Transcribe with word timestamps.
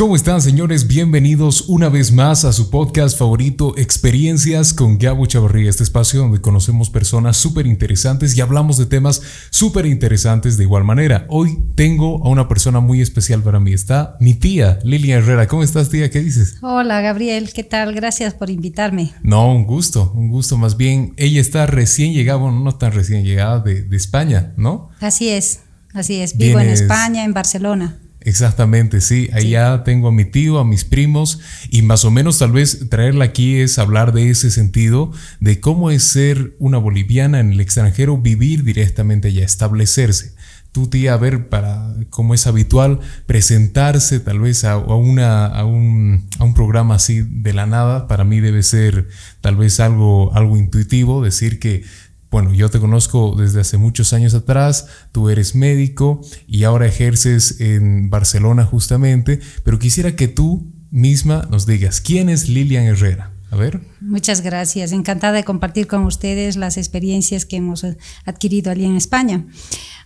¿Cómo 0.00 0.16
están 0.16 0.40
señores? 0.40 0.86
Bienvenidos 0.86 1.68
una 1.68 1.90
vez 1.90 2.10
más 2.10 2.46
a 2.46 2.54
su 2.54 2.70
podcast 2.70 3.18
favorito 3.18 3.76
Experiencias 3.76 4.72
con 4.72 4.96
Gabo 4.96 5.26
Chavarría, 5.26 5.68
este 5.68 5.82
espacio 5.82 6.20
donde 6.20 6.40
conocemos 6.40 6.88
personas 6.88 7.36
súper 7.36 7.66
interesantes 7.66 8.34
y 8.34 8.40
hablamos 8.40 8.78
de 8.78 8.86
temas 8.86 9.20
súper 9.50 9.84
interesantes 9.84 10.56
de 10.56 10.64
igual 10.64 10.84
manera. 10.84 11.26
Hoy 11.28 11.58
tengo 11.74 12.24
a 12.24 12.30
una 12.30 12.48
persona 12.48 12.80
muy 12.80 13.02
especial 13.02 13.42
para 13.42 13.60
mí, 13.60 13.74
está 13.74 14.16
mi 14.20 14.32
tía 14.32 14.78
Lilia 14.84 15.18
Herrera. 15.18 15.46
¿Cómo 15.46 15.62
estás 15.62 15.90
tía? 15.90 16.08
¿Qué 16.10 16.20
dices? 16.20 16.56
Hola 16.62 17.02
Gabriel, 17.02 17.52
¿qué 17.52 17.62
tal? 17.62 17.94
Gracias 17.94 18.32
por 18.32 18.48
invitarme. 18.48 19.12
No, 19.22 19.52
un 19.52 19.66
gusto, 19.66 20.12
un 20.14 20.30
gusto 20.30 20.56
más 20.56 20.78
bien. 20.78 21.12
Ella 21.18 21.42
está 21.42 21.66
recién 21.66 22.14
llegada, 22.14 22.38
bueno, 22.38 22.58
no 22.58 22.74
tan 22.74 22.92
recién 22.92 23.22
llegada 23.22 23.60
de, 23.60 23.86
España, 23.94 24.54
¿no? 24.56 24.88
Así 24.98 25.28
es, 25.28 25.60
así 25.92 26.22
es. 26.22 26.38
Vivo 26.38 26.58
en 26.58 26.70
España, 26.70 27.22
en 27.22 27.34
Barcelona. 27.34 27.98
Exactamente, 28.22 29.00
sí. 29.00 29.30
Allá 29.32 29.82
tengo 29.82 30.08
a 30.08 30.12
mi 30.12 30.26
tío, 30.26 30.58
a 30.58 30.64
mis 30.64 30.84
primos 30.84 31.40
y 31.70 31.82
más 31.82 32.04
o 32.04 32.10
menos 32.10 32.38
tal 32.38 32.52
vez 32.52 32.88
traerla 32.90 33.24
aquí 33.24 33.56
es 33.56 33.78
hablar 33.78 34.12
de 34.12 34.28
ese 34.28 34.50
sentido, 34.50 35.10
de 35.40 35.60
cómo 35.60 35.90
es 35.90 36.04
ser 36.04 36.54
una 36.58 36.76
boliviana 36.76 37.40
en 37.40 37.52
el 37.52 37.60
extranjero, 37.60 38.18
vivir 38.18 38.62
directamente 38.62 39.28
allá, 39.28 39.44
establecerse. 39.44 40.34
Tu 40.72 40.86
tía, 40.86 41.14
a 41.14 41.16
ver, 41.16 41.48
para, 41.48 41.94
como 42.10 42.32
es 42.34 42.46
habitual, 42.46 43.00
presentarse 43.26 44.20
tal 44.20 44.38
vez 44.38 44.64
a, 44.64 44.76
una, 44.76 45.46
a, 45.46 45.64
un, 45.64 46.28
a 46.38 46.44
un 46.44 46.54
programa 46.54 46.96
así 46.96 47.22
de 47.22 47.52
la 47.54 47.66
nada, 47.66 48.06
para 48.06 48.24
mí 48.24 48.38
debe 48.38 48.62
ser 48.62 49.08
tal 49.40 49.56
vez 49.56 49.80
algo, 49.80 50.32
algo 50.34 50.56
intuitivo, 50.56 51.24
decir 51.24 51.58
que 51.58 51.82
bueno, 52.30 52.54
yo 52.54 52.68
te 52.70 52.78
conozco 52.78 53.34
desde 53.36 53.60
hace 53.60 53.76
muchos 53.76 54.12
años 54.12 54.34
atrás, 54.34 54.86
tú 55.12 55.28
eres 55.30 55.54
médico 55.54 56.20
y 56.46 56.64
ahora 56.64 56.86
ejerces 56.86 57.60
en 57.60 58.08
Barcelona 58.08 58.64
justamente, 58.64 59.40
pero 59.64 59.78
quisiera 59.78 60.14
que 60.14 60.28
tú 60.28 60.72
misma 60.90 61.48
nos 61.50 61.66
digas, 61.66 62.00
¿quién 62.00 62.28
es 62.28 62.48
Lilian 62.48 62.84
Herrera? 62.84 63.32
A 63.50 63.56
ver. 63.56 63.80
Muchas 64.00 64.42
gracias, 64.42 64.92
encantada 64.92 65.32
de 65.32 65.44
compartir 65.44 65.88
con 65.88 66.04
ustedes 66.04 66.56
las 66.56 66.76
experiencias 66.76 67.44
que 67.44 67.56
hemos 67.56 67.84
adquirido 68.24 68.70
allí 68.70 68.84
en 68.84 68.96
España. 68.96 69.44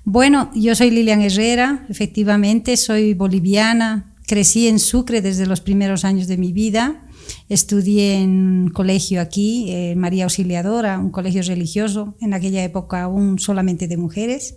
Bueno, 0.04 0.50
yo 0.54 0.74
soy 0.74 0.90
Lilian 0.90 1.20
Herrera, 1.20 1.84
efectivamente, 1.90 2.78
soy 2.78 3.12
boliviana, 3.12 4.14
crecí 4.26 4.68
en 4.68 4.78
Sucre 4.78 5.20
desde 5.20 5.44
los 5.44 5.60
primeros 5.60 6.06
años 6.06 6.26
de 6.26 6.38
mi 6.38 6.52
vida. 6.52 7.03
Estudié 7.48 8.16
en 8.22 8.30
un 8.30 8.68
colegio 8.70 9.20
aquí, 9.20 9.66
eh, 9.70 9.94
María 9.96 10.24
Auxiliadora, 10.24 10.98
un 10.98 11.10
colegio 11.10 11.42
religioso, 11.42 12.14
en 12.20 12.34
aquella 12.34 12.64
época 12.64 13.02
aún 13.02 13.38
solamente 13.38 13.88
de 13.88 13.96
mujeres. 13.96 14.56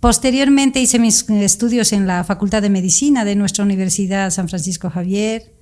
Posteriormente 0.00 0.80
hice 0.80 0.98
mis 0.98 1.28
estudios 1.28 1.92
en 1.92 2.06
la 2.06 2.22
Facultad 2.22 2.62
de 2.62 2.70
Medicina 2.70 3.24
de 3.24 3.34
nuestra 3.34 3.64
Universidad 3.64 4.30
San 4.30 4.48
Francisco 4.48 4.90
Javier. 4.90 5.54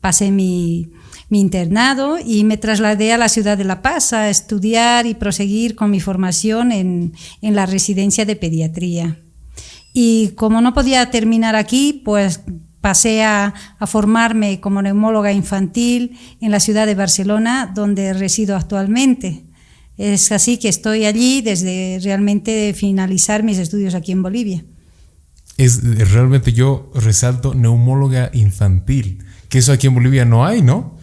Pasé 0.00 0.30
mi, 0.30 0.90
internado 1.30 2.18
y 2.24 2.44
me 2.44 2.56
trasladé 2.56 3.12
a 3.12 3.18
la 3.18 3.28
ciudad 3.28 3.58
de 3.58 3.64
La 3.64 3.82
Paz 3.82 4.12
a 4.12 4.30
estudiar 4.30 5.06
y 5.06 5.14
proseguir 5.14 5.74
con 5.74 5.90
mi 5.90 5.98
formación 5.98 6.70
en 6.70 7.12
la 7.42 7.66
residencia 7.66 8.24
de 8.24 8.36
pediatría. 8.36 9.18
Y 9.96 10.30
como 10.30 10.60
no 10.60 10.74
podía 10.74 11.08
terminar 11.10 11.54
aquí, 11.54 12.02
pues 12.04 12.40
pasé 12.84 13.24
a, 13.24 13.54
formarme 13.86 14.60
como 14.60 14.82
neumóloga 14.82 15.32
infantil 15.32 16.18
en 16.42 16.50
la 16.50 16.60
ciudad 16.60 16.84
de 16.84 16.94
Barcelona, 16.94 17.72
donde 17.74 18.12
resido 18.12 18.56
actualmente. 18.56 19.46
Es 19.96 20.30
así 20.32 20.58
que 20.58 20.68
estoy 20.68 21.06
allí 21.06 21.40
desde 21.40 21.98
realmente 22.02 22.74
finalizar 22.76 23.42
mis 23.42 23.56
estudios 23.56 23.94
aquí 23.94 24.12
en 24.12 24.22
Bolivia. 24.22 24.64
Es 25.56 25.82
realmente 26.12 26.52
yo 26.52 26.92
resalto 26.94 27.54
neumóloga 27.54 28.30
infantil, 28.34 29.24
que 29.48 29.60
eso 29.60 29.72
aquí 29.72 29.86
en 29.86 29.94
Bolivia 29.94 30.26
no 30.26 30.44
hay, 30.44 30.60
¿no? 30.60 30.98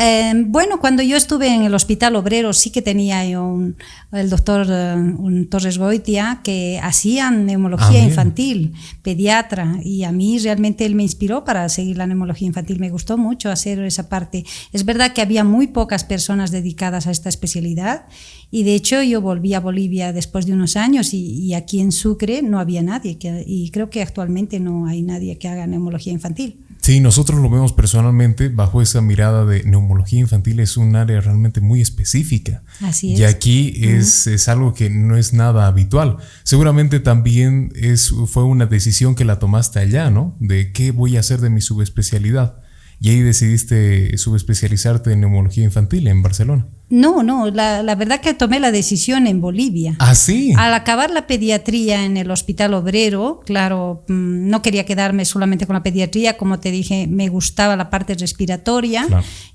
Em, 0.00 0.52
bueno, 0.52 0.78
cuando 0.78 1.02
yo 1.02 1.16
estuve 1.16 1.52
en 1.52 1.62
el 1.62 1.74
Hospital 1.74 2.14
Obrero 2.14 2.52
sí 2.52 2.70
que 2.70 2.82
tenía 2.82 3.24
un, 3.40 3.74
el 4.12 4.30
doctor 4.30 4.64
eh, 4.70 5.46
Torres 5.50 5.76
Goitia 5.76 6.40
que 6.44 6.78
hacían 6.80 7.46
neumología 7.46 8.00
ah, 8.00 8.04
infantil, 8.04 8.74
pediatra, 9.02 9.80
y 9.82 10.04
a 10.04 10.12
mí 10.12 10.38
realmente 10.38 10.86
él 10.86 10.94
me 10.94 11.02
inspiró 11.02 11.44
para 11.44 11.68
seguir 11.68 11.96
la 11.96 12.06
neumología 12.06 12.46
infantil. 12.46 12.78
Me 12.78 12.90
gustó 12.90 13.18
mucho 13.18 13.50
hacer 13.50 13.80
esa 13.80 14.08
parte. 14.08 14.44
Es 14.72 14.84
verdad 14.84 15.12
que 15.12 15.20
había 15.20 15.42
muy 15.42 15.66
pocas 15.66 16.04
personas 16.04 16.52
dedicadas 16.52 17.08
a 17.08 17.10
esta 17.10 17.28
especialidad 17.28 18.06
y 18.52 18.62
de 18.62 18.76
hecho 18.76 19.02
yo 19.02 19.20
volví 19.20 19.54
a 19.54 19.60
Bolivia 19.60 20.12
después 20.12 20.46
de 20.46 20.52
unos 20.52 20.76
años 20.76 21.12
y, 21.12 21.54
aquí 21.54 21.80
en 21.80 21.90
Sucre 21.90 22.42
no 22.42 22.60
había 22.60 22.82
nadie 22.82 23.18
y 23.46 23.70
creo 23.70 23.90
que 23.90 24.00
actualmente 24.00 24.60
no 24.60 24.86
hay 24.86 25.02
nadie 25.02 25.38
que 25.38 25.48
haga 25.48 25.66
neumología 25.66 26.12
infantil. 26.12 26.67
Sí, 26.88 27.00
nosotros 27.00 27.38
lo 27.42 27.50
vemos 27.50 27.74
personalmente 27.74 28.48
bajo 28.48 28.80
esa 28.80 29.02
mirada 29.02 29.44
de 29.44 29.62
neumología 29.62 30.20
infantil, 30.20 30.58
es 30.58 30.78
un 30.78 30.96
área 30.96 31.20
realmente 31.20 31.60
muy 31.60 31.82
específica. 31.82 32.62
Así 32.80 33.12
es. 33.12 33.20
Y 33.20 33.24
aquí 33.24 33.74
es, 33.82 34.26
es 34.26 34.48
algo 34.48 34.72
que 34.72 34.88
no 34.88 35.18
es 35.18 35.34
nada 35.34 35.66
habitual. 35.66 36.16
Seguramente 36.44 36.98
también 36.98 37.72
es, 37.74 38.10
fue 38.28 38.44
una 38.44 38.64
decisión 38.64 39.14
que 39.14 39.26
la 39.26 39.38
tomaste 39.38 39.80
allá, 39.80 40.08
¿no? 40.08 40.34
De 40.40 40.72
qué 40.72 40.90
voy 40.90 41.18
a 41.18 41.20
hacer 41.20 41.42
de 41.42 41.50
mi 41.50 41.60
subespecialidad. 41.60 42.62
Y 43.00 43.10
ahí 43.10 43.20
decidiste 43.20 44.16
subespecializarte 44.16 45.12
en 45.12 45.20
neumología 45.20 45.64
infantil 45.64 46.08
en 46.08 46.22
Barcelona. 46.22 46.68
No, 46.90 47.22
no, 47.22 47.50
la, 47.50 47.82
la, 47.82 47.94
verdad 47.96 48.20
que 48.20 48.32
tomé 48.32 48.60
la 48.60 48.70
decisión 48.70 49.26
en 49.26 49.42
Bolivia. 49.42 49.96
¿Ah, 49.98 50.14
sí? 50.14 50.54
Al 50.56 50.72
acabar 50.72 51.10
la 51.10 51.26
pediatría 51.26 52.06
en 52.06 52.16
el 52.16 52.30
Hospital 52.30 52.72
Obrero, 52.72 53.40
claro, 53.44 54.04
mm, 54.08 54.48
no 54.48 54.62
quería 54.62 54.86
quedarme 54.86 55.26
solamente 55.26 55.66
con 55.66 55.74
la 55.74 55.82
pediatría, 55.82 56.38
como 56.38 56.60
te 56.60 56.70
dije, 56.70 57.06
me 57.06 57.28
gustaba 57.28 57.76
la 57.76 57.90
parte 57.90 58.14
respiratoria. 58.14 59.06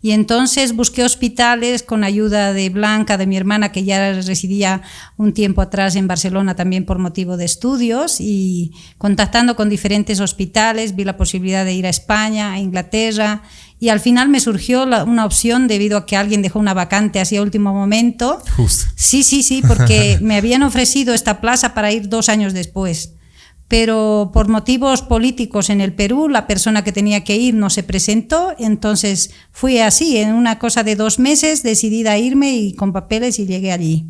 Y 0.03 0.11
entonces 0.11 0.75
busqué 0.75 1.03
hospitales 1.03 1.81
con 1.81 2.03
ayuda 2.03 2.53
de 2.53 2.69
Blanca, 2.69 3.17
de 3.17 3.25
mi 3.25 3.35
hermana, 3.35 3.71
que 3.71 3.83
ya 3.83 4.13
residía 4.13 4.83
un 5.17 5.33
tiempo 5.33 5.61
atrás 5.61 5.95
en 5.95 6.07
Barcelona 6.07 6.55
también 6.55 6.85
por 6.85 6.99
motivo 6.99 7.35
de 7.35 7.45
estudios, 7.45 8.21
y 8.21 8.73
contactando 8.99 9.55
con 9.55 9.69
diferentes 9.69 10.19
hospitales, 10.19 10.95
vi 10.95 11.03
la 11.03 11.17
posibilidad 11.17 11.65
de 11.65 11.73
ir 11.73 11.87
a 11.87 11.89
España, 11.89 12.53
a 12.53 12.59
Inglaterra 12.59 13.41
y 13.83 13.89
al 13.89 13.99
final 13.99 14.29
me 14.29 14.39
surgió 14.39 14.83
una 14.83 15.25
opción 15.25 15.67
debido 15.67 15.97
a 15.97 16.05
que 16.05 16.15
alguien 16.15 16.41
dejó 16.41 16.57
una 16.57 16.73
vacante 16.73 17.19
así 17.19 17.35
a 17.35 17.41
último 17.41 17.73
momento. 17.73 18.41
Justo. 18.55 18.85
Sí, 18.95 19.23
sí, 19.23 19.43
sí, 19.43 19.61
porque 19.67 20.19
me 20.21 20.37
habían 20.37 20.63
ofrecido 20.63 21.13
esta 21.13 21.41
plaza 21.41 21.73
para 21.73 21.91
ir 21.91 22.07
dos 22.07 22.29
años 22.29 22.53
después. 22.53 23.15
Pero 23.67 24.31
por 24.33 24.47
motivos 24.47 25.01
políticos 25.01 25.69
en 25.69 25.81
el 25.81 25.91
Perú, 25.91 26.29
la 26.29 26.47
persona 26.47 26.85
que 26.85 26.93
tenía 26.93 27.25
que 27.25 27.35
ir 27.35 27.55
no 27.55 27.69
se 27.69 27.83
presentó, 27.83 28.53
entonces 28.57 29.31
fui 29.51 29.79
así, 29.79 30.15
en 30.15 30.31
una 30.31 30.59
cosa 30.59 30.85
de 30.85 30.95
dos 30.95 31.19
meses, 31.19 31.61
decidí 31.61 32.07
a 32.07 32.17
irme 32.17 32.53
y 32.55 32.75
con 32.75 32.93
papeles 32.93 33.37
y 33.37 33.47
llegué 33.47 33.73
allí. 33.73 34.05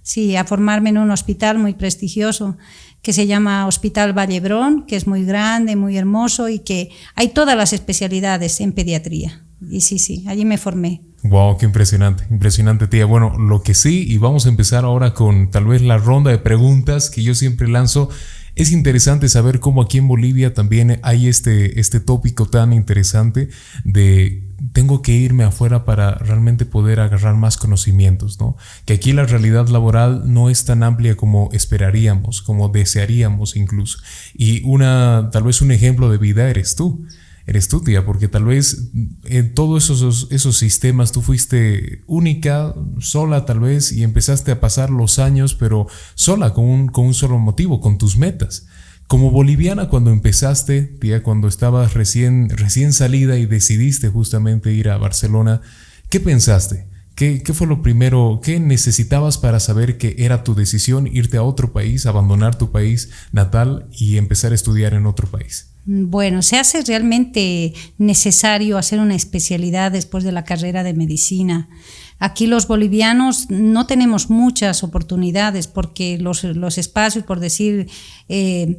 Sí, 0.00 0.36
a 0.36 0.44
formarme 0.44 0.88
en 0.88 0.96
un 0.96 1.10
hospital 1.10 1.58
muy 1.58 1.74
prestigioso 1.74 2.56
que 3.02 3.12
se 3.12 3.26
llama 3.26 3.66
Hospital 3.66 4.16
Vallebrón, 4.16 4.84
que 4.86 4.96
es 4.96 5.06
muy 5.06 5.24
grande, 5.24 5.76
muy 5.76 5.96
hermoso 5.96 6.48
y 6.48 6.58
que 6.60 6.90
hay 7.14 7.28
todas 7.28 7.56
las 7.56 7.72
especialidades 7.72 8.60
en 8.60 8.72
pediatría. 8.72 9.42
Y 9.70 9.80
sí, 9.80 9.98
sí, 9.98 10.24
allí 10.28 10.44
me 10.44 10.58
formé. 10.58 11.00
Wow, 11.24 11.58
qué 11.58 11.66
impresionante, 11.66 12.24
impresionante 12.30 12.86
tía. 12.86 13.04
Bueno, 13.04 13.36
lo 13.38 13.62
que 13.62 13.74
sí, 13.74 14.04
y 14.08 14.18
vamos 14.18 14.46
a 14.46 14.50
empezar 14.50 14.84
ahora 14.84 15.14
con 15.14 15.50
tal 15.50 15.66
vez 15.66 15.82
la 15.82 15.98
ronda 15.98 16.30
de 16.30 16.38
preguntas 16.38 17.10
que 17.10 17.22
yo 17.22 17.34
siempre 17.34 17.68
lanzo. 17.68 18.08
Es 18.54 18.72
interesante 18.72 19.28
saber 19.28 19.60
cómo 19.60 19.82
aquí 19.82 19.98
en 19.98 20.08
Bolivia 20.08 20.54
también 20.54 21.00
hay 21.02 21.28
este, 21.28 21.80
este 21.80 22.00
tópico 22.00 22.46
tan 22.46 22.72
interesante 22.72 23.48
de 23.84 24.47
tengo 24.72 25.02
que 25.02 25.12
irme 25.12 25.44
afuera 25.44 25.84
para 25.84 26.14
realmente 26.14 26.66
poder 26.66 27.00
agarrar 27.00 27.36
más 27.36 27.56
conocimientos, 27.56 28.40
¿no? 28.40 28.56
Que 28.84 28.94
aquí 28.94 29.12
la 29.12 29.24
realidad 29.24 29.68
laboral 29.68 30.32
no 30.32 30.50
es 30.50 30.64
tan 30.64 30.82
amplia 30.82 31.16
como 31.16 31.48
esperaríamos, 31.52 32.42
como 32.42 32.68
desearíamos 32.68 33.56
incluso. 33.56 33.98
Y 34.34 34.62
una, 34.64 35.30
tal 35.32 35.44
vez 35.44 35.62
un 35.62 35.70
ejemplo 35.70 36.10
de 36.10 36.18
vida 36.18 36.50
eres 36.50 36.74
tú. 36.74 37.06
Eres 37.46 37.68
tú, 37.68 37.80
tía, 37.80 38.04
porque 38.04 38.28
tal 38.28 38.44
vez 38.44 38.90
en 39.24 39.54
todos 39.54 39.88
esos, 39.88 40.28
esos 40.30 40.58
sistemas 40.58 41.12
tú 41.12 41.22
fuiste 41.22 42.02
única, 42.06 42.74
sola 42.98 43.46
tal 43.46 43.60
vez, 43.60 43.90
y 43.90 44.02
empezaste 44.02 44.50
a 44.50 44.60
pasar 44.60 44.90
los 44.90 45.18
años, 45.18 45.54
pero 45.54 45.86
sola, 46.14 46.52
con 46.52 46.66
un, 46.66 46.88
con 46.88 47.06
un 47.06 47.14
solo 47.14 47.38
motivo, 47.38 47.80
con 47.80 47.96
tus 47.96 48.18
metas. 48.18 48.66
Como 49.08 49.30
boliviana, 49.30 49.88
cuando 49.88 50.10
empezaste, 50.10 50.82
tía, 50.82 51.22
cuando 51.22 51.48
estabas 51.48 51.94
recién, 51.94 52.50
recién 52.50 52.92
salida 52.92 53.38
y 53.38 53.46
decidiste 53.46 54.10
justamente 54.10 54.74
ir 54.74 54.90
a 54.90 54.98
Barcelona, 54.98 55.62
¿qué 56.10 56.20
pensaste? 56.20 56.86
¿Qué, 57.14 57.42
¿Qué, 57.42 57.54
fue 57.54 57.66
lo 57.66 57.80
primero? 57.80 58.40
¿Qué 58.44 58.60
necesitabas 58.60 59.38
para 59.38 59.60
saber 59.60 59.96
que 59.96 60.14
era 60.18 60.44
tu 60.44 60.54
decisión 60.54 61.06
irte 61.06 61.38
a 61.38 61.42
otro 61.42 61.72
país, 61.72 62.04
abandonar 62.04 62.58
tu 62.58 62.70
país 62.70 63.08
natal 63.32 63.88
y 63.92 64.18
empezar 64.18 64.52
a 64.52 64.54
estudiar 64.54 64.92
en 64.92 65.06
otro 65.06 65.26
país? 65.26 65.70
Bueno, 65.86 66.42
se 66.42 66.58
hace 66.58 66.82
realmente 66.82 67.72
necesario 67.96 68.76
hacer 68.76 69.00
una 69.00 69.14
especialidad 69.14 69.90
después 69.90 70.22
de 70.22 70.32
la 70.32 70.44
carrera 70.44 70.82
de 70.82 70.92
medicina. 70.92 71.70
Aquí 72.18 72.46
los 72.46 72.68
bolivianos 72.68 73.48
no 73.48 73.86
tenemos 73.86 74.28
muchas 74.28 74.84
oportunidades 74.84 75.66
porque 75.66 76.18
los, 76.18 76.44
los 76.44 76.76
espacios, 76.76 77.24
por 77.24 77.40
decir, 77.40 77.88
eh, 78.28 78.78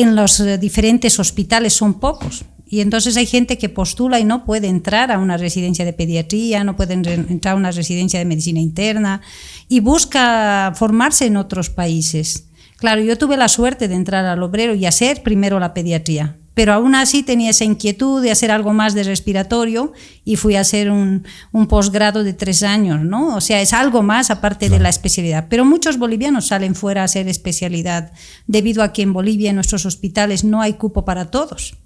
en 0.00 0.14
los 0.14 0.42
diferentes 0.60 1.18
hospitales 1.18 1.72
son 1.72 1.98
pocos 1.98 2.44
Y 2.66 2.80
entonces 2.80 3.16
hay 3.16 3.26
gente 3.26 3.58
que 3.58 3.68
postula 3.68 4.20
y 4.20 4.24
no 4.24 4.44
puede 4.44 4.68
entrar 4.68 5.10
a 5.10 5.18
una 5.18 5.36
residencia 5.36 5.84
de 5.84 5.92
pediatría, 5.92 6.64
no 6.64 6.76
puede 6.76 6.94
entrar 6.94 7.54
a 7.54 7.56
una 7.56 7.70
residencia 7.70 8.18
de 8.18 8.24
medicina 8.24 8.60
interna 8.60 9.22
y 9.68 9.80
busca 9.80 10.72
formarse 10.74 11.26
en 11.26 11.36
otros 11.36 11.70
países. 11.70 12.48
Claro, 12.76 13.00
yo 13.02 13.18
tuve 13.18 13.36
la 13.36 13.48
suerte 13.48 13.88
de 13.88 13.96
entrar 13.96 14.24
al 14.24 14.42
obrero 14.42 14.74
y 14.74 14.86
hacer 14.86 15.22
primero 15.22 15.58
la 15.58 15.74
pediatría, 15.74 16.37
pero 16.58 16.72
aún 16.72 16.96
así 16.96 17.22
tenía 17.22 17.50
esa 17.50 17.62
inquietud 17.62 18.20
de 18.20 18.32
hacer 18.32 18.50
algo 18.50 18.72
más 18.72 18.92
de 18.92 19.04
respiratorio 19.04 19.92
y 20.24 20.34
fui 20.34 20.56
a 20.56 20.62
hacer 20.62 20.90
un, 20.90 21.22
posgrado 21.68 22.24
de 22.24 22.32
tres 22.32 22.64
años, 22.64 23.00
¿no? 23.04 23.36
O 23.36 23.40
sea, 23.40 23.60
es 23.60 23.72
algo 23.72 24.02
más 24.02 24.32
aparte 24.32 24.68
de 24.68 24.80
la 24.80 24.88
especialidad. 24.88 25.46
Pero 25.48 25.64
muchos 25.64 25.98
bolivianos 25.98 26.48
salen 26.48 26.74
fuera 26.74 27.02
a 27.02 27.04
hacer 27.04 27.28
especialidad 27.28 28.10
debido 28.48 28.82
a 28.82 28.92
que 28.92 29.02
en 29.02 29.12
Bolivia 29.12 29.50
en 29.50 29.54
nuestros 29.54 29.86
hospitales 29.86 30.42
no 30.42 30.60
hay 30.60 30.72
cupo 30.72 31.04
para 31.04 31.30
todos. 31.30 31.76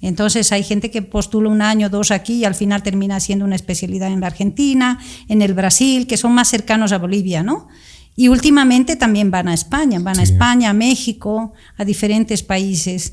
Entonces 0.00 0.50
hay 0.50 0.62
gente 0.62 0.90
que 0.90 1.02
postula 1.02 1.50
un 1.50 1.60
año, 1.60 1.90
dos 1.90 2.10
aquí 2.10 2.36
y 2.36 2.44
al 2.46 2.54
final 2.54 2.82
termina 2.82 3.16
haciendo 3.16 3.44
una 3.44 3.56
especialidad 3.56 4.10
en 4.10 4.20
la 4.20 4.28
Argentina, 4.28 4.98
en 5.28 5.42
el 5.42 5.52
Brasil, 5.52 6.06
que 6.06 6.16
son 6.16 6.32
más 6.32 6.48
cercanos 6.48 6.92
a 6.92 6.96
Bolivia, 6.96 7.42
¿no? 7.42 7.68
Y 8.16 8.28
últimamente 8.28 8.96
también 8.96 9.30
van 9.30 9.48
a 9.48 9.54
España, 9.54 9.98
van 10.00 10.18
a 10.18 10.22
España, 10.22 10.70
a 10.70 10.74
México, 10.74 11.52
a 11.76 11.84
diferentes 11.84 12.42
países. 12.42 13.12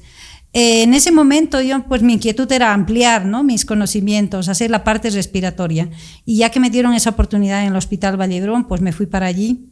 Eh, 0.51 0.83
en 0.83 0.93
ese 0.93 1.11
momento 1.11 1.61
yo, 1.61 1.83
pues 1.83 2.01
mi 2.01 2.13
inquietud 2.13 2.51
era 2.51 2.73
ampliar 2.73 3.25
¿no? 3.25 3.43
mis 3.43 3.65
conocimientos, 3.65 4.49
hacer 4.49 4.71
la 4.71 4.83
parte 4.83 5.09
respiratoria. 5.09 5.89
Y 6.25 6.37
ya 6.37 6.49
que 6.49 6.59
me 6.59 6.69
dieron 6.69 6.93
esa 6.93 7.11
oportunidad 7.11 7.61
en 7.61 7.67
el 7.67 7.75
Hospital 7.75 8.19
Valledrón, 8.19 8.67
pues 8.67 8.81
me 8.81 8.91
fui 8.91 9.05
para 9.05 9.27
allí. 9.27 9.67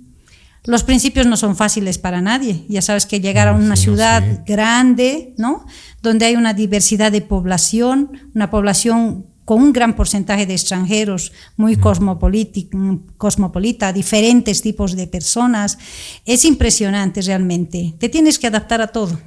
Los 0.65 0.83
principios 0.83 1.27
no 1.27 1.37
son 1.37 1.55
fáciles 1.55 1.97
para 1.97 2.21
nadie. 2.21 2.65
Ya 2.67 2.81
sabes 2.81 3.05
que 3.05 3.21
llegar 3.21 3.47
a 3.47 3.53
una 3.53 3.75
ciudad 3.75 4.43
grande, 4.45 5.33
¿no? 5.37 5.65
Donde 6.01 6.25
hay 6.25 6.35
una 6.35 6.53
diversidad 6.53 7.11
de 7.11 7.21
población, 7.21 8.11
una 8.35 8.49
población 8.49 9.27
con 9.45 9.61
un 9.61 9.71
gran 9.71 9.95
porcentaje 9.95 10.45
de 10.45 10.55
extranjeros, 10.55 11.31
muy 11.55 11.77
cosmopolita, 11.77 13.93
diferentes 13.93 14.61
tipos 14.61 14.97
de 14.97 15.07
personas. 15.07 15.77
Es 16.25 16.43
impresionante 16.43 17.21
realmente. 17.21 17.95
Te 17.97 18.09
tienes 18.09 18.37
que 18.37 18.47
adaptar 18.47 18.81
a 18.81 18.87
todo, 18.87 19.17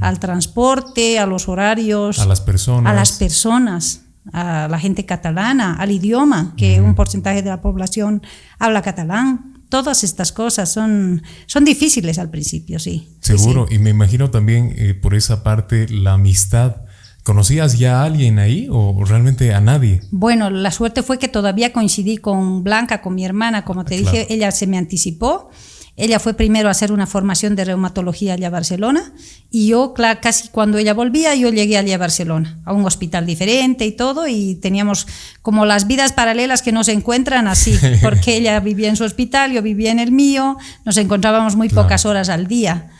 al 0.00 0.18
transporte, 0.18 1.18
a 1.18 1.26
los 1.26 1.48
horarios, 1.48 2.18
a 2.18 2.26
las 2.26 2.40
personas, 2.40 2.90
a 2.90 2.94
las 2.94 3.12
personas, 3.12 4.02
a 4.32 4.68
la 4.68 4.78
gente 4.78 5.06
catalana, 5.06 5.74
al 5.74 5.90
idioma, 5.90 6.54
que 6.56 6.80
un 6.80 6.94
porcentaje 6.94 7.42
de 7.42 7.50
la 7.50 7.60
población 7.60 8.22
habla 8.58 8.82
catalán. 8.82 9.52
Todas 9.68 10.04
estas 10.04 10.30
cosas 10.30 10.70
son, 10.70 11.22
son 11.46 11.64
difíciles 11.64 12.18
al 12.18 12.30
principio, 12.30 12.78
sí. 12.78 13.16
Seguro, 13.20 13.66
y 13.70 13.78
me 13.78 13.90
imagino 13.90 14.30
también 14.30 14.72
eh, 14.76 14.94
por 14.94 15.14
esa 15.14 15.42
parte 15.42 15.88
la 15.88 16.12
amistad 16.12 16.76
¿Conocías 17.24 17.78
ya 17.78 18.02
a 18.02 18.04
alguien 18.04 18.38
ahí 18.38 18.68
o 18.70 19.02
realmente 19.02 19.54
a 19.54 19.60
nadie? 19.62 20.02
Bueno, 20.10 20.50
la 20.50 20.70
suerte 20.70 21.02
fue 21.02 21.18
que 21.18 21.26
todavía 21.26 21.72
coincidí 21.72 22.18
con 22.18 22.62
Blanca, 22.62 23.00
con 23.00 23.14
mi 23.14 23.24
hermana, 23.24 23.64
como 23.64 23.86
te 23.86 23.96
dije, 23.96 24.26
ella 24.28 24.50
se 24.50 24.66
me 24.66 24.76
anticipó. 24.76 25.48
Ella 25.96 26.18
fue 26.18 26.34
primero 26.34 26.66
a 26.68 26.72
hacer 26.72 26.90
una 26.90 27.06
formación 27.06 27.54
de 27.54 27.64
reumatología 27.64 28.34
allá 28.34 28.48
a 28.48 28.50
Barcelona 28.50 29.12
y 29.48 29.68
yo 29.68 29.94
casi 29.94 30.48
cuando 30.48 30.78
ella 30.78 30.92
volvía 30.92 31.36
yo 31.36 31.50
llegué 31.50 31.78
allá 31.78 31.94
a 31.94 31.98
Barcelona, 31.98 32.58
a 32.64 32.72
un 32.72 32.84
hospital 32.84 33.26
diferente 33.26 33.86
y 33.86 33.92
todo 33.92 34.26
y 34.26 34.56
teníamos 34.56 35.06
como 35.40 35.66
las 35.66 35.86
vidas 35.86 36.12
paralelas 36.12 36.62
que 36.62 36.72
no 36.72 36.82
se 36.82 36.92
encuentran 36.92 37.46
así, 37.46 37.78
porque 38.02 38.36
ella 38.36 38.58
vivía 38.58 38.88
en 38.88 38.96
su 38.96 39.04
hospital, 39.04 39.52
yo 39.52 39.62
vivía 39.62 39.92
en 39.92 40.00
el 40.00 40.10
mío, 40.10 40.56
nos 40.84 40.96
encontrábamos 40.96 41.54
muy 41.54 41.68
pocas 41.68 42.04
horas 42.06 42.28
al 42.28 42.48
día. 42.48 42.90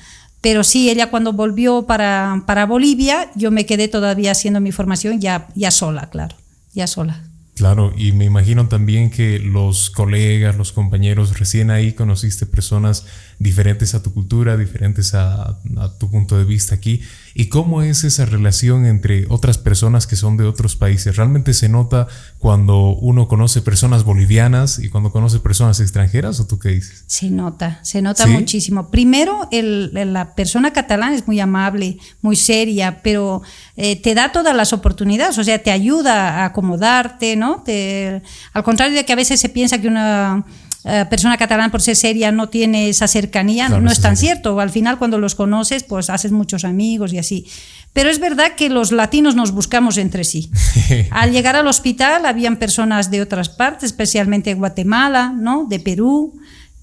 Pero 0.40 0.62
sí, 0.62 0.90
ella 0.90 1.08
cuando 1.08 1.32
volvió 1.32 1.86
para, 1.86 2.42
para 2.46 2.66
Bolivia, 2.66 3.30
yo 3.34 3.50
me 3.50 3.64
quedé 3.64 3.88
todavía 3.88 4.32
haciendo 4.32 4.60
mi 4.60 4.72
formación 4.72 5.18
ya, 5.18 5.48
ya 5.54 5.70
sola, 5.70 6.10
claro, 6.10 6.36
ya 6.74 6.86
sola. 6.86 7.22
Claro, 7.54 7.92
y 7.96 8.10
me 8.10 8.24
imagino 8.24 8.66
también 8.66 9.10
que 9.10 9.38
los 9.38 9.88
colegas, 9.88 10.56
los 10.56 10.72
compañeros, 10.72 11.38
recién 11.38 11.70
ahí 11.70 11.92
conociste 11.92 12.46
personas 12.46 13.06
diferentes 13.44 13.94
a 13.94 14.02
tu 14.02 14.12
cultura, 14.12 14.56
diferentes 14.56 15.14
a, 15.14 15.60
tu 16.00 16.10
punto 16.10 16.38
de 16.38 16.44
vista 16.44 16.74
aquí. 16.74 17.02
¿Y 17.34 17.48
cómo 17.48 17.82
es 17.82 18.02
esa 18.02 18.24
relación 18.24 18.86
entre 18.86 19.26
otras 19.28 19.58
personas 19.58 20.06
que 20.06 20.16
son 20.16 20.36
de 20.38 20.44
otros 20.44 20.76
países? 20.76 21.16
¿Realmente 21.16 21.52
se 21.52 21.68
nota 21.68 22.08
cuando 22.38 22.94
uno 22.94 23.28
conoce 23.28 23.60
personas 23.60 24.02
bolivianas 24.02 24.78
y 24.78 24.88
cuando 24.88 25.12
conoce 25.12 25.40
personas 25.40 25.78
extranjeras 25.80 26.40
o 26.40 26.46
tú 26.46 26.58
qué 26.58 26.70
dices? 26.70 27.04
Se 27.06 27.28
nota, 27.30 27.80
se 27.82 28.00
nota 28.00 28.26
muchísimo. 28.26 28.90
Primero, 28.90 29.48
la 29.50 30.34
persona 30.34 30.72
catalana 30.72 31.14
es 31.14 31.26
muy 31.26 31.38
amable, 31.38 31.98
muy 32.22 32.36
seria, 32.36 33.02
pero 33.02 33.42
eh, 33.76 34.00
te 34.00 34.14
da 34.14 34.32
todas 34.32 34.56
las 34.56 34.72
oportunidades, 34.72 35.36
o 35.36 35.44
sea, 35.44 35.62
te 35.62 35.70
ayuda 35.70 36.40
a 36.40 36.44
acomodarte, 36.46 37.36
¿no? 37.36 37.62
al 38.54 38.64
contrario 38.64 38.96
de 38.96 39.04
que 39.04 39.12
a 39.12 39.16
veces 39.16 39.38
se 39.38 39.50
piensa 39.50 39.80
que 39.80 39.88
una 39.88 40.46
eh, 40.84 41.06
persona 41.08 41.36
catalana 41.38 41.70
por 41.70 41.80
ser 41.80 41.96
seria 41.96 42.30
no 42.30 42.50
tiene 42.50 42.90
esa 42.90 43.08
cercanía, 43.08 43.68
no, 43.68 43.90
es 43.90 44.00
tan 44.00 44.16
cierto. 44.16 44.60
Al 44.60 44.70
final 44.70 44.98
cuando 44.98 45.18
los 45.18 45.34
conoces, 45.34 45.82
pues 45.82 46.10
haces 46.10 46.30
muchos 46.30 46.64
amigos 46.64 47.12
y 47.12 47.18
así. 47.18 47.46
Pero 47.94 48.10
es 48.10 48.18
verdad 48.18 48.52
que 48.56 48.68
los 48.68 48.92
latinos 48.92 49.34
nos 49.34 49.52
buscamos 49.52 49.96
entre 49.96 50.24
sí. 50.24 50.50
Al 51.10 51.32
llegar 51.32 51.56
al 51.56 51.66
hospital 51.68 52.26
habían 52.26 52.56
personas 52.56 53.10
de 53.10 53.22
otras 53.22 53.48
partes, 53.48 53.84
especialmente 53.84 54.50
de 54.50 54.54
Guatemala, 54.54 55.32
¿no? 55.34 55.64
de 55.64 55.80
Perú, 55.80 56.34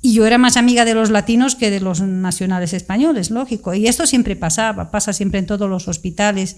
y 0.02 0.14
yo 0.14 0.26
era 0.26 0.40
más 0.40 0.58
amiga 0.58 0.84
de 0.84 0.96
los 0.96 1.12
latinos 1.12 1.56
que 1.56 1.70
de 1.70 1.80
los 1.80 2.02
nacionales 2.02 2.74
españoles, 2.74 3.30
lógico. 3.30 3.74
Y 3.76 3.88
esto 3.88 4.08
siempre 4.08 4.36
pasaba, 4.36 4.90
pasa 4.90 5.14
siempre 5.14 5.40
en 5.40 5.46
todos 5.46 5.70
los 5.70 5.88
hospitales. 5.88 6.58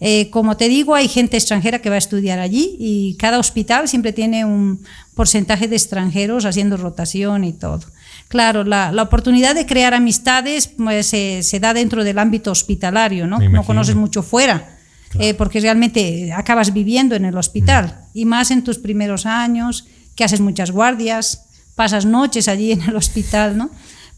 Eh, 0.00 0.30
como 0.30 0.56
te 0.56 0.68
digo, 0.68 0.94
hay 0.94 1.08
gente 1.08 1.36
extranjera 1.36 1.80
que 1.80 1.90
va 1.90 1.96
a 1.96 1.98
estudiar 1.98 2.38
allí 2.38 2.74
y 2.78 3.16
cada 3.18 3.38
hospital 3.38 3.86
siempre 3.86 4.12
tiene 4.14 4.46
un 4.46 4.82
porcentaje 5.14 5.68
de 5.68 5.76
extranjeros 5.76 6.46
haciendo 6.46 6.78
rotación 6.78 7.44
y 7.44 7.52
todo. 7.52 7.80
Claro, 8.28 8.64
la, 8.64 8.90
oportunidad 9.02 9.54
de 9.54 9.66
crear 9.66 9.92
amistades 9.92 10.68
pues, 10.68 11.06
se 11.06 11.60
da 11.60 11.74
dentro 11.74 12.02
del 12.02 12.18
ámbito 12.18 12.50
hospitalario, 12.50 13.26
¿no? 13.26 13.38
No 13.38 13.64
conoces 13.64 13.94
mucho 13.94 14.22
fuera. 14.22 14.76
Eh, 15.18 15.34
porque 15.34 15.58
realmente 15.58 16.32
acabas 16.32 16.72
viviendo 16.72 17.16
en 17.16 17.24
el 17.24 17.36
hospital 17.36 17.86
mm. 18.14 18.18
y 18.18 18.24
más 18.26 18.52
en 18.52 18.62
tus 18.62 18.78
primeros 18.78 19.26
años, 19.26 19.86
que 20.14 20.22
haces 20.22 20.40
muchas 20.40 20.70
guardias, 20.70 21.46
pasas 21.74 22.06
noches 22.06 22.46
allí 22.46 22.72
en 22.72 22.82
el 22.82 22.94
hospital, 22.94 23.56
¿no? 23.58 23.70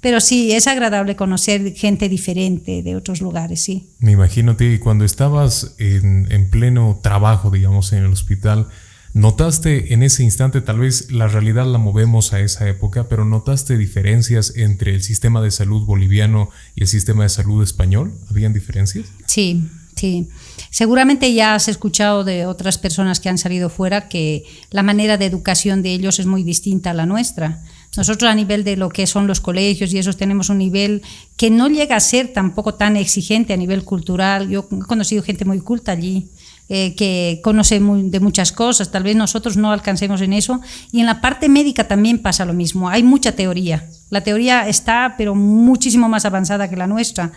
Pero 0.03 0.21
sí, 0.21 0.51
es 0.51 0.67
agradable 0.67 1.15
conocer 1.15 1.75
gente 1.77 2.09
diferente 2.09 2.83
de 2.83 2.97
otros 2.97 3.21
lugares, 3.21 3.63
sí. 3.63 3.89
Me 4.01 4.11
imagino, 4.11 4.57
que 4.57 4.81
cuando 4.81 5.05
estabas 5.05 5.77
en, 5.79 6.27
en, 6.31 6.51
pleno 6.51 6.99
trabajo, 7.01 7.53
digamos, 7.53 7.93
en 7.93 8.01
el 8.01 8.13
hospital, 8.13 8.67
¿notaste 9.15 9.95
en 9.95 10.03
ese 10.03 10.25
instante, 10.25 10.61
tal 10.61 10.81
vez 10.81 11.13
la 11.13 11.29
realidad 11.29 11.67
la 11.67 11.79
movemos 11.79 12.33
a 12.33 12.41
esa 12.41 12.69
época, 12.69 13.09
pero 13.09 13.25
¿notaste 13.25 13.79
diferencias 13.79 14.55
entre 14.57 14.93
el 14.93 15.05
sistema 15.05 15.41
de 15.41 15.53
salud 15.53 15.87
boliviano 15.87 16.51
y 16.75 16.83
el 16.83 16.89
sistema 16.89 17.23
de 17.23 17.29
salud 17.29 17.63
español? 17.63 18.13
¿Habían 18.29 18.53
diferencias? 18.53 19.07
Sí, 19.27 19.69
sí. 19.95 20.29
Seguramente 20.71 21.33
ya 21.33 21.55
has 21.55 21.69
escuchado 21.69 22.25
de 22.25 22.47
otras 22.47 22.77
personas 22.77 23.21
que 23.21 23.29
han 23.29 23.39
salido 23.39 23.71
fuera 23.71 24.09
que 24.09 24.43
la 24.71 24.83
manera 24.83 25.17
de 25.17 25.27
educación 25.27 25.81
de 25.81 25.93
ellos 25.93 26.19
es 26.19 26.27
muy 26.27 26.43
distinta 26.43 26.91
a 26.91 26.95
la 26.95 27.07
nuestra. 27.07 27.63
Nosotros 27.97 28.31
a 28.31 28.35
nivel 28.35 28.65
de 28.65 28.77
lo 28.77 28.89
que 28.89 29.07
son 29.07 29.27
los 29.27 29.41
colegios 29.41 29.93
y 29.93 29.99
esos 29.99 30.17
tenemos 30.17 30.49
un 30.49 30.59
nivel 30.59 31.03
que 31.37 31.51
no 31.51 31.69
llega 31.69 31.97
a 31.97 32.01
ser 32.01 32.33
tampoco 32.33 32.75
tan 32.75 32.97
exigente 32.97 33.53
a 33.53 33.57
nivel 33.57 33.85
cultural. 33.85 34.49
Yo 34.49 34.67
he 34.71 34.87
conocido 34.87 35.23
gente 35.23 35.45
muy 35.45 35.61
culta 35.61 35.93
allí. 35.93 36.29
Eh, 36.69 36.95
que 36.95 37.41
conoce 37.43 37.81
de 37.81 38.21
muchas 38.21 38.51
cosas, 38.51 38.91
tal 38.91 39.03
vez 39.03 39.15
nosotros 39.15 39.59
no 39.59 39.73
alcancemos 39.73 40.23
en 40.23 40.33
eso. 40.33 40.61
Y 40.91 41.01
en 41.01 41.07
la 41.07 41.21
parte 41.21 41.51
médica 41.51 41.87
también 41.87 42.21
pasa 42.21 42.47
lo 42.47 42.55
mismo, 42.55 42.89
hay 42.89 43.03
mucha 43.03 43.33
teoría. 43.33 43.87
La 44.09 44.23
teoría 44.23 44.67
está, 44.67 45.17
pero 45.19 45.35
muchísimo 45.35 46.09
más 46.09 46.25
avanzada 46.25 46.71
que 46.71 46.77
la 46.77 46.87
nuestra. 46.87 47.33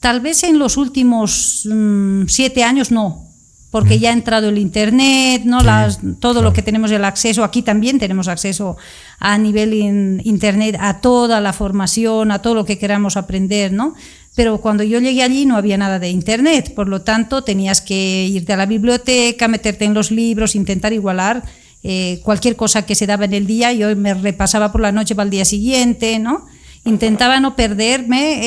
Tal 0.00 0.20
vez 0.20 0.42
en 0.42 0.58
los 0.58 0.76
últimos 0.76 1.68
mm, 1.70 2.24
siete 2.26 2.64
años 2.64 2.90
no, 2.90 3.28
porque 3.74 3.98
ya 3.98 4.10
ha 4.10 4.12
entrado 4.12 4.50
el 4.50 4.58
Internet, 4.58 5.42
¿no? 5.46 5.58
Las, 5.58 5.98
todo 6.20 6.42
lo 6.42 6.52
que 6.52 6.62
tenemos 6.62 6.92
el 6.92 7.04
acceso, 7.04 7.42
aquí 7.42 7.60
también 7.60 7.98
tenemos 7.98 8.28
acceso 8.28 8.76
a 9.18 9.36
nivel 9.36 9.74
Internet 10.22 10.76
a 10.78 11.00
toda 11.00 11.40
la 11.40 11.52
formación, 11.52 12.30
a 12.30 12.40
todo 12.40 12.54
lo 12.54 12.64
que 12.64 12.78
queramos 12.78 13.16
aprender, 13.16 13.72
¿no? 13.72 13.94
Pero 14.36 14.60
cuando 14.60 14.84
yo 14.84 15.00
llegué 15.00 15.24
allí 15.24 15.44
no 15.44 15.56
había 15.56 15.76
nada 15.76 15.98
de 15.98 16.08
Internet, 16.08 16.72
por 16.72 16.86
lo 16.86 17.02
tanto 17.02 17.42
tenías 17.42 17.80
que 17.80 18.28
irte 18.28 18.52
a 18.52 18.56
la 18.56 18.66
biblioteca, 18.66 19.48
meterte 19.48 19.84
en 19.86 19.94
los 19.94 20.12
libros, 20.12 20.54
intentar 20.54 20.92
igualar 20.92 21.42
eh, 21.82 22.20
cualquier 22.22 22.54
cosa 22.54 22.86
que 22.86 22.94
se 22.94 23.08
daba 23.08 23.24
en 23.24 23.32
el 23.32 23.48
día, 23.48 23.72
yo 23.72 23.96
me 23.96 24.14
repasaba 24.14 24.70
por 24.70 24.82
la 24.82 24.92
noche 24.92 25.16
para 25.16 25.24
el 25.24 25.30
día 25.30 25.44
siguiente, 25.44 26.20
¿no? 26.20 26.46
Intentaba 26.84 27.40
no 27.40 27.56
perderme 27.56 28.38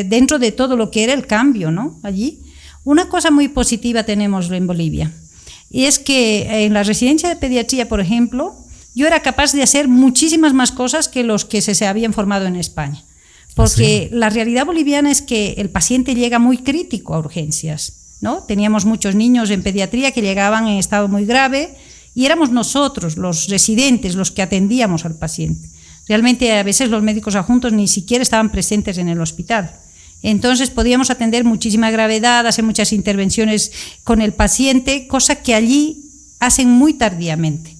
eh, 0.00 0.04
dentro 0.04 0.38
de 0.38 0.52
todo 0.52 0.76
lo 0.76 0.92
que 0.92 1.02
era 1.02 1.12
el 1.12 1.26
cambio, 1.26 1.72
¿no? 1.72 1.98
Allí. 2.04 2.45
Una 2.86 3.08
cosa 3.08 3.32
muy 3.32 3.48
positiva 3.48 4.04
tenemos 4.04 4.48
en 4.48 4.64
Bolivia, 4.64 5.12
y 5.70 5.86
es 5.86 5.98
que 5.98 6.64
en 6.66 6.72
la 6.72 6.84
residencia 6.84 7.28
de 7.28 7.34
pediatría, 7.34 7.88
por 7.88 7.98
ejemplo, 7.98 8.54
yo 8.94 9.08
era 9.08 9.22
capaz 9.22 9.52
de 9.52 9.64
hacer 9.64 9.88
muchísimas 9.88 10.54
más 10.54 10.70
cosas 10.70 11.08
que 11.08 11.24
los 11.24 11.44
que 11.44 11.62
se, 11.62 11.84
habían 11.84 12.12
formado 12.12 12.46
en 12.46 12.54
España. 12.54 13.02
Porque 13.56 14.08
¿Ah, 14.12 14.14
la 14.14 14.30
realidad 14.30 14.66
boliviana 14.66 15.10
es 15.10 15.20
que 15.20 15.56
el 15.58 15.68
paciente 15.68 16.14
llega 16.14 16.38
muy 16.38 16.58
crítico 16.58 17.14
a 17.14 17.18
urgencias. 17.18 18.18
¿no? 18.20 18.44
Teníamos 18.44 18.84
muchos 18.84 19.16
niños 19.16 19.50
en 19.50 19.64
pediatría 19.64 20.12
que 20.12 20.22
llegaban 20.22 20.68
en 20.68 20.78
estado 20.78 21.08
muy 21.08 21.26
grave 21.26 21.74
y 22.14 22.24
éramos 22.24 22.52
nosotros, 22.52 23.16
los 23.16 23.48
residentes, 23.48 24.14
los 24.14 24.30
que 24.30 24.42
atendíamos 24.42 25.04
al 25.04 25.18
paciente. 25.18 25.68
Realmente 26.06 26.56
a 26.56 26.62
veces 26.62 26.88
los 26.88 27.02
médicos 27.02 27.34
adjuntos 27.34 27.72
ni 27.72 27.88
siquiera 27.88 28.22
estaban 28.22 28.52
presentes 28.52 28.96
en 28.98 29.08
el 29.08 29.20
hospital. 29.20 29.72
Entonces 30.22 30.70
podíamos 30.70 31.10
atender 31.10 31.44
muchísima 31.44 31.90
gravedad, 31.90 32.46
hacer 32.46 32.64
muchas 32.64 32.92
intervenciones 32.92 33.72
con 34.02 34.20
el 34.20 34.32
paciente, 34.32 35.06
cosa 35.06 35.36
que 35.36 35.54
allí 35.54 36.02
hacen 36.40 36.70
muy 36.70 36.94
tardíamente. 36.94 37.76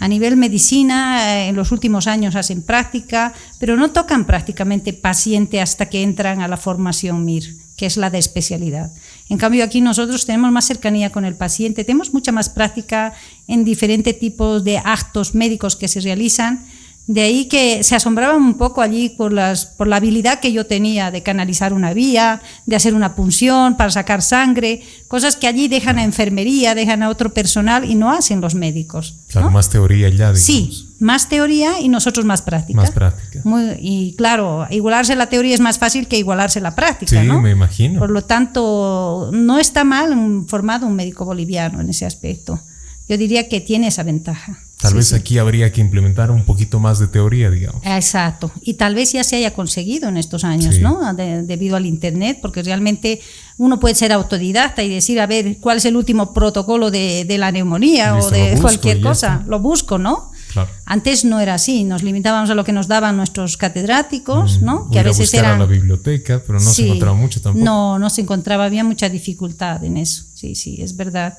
A 0.00 0.06
nivel 0.06 0.36
medicina, 0.36 1.34
eh, 1.34 1.48
en 1.48 1.56
los 1.56 1.72
últimos 1.72 2.06
años 2.06 2.36
hacen 2.36 2.62
práctica, 2.62 3.32
pero 3.58 3.76
no 3.76 3.90
tocan 3.90 4.26
prácticamente 4.26 4.92
paciente 4.92 5.60
hasta 5.60 5.88
que 5.88 6.02
entran 6.02 6.40
a 6.40 6.48
la 6.48 6.56
formación 6.56 7.24
MIR, 7.24 7.56
que 7.76 7.86
es 7.86 7.96
la 7.96 8.10
de 8.10 8.18
especialidad. 8.18 8.92
En 9.28 9.38
cambio, 9.38 9.64
aquí 9.64 9.80
nosotros 9.80 10.24
tenemos 10.24 10.52
más 10.52 10.66
cercanía 10.66 11.10
con 11.10 11.24
el 11.24 11.34
paciente, 11.34 11.84
tenemos 11.84 12.14
mucha 12.14 12.30
más 12.30 12.48
práctica 12.48 13.12
en 13.48 13.64
diferentes 13.64 14.18
tipos 14.18 14.62
de 14.62 14.78
actos 14.78 15.34
médicos 15.34 15.74
que 15.74 15.88
se 15.88 16.00
realizan 16.00 16.64
de 17.08 17.22
ahí 17.22 17.46
que 17.46 17.82
se 17.84 17.96
asombraban 17.96 18.36
un 18.36 18.58
poco 18.58 18.82
allí 18.82 19.08
por, 19.08 19.32
las, 19.32 19.64
por 19.64 19.86
la 19.86 19.96
habilidad 19.96 20.40
que 20.40 20.52
yo 20.52 20.66
tenía 20.66 21.10
de 21.10 21.22
canalizar 21.22 21.72
una 21.72 21.94
vía, 21.94 22.42
de 22.66 22.76
hacer 22.76 22.92
una 22.92 23.14
punción 23.14 23.78
para 23.78 23.90
sacar 23.90 24.20
sangre, 24.20 24.82
cosas 25.08 25.34
que 25.34 25.46
allí 25.46 25.68
dejan 25.68 25.98
a 25.98 26.04
enfermería, 26.04 26.74
dejan 26.74 27.02
a 27.02 27.08
otro 27.08 27.32
personal 27.32 27.86
y 27.86 27.94
no 27.94 28.12
hacen 28.12 28.42
los 28.42 28.54
médicos. 28.54 29.14
Claro, 29.28 29.50
más 29.50 29.70
teoría 29.70 30.10
ya, 30.10 30.32
digamos. 30.32 30.42
Sí, 30.42 30.94
más 31.00 31.30
teoría 31.30 31.80
y 31.80 31.88
nosotros 31.88 32.26
más 32.26 32.42
práctica. 32.42 32.78
Más 32.78 32.90
práctica. 32.90 33.42
y 33.80 34.14
claro, 34.18 34.66
igualarse 34.68 35.16
la 35.16 35.30
teoría 35.30 35.54
es 35.54 35.60
más 35.60 35.78
fácil 35.78 36.08
que 36.08 36.18
igualarse 36.18 36.60
la 36.60 36.74
práctica. 36.74 37.22
Sí, 37.22 37.26
¿no? 37.26 37.40
me 37.40 37.52
imagino. 37.52 38.00
Por 38.00 38.10
lo 38.10 38.24
tanto, 38.24 39.30
no 39.32 39.58
está 39.58 39.82
mal 39.82 40.14
formado 40.46 40.86
un 40.86 40.94
médico 40.94 41.24
boliviano 41.24 41.80
en 41.80 41.88
ese 41.88 42.04
aspecto. 42.04 42.60
Yo 43.08 43.16
diría 43.16 43.48
que 43.48 43.62
tiene 43.62 43.88
esa 43.88 44.02
ventaja. 44.02 44.58
Tal 44.80 44.94
vez 44.94 45.12
aquí 45.12 45.38
habría 45.38 45.72
que 45.72 45.80
implementar 45.80 46.30
un 46.30 46.44
poquito 46.44 46.78
más 46.78 47.00
de 47.00 47.08
teoría, 47.08 47.50
digamos. 47.50 47.82
Exacto. 47.84 48.52
Y 48.62 48.74
tal 48.74 48.94
vez 48.94 49.12
ya 49.12 49.24
se 49.24 49.34
haya 49.34 49.52
conseguido 49.52 50.08
en 50.08 50.16
estos 50.16 50.44
años, 50.44 50.78
¿no? 50.78 51.00
debido 51.14 51.76
al 51.76 51.84
Internet, 51.84 52.38
porque 52.40 52.62
realmente 52.62 53.20
uno 53.56 53.80
puede 53.80 53.96
ser 53.96 54.12
autodidacta 54.12 54.84
y 54.84 54.88
decir, 54.88 55.18
a 55.20 55.26
ver, 55.26 55.58
¿cuál 55.58 55.78
es 55.78 55.84
el 55.84 55.96
último 55.96 56.32
protocolo 56.32 56.92
de, 56.92 57.26
la 57.38 57.50
neumonía 57.50 58.16
o 58.16 58.30
de 58.30 58.56
cualquier 58.60 59.00
cosa? 59.00 59.42
Lo 59.48 59.58
busco, 59.58 59.98
¿no? 59.98 60.30
Claro. 60.52 60.70
Antes 60.86 61.24
no 61.24 61.40
era 61.40 61.54
así, 61.54 61.84
nos 61.84 62.02
limitábamos 62.02 62.48
a 62.48 62.54
lo 62.54 62.64
que 62.64 62.72
nos 62.72 62.88
daban 62.88 63.16
nuestros 63.16 63.56
catedráticos, 63.56 64.62
mm, 64.62 64.64
¿no? 64.64 64.90
Que 64.90 65.00
a 65.00 65.02
veces 65.02 65.34
era 65.34 65.58
la 65.58 65.66
biblioteca, 65.66 66.40
pero 66.46 66.58
no 66.58 66.64
se 66.64 66.86
encontraba 66.86 67.16
mucho 67.16 67.42
tampoco. 67.42 67.64
No, 67.64 67.98
no 67.98 68.08
se 68.08 68.22
encontraba, 68.22 68.64
había 68.64 68.84
mucha 68.84 69.10
dificultad 69.10 69.84
en 69.84 69.98
eso. 69.98 70.24
Sí, 70.34 70.54
sí, 70.54 70.80
es 70.80 70.96
verdad 70.96 71.36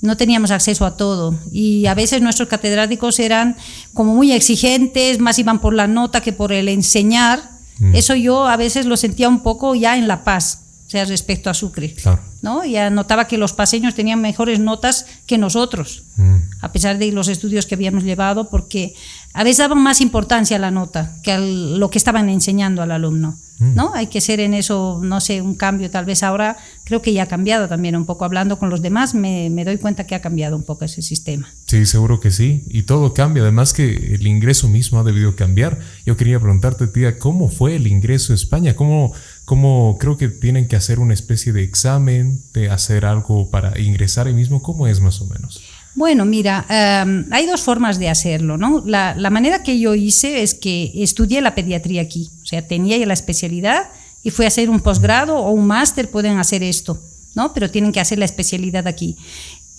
no 0.00 0.16
teníamos 0.16 0.50
acceso 0.50 0.86
a 0.86 0.96
todo 0.96 1.34
y 1.52 1.86
a 1.86 1.94
veces 1.94 2.22
nuestros 2.22 2.48
catedráticos 2.48 3.18
eran 3.18 3.56
como 3.92 4.14
muy 4.14 4.32
exigentes, 4.32 5.18
más 5.18 5.38
iban 5.38 5.60
por 5.60 5.74
la 5.74 5.86
nota 5.86 6.20
que 6.20 6.32
por 6.32 6.52
el 6.52 6.68
enseñar. 6.68 7.50
Mm. 7.78 7.94
Eso 7.94 8.14
yo 8.14 8.46
a 8.46 8.56
veces 8.56 8.86
lo 8.86 8.96
sentía 8.96 9.28
un 9.28 9.42
poco 9.42 9.74
ya 9.74 9.96
en 9.96 10.08
La 10.08 10.24
Paz, 10.24 10.69
sea, 10.90 11.04
respecto 11.04 11.50
a 11.50 11.54
Sucre. 11.54 11.94
¿no? 12.42 12.64
Ya 12.64 12.90
notaba 12.90 13.26
que 13.26 13.38
los 13.38 13.52
paseños 13.52 13.94
tenían 13.94 14.20
mejores 14.20 14.58
notas 14.58 15.06
que 15.26 15.38
nosotros, 15.38 16.02
mm. 16.16 16.36
a 16.62 16.72
pesar 16.72 16.98
de 16.98 17.12
los 17.12 17.28
estudios 17.28 17.66
que 17.66 17.76
habíamos 17.76 18.02
llevado, 18.02 18.50
porque 18.50 18.94
a 19.32 19.44
veces 19.44 19.58
daban 19.58 19.80
más 19.80 20.00
importancia 20.00 20.56
a 20.56 20.60
la 20.60 20.72
nota 20.72 21.16
que 21.22 21.32
a 21.32 21.38
lo 21.38 21.90
que 21.90 21.98
estaban 21.98 22.28
enseñando 22.28 22.82
al 22.82 22.90
alumno. 22.90 23.36
Mm. 23.60 23.74
¿no? 23.74 23.92
Hay 23.94 24.06
que 24.06 24.20
ser 24.20 24.40
en 24.40 24.54
eso, 24.54 25.00
no 25.02 25.20
sé, 25.20 25.42
un 25.42 25.54
cambio. 25.54 25.90
Tal 25.90 26.06
vez 26.06 26.22
ahora 26.22 26.56
creo 26.84 27.02
que 27.02 27.12
ya 27.12 27.24
ha 27.24 27.26
cambiado 27.26 27.68
también 27.68 27.94
un 27.94 28.06
poco. 28.06 28.24
Hablando 28.24 28.58
con 28.58 28.70
los 28.70 28.82
demás, 28.82 29.14
me, 29.14 29.50
doy 29.64 29.76
cuenta 29.76 30.06
que 30.06 30.14
ha 30.14 30.22
cambiado 30.22 30.56
un 30.56 30.64
poco 30.64 30.86
ese 30.86 31.02
sistema. 31.02 31.48
Sí, 31.66 31.86
seguro 31.86 32.20
que 32.20 32.30
sí. 32.30 32.64
Y 32.68 32.82
todo 32.82 33.12
cambia. 33.14 33.42
Además 33.42 33.74
que 33.74 34.14
el 34.14 34.26
ingreso 34.26 34.68
mismo 34.68 34.98
ha 34.98 35.04
debido 35.04 35.36
cambiar. 35.36 35.78
Yo 36.06 36.16
quería 36.16 36.40
preguntarte, 36.40 36.86
tía, 36.88 37.18
¿cómo 37.18 37.48
fue 37.48 37.76
el 37.76 37.86
ingreso 37.86 38.32
a 38.32 38.36
España? 38.36 38.74
¿Cómo, 38.74 39.12
cómo 39.50 39.96
creo 39.98 40.16
que 40.16 40.28
tienen 40.28 40.68
que 40.68 40.76
hacer 40.76 41.00
una 41.00 41.12
especie 41.12 41.52
de 41.52 41.64
examen, 41.64 42.40
de 42.54 42.70
hacer 42.70 43.04
algo 43.04 43.50
para 43.50 43.80
ingresar 43.80 44.28
ahí 44.28 44.32
mismo? 44.32 44.62
¿Cómo 44.62 44.86
es 44.86 45.00
más 45.00 45.20
o 45.20 45.26
menos? 45.26 45.60
Bueno, 45.96 46.24
mira, 46.24 46.64
em, 46.68 47.26
hay 47.32 47.46
dos 47.46 47.60
formas 47.60 47.98
de 47.98 48.08
hacerlo, 48.08 48.56
¿no? 48.56 48.80
La, 48.86 49.16
manera 49.28 49.64
que 49.64 49.80
yo 49.80 49.96
hice 49.96 50.44
es 50.44 50.54
que 50.54 50.92
estudié 50.94 51.40
la 51.40 51.56
pediatría 51.56 52.02
aquí, 52.02 52.30
o 52.40 52.46
sea, 52.46 52.64
tenía 52.64 52.96
ya 52.96 53.06
la 53.06 53.12
especialidad 53.12 53.88
y 54.22 54.30
fui 54.30 54.44
a 54.44 54.48
hacer 54.48 54.70
un 54.70 54.78
posgrado 54.78 55.36
o 55.36 55.50
un 55.50 55.66
máster, 55.66 56.08
pueden 56.08 56.38
hacer 56.38 56.62
esto, 56.62 57.02
¿no? 57.34 57.52
Pero 57.52 57.72
tienen 57.72 57.90
que 57.90 57.98
hacer 57.98 58.20
la 58.20 58.26
especialidad 58.26 58.86
aquí. 58.86 59.16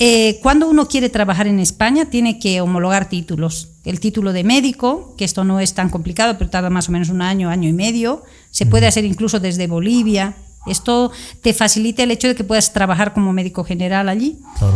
Eh, 0.03 0.39
cuando 0.41 0.67
uno 0.67 0.88
quiere 0.88 1.10
trabajar 1.10 1.46
en 1.46 1.60
España, 1.60 2.05
tiene 2.05 2.39
que 2.39 2.60
homologar 2.60 3.08
títulos. 3.08 3.67
El 3.86 4.00
título 4.00 4.34
de 4.34 4.43
médico, 4.43 5.13
que 5.15 5.25
esto 5.25 5.43
no 5.43 5.60
es 5.60 5.75
tan 5.75 5.89
complicado, 5.89 6.39
pero 6.39 6.50
tarda 6.50 6.72
más 6.72 6.89
o 6.89 6.91
menos 6.91 7.10
un 7.10 7.22
año, 7.22 7.51
año 7.51 7.70
y 7.70 7.74
medio. 7.74 8.24
Se 8.50 8.65
puede 8.65 8.88
hacer 8.88 9.05
incluso 9.05 9.39
desde 9.39 9.67
Bolivia. 9.67 10.34
Esto 10.65 11.12
te 11.43 11.53
facilita 11.53 12.01
el 12.01 12.10
hecho 12.10 12.27
de 12.27 12.34
que 12.34 12.43
puedas 12.43 12.74
trabajar 12.74 13.13
como 13.13 13.31
médico 13.31 13.63
general 13.63 14.10
allí. 14.10 14.39
Claro, 14.58 14.75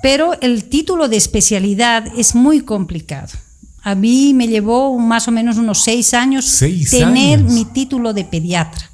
pero 0.00 0.40
el 0.40 0.64
título 0.64 1.08
de 1.08 1.18
especialidad 1.18 2.06
es 2.16 2.34
muy 2.34 2.62
complicado. 2.62 3.32
A 3.82 3.94
mí 3.94 4.32
me 4.32 4.48
llevó 4.48 4.98
más 4.98 5.28
o 5.28 5.30
menos 5.30 5.58
unos 5.58 5.82
seis 5.82 6.14
años 6.14 6.58
tener 6.90 7.42
mi 7.42 7.66
título 7.66 8.14
de 8.14 8.24
pediatra 8.24 8.90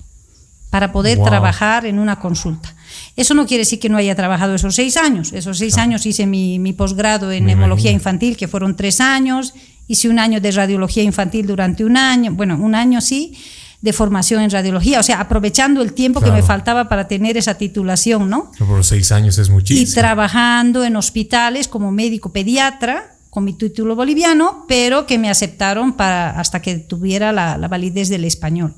para 0.69 0.91
poder 0.91 1.23
trabajar 1.23 1.87
en 1.87 2.01
una 2.01 2.19
consulta. 2.19 2.75
Eso 3.17 3.35
no 3.35 3.47
quiere 3.47 3.63
decir 3.63 3.79
que 3.79 3.89
no 3.89 3.97
haya 3.97 4.15
trabajado 4.15 4.55
esos 4.55 4.75
seis 4.75 4.97
años. 4.97 5.33
Esos 5.33 5.59
seis 5.59 5.77
años 5.79 6.07
hice 6.07 6.27
mi, 6.27 6.73
posgrado 6.73 7.33
en 7.33 7.49
hemología 7.49 7.91
infantil, 7.91 8.37
que 8.37 8.49
fueron 8.49 8.77
tres 8.77 9.01
años. 9.01 9.55
Hice 9.89 10.09
un 10.09 10.19
año 10.19 10.41
de 10.41 10.51
radiología 10.53 11.03
infantil 11.03 11.47
durante 11.47 11.85
un 11.85 11.97
año, 11.97 12.33
bueno, 12.33 12.57
un 12.61 12.75
año 12.75 13.01
sí 13.01 13.37
de 13.81 13.93
formación 13.93 14.43
en 14.43 14.51
radiología, 14.51 15.01
o 15.01 15.03
sea, 15.03 15.21
aprovechando 15.21 15.81
el 15.81 15.95
tiempo 15.95 16.21
que 16.21 16.31
me 16.31 16.43
faltaba 16.43 16.89
para 16.89 17.09
tener 17.09 17.39
esa 17.39 17.55
titulación, 17.55 18.29
¿no? 18.29 18.53
por 18.59 18.85
seis 18.85 19.11
años 19.11 19.39
es 19.39 19.49
muchísimo. 19.49 19.89
Y 19.89 19.93
trabajando 19.93 20.85
en 20.85 20.97
hospitales 20.97 21.67
como 21.67 21.91
médico 21.91 22.31
pediatra, 22.31 23.15
con 23.31 23.45
mi 23.45 23.55
título 23.55 23.97
boliviano, 23.97 24.67
pero 24.69 25.07
que 25.07 25.17
me 25.17 25.31
aceptaron 25.31 25.95
para, 25.95 26.39
hasta 26.39 26.61
que 26.61 26.77
tuviera 26.77 27.33
la, 27.33 27.57
la 27.57 27.69
validez 27.69 28.09
del 28.11 28.25
español. 28.25 28.75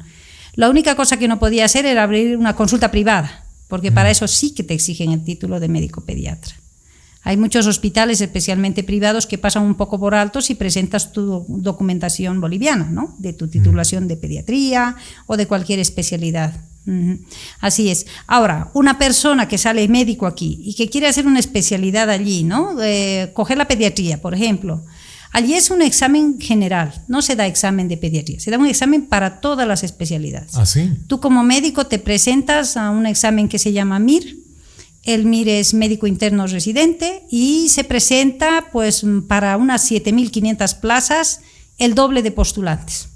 La 0.54 0.70
única 0.70 0.94
cosa 0.94 1.16
que 1.16 1.26
no 1.26 1.38
podía 1.38 1.64
hacer 1.64 1.86
era 1.86 2.04
abrir 2.04 2.36
una 2.36 2.54
consulta 2.54 2.90
privada, 2.90 3.44
porque 3.72 3.90
para 3.90 4.10
eso 4.10 4.28
sí 4.28 4.50
que 4.50 4.64
te 4.64 4.74
exigen 4.74 5.12
el 5.12 5.24
título 5.24 5.58
de 5.58 5.66
médico 5.66 6.02
pediatra. 6.02 6.54
Hay 7.22 7.38
muchos 7.38 7.66
hospitales, 7.66 8.20
especialmente 8.20 8.84
privados, 8.84 9.26
que 9.26 9.38
pasan 9.38 9.62
un 9.62 9.76
poco 9.76 9.98
por 9.98 10.14
alto 10.14 10.42
si 10.42 10.54
presentas 10.54 11.10
tu 11.14 11.46
documentación 11.48 12.38
boliviana, 12.38 12.90
¿no? 12.90 13.16
De 13.18 13.32
tu 13.32 13.48
titulación 13.48 14.08
de 14.08 14.18
pediatría 14.18 14.96
o 15.24 15.38
de 15.38 15.46
cualquier 15.46 15.78
especialidad. 15.78 16.52
Así 17.60 17.88
es. 17.88 18.04
Ahora, 18.26 18.70
una 18.74 18.98
persona 18.98 19.48
que 19.48 19.56
sale 19.56 19.88
médico 19.88 20.26
aquí 20.26 20.60
y 20.62 20.74
que 20.74 20.90
quiere 20.90 21.06
hacer 21.06 21.26
una 21.26 21.40
especialidad 21.40 22.10
allí, 22.10 22.44
¿no? 22.44 22.76
coger 23.32 23.56
la 23.56 23.68
pediatría, 23.68 24.20
por 24.20 24.34
ejemplo. 24.34 24.84
Allí 25.32 25.54
es 25.54 25.70
un 25.70 25.80
examen 25.80 26.38
general, 26.38 26.92
no 27.08 27.22
se 27.22 27.36
da 27.36 27.46
examen 27.46 27.88
de 27.88 27.96
pediatría, 27.96 28.38
se 28.38 28.50
da 28.50 28.58
un 28.58 28.66
examen 28.66 29.06
para 29.06 29.40
todas 29.40 29.66
las 29.66 29.82
especialidades. 29.82 30.54
¿Ah, 30.54 30.66
sí? 30.66 30.92
Tú 31.06 31.20
como 31.20 31.42
médico 31.42 31.86
te 31.86 31.98
presentas 31.98 32.76
a 32.76 32.90
un 32.90 33.06
examen 33.06 33.48
que 33.48 33.58
se 33.58 33.72
llama 33.72 33.98
MIR, 33.98 34.36
el 35.04 35.24
MIR 35.24 35.48
es 35.48 35.72
médico 35.72 36.06
interno 36.06 36.46
residente 36.46 37.24
y 37.30 37.70
se 37.70 37.82
presenta 37.82 38.66
pues 38.72 39.04
para 39.26 39.56
unas 39.56 39.90
7.500 39.90 40.80
plazas 40.80 41.40
el 41.78 41.94
doble 41.94 42.22
de 42.22 42.30
postulantes. 42.30 43.08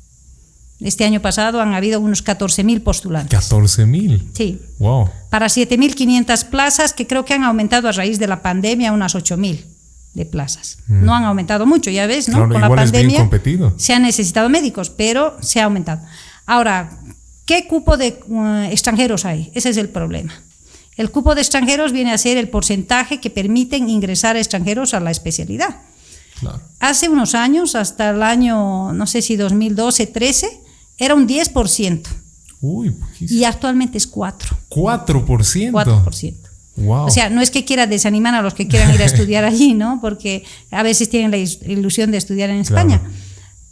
Este 0.81 1.05
año 1.05 1.21
pasado 1.23 1.61
han 1.61 1.75
habido 1.75 2.01
unos 2.01 2.25
14.000 2.25 2.83
postulantes. 2.83 3.39
¿14.000? 3.39 4.23
Sí. 4.35 4.61
Wow. 4.79 5.09
Para 5.31 5.47
7.500 5.47 6.47
plazas 6.47 6.93
que 6.93 7.07
creo 7.07 7.25
que 7.25 7.35
han 7.35 7.45
aumentado 7.45 7.89
a 7.89 7.93
raíz 7.93 8.19
de 8.19 8.27
la 8.27 8.43
pandemia 8.43 8.93
unas 8.93 9.15
8.000 9.15 9.76
de 10.17 10.25
plazas. 10.25 10.79
Mm. 10.89 11.05
No 11.05 11.15
han 11.15 11.25
aumentado 11.25 11.67
mucho, 11.67 11.91
ya 11.91 12.07
ves, 12.07 12.29
¿no? 12.29 12.49
Con 12.49 12.61
la 12.61 12.69
pandemia 12.69 13.29
se 13.77 13.93
han 13.93 14.03
necesitado 14.03 14.49
médicos, 14.49 14.91
pero 14.91 15.37
se 15.43 15.61
ha 15.61 15.65
aumentado. 15.65 16.01
Ahora, 16.47 16.99
¿qué 17.45 17.69
cupo 17.69 17.97
de 17.99 18.19
uh, 18.27 18.73
extranjeros 18.73 19.27
hay? 19.27 19.53
Ese 19.55 19.69
es 19.69 19.77
el 19.77 19.91
problema. 19.91 20.33
El 20.97 21.11
cupo 21.11 21.35
de 21.35 21.43
extranjeros 21.43 21.93
viene 21.93 22.13
a 22.13 22.19
ser 22.19 22.39
el 22.39 22.49
porcentaje 22.49 23.21
que 23.21 23.29
permiten 23.29 23.91
ingresar 23.91 24.37
a 24.37 24.39
extranjeros 24.39 24.95
a 24.95 25.01
la 25.01 25.11
especialidad. 25.11 25.83
Hace 26.81 27.09
unos 27.09 27.35
años, 27.35 27.75
hasta 27.75 28.11
el 28.11 28.23
año, 28.23 28.93
no 28.93 29.07
sé 29.07 29.21
si 29.21 29.37
2012, 29.37 30.07
13, 30.07 30.61
era 30.97 31.15
un 31.15 31.29
10%. 31.29 32.03
Uy, 32.63 32.97
y 33.21 33.45
actualmente 33.45 33.99
es 33.99 34.11
4%. 34.11 34.35
4%. 34.71 35.71
4%. 35.73 36.35
Wow. 36.77 37.07
O 37.07 37.11
sea, 37.11 37.31
no 37.31 37.41
es 37.41 37.51
que 37.51 37.65
quiera 37.65 37.87
desanimar 37.87 38.35
a 38.35 38.43
los 38.43 38.55
que 38.55 38.69
quieran 38.69 38.95
ir 38.95 39.03
a 39.03 39.07
estudiar 39.07 39.45
allí, 39.53 39.75
¿no? 39.75 39.99
Porque 40.01 40.45
a 40.71 40.83
veces 40.83 41.09
tienen 41.09 41.31
la 41.31 41.39
ilusión 41.39 42.11
de 42.11 42.19
estudiar 42.19 42.51
en 42.51 42.57
España. 42.57 43.01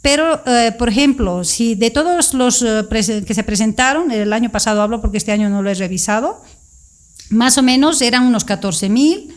Pero, 0.01 0.43
eh, 0.45 0.71
por 0.77 0.89
ejemplo, 0.89 1.43
si 1.43 1.73
de 1.73 1.89
todos 1.89 2.35
los 2.35 2.61
eh, 2.61 2.85
que 3.25 3.33
se 3.33 3.43
presentaron, 3.43 4.11
el 4.11 4.33
año 4.33 4.51
pasado 4.51 4.83
hablo 4.83 5.01
porque 5.01 5.17
este 5.17 5.31
año 5.31 5.49
no 5.49 5.63
lo 5.63 5.71
he 5.71 5.73
revisado, 5.73 6.43
Más 7.29 7.57
o 7.57 7.63
menos 7.63 8.03
eran 8.03 8.21
unos 8.23 8.43
14 8.43 8.87
mil, 8.87 9.33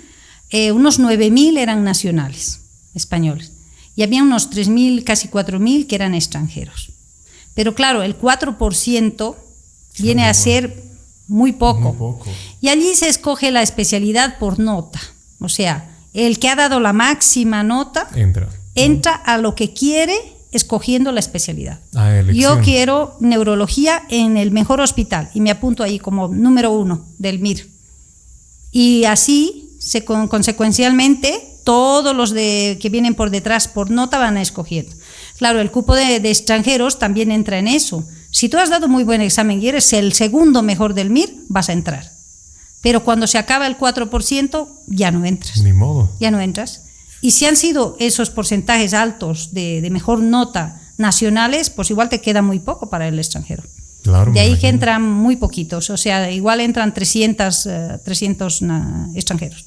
eh, 0.51 0.73
unos 0.73 0.99
9 0.99 1.31
mil 1.31 1.57
eran 1.57 1.85
nacionales, 1.85 2.61
españoles, 2.95 3.53
y 3.97 4.03
había 4.03 4.23
unos 4.23 4.51
3 4.51 4.69
mil, 4.69 5.05
casi 5.05 5.29
4 5.29 5.59
mil 5.59 5.87
que 5.87 5.95
eran 5.95 6.15
extranjeros. 6.15 6.91
Pero 7.55 7.75
claro, 7.75 8.03
el 8.03 8.19
4% 8.19 9.37
viene 9.99 10.27
a 10.27 10.35
ser 10.35 10.83
muy 11.29 11.53
poco. 11.53 11.81
muy 11.81 11.99
poco. 11.99 12.27
Y 12.61 12.69
allí 12.69 12.95
se 12.95 13.09
escoge 13.09 13.51
la 13.51 13.63
especialidad 13.63 14.39
por 14.39 14.59
nota. 14.59 15.01
O 15.41 15.49
sea, 15.49 15.91
el 16.15 16.39
que 16.39 16.49
ha 16.49 16.57
dado 16.57 16.81
la 16.81 16.93
máxima 16.93 17.63
nota 17.63 18.09
entra, 18.15 18.49
entra 18.75 19.15
a 19.15 19.39
lo 19.39 19.55
que 19.55 19.73
quiere 19.73 20.17
escogiendo 20.51 21.13
la 21.13 21.21
especialidad. 21.21 21.81
Yo 22.33 22.61
quiero 22.61 23.17
neurología 23.21 24.03
en 24.09 24.37
el 24.37 24.51
mejor 24.51 24.81
hospital 24.81 25.31
y 25.35 25.41
me 25.41 25.51
apunto 25.51 25.83
ahí 25.83 25.99
como 25.99 26.29
número 26.29 26.73
uno 26.73 27.05
del 27.19 27.39
MIR. 27.39 27.69
Y 28.71 29.05
así, 29.05 29.77
se, 29.79 30.05
consecuencialmente, 30.05 31.61
todos 31.65 32.15
los 32.17 32.31
de, 32.31 32.79
que 32.81 32.89
vienen 32.89 33.15
por 33.15 33.31
detrás 33.31 33.69
por 33.69 33.91
nota 33.91 34.19
van 34.19 34.37
a 34.37 34.43
escogiendo. 34.43 34.95
Claro, 35.37 35.61
el 35.61 35.71
cupo 35.71 35.95
de, 35.95 36.21
de, 36.21 36.31
extranjeros 36.31 36.99
también 36.99 37.31
entra 37.31 37.59
en 37.59 37.69
eso. 37.69 38.07
Si 38.31 38.49
tú 38.49 38.59
has 38.59 38.71
dado 38.71 38.89
muy 38.89 39.05
buen 39.05 39.21
examen 39.21 39.63
y 39.63 39.69
eres 39.69 39.93
el 39.93 40.13
segundo 40.13 40.63
mejor 40.63 40.95
del 40.95 41.11
MIR, 41.11 41.35
vas 41.49 41.69
a 41.69 41.73
entrar. 41.73 42.18
Pero 42.81 43.05
cuando 43.05 43.27
se 43.27 43.39
acaba 43.39 43.67
el 43.67 43.77
4%, 43.77 44.69
ya 44.87 45.11
no 45.11 45.25
entras. 45.25 45.61
Ni 45.63 45.73
modo. 45.73 46.11
Ya 46.21 46.31
no 46.31 46.41
entras. 46.41 46.83
Y 47.21 47.33
si 47.33 47.47
han 47.47 47.57
sido 47.57 47.97
esos 47.99 48.31
porcentajes 48.31 48.95
altos 48.95 49.53
de, 49.53 49.87
mejor 49.91 50.21
nota 50.21 50.81
nacionales, 50.97 51.71
pues 51.71 51.91
igual 51.91 52.09
te 52.09 52.21
queda 52.21 52.43
muy 52.43 52.61
poco 52.61 52.91
para 52.91 53.09
el 53.09 53.19
extranjero. 53.19 53.65
Claro, 54.03 54.33
de 54.33 54.41
ahí 54.41 54.57
que 54.59 54.69
entran 54.69 55.03
muy 55.03 55.37
poquitos, 55.37 55.91
o 55.91 55.97
sea, 55.97 56.31
igual 56.31 56.61
entran 56.61 56.95
300, 56.95 57.69
300 58.05 58.63
eh, 58.63 58.67
extranjeros. 59.17 59.67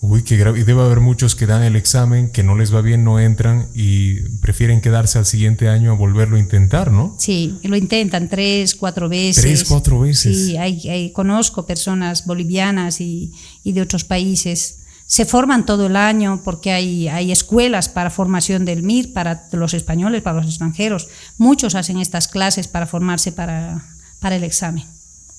Uy, 0.00 0.22
qué 0.22 0.36
grave. 0.36 0.60
Y 0.60 0.62
debe 0.62 0.82
haber 0.82 1.00
muchos 1.00 1.34
que 1.34 1.46
dan 1.46 1.62
el 1.62 1.74
examen, 1.74 2.30
que 2.30 2.42
no 2.42 2.54
les 2.54 2.74
va 2.74 2.82
bien, 2.82 3.02
no 3.02 3.18
entran 3.18 3.68
y 3.74 4.20
prefieren 4.40 4.80
quedarse 4.80 5.18
al 5.18 5.26
siguiente 5.26 5.68
año 5.68 5.90
a 5.90 5.94
volverlo 5.94 6.36
a 6.36 6.38
intentar, 6.38 6.92
¿no? 6.92 7.16
Sí, 7.18 7.58
lo 7.62 7.76
intentan 7.76 8.28
tres, 8.28 8.74
cuatro 8.74 9.08
veces. 9.08 9.42
Tres, 9.42 9.64
cuatro 9.64 10.00
veces. 10.00 10.36
Sí, 10.36 10.56
hay, 10.56 11.10
conozco 11.12 11.66
personas 11.66 12.26
bolivianas 12.26 13.00
y, 13.00 13.32
y 13.64 13.72
de 13.72 13.80
otros 13.80 14.04
países 14.04 14.78
se 15.06 15.24
forman 15.24 15.64
todo 15.64 15.86
el 15.86 15.96
año 15.96 16.42
porque 16.44 16.72
hay, 16.72 17.08
hay 17.08 17.30
escuelas 17.30 17.88
para 17.88 18.10
formación 18.10 18.64
del 18.64 18.82
MIR, 18.82 19.12
para 19.12 19.48
los 19.52 19.72
españoles, 19.72 20.22
para 20.22 20.38
los 20.38 20.46
extranjeros. 20.46 21.08
Muchos 21.38 21.76
hacen 21.76 21.98
estas 21.98 22.26
clases 22.26 22.66
para 22.66 22.86
formarse 22.86 23.30
para, 23.30 23.86
para 24.18 24.36
el 24.36 24.42
examen. 24.42 24.84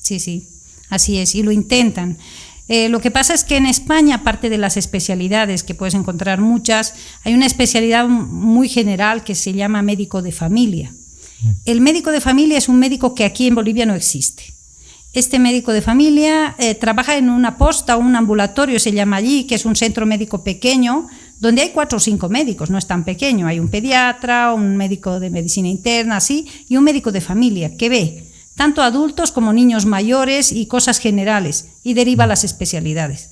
Sí, 0.01 0.19
sí, 0.19 0.47
así 0.89 1.17
es, 1.17 1.35
y 1.35 1.43
lo 1.43 1.51
intentan. 1.51 2.17
Eh, 2.67 2.89
lo 2.89 3.00
que 3.00 3.12
pasa 3.12 3.33
es 3.33 3.43
que 3.43 3.55
en 3.55 3.65
España, 3.65 4.15
aparte 4.15 4.50
de 4.50 4.57
las 4.57 4.75
especialidades, 4.75 5.63
que 5.63 5.74
puedes 5.74 5.93
encontrar 5.93 6.41
muchas, 6.41 6.93
hay 7.24 7.33
una 7.33 7.45
especialidad 7.45 8.07
muy 8.07 8.67
general 8.67 9.24
que 9.24 9.36
se 9.36 9.53
llama 9.53 9.81
médico 9.81 10.21
de 10.21 10.31
familia. 10.31 10.91
Mm. 11.41 11.50
El 11.65 11.81
médico 11.81 12.12
de 12.12 12.21
familia 12.21 12.57
es 12.57 12.67
un 12.67 12.79
médico 12.79 13.15
que 13.15 13.25
aquí 13.25 13.47
en 13.47 13.55
Bolivia 13.55 13.86
no 13.86 13.95
existe. 13.95 14.53
Este 15.13 15.39
médico 15.39 15.71
de 15.71 15.81
familia 15.81 16.55
eh, 16.59 16.75
trabaja 16.75 17.17
en 17.17 17.29
una 17.29 17.57
posta, 17.57 17.97
un 17.97 18.15
ambulatorio 18.15 18.79
se 18.79 18.91
llama 18.91 19.15
allí, 19.15 19.45
que 19.45 19.55
es 19.55 19.65
un 19.65 19.75
centro 19.75 20.05
médico 20.05 20.43
pequeño, 20.43 21.07
donde 21.39 21.62
hay 21.62 21.69
cuatro 21.69 21.97
o 21.97 22.00
cinco 22.00 22.29
médicos, 22.29 22.69
no 22.69 22.77
es 22.77 22.86
tan 22.86 23.05
pequeño. 23.05 23.47
Hay 23.47 23.59
un 23.59 23.69
pediatra, 23.69 24.53
un 24.53 24.75
médico 24.75 25.19
de 25.19 25.29
medicina 25.29 25.69
interna, 25.69 26.17
así, 26.17 26.47
y 26.67 26.75
un 26.75 26.83
médico 26.83 27.12
de 27.12 27.21
familia 27.21 27.77
que 27.77 27.89
ve 27.89 28.26
tanto 28.57 28.81
adultos 28.81 29.31
como 29.31 29.53
niños 29.53 29.85
mayores 29.85 30.51
y 30.51 30.65
cosas 30.65 30.97
generales 30.97 31.67
y 31.83 31.93
deriva 31.93 32.27
las 32.27 32.43
especialidades. 32.43 33.29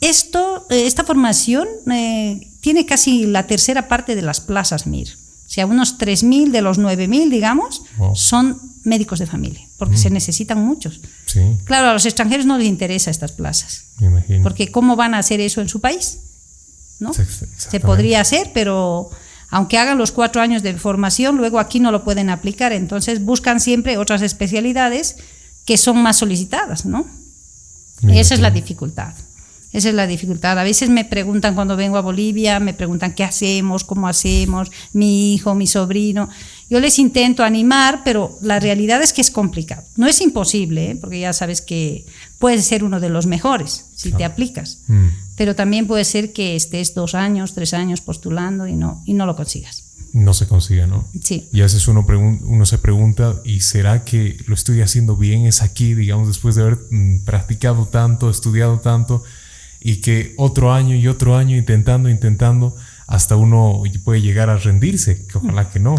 Esto, 0.00 0.66
eh, 0.70 0.86
esta 0.86 1.04
formación 1.04 1.68
eh, 1.92 2.48
tiene 2.60 2.86
casi 2.86 3.26
la 3.26 3.46
tercera 3.46 3.88
parte 3.88 4.14
de 4.14 4.22
las 4.22 4.40
plazas 4.40 4.86
MIR. 4.86 5.08
O 5.08 5.52
sea, 5.52 5.66
unos 5.66 5.98
3.000 5.98 6.52
de 6.52 6.62
los 6.62 6.78
9.000, 6.78 7.28
digamos, 7.28 7.82
son 8.14 8.56
médicos 8.84 9.18
de 9.18 9.26
familia, 9.26 9.66
porque 9.78 9.96
se 9.96 10.08
necesitan 10.08 10.64
muchos. 10.64 11.00
Claro, 11.64 11.90
a 11.90 11.92
los 11.92 12.06
extranjeros 12.06 12.46
no 12.46 12.56
les 12.56 12.68
interesa 12.68 13.10
estas 13.10 13.32
plazas. 13.32 13.86
Porque 14.44 14.70
¿cómo 14.70 14.94
van 14.94 15.14
a 15.14 15.18
hacer 15.18 15.40
eso 15.40 15.60
en 15.60 15.68
su 15.68 15.80
país? 15.80 16.18
¿No? 17.00 17.12
Se 17.12 17.80
podría 17.80 18.20
hacer, 18.20 18.52
pero 18.54 19.10
aunque 19.50 19.78
hagan 19.78 19.98
los 19.98 20.12
cuatro 20.12 20.40
años 20.40 20.62
de 20.62 20.74
formación, 20.74 21.36
luego 21.36 21.58
aquí 21.58 21.80
no 21.80 21.90
lo 21.90 22.04
pueden 22.04 22.30
aplicar. 22.30 22.72
Entonces 22.72 23.24
buscan 23.24 23.60
siempre 23.60 23.98
otras 23.98 24.22
especialidades 24.22 25.16
que 25.66 25.76
son 25.76 26.02
más 26.02 26.18
solicitadas, 26.18 26.86
¿no? 26.86 27.06
Esa 28.08 28.34
es 28.34 28.40
la 28.40 28.50
dificultad. 28.50 29.14
Esa 29.72 29.88
es 29.90 29.94
la 29.94 30.06
dificultad. 30.06 30.58
A 30.58 30.64
veces 30.64 30.90
me 30.90 31.04
preguntan 31.04 31.54
cuando 31.54 31.76
vengo 31.76 31.96
a 31.96 32.00
Bolivia, 32.00 32.58
me 32.58 32.74
preguntan 32.74 33.12
qué 33.12 33.22
hacemos, 33.22 33.84
cómo 33.84 34.08
hacemos, 34.08 34.70
mi 34.92 35.34
hijo, 35.34 35.54
mi 35.54 35.68
sobrino. 35.68 36.28
Yo 36.68 36.80
les 36.80 36.98
intento 36.98 37.44
animar, 37.44 38.02
pero 38.04 38.36
la 38.42 38.58
realidad 38.58 39.00
es 39.00 39.12
que 39.12 39.20
es 39.20 39.30
complicado. 39.30 39.84
No 39.96 40.08
es 40.08 40.20
imposible, 40.20 40.90
¿eh? 40.90 40.96
porque 40.96 41.20
ya 41.20 41.32
sabes 41.32 41.60
que 41.60 42.04
puedes 42.38 42.64
ser 42.64 42.82
uno 42.82 42.98
de 42.98 43.10
los 43.10 43.26
mejores 43.26 43.86
si 43.94 44.10
te 44.12 44.24
aplicas. 44.24 44.78
Mm. 44.88 45.06
Pero 45.40 45.56
también 45.56 45.86
puede 45.86 46.04
ser 46.04 46.34
que 46.34 46.54
estés 46.54 46.92
dos 46.92 47.14
años, 47.14 47.54
tres 47.54 47.72
años 47.72 48.02
postulando 48.02 48.66
y 48.66 48.74
no, 48.74 49.02
y 49.06 49.14
no 49.14 49.24
lo 49.24 49.36
consigas. 49.36 49.84
No 50.12 50.34
se 50.34 50.46
consigue, 50.46 50.86
¿no? 50.86 51.08
Sí. 51.24 51.48
Y 51.50 51.60
a 51.60 51.62
veces 51.62 51.88
uno, 51.88 52.04
uno 52.06 52.66
se 52.66 52.76
pregunta, 52.76 53.40
¿y 53.42 53.60
será 53.62 54.04
que 54.04 54.36
lo 54.46 54.54
estoy 54.54 54.82
haciendo 54.82 55.16
bien? 55.16 55.46
Es 55.46 55.62
aquí, 55.62 55.94
digamos, 55.94 56.28
después 56.28 56.56
de 56.56 56.62
haber 56.64 56.80
mm, 56.90 57.24
practicado 57.24 57.86
tanto, 57.86 58.28
estudiado 58.28 58.80
tanto 58.80 59.24
y 59.80 60.02
que 60.02 60.34
otro 60.36 60.74
año 60.74 60.94
y 60.94 61.08
otro 61.08 61.38
año 61.38 61.56
intentando, 61.56 62.10
intentando, 62.10 62.76
hasta 63.06 63.36
uno 63.36 63.82
puede 64.04 64.20
llegar 64.20 64.50
a 64.50 64.58
rendirse, 64.58 65.24
que 65.26 65.38
ojalá 65.38 65.70
que 65.70 65.80
no. 65.80 65.94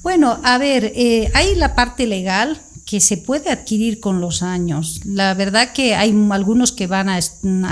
Bueno, 0.00 0.40
a 0.42 0.56
ver, 0.56 0.90
eh, 0.96 1.30
hay 1.34 1.54
la 1.54 1.74
parte 1.74 2.06
legal 2.06 2.62
que 2.88 3.00
se 3.00 3.18
puede 3.18 3.50
adquirir 3.50 4.00
con 4.00 4.20
los 4.20 4.42
años. 4.42 5.00
La 5.04 5.34
verdad 5.34 5.72
que 5.72 5.94
hay 5.94 6.16
algunos 6.30 6.72
que 6.72 6.86
van 6.86 7.08
a 7.08 7.18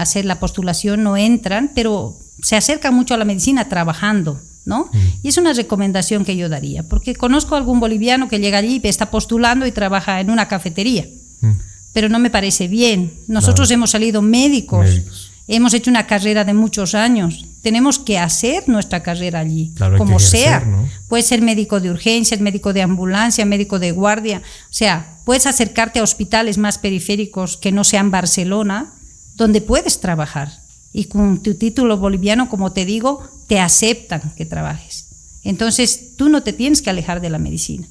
hacer 0.01 0.25
la 0.25 0.41
postulación, 0.41 1.03
no 1.03 1.17
entran, 1.17 1.71
pero 1.75 2.19
se 2.43 2.57
acercan 2.57 2.95
mucho 2.95 3.15
a 3.15 3.17
la 3.17 3.25
medicina 3.25 3.69
trabajando. 3.69 4.41
¿no? 4.67 4.91
Mm. 4.93 4.99
Y 5.23 5.29
es 5.29 5.39
una 5.39 5.53
recomendación 5.53 6.25
que 6.25 6.37
yo 6.37 6.49
daría, 6.49 6.83
porque 6.83 7.15
conozco 7.15 7.55
a 7.55 7.59
algún 7.59 7.81
boliviano 7.81 8.29
que 8.29 8.41
llega 8.41 8.59
allí 8.59 8.81
y 8.83 8.89
está 8.89 9.11
postulando 9.11 9.65
y 9.67 9.73
trabaja 9.73 10.21
en 10.21 10.31
una 10.31 10.49
cafetería. 10.49 11.07
Mm 11.41 11.53
pero 11.97 12.11
no 12.11 12.19
me 12.19 12.29
parece 12.29 12.69
bien. 12.69 13.11
Nosotros 13.27 13.71
hemos 13.71 13.93
salido 13.93 14.21
médicos, 14.21 15.31
hemos 15.49 15.75
hecho 15.75 15.91
una 15.91 16.07
carrera 16.07 16.45
de 16.45 16.55
muchos 16.55 16.95
años. 16.95 17.47
Tenemos 17.63 17.99
que 17.99 18.19
hacer 18.19 18.69
nuestra 18.69 19.03
carrera 19.03 19.41
allí, 19.41 19.73
como 19.99 20.19
sea. 20.19 20.65
Puedes 21.09 21.27
ser 21.27 21.43
médico 21.43 21.81
de 21.81 21.91
urgencias, 21.91 22.41
médico 22.41 22.73
de 22.73 22.83
ambulancia, 22.83 23.45
médico 23.45 23.79
de 23.79 23.93
guardia. 23.93 24.43
O 24.71 24.73
sea, 24.73 25.19
puedes 25.25 25.47
acercarte 25.47 25.99
a 25.99 26.03
hospitales 26.03 26.59
más 26.59 26.79
periféricos 26.79 27.57
que 27.57 27.73
no 27.73 27.85
sean 27.85 28.11
Barcelona, 28.11 28.93
donde 29.35 29.61
puedes 29.61 30.01
trabajar. 30.01 30.61
Y 30.93 31.07
con 31.07 31.43
tu 31.43 31.55
título 31.55 31.99
boliviano, 31.99 32.49
como 32.49 32.73
te 32.73 32.85
digo, 32.85 33.29
te 33.49 33.61
aceptan 33.61 34.33
que 34.37 34.47
trabajes. 34.47 35.07
Entonces, 35.45 36.17
tú 36.17 36.29
no 36.29 36.43
te 36.43 36.53
tienes 36.53 36.83
que 36.83 36.91
alejar 36.91 37.21
de 37.21 37.31
la 37.31 37.39
medicina. 37.39 37.87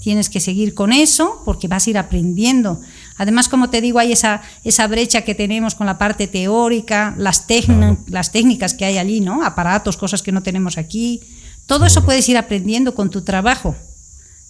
Tienes 0.00 0.28
que 0.28 0.40
seguir 0.40 0.74
con 0.74 0.92
eso 0.92 1.40
porque 1.44 1.68
vas 1.68 1.86
a 1.86 1.90
ir 1.90 1.98
aprendiendo. 1.98 2.80
Además, 3.20 3.50
como 3.50 3.68
te 3.68 3.82
digo, 3.82 3.98
hay 3.98 4.12
esa, 4.12 4.40
esa 4.64 4.86
brecha 4.86 5.20
que 5.20 5.34
tenemos 5.34 5.74
con 5.74 5.86
la 5.86 5.98
parte 5.98 6.26
teórica, 6.26 7.14
las, 7.18 7.44
las 8.06 8.32
técnicas 8.32 8.72
que 8.72 8.86
hay 8.86 8.96
allí, 8.96 9.20
¿no? 9.20 9.44
Aparatos, 9.44 9.98
cosas 9.98 10.22
que 10.22 10.32
no 10.32 10.42
tenemos 10.42 10.78
aquí. 10.78 11.20
Todo 11.66 11.84
eso 11.84 12.02
puedes 12.02 12.26
ir 12.30 12.38
aprendiendo 12.38 12.94
con 12.94 13.10
tu 13.10 13.20
trabajo. 13.20 13.76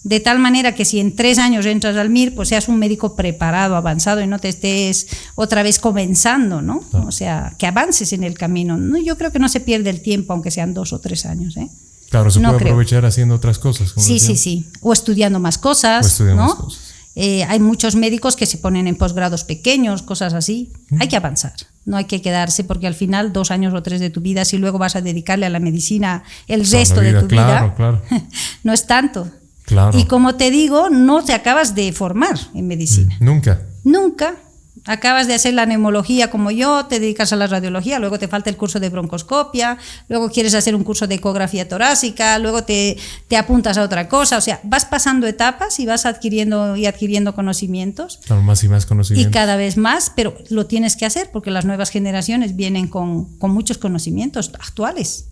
De 0.05 0.21
tal 0.21 0.39
manera 0.39 0.73
que 0.73 0.85
si 0.85 1.01
en 1.01 1.17
tres 1.17 1.37
años 1.37 1.65
entras 1.65 1.97
al 1.97 2.09
MIR, 2.09 2.33
pues 2.33 2.47
seas 2.47 2.69
un 2.69 2.79
médico 2.79 3.13
preparado, 3.13 3.75
avanzado 3.75 4.21
y 4.21 4.27
no 4.27 4.39
te 4.39 4.47
estés 4.47 5.07
otra 5.35 5.63
vez 5.63 5.77
comenzando, 5.77 6.61
¿no? 6.61 6.81
O 6.93 7.11
sea, 7.11 7.53
que 7.57 7.67
avances 7.67 8.13
en 8.13 8.23
el 8.23 8.37
camino. 8.37 8.77
No, 8.77 8.97
yo 8.97 9.17
creo 9.17 9.33
que 9.33 9.39
no 9.39 9.49
se 9.49 9.59
pierde 9.59 9.89
el 9.89 10.01
tiempo, 10.01 10.31
aunque 10.31 10.49
sean 10.49 10.73
dos 10.73 10.93
o 10.93 10.99
tres 10.99 11.25
años, 11.25 11.57
¿eh? 11.57 11.67
Claro, 12.09 12.31
se 12.31 12.39
puede 12.39 12.55
aprovechar 12.55 13.05
haciendo 13.05 13.35
otras 13.35 13.59
cosas. 13.59 13.93
Sí, 13.97 14.17
sí, 14.17 14.37
sí. 14.37 14.69
O 14.79 14.93
estudiando 14.93 15.41
más 15.41 15.57
cosas. 15.57 16.21
¿no? 16.21 16.69
Eh, 17.15 17.43
hay 17.43 17.59
muchos 17.59 17.95
médicos 17.95 18.35
que 18.35 18.45
se 18.45 18.57
ponen 18.57 18.87
en 18.87 18.95
posgrados 18.95 19.43
pequeños, 19.43 20.01
cosas 20.01 20.33
así. 20.33 20.71
Hay 20.99 21.07
que 21.07 21.17
avanzar. 21.17 21.53
No 21.85 21.97
hay 21.97 22.05
que 22.05 22.21
quedarse 22.21 22.63
porque 22.63 22.87
al 22.87 22.95
final 22.95 23.33
dos 23.33 23.51
años 23.51 23.73
o 23.73 23.83
tres 23.83 23.99
de 23.99 24.09
tu 24.09 24.21
vida, 24.21 24.45
si 24.45 24.57
luego 24.57 24.77
vas 24.77 24.95
a 24.95 25.01
dedicarle 25.01 25.45
a 25.45 25.49
la 25.49 25.59
medicina 25.59 26.23
el 26.47 26.65
resto 26.69 27.01
de 27.01 27.13
tu 27.19 27.27
vida, 27.27 27.75
no 28.63 28.73
es 28.73 28.87
tanto. 28.87 29.27
Claro. 29.65 29.97
Y 29.97 30.05
como 30.05 30.35
te 30.35 30.51
digo, 30.51 30.89
no 30.89 31.23
te 31.23 31.33
acabas 31.33 31.75
de 31.75 31.91
formar 31.93 32.37
en 32.53 32.67
medicina. 32.67 33.15
Nunca. 33.19 33.61
Nunca. 33.83 34.35
Acabas 34.85 35.27
de 35.27 35.35
hacer 35.35 35.53
la 35.53 35.65
neumología 35.65 36.29
como 36.29 36.51
yo, 36.51 36.85
te 36.85 36.99
dedicas 36.99 37.31
a 37.33 37.35
la 37.35 37.47
radiología, 37.47 37.99
luego 37.99 38.17
te 38.17 38.27
falta 38.27 38.49
el 38.49 38.57
curso 38.57 38.79
de 38.79 38.89
broncoscopia, 38.89 39.77
luego 40.09 40.29
quieres 40.29 40.55
hacer 40.55 40.75
un 40.75 40.83
curso 40.83 41.07
de 41.07 41.15
ecografía 41.15 41.67
torácica, 41.67 42.39
luego 42.39 42.63
te, 42.63 42.97
te 43.27 43.37
apuntas 43.37 43.77
a 43.77 43.83
otra 43.83 44.07
cosa, 44.09 44.37
o 44.37 44.41
sea, 44.41 44.59
vas 44.63 44.85
pasando 44.85 45.27
etapas 45.27 45.79
y 45.79 45.85
vas 45.85 46.05
adquiriendo 46.05 46.75
y 46.75 46.85
adquiriendo 46.85 47.35
conocimientos. 47.35 48.19
Claro, 48.25 48.41
más 48.41 48.63
y 48.63 48.69
más 48.69 48.85
conocimientos. 48.85 49.29
Y 49.29 49.33
cada 49.33 49.55
vez 49.55 49.77
más, 49.77 50.11
pero 50.15 50.35
lo 50.49 50.65
tienes 50.65 50.95
que 50.95 51.05
hacer 51.05 51.29
porque 51.31 51.51
las 51.51 51.65
nuevas 51.65 51.89
generaciones 51.89 52.55
vienen 52.55 52.87
con, 52.87 53.37
con 53.37 53.51
muchos 53.51 53.77
conocimientos 53.77 54.51
actuales. 54.59 55.25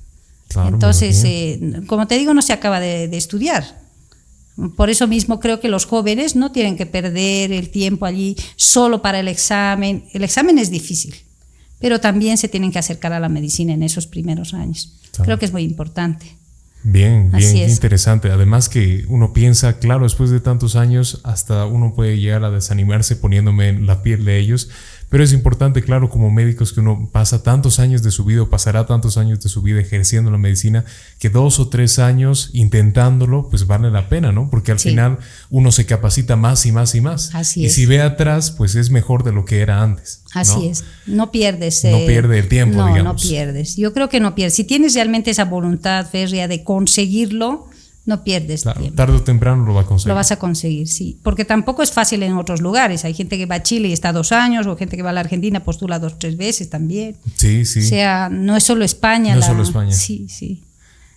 Claro, 0.47 0.69
Entonces, 0.69 1.23
eh, 1.25 1.83
como 1.85 2.07
te 2.07 2.17
digo, 2.17 2.33
no 2.33 2.41
se 2.41 2.53
acaba 2.53 2.79
de, 2.79 3.07
de 3.07 3.17
estudiar 3.17 3.88
por 4.75 4.89
eso 4.89 5.07
mismo 5.07 5.39
creo 5.39 5.59
que 5.59 5.69
los 5.69 5.85
jóvenes 5.85 6.35
no 6.35 6.51
tienen 6.51 6.77
que 6.77 6.85
perder 6.85 7.51
el 7.51 7.69
tiempo 7.69 8.05
allí 8.05 8.35
solo 8.55 9.01
para 9.01 9.19
el 9.19 9.27
examen. 9.27 10.05
El 10.13 10.23
examen 10.23 10.57
es 10.57 10.69
difícil, 10.69 11.15
pero 11.79 11.99
también 11.99 12.37
se 12.37 12.47
tienen 12.47 12.71
que 12.71 12.79
acercar 12.79 13.13
a 13.13 13.19
la 13.19 13.29
medicina 13.29 13.73
en 13.73 13.83
esos 13.83 14.07
primeros 14.07 14.53
años. 14.53 14.95
Creo 15.23 15.37
que 15.37 15.45
es 15.45 15.51
muy 15.51 15.63
importante. 15.63 16.39
Bien, 16.83 17.29
bien 17.31 17.69
interesante. 17.69 18.31
Además 18.31 18.69
que 18.69 19.03
uno 19.09 19.33
piensa, 19.33 19.79
claro, 19.79 20.03
después 20.03 20.29
de 20.29 20.39
tantos 20.39 20.75
años, 20.75 21.19
hasta 21.23 21.65
uno 21.65 21.93
puede 21.93 22.17
llegar 22.17 22.43
a 22.45 22.51
desanimarse 22.51 23.17
poniéndome 23.17 23.69
en 23.69 23.85
la 23.85 24.01
piel 24.01 24.23
de 24.23 24.39
ellos, 24.39 24.69
pero 25.09 25.23
es 25.23 25.33
importante, 25.33 25.81
claro, 25.81 26.09
como 26.09 26.29
médicos 26.29 26.71
que 26.71 26.81
uno 26.81 27.09
pasa 27.11 27.41
tantos 27.41 27.79
años 27.79 28.03
de 28.03 28.11
su 28.11 28.23
vida 28.25 28.43
o 28.43 28.49
pasará 28.49 28.85
tantos 28.85 29.17
años 29.17 29.39
de 29.41 29.49
su 29.49 29.61
vida 29.61 29.79
ejerciendo 29.79 30.29
la 30.29 30.37
medicina, 30.37 30.85
que 31.17 31.29
dos 31.29 31.59
o 31.59 31.69
tres 31.69 31.97
años 31.97 32.51
intentándolo, 32.53 33.49
pues 33.49 33.65
vale 33.65 33.89
la 33.89 34.07
pena, 34.07 34.31
¿no? 34.31 34.49
Porque 34.49 34.71
al 34.71 34.79
final 34.79 35.17
uno 35.49 35.71
se 35.71 35.85
capacita 35.87 36.35
más 36.35 36.65
y 36.65 36.71
más 36.71 36.93
y 36.93 37.01
más. 37.01 37.33
Así 37.33 37.65
y 37.65 37.69
si 37.69 37.87
ve 37.87 38.01
atrás, 38.01 38.51
pues 38.51 38.75
es 38.75 38.91
mejor 38.91 39.23
de 39.23 39.31
lo 39.31 39.45
que 39.45 39.61
era 39.61 39.81
antes. 39.81 40.21
Así 40.33 40.67
es, 40.67 40.83
no 41.07 41.31
pierdes. 41.31 41.83
no 41.83 41.97
eh, 41.97 42.05
pierde 42.05 42.39
el 42.39 42.47
tiempo, 42.47 42.77
no, 42.77 42.87
digamos. 42.87 43.23
No 43.23 43.29
pierdes. 43.29 43.75
Yo 43.75 43.93
creo 43.93 44.09
que 44.09 44.19
no 44.19 44.35
pierdes. 44.35 44.53
Si 44.53 44.63
tienes 44.63 44.93
realmente 44.93 45.31
esa 45.31 45.45
voluntad 45.45 46.05
férrea 46.05 46.47
de 46.47 46.63
conseguirlo, 46.63 47.67
no 48.05 48.23
pierdes 48.23 48.63
tiempo. 48.63 48.95
Tarde 48.95 49.17
o 49.17 49.21
temprano 49.21 49.65
lo 49.65 49.73
va 49.73 49.81
a 49.81 49.85
conseguir. 49.85 50.09
Lo 50.09 50.15
vas 50.15 50.31
a 50.31 50.39
conseguir, 50.39 50.87
sí. 50.87 51.19
Porque 51.23 51.45
tampoco 51.45 51.83
es 51.83 51.91
fácil 51.91 52.23
en 52.23 52.33
otros 52.33 52.61
lugares. 52.61 53.05
Hay 53.05 53.13
gente 53.13 53.37
que 53.37 53.45
va 53.45 53.55
a 53.55 53.63
Chile 53.63 53.89
y 53.89 53.93
está 53.93 54.11
dos 54.13 54.31
años, 54.31 54.65
o 54.67 54.75
gente 54.75 54.97
que 54.97 55.03
va 55.03 55.11
a 55.11 55.13
la 55.13 55.19
Argentina 55.19 55.63
postula 55.63 55.99
dos, 55.99 56.17
tres 56.17 56.37
veces 56.37 56.69
también. 56.69 57.17
Sí, 57.35 57.65
sí. 57.65 57.79
O 57.79 57.83
sea, 57.83 58.29
no 58.29 58.55
es 58.55 58.63
solo 58.63 58.83
España. 58.83 59.35
No 59.35 59.41
es 59.41 59.45
solo 59.45 59.63
España. 59.63 59.91
Sí, 59.91 60.27
sí. 60.29 60.63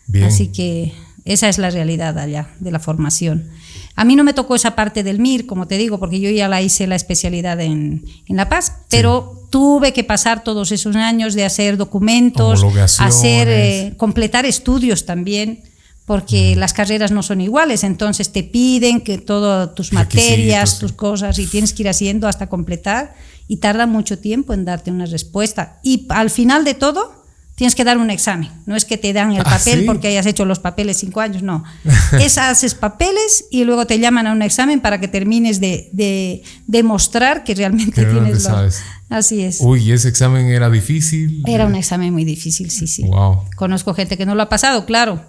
Bien. 0.07 0.27
Así 0.27 0.49
que 0.49 0.93
esa 1.25 1.49
es 1.49 1.59
la 1.59 1.71
realidad 1.71 2.19
allá 2.19 2.49
de 2.61 2.71
la 2.71 2.79
formación. 2.79 3.49
A 3.95 4.05
mí 4.05 4.17
no 4.17 4.25
me 4.25 4.33
tocó 4.33 4.55
esa 4.55 4.75
parte 4.75 5.03
del 5.03 5.19
MIR, 5.19 5.47
como 5.47 5.67
te 5.67 5.79
digo, 5.79 5.99
porque 5.99 6.21
yo 6.21 6.31
ya 6.31 6.49
la 6.49 6.63
hice 6.63 6.87
la 6.87 6.97
especialidad 6.97 7.61
en, 7.61 8.05
en 8.27 8.37
La 8.37 8.49
Paz, 8.49 8.73
pero 8.91 9.47
tuve 9.51 9.93
que 9.93 10.03
pasar 10.03 10.43
todos 10.43 10.73
esos 10.73 10.97
años 10.97 11.35
de 11.35 11.45
hacer 11.45 11.77
documentos, 11.77 12.65
hacer, 12.99 13.49
eh, 13.49 13.95
completar 13.97 14.47
estudios 14.47 15.05
también 15.05 15.61
porque 16.07 16.57
las 16.57 16.73
carreras 16.73 17.13
no 17.13 17.23
son 17.23 17.41
iguales, 17.41 17.85
entonces 17.85 18.33
te 18.33 18.43
piden 18.43 19.01
que 19.01 19.19
todas 19.19 19.75
tus 19.75 19.93
materias, 19.93 20.79
tus 20.79 20.93
cosas, 20.93 21.39
y 21.39 21.47
tienes 21.47 21.73
que 21.73 21.83
ir 21.83 21.89
haciendo 21.89 22.27
hasta 22.27 22.49
completar, 22.49 23.15
y 23.47 23.59
tarda 23.59 23.87
mucho 23.87 24.19
tiempo 24.19 24.53
en 24.53 24.65
darte 24.65 24.91
una 24.91 25.07
respuesta. 25.07 25.79
Y 25.83 26.07
al 26.09 26.31
final 26.31 26.65
de 26.65 26.75
todo, 26.75 27.23
tienes 27.55 27.75
que 27.75 27.85
dar 27.85 27.99
un 27.99 28.11
examen. 28.11 28.51
No 28.67 28.75
es 28.75 28.85
que 28.85 28.97
te 28.97 29.13
dan 29.13 29.33
el 29.33 29.43
ah, 29.43 29.45
papel 29.45 29.85
porque 29.85 30.09
hayas 30.09 30.27
hecho 30.27 30.45
los 30.45 30.59
papeles 30.59 30.97
cinco 30.97 31.21
años, 31.21 31.43
no. 31.43 31.63
es 32.21 32.37
haces 32.39 32.75
papeles 32.75 33.45
y 33.51 33.65
luego 33.65 33.87
te 33.87 34.01
llaman 34.01 34.27
a 34.27 34.33
un 34.33 34.43
examen 34.43 34.81
para 34.81 34.99
que 34.99 35.07
termines 35.07 35.61
de, 35.61 36.43
demostrar 36.67 37.45
que 37.45 37.55
realmente 37.55 38.05
tienes 38.05 38.45
lo, 38.45 38.69
Así 39.09 39.43
es. 39.43 39.59
Uy, 39.61 39.93
ese 39.93 40.09
examen 40.09 40.47
era 40.47 40.71
difícil? 40.71 41.43
Era 41.47 41.67
un 41.67 41.75
examen 41.77 42.13
muy 42.13 42.25
difícil, 42.25 42.71
sí, 42.71 42.87
sí. 42.87 43.05
Conozco 43.55 43.95
gente 43.95 44.17
que 44.17 44.27
no 44.27 44.35
lo 44.35 44.43
ha 44.43 44.49
pasado, 44.49 44.85
claro 44.87 45.23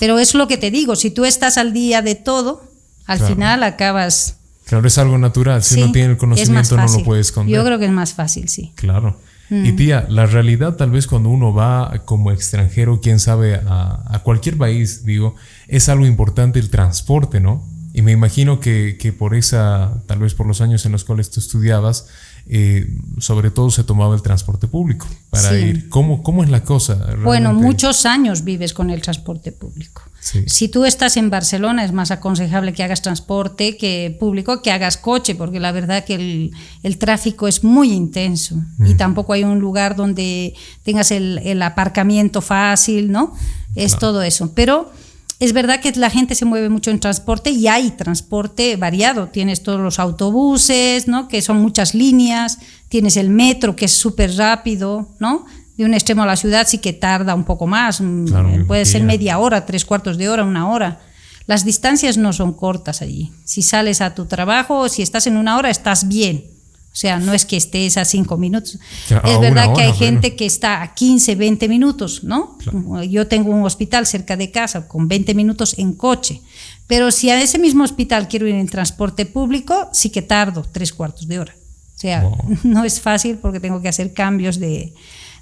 pero 0.00 0.18
es 0.18 0.34
lo 0.34 0.48
que 0.48 0.56
te 0.56 0.70
digo, 0.70 0.96
si 0.96 1.10
tú 1.10 1.24
estás 1.24 1.58
al 1.58 1.72
día 1.72 2.02
de 2.02 2.14
todo, 2.14 2.64
al 3.06 3.20
final 3.20 3.62
acabas... 3.62 4.36
Claro, 4.64 4.86
es 4.86 4.98
algo 4.98 5.16
natural, 5.16 5.62
si 5.62 5.80
no 5.80 5.92
tiene 5.92 6.12
el 6.12 6.16
conocimiento 6.16 6.76
no 6.76 6.88
lo 6.88 7.04
puedes 7.04 7.28
esconder. 7.28 7.54
Yo 7.54 7.64
creo 7.64 7.78
que 7.78 7.84
es 7.84 7.92
más 7.92 8.14
fácil, 8.14 8.48
sí. 8.48 8.72
Claro. 8.74 9.16
Mm. 9.48 9.64
Y 9.64 9.72
tía, 9.72 10.06
la 10.08 10.26
realidad 10.26 10.74
tal 10.74 10.90
vez 10.90 11.06
cuando 11.06 11.28
uno 11.28 11.54
va 11.54 12.02
como 12.04 12.32
extranjero, 12.32 13.00
quién 13.00 13.20
sabe, 13.20 13.54
a, 13.54 14.02
a, 14.06 14.22
cualquier 14.24 14.56
país, 14.56 15.04
digo, 15.04 15.36
es 15.68 15.88
algo 15.88 16.04
importante 16.04 16.58
el 16.58 16.68
transporte, 16.68 17.38
¿no? 17.40 17.64
Y 17.92 18.02
me 18.02 18.12
imagino 18.12 18.60
que, 18.60 18.98
que 19.00 19.12
por 19.12 19.34
esa, 19.34 20.02
tal 20.06 20.18
vez 20.18 20.34
por 20.34 20.46
los 20.46 20.60
años 20.60 20.84
en 20.84 20.92
los 20.92 21.04
cuales 21.04 21.30
tú 21.30 21.40
estudiabas, 21.40 22.08
eh, 22.48 22.86
sobre 23.18 23.50
todo 23.50 23.70
se 23.70 23.82
tomaba 23.82 24.14
el 24.14 24.22
transporte 24.22 24.68
público 24.68 25.06
para 25.30 25.58
ir. 25.58 25.88
¿Cómo, 25.88 26.22
¿Cómo, 26.22 26.44
es 26.44 26.50
la 26.50 26.62
cosa? 26.62 27.14
Bueno, 27.24 27.52
muchos 27.52 28.06
años 28.06 28.44
vives 28.44 28.72
con 28.72 28.90
el 28.90 29.02
transporte 29.02 29.50
público. 29.50 30.02
Si 30.20 30.68
tú 30.68 30.84
estás 30.84 31.16
en 31.16 31.30
Barcelona, 31.30 31.84
es 31.84 31.92
más 31.92 32.10
aconsejable 32.10 32.72
que 32.72 32.82
hagas 32.82 33.00
transporte 33.00 33.76
que 33.76 34.16
público, 34.18 34.60
que 34.60 34.72
hagas 34.72 34.96
coche, 34.96 35.36
porque 35.36 35.60
la 35.60 35.70
verdad 35.70 36.04
que 36.04 36.14
el, 36.14 36.50
el 36.82 36.98
tráfico 36.98 37.46
es 37.46 37.62
muy 37.62 37.92
intenso 37.92 38.56
y 38.80 38.94
mm. 38.94 38.96
tampoco 38.96 39.34
hay 39.34 39.44
un 39.44 39.60
lugar 39.60 39.94
donde 39.94 40.54
tengas 40.82 41.12
el, 41.12 41.38
el 41.44 41.62
aparcamiento 41.62 42.42
fácil, 42.42 43.12
¿no? 43.12 43.34
Es 43.76 43.98
todo 43.98 44.22
eso. 44.22 44.52
Pero 44.54 44.90
es 45.38 45.52
verdad 45.52 45.80
que 45.80 45.92
la 45.92 46.08
gente 46.08 46.34
se 46.34 46.46
mueve 46.46 46.68
mucho 46.70 46.90
en 46.90 46.98
transporte 46.98 47.50
y 47.50 47.68
hay 47.68 47.90
transporte 47.90 48.76
variado. 48.76 49.28
Tienes 49.28 49.62
todos 49.62 49.80
los 49.80 49.98
autobuses, 49.98 51.08
¿no? 51.08 51.28
que 51.28 51.42
son 51.42 51.60
muchas 51.60 51.94
líneas, 51.94 52.58
tienes 52.88 53.16
el 53.16 53.28
metro, 53.28 53.76
que 53.76 53.84
es 53.84 53.92
súper 53.92 54.34
rápido, 54.36 55.10
¿no? 55.18 55.44
De 55.76 55.84
un 55.84 55.92
extremo 55.92 56.22
a 56.22 56.26
la 56.26 56.36
ciudad 56.36 56.66
sí 56.66 56.78
que 56.78 56.94
tarda 56.94 57.34
un 57.34 57.44
poco 57.44 57.66
más, 57.66 58.00
mm, 58.00 58.66
puede 58.66 58.86
ser 58.86 59.02
media 59.02 59.38
hora, 59.38 59.66
tres 59.66 59.84
cuartos 59.84 60.16
de 60.16 60.30
hora, 60.30 60.42
una 60.42 60.70
hora. 60.70 61.00
Las 61.46 61.66
distancias 61.66 62.16
no 62.16 62.32
son 62.32 62.54
cortas 62.54 63.02
allí. 63.02 63.30
Si 63.44 63.60
sales 63.60 64.00
a 64.00 64.14
tu 64.14 64.24
trabajo, 64.24 64.88
si 64.88 65.02
estás 65.02 65.26
en 65.26 65.36
una 65.36 65.58
hora, 65.58 65.68
estás 65.68 66.08
bien 66.08 66.55
o 66.96 66.98
sea, 66.98 67.18
no 67.18 67.34
es 67.34 67.44
que 67.44 67.58
estés 67.58 67.98
a 67.98 68.06
cinco 68.06 68.38
minutos. 68.38 68.78
es 69.10 69.40
verdad 69.40 69.74
que 69.74 69.82
hay 69.82 69.92
gente 69.92 70.34
que 70.34 70.46
está 70.46 70.80
a 70.80 70.94
15, 70.94 71.34
20 71.34 71.68
minutos, 71.68 72.24
¿no? 72.24 72.56
Yo 73.02 73.26
tengo 73.26 73.50
un 73.50 73.66
hospital 73.66 74.06
cerca 74.06 74.34
de 74.34 74.50
casa 74.50 74.88
con 74.88 75.06
20 75.06 75.34
minutos 75.34 75.74
en 75.76 75.92
coche. 75.92 76.40
Pero 76.86 77.10
si 77.10 77.28
a 77.28 77.38
ese 77.38 77.58
mismo 77.58 77.84
hospital 77.84 78.28
quiero 78.28 78.46
ir 78.46 78.54
en 78.54 78.66
transporte 78.66 79.26
público, 79.26 79.90
sí 79.92 80.08
que 80.08 80.22
tardo 80.22 80.64
tres 80.72 80.94
cuartos 80.94 81.28
de 81.28 81.38
hora. 81.38 81.54
O 81.96 81.98
sea, 81.98 82.30
no 82.62 82.82
es 82.82 82.98
fácil 82.98 83.36
porque 83.42 83.60
tengo 83.60 83.82
que 83.82 83.88
hacer 83.88 84.14
cambios 84.14 84.58
de, 84.58 84.94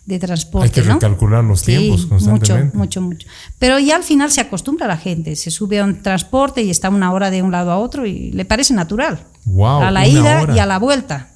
de 0.06 0.18
transporte. 0.18 0.64
Hay 0.64 0.72
que 0.72 0.92
recalcular 0.92 1.44
los 1.44 1.62
tiempos 1.62 2.06
constantemente. 2.06 2.76
Mucho, 2.76 3.00
mucho, 3.00 3.00
mucho. 3.00 3.28
Pero 3.60 3.78
ya 3.78 3.94
al 3.94 4.02
final 4.02 4.32
se 4.32 4.40
acostumbra 4.40 4.88
la 4.88 4.96
gente, 4.96 5.36
se 5.36 5.52
sube 5.52 5.78
a 5.78 5.84
un 5.84 6.02
transporte 6.02 6.62
y 6.62 6.70
está 6.70 6.88
una 6.88 7.12
hora 7.12 7.30
de 7.30 7.42
un 7.42 7.52
lado 7.52 7.70
a 7.70 7.78
otro 7.78 8.06
y 8.06 8.32
le 8.32 8.44
parece 8.44 8.74
natural. 8.74 9.20
a 9.56 9.92
la 9.92 10.08
ida 10.08 10.52
y 10.52 10.58
a 10.58 10.66
la 10.66 10.80
vuelta 10.80 11.30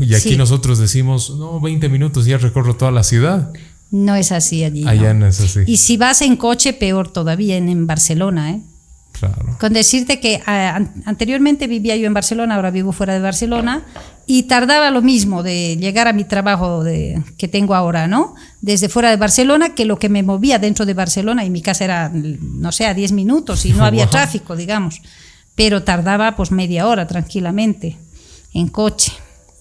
y 0.00 0.14
aquí 0.14 0.36
nosotros 0.36 0.78
decimos, 0.78 1.30
no, 1.38 1.60
20 1.60 1.88
minutos 1.88 2.26
ya 2.26 2.38
recorro 2.38 2.76
toda 2.76 2.90
la 2.90 3.02
ciudad. 3.02 3.52
No 3.90 4.14
es 4.14 4.32
así 4.32 4.64
allí. 4.64 4.86
Allá 4.86 5.14
no. 5.14 5.26
es 5.26 5.40
así. 5.40 5.60
Y 5.66 5.78
si 5.78 5.96
vas 5.96 6.20
en 6.22 6.36
coche, 6.36 6.72
peor 6.72 7.10
todavía 7.10 7.56
en, 7.56 7.86
Barcelona, 7.86 8.50
¿eh? 8.52 8.60
Claro. 9.12 9.56
Con 9.58 9.72
decirte 9.72 10.20
que 10.20 10.40
anteriormente 10.46 11.66
vivía 11.66 11.96
yo 11.96 12.06
en 12.06 12.14
Barcelona, 12.14 12.54
ahora 12.54 12.70
vivo 12.70 12.92
fuera 12.92 13.14
de 13.14 13.20
Barcelona, 13.20 13.82
y 14.26 14.44
tardaba 14.44 14.90
lo 14.90 15.02
mismo 15.02 15.42
de 15.42 15.76
llegar 15.76 16.06
a 16.06 16.12
mi 16.12 16.22
trabajo 16.24 16.84
de, 16.84 17.20
que 17.36 17.48
tengo 17.48 17.74
ahora, 17.74 18.06
¿no? 18.06 18.34
Desde 18.60 18.88
fuera 18.88 19.10
de 19.10 19.16
Barcelona, 19.16 19.74
que 19.74 19.86
lo 19.86 19.98
que 19.98 20.08
me 20.08 20.22
movía 20.22 20.60
dentro 20.60 20.86
de 20.86 20.94
Barcelona, 20.94 21.44
y 21.44 21.50
mi 21.50 21.62
casa 21.62 21.84
era, 21.84 22.12
no 22.12 22.70
sé, 22.70 22.86
a 22.86 22.94
10 22.94 23.10
minutos, 23.12 23.64
y 23.66 23.72
no 23.72 23.84
había 23.86 24.08
tráfico, 24.08 24.54
digamos, 24.54 25.00
pero 25.56 25.82
tardaba 25.82 26.36
pues 26.36 26.52
media 26.52 26.86
hora 26.86 27.08
tranquilamente 27.08 27.96
en 28.52 28.68
coche. 28.68 29.12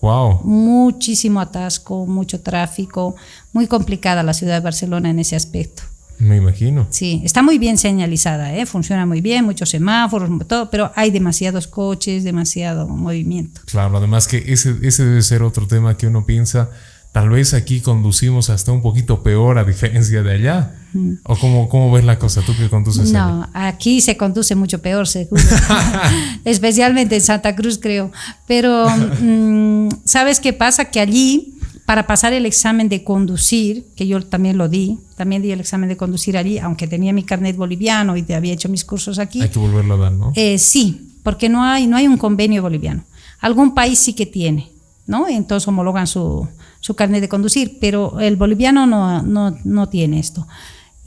Wow. 0.02 0.42
Muchísimo 0.44 1.40
atasco, 1.40 2.06
mucho 2.06 2.42
tráfico, 2.42 3.16
muy 3.54 3.68
complicada 3.68 4.24
la 4.24 4.34
ciudad 4.34 4.56
de 4.56 4.60
Barcelona 4.62 5.10
en 5.10 5.20
ese 5.20 5.36
aspecto. 5.36 5.84
Me 6.20 6.38
imagino. 6.38 6.88
Sí, 6.90 7.22
está 7.24 7.44
muy 7.44 7.60
bien 7.60 7.78
señalizada, 7.78 8.56
¿eh? 8.56 8.66
funciona 8.66 9.06
muy 9.06 9.22
bien, 9.22 9.46
muchos 9.46 9.70
semáforos, 9.70 10.30
todo, 10.48 10.72
pero 10.72 10.92
hay 10.96 11.12
demasiados 11.12 11.68
coches, 11.68 12.24
demasiado 12.24 12.88
movimiento. 12.88 13.62
Claro, 13.66 13.98
además 13.98 14.28
que 14.28 14.38
ese, 14.48 14.76
ese 14.82 15.06
debe 15.06 15.22
ser 15.22 15.44
otro 15.44 15.68
tema 15.68 15.96
que 15.96 16.08
uno 16.08 16.26
piensa 16.26 16.72
Tal 17.18 17.30
vez 17.30 17.56
aquí 17.56 17.82
conducimos 17.82 18.52
hasta 18.52 18.72
un 18.72 18.84
poquito 18.84 19.24
peor 19.24 19.58
a 19.58 19.64
diferencia 19.64 20.22
de 20.22 20.34
allá. 20.34 20.76
¿O 21.24 21.36
cómo, 21.38 21.70
cómo 21.70 21.92
ves 21.92 22.06
la 22.06 22.20
cosa? 22.20 22.42
¿Tú 22.42 22.56
que 22.56 22.70
conduces? 22.70 23.12
No, 23.12 23.48
aquí 23.54 24.02
se 24.02 24.18
conduce 24.18 24.56
mucho 24.56 24.82
peor, 24.82 25.08
seguro. 25.08 25.42
Especialmente 26.46 27.16
en 27.16 27.22
Santa 27.22 27.56
Cruz, 27.56 27.80
creo. 27.82 28.12
Pero, 28.46 28.88
mm, 28.90 29.90
¿sabes 30.06 30.40
qué 30.40 30.54
pasa? 30.54 30.86
Que 30.86 31.00
allí, 31.00 31.56
para 31.86 32.08
pasar 32.08 32.34
el 32.34 32.46
examen 32.46 32.90
de 32.90 33.04
conducir, 33.04 33.86
que 33.96 34.08
yo 34.08 34.22
también 34.22 34.58
lo 34.58 34.70
di, 34.70 35.00
también 35.16 35.42
di 35.42 35.52
el 35.52 35.60
examen 35.60 35.90
de 35.90 35.98
conducir 35.98 36.38
allí, 36.38 36.60
aunque 36.60 36.88
tenía 36.88 37.14
mi 37.14 37.24
carnet 37.24 37.56
boliviano 37.56 38.18
y 38.18 38.26
había 38.34 38.54
hecho 38.54 38.70
mis 38.70 38.86
cursos 38.86 39.20
aquí. 39.20 39.42
Hay 39.42 39.50
que 39.50 39.60
volverlo 39.60 39.96
a 39.96 39.98
dar, 39.98 40.12
¿no? 40.12 40.34
Eh, 40.36 40.58
sí, 40.58 41.12
porque 41.24 41.50
no 41.50 41.64
hay, 41.64 41.88
no 41.88 41.98
hay 41.98 42.08
un 42.08 42.18
convenio 42.18 42.62
boliviano. 42.62 43.04
Algún 43.40 43.74
país 43.74 44.00
sí 44.00 44.14
que 44.14 44.26
tiene, 44.26 44.72
¿no? 45.06 45.28
Entonces 45.28 45.68
homologan 45.68 46.08
su, 46.08 46.48
su 46.80 46.96
carnet 46.96 47.22
de 47.22 47.30
conducir, 47.30 47.78
pero 47.82 48.20
el 48.20 48.36
boliviano 48.36 48.88
no, 48.88 49.22
no, 49.22 49.58
no 49.64 49.90
tiene 49.90 50.20
esto. 50.20 50.48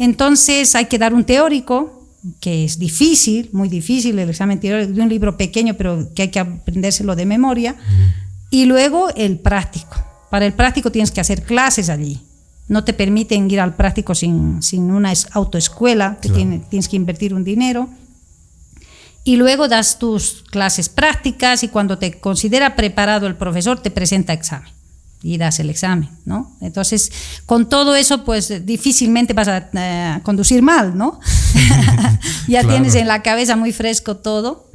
Entonces 0.01 0.75
hay 0.77 0.87
que 0.87 0.97
dar 0.97 1.13
un 1.13 1.25
teórico, 1.25 2.09
que 2.41 2.65
es 2.65 2.79
difícil, 2.79 3.51
muy 3.53 3.69
difícil, 3.69 4.19
el 4.19 4.31
examen 4.31 4.59
teórico 4.59 4.95
de 4.95 5.03
un 5.03 5.11
libro 5.11 5.37
pequeño, 5.37 5.75
pero 5.75 6.09
que 6.15 6.23
hay 6.23 6.29
que 6.29 6.41
aprendérselo 6.41 7.15
de 7.15 7.27
memoria, 7.27 7.77
y 8.49 8.65
luego 8.65 9.11
el 9.15 9.39
práctico. 9.39 10.03
Para 10.31 10.47
el 10.47 10.55
práctico 10.55 10.91
tienes 10.91 11.11
que 11.11 11.21
hacer 11.21 11.43
clases 11.43 11.91
allí. 11.91 12.19
No 12.67 12.83
te 12.83 12.95
permiten 12.95 13.51
ir 13.51 13.61
al 13.61 13.77
práctico 13.77 14.15
sin, 14.15 14.63
sin 14.63 14.91
una 14.91 15.13
autoescuela, 15.33 16.17
que 16.23 16.31
tienes 16.31 16.89
que 16.89 16.97
invertir 16.97 17.35
un 17.35 17.45
dinero. 17.45 17.91
Y 19.23 19.37
luego 19.37 19.69
das 19.69 19.99
tus 19.99 20.45
clases 20.51 20.89
prácticas 20.89 21.63
y 21.63 21.69
cuando 21.69 21.99
te 21.99 22.19
considera 22.21 22.75
preparado 22.75 23.27
el 23.27 23.37
profesor 23.37 23.83
te 23.83 23.91
presenta 23.91 24.33
examen 24.33 24.80
y 25.23 25.39
das 25.39 25.61
el 25.61 25.71
examen, 25.71 26.09
¿no? 26.25 26.57
Entonces, 26.61 27.13
con 27.47 27.69
todo 27.69 27.95
eso, 27.95 28.25
pues 28.25 28.65
difícilmente 28.65 29.35
vas 29.35 29.49
a 29.49 29.69
eh, 29.73 30.21
conducir 30.23 30.63
mal, 30.63 30.97
¿no? 30.97 31.21
ya 32.49 32.67
tienes 32.67 32.95
en 32.95 33.09
la 33.09 33.23
cabeza 33.23 33.57
muy 33.57 33.73
fresco 33.73 34.17
todo. 34.17 34.71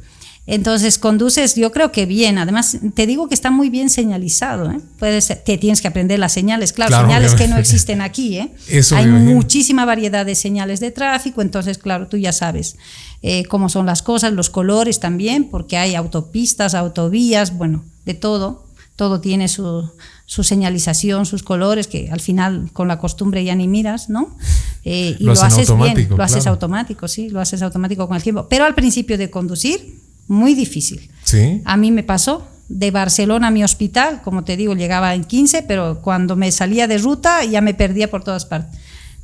Entonces 0.48 0.98
conduces, 0.98 1.56
yo 1.56 1.72
creo 1.72 1.90
que 1.90 2.06
bien. 2.06 2.38
Además, 2.38 2.78
te 2.94 3.06
digo 3.06 3.28
que 3.28 3.34
está 3.34 3.50
muy 3.50 3.68
bien 3.68 3.90
señalizado. 3.90 4.70
¿eh? 4.70 4.80
Puedes, 4.98 5.26
te 5.26 5.58
tienes 5.58 5.80
que 5.80 5.88
aprender 5.88 6.20
las 6.20 6.32
señales. 6.32 6.72
Claro, 6.72 7.00
señales 7.00 7.34
que 7.34 7.48
no 7.48 7.58
existen 7.58 8.00
aquí. 8.00 8.38
¿eh? 8.38 8.54
Hay 8.94 9.06
muchísima 9.06 9.84
variedad 9.84 10.24
de 10.24 10.36
señales 10.36 10.78
de 10.78 10.92
tráfico. 10.92 11.42
Entonces, 11.42 11.78
claro, 11.78 12.06
tú 12.06 12.16
ya 12.16 12.32
sabes 12.32 12.76
eh, 13.22 13.44
cómo 13.46 13.68
son 13.68 13.86
las 13.86 14.02
cosas, 14.02 14.32
los 14.32 14.48
colores 14.48 15.00
también, 15.00 15.50
porque 15.50 15.76
hay 15.78 15.96
autopistas, 15.96 16.74
autovías, 16.74 17.56
bueno, 17.56 17.84
de 18.04 18.14
todo. 18.14 18.66
Todo 18.94 19.20
tiene 19.20 19.48
su, 19.48 19.90
su 20.26 20.42
señalización, 20.42 21.24
sus 21.24 21.42
colores, 21.42 21.86
que 21.86 22.10
al 22.10 22.20
final 22.20 22.68
con 22.72 22.88
la 22.88 22.98
costumbre 22.98 23.44
ya 23.44 23.54
ni 23.54 23.68
miras, 23.68 24.10
¿no? 24.10 24.36
Eh, 24.84 25.16
y 25.18 25.24
lo, 25.24 25.32
haces 25.32 25.68
bien, 25.76 26.08
lo 26.10 26.22
haces 26.22 26.46
automático, 26.46 27.08
sí, 27.08 27.30
lo 27.30 27.40
haces 27.40 27.62
automático 27.62 28.06
con 28.06 28.16
el 28.16 28.22
tiempo. 28.22 28.46
Pero 28.48 28.64
al 28.64 28.74
principio 28.74 29.16
de 29.16 29.30
conducir, 29.30 30.00
muy 30.26 30.54
difícil. 30.54 31.10
Sí. 31.22 31.62
A 31.64 31.76
mí 31.76 31.92
me 31.92 32.02
pasó 32.02 32.46
de 32.68 32.90
Barcelona 32.90 33.48
a 33.48 33.50
mi 33.52 33.62
hospital, 33.62 34.20
como 34.22 34.42
te 34.42 34.56
digo, 34.56 34.74
llegaba 34.74 35.14
en 35.14 35.24
15, 35.24 35.62
pero 35.62 36.00
cuando 36.02 36.34
me 36.34 36.50
salía 36.50 36.88
de 36.88 36.98
ruta 36.98 37.44
ya 37.44 37.60
me 37.60 37.74
perdía 37.74 38.10
por 38.10 38.24
todas 38.24 38.44
partes. 38.44 38.78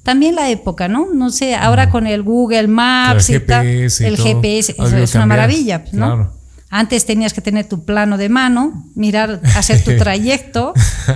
También 0.04 0.34
la 0.34 0.50
época, 0.50 0.88
¿no? 0.88 1.08
No 1.12 1.30
sé, 1.30 1.54
ahora 1.54 1.90
con 1.90 2.06
el 2.06 2.22
Google 2.22 2.66
Maps 2.66 3.30
el 3.30 3.40
GPS, 3.40 4.06
el 4.06 4.16
GPS, 4.16 4.74
es 4.78 5.14
una 5.14 5.26
maravilla, 5.26 5.84
¿no? 5.92 6.41
Antes 6.74 7.04
tenías 7.04 7.34
que 7.34 7.42
tener 7.42 7.68
tu 7.68 7.84
plano 7.84 8.16
de 8.16 8.28
mano, 8.28 8.90
mirar, 8.94 9.42
hacer 9.54 9.84
tu 9.84 9.96
trayecto, 9.98 10.72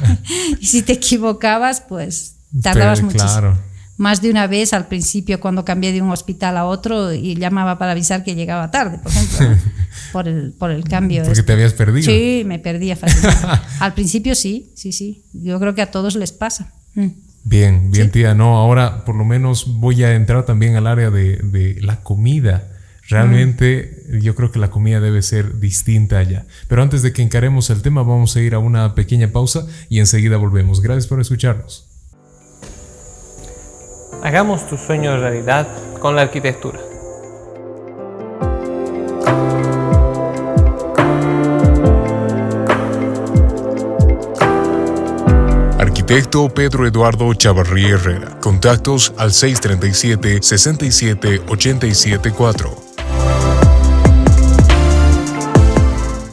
y 0.61 0.67
si 0.67 0.83
te 0.83 0.93
equivocabas, 0.93 1.81
pues 1.81 2.37
tardabas 2.63 3.03
muchísimo 3.03 3.57
más 3.97 4.21
de 4.21 4.31
una 4.31 4.47
vez 4.47 4.73
al 4.73 4.89
principio 4.89 5.41
cuando 5.41 5.65
cambié 5.65 5.93
de 5.93 6.03
un 6.03 6.11
hospital 6.11 6.57
a 6.57 6.67
otro 6.67 7.13
y 7.15 7.35
llamaba 7.37 7.79
para 7.79 7.93
avisar 7.93 8.25
que 8.25 8.35
llegaba 8.35 8.71
tarde, 8.71 8.99
por 8.99 9.11
ejemplo, 9.11 9.57
por, 10.13 10.29
el, 10.29 10.53
por 10.53 10.71
el 10.71 10.85
cambio. 10.85 11.25
Porque 11.25 11.43
te 11.43 11.53
habías 11.53 11.73
perdido. 11.73 12.05
Sí, 12.05 12.43
me 12.45 12.59
perdía 12.59 12.97
fácilmente. 12.97 13.39
al 13.81 13.95
principio 13.95 14.35
sí, 14.35 14.73
sí, 14.77 14.93
sí. 14.93 15.25
Yo 15.33 15.59
creo 15.59 15.75
que 15.75 15.83
a 15.83 15.91
todos 15.91 16.17
les 16.17 16.33
pasa. 16.33 16.75
Mm. 16.95 17.07
Bien, 17.45 17.91
bien 17.91 18.11
tía. 18.11 18.35
No, 18.35 18.59
ahora 18.59 19.05
por 19.05 19.15
lo 19.15 19.25
menos 19.25 19.79
voy 19.79 20.03
a 20.03 20.15
entrar 20.15 20.45
también 20.45 20.75
al 20.77 20.87
área 20.87 21.11
de, 21.11 21.37
de 21.37 21.81
la 21.81 22.03
comida. 22.03 22.65
Realmente 23.09 24.05
mm. 24.09 24.19
yo 24.19 24.35
creo 24.35 24.51
que 24.51 24.59
la 24.59 24.71
comida 24.71 25.01
debe 25.01 25.23
ser 25.23 25.59
distinta 25.59 26.19
allá. 26.19 26.47
Pero 26.69 26.83
antes 26.83 27.03
de 27.03 27.13
que 27.13 27.23
encaremos 27.23 27.71
el 27.71 27.83
tema, 27.83 28.03
vamos 28.03 28.37
a 28.37 28.41
ir 28.41 28.55
a 28.55 28.59
una 28.59 28.95
pequeña 28.95 29.29
pausa 29.29 29.67
y 29.89 30.01
enseguida 30.01 30.37
volvemos. 30.37 30.81
Gracias 30.81 31.07
por 31.07 31.21
escucharnos. 31.21 31.89
Hagamos 34.23 34.69
tus 34.69 34.81
sueños 34.81 35.21
realidad 35.21 35.69
con 36.01 36.17
la 36.17 36.23
arquitectura. 36.23 36.81
Arquitecto 45.79 46.49
Pedro 46.49 46.87
Eduardo 46.87 47.33
Chavarrí 47.35 47.87
Herrera. 47.87 48.39
Contactos 48.41 49.13
al 49.17 49.33
637 49.33 50.43
67 50.43 51.43
874. 51.49 52.86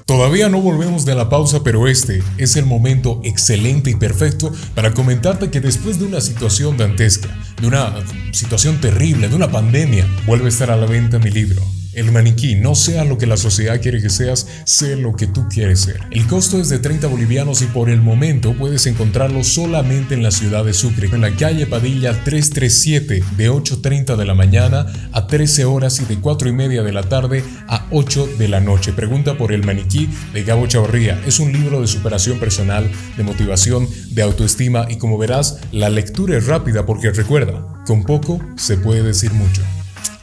Todavía 0.06 0.48
no 0.48 0.62
volvemos 0.62 1.06
de 1.06 1.16
la 1.16 1.30
pausa, 1.30 1.64
pero 1.64 1.88
este 1.88 2.24
es 2.38 2.56
el 2.56 2.66
momento 2.66 3.20
excelente 3.24 3.90
y 3.90 3.96
perfecto 3.96 4.52
para 4.76 4.94
comentarte 4.94 5.50
que 5.50 5.60
después 5.60 6.00
de 6.00 6.06
una 6.06 6.22
situación 6.22 6.78
dantesca, 6.78 7.30
de 7.60 7.68
una 7.68 7.94
situación 8.32 8.80
terrible, 8.80 9.28
de 9.28 9.36
una 9.36 9.52
pandemia, 9.52 10.08
vuelve 10.26 10.46
a 10.46 10.50
estar 10.50 10.72
a 10.72 10.78
la 10.78 10.86
venta 10.86 11.20
mi 11.20 11.30
libro. 11.30 11.62
El 11.94 12.12
maniquí, 12.12 12.56
no 12.56 12.74
sea 12.74 13.04
lo 13.06 13.18
que 13.18 13.28
la 13.28 13.38
sociedad 13.38 13.80
quiere 13.82 14.02
que 14.02 14.10
seas, 14.10 14.48
sé 14.66 14.96
lo 14.96 15.16
que 15.16 15.28
tú 15.28 15.48
quieres 15.48 15.82
ser. 15.82 16.00
El 16.12 16.26
costo 16.28 16.60
es 16.60 16.70
de 16.70 16.80
30 16.80 17.08
bolivianos 17.08 17.62
y 17.62 17.66
por 17.66 17.90
el 17.90 18.02
momento 18.02 18.54
puedes 18.54 18.88
encontrarlo 18.88 19.44
solamente 19.44 20.16
en 20.16 20.24
la 20.24 20.32
ciudad 20.32 20.66
de 20.66 20.74
Sucre, 20.74 21.08
en 21.12 21.22
la 21.22 21.36
calle 21.36 21.68
Padilla 21.68 22.12
337, 22.24 23.24
de 23.38 23.52
8.30 23.52 24.16
de 24.16 24.26
la 24.26 24.34
mañana 24.34 24.88
a 25.12 25.28
13 25.28 25.66
horas 25.66 26.00
y 26.00 26.06
de 26.06 26.20
4 26.20 26.50
y 26.50 26.54
media 26.54 26.84
de 26.84 26.94
la 26.94 27.04
tarde 27.04 27.44
a 27.68 27.86
8 27.92 28.28
de 28.40 28.48
la 28.48 28.60
noche. 28.60 28.94
Pregunta 28.94 29.38
por 29.38 29.52
El 29.52 29.64
maniquí 29.64 30.10
de 30.34 30.44
Gabo 30.44 30.66
Chavarría. 30.68 31.22
Es 31.28 31.40
un 31.40 31.54
libro 31.54 31.82
de 31.82 31.88
superación 31.88 32.40
personal, 32.40 32.90
de 33.18 33.24
motivación, 33.24 33.88
de 34.10 34.24
autoestima 34.24 34.88
y 34.90 34.98
como 34.98 35.18
verás, 35.18 35.60
la 35.72 35.90
lectura 35.90 36.38
es 36.38 36.48
rápida 36.48 36.86
porque 36.86 37.12
recuerda, 37.12 37.84
con 37.86 38.04
poco 38.04 38.40
se 38.56 38.78
puede 38.78 39.04
decir 39.04 39.32
mucho. 39.34 39.62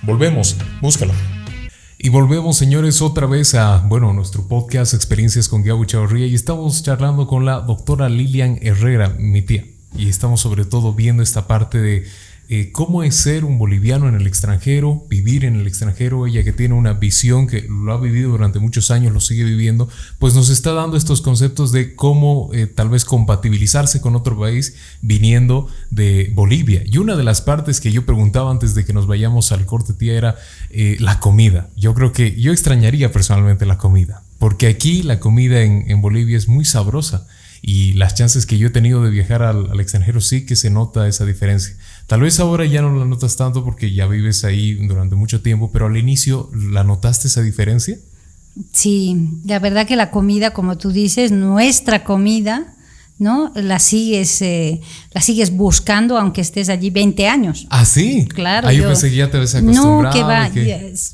Volvemos, 0.03 0.57
búscalo. 0.81 1.13
Y 2.03 2.09
volvemos, 2.09 2.57
señores, 2.57 3.03
otra 3.03 3.27
vez 3.27 3.55
a, 3.55 3.85
bueno, 3.87 4.15
nuestro 4.15 4.49
podcast 4.49 4.95
Experiencias 4.95 5.51
con 5.51 5.63
Gabo 5.63 5.85
Chavarría 5.85 6.27
y 6.27 6.35
estamos 6.35 6.83
charlando 6.83 7.27
con 7.27 7.45
la 7.45 7.61
doctora 7.61 8.09
Lilian 8.09 8.59
Herrera, 8.63 9.15
mi 9.19 9.43
tía. 9.43 9.67
Y 9.95 10.09
estamos 10.09 10.41
sobre 10.41 10.65
todo 10.65 10.95
viendo 10.95 11.23
esta 11.23 11.47
parte 11.47 11.77
de 11.77 12.07
eh, 12.53 12.73
cómo 12.73 13.05
es 13.05 13.15
ser 13.15 13.45
un 13.45 13.59
boliviano 13.59 14.09
en 14.09 14.17
el 14.17 14.27
extranjero, 14.27 15.07
vivir 15.09 15.45
en 15.45 15.55
el 15.55 15.69
extranjero, 15.69 16.27
ella 16.27 16.43
que 16.43 16.53
tiene 16.53 16.75
una 16.75 16.95
visión 16.95 17.47
que 17.47 17.65
lo 17.71 17.93
ha 17.93 18.01
vivido 18.01 18.31
durante 18.31 18.59
muchos 18.59 18.91
años, 18.91 19.13
lo 19.13 19.21
sigue 19.21 19.45
viviendo, 19.45 19.89
pues 20.19 20.35
nos 20.35 20.51
está 20.51 20.73
dando 20.73 20.97
estos 20.97 21.23
conceptos 21.23 21.71
de 21.71 21.95
cómo 21.95 22.51
eh, 22.53 22.67
tal 22.67 22.89
vez 22.89 23.05
compatibilizarse 23.05 24.01
con 24.01 24.17
otro 24.17 24.37
país 24.37 24.75
viniendo 25.01 25.69
de 25.91 26.33
Bolivia. 26.35 26.83
Y 26.85 26.99
una 26.99 27.15
de 27.15 27.23
las 27.23 27.41
partes 27.41 27.81
que 27.81 27.93
yo 27.93 28.05
preguntaba 28.05 28.51
antes 28.51 28.75
de 28.75 28.85
que 28.85 28.93
nos 28.93 29.07
vayamos 29.07 29.53
al 29.53 29.65
corte, 29.65 29.93
tía, 29.93 30.15
era 30.15 30.35
eh, 30.71 30.97
la 30.99 31.21
comida. 31.21 31.71
Yo 31.77 31.95
creo 31.95 32.11
que 32.11 32.35
yo 32.35 32.51
extrañaría 32.51 33.13
personalmente 33.13 33.65
la 33.65 33.79
comida, 33.79 34.25
porque 34.41 34.67
aquí 34.67 35.05
la 35.05 35.21
comida 35.21 35.61
en, 35.61 35.89
en 35.89 36.01
Bolivia 36.01 36.37
es 36.37 36.49
muy 36.49 36.65
sabrosa 36.65 37.29
y 37.63 37.93
las 37.93 38.15
chances 38.15 38.47
que 38.47 38.59
yo 38.59 38.69
he 38.69 38.71
tenido 38.71 39.03
de 39.03 39.11
viajar 39.11 39.43
al, 39.43 39.71
al, 39.71 39.81
extranjero 39.81 40.21
sí 40.21 40.47
que 40.47 40.57
se 40.57 40.71
nota 40.71 41.07
esa 41.07 41.25
diferencia. 41.27 41.77
Tal 42.11 42.23
vez 42.23 42.41
ahora 42.41 42.65
ya 42.65 42.83
no 42.83 42.93
la 42.93 43.05
notas 43.05 43.37
tanto 43.37 43.63
porque 43.63 43.95
ya 43.95 44.09
vives 44.09 44.43
ahí 44.43 44.75
durante 44.75 45.15
mucho 45.15 45.43
tiempo, 45.43 45.71
pero 45.73 45.87
al 45.87 45.97
inicio, 45.97 46.51
¿la 46.53 46.83
notaste 46.83 47.29
esa 47.29 47.41
diferencia? 47.41 47.99
Sí, 48.73 49.29
la 49.45 49.61
verdad 49.61 49.87
que 49.87 49.95
la 49.95 50.11
comida, 50.11 50.53
como 50.53 50.77
tú 50.77 50.91
dices, 50.91 51.31
nuestra 51.31 52.03
comida, 52.03 52.75
¿no? 53.21 53.53
La 53.55 53.79
sigues, 53.79 54.43
eh, 54.43 54.81
la 55.13 55.21
sigues 55.21 55.53
buscando 55.53 56.19
aunque 56.19 56.41
estés 56.41 56.69
allí 56.69 56.91
20 56.91 57.29
años. 57.29 57.69
Ah, 57.71 57.85
sí. 57.85 58.27
Claro. 58.27 58.67
Ah, 58.67 58.73
yo, 58.73 58.89
pensé 58.89 59.09
que 59.09 59.15
ya 59.15 59.31
te 59.31 59.37
habías 59.37 59.55
acostumbrado. 59.55 60.03
No, 60.03 60.13
que 60.13 60.23
va, 60.25 60.51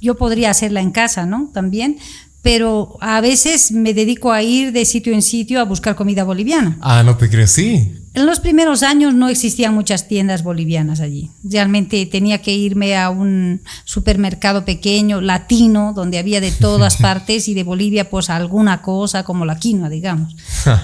yo 0.00 0.14
podría 0.16 0.48
hacerla 0.48 0.80
en 0.80 0.92
casa, 0.92 1.26
¿no? 1.26 1.50
También, 1.52 1.98
pero 2.40 2.96
a 3.02 3.20
veces 3.20 3.70
me 3.70 3.92
dedico 3.92 4.32
a 4.32 4.42
ir 4.42 4.72
de 4.72 4.86
sitio 4.86 5.12
en 5.12 5.20
sitio 5.20 5.60
a 5.60 5.64
buscar 5.64 5.94
comida 5.94 6.24
boliviana. 6.24 6.78
Ah, 6.80 7.02
no 7.02 7.18
te 7.18 7.28
crees, 7.28 7.50
sí. 7.50 7.92
En 8.16 8.24
los 8.24 8.40
primeros 8.40 8.82
años 8.82 9.12
no 9.12 9.28
existían 9.28 9.74
muchas 9.74 10.08
tiendas 10.08 10.42
bolivianas 10.42 11.00
allí. 11.00 11.30
Realmente 11.44 12.06
tenía 12.06 12.40
que 12.40 12.54
irme 12.54 12.96
a 12.96 13.10
un 13.10 13.60
supermercado 13.84 14.64
pequeño, 14.64 15.20
latino, 15.20 15.92
donde 15.94 16.16
había 16.16 16.40
de 16.40 16.50
todas 16.50 16.96
partes 17.02 17.46
y 17.46 17.52
de 17.52 17.62
Bolivia 17.62 18.08
pues 18.08 18.30
alguna 18.30 18.80
cosa 18.80 19.22
como 19.22 19.44
la 19.44 19.58
quinoa, 19.58 19.90
digamos. 19.90 20.34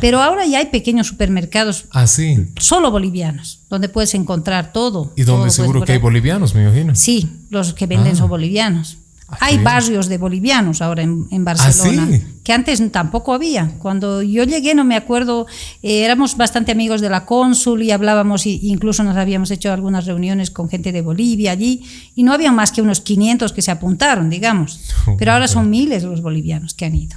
Pero 0.02 0.20
ahora 0.20 0.44
ya 0.44 0.58
hay 0.58 0.66
pequeños 0.66 1.06
supermercados 1.06 1.86
ah, 1.92 2.06
sí. 2.06 2.48
solo 2.58 2.90
bolivianos, 2.90 3.60
donde 3.70 3.88
puedes 3.88 4.12
encontrar 4.12 4.74
todo. 4.74 5.14
Y 5.16 5.22
donde 5.22 5.48
seguro 5.48 5.86
que 5.86 5.92
hay 5.92 5.98
bolivianos, 5.98 6.54
me 6.54 6.64
imagino. 6.64 6.94
Sí, 6.94 7.30
los 7.48 7.72
que 7.72 7.86
venden 7.86 8.12
ah. 8.12 8.16
son 8.16 8.28
bolivianos. 8.28 8.98
Hay 9.40 9.58
barrios 9.58 10.08
de 10.08 10.18
bolivianos 10.18 10.82
ahora 10.82 11.02
en, 11.02 11.26
en 11.30 11.42
¿Ah, 11.42 11.54
Barcelona, 11.54 12.20
que 12.44 12.52
antes 12.52 12.82
tampoco 12.90 13.34
había. 13.34 13.72
Cuando 13.78 14.22
yo 14.22 14.44
llegué, 14.44 14.74
no 14.74 14.84
me 14.84 14.96
acuerdo, 14.96 15.46
eh, 15.82 16.04
éramos 16.04 16.36
bastante 16.36 16.72
amigos 16.72 17.00
de 17.00 17.10
la 17.10 17.24
cónsul 17.24 17.82
y 17.82 17.90
hablábamos, 17.90 18.46
e 18.46 18.58
incluso 18.62 19.02
nos 19.02 19.16
habíamos 19.16 19.50
hecho 19.50 19.72
algunas 19.72 20.06
reuniones 20.06 20.50
con 20.50 20.68
gente 20.68 20.92
de 20.92 21.02
Bolivia 21.02 21.52
allí, 21.52 21.82
y 22.14 22.22
no 22.22 22.32
había 22.32 22.52
más 22.52 22.72
que 22.72 22.82
unos 22.82 23.00
500 23.00 23.52
que 23.52 23.62
se 23.62 23.70
apuntaron, 23.70 24.30
digamos. 24.30 24.80
Pero 25.18 25.32
ahora 25.32 25.48
son 25.48 25.70
miles 25.70 26.02
los 26.02 26.22
bolivianos 26.22 26.74
que 26.74 26.84
han 26.84 26.94
ido. 26.94 27.16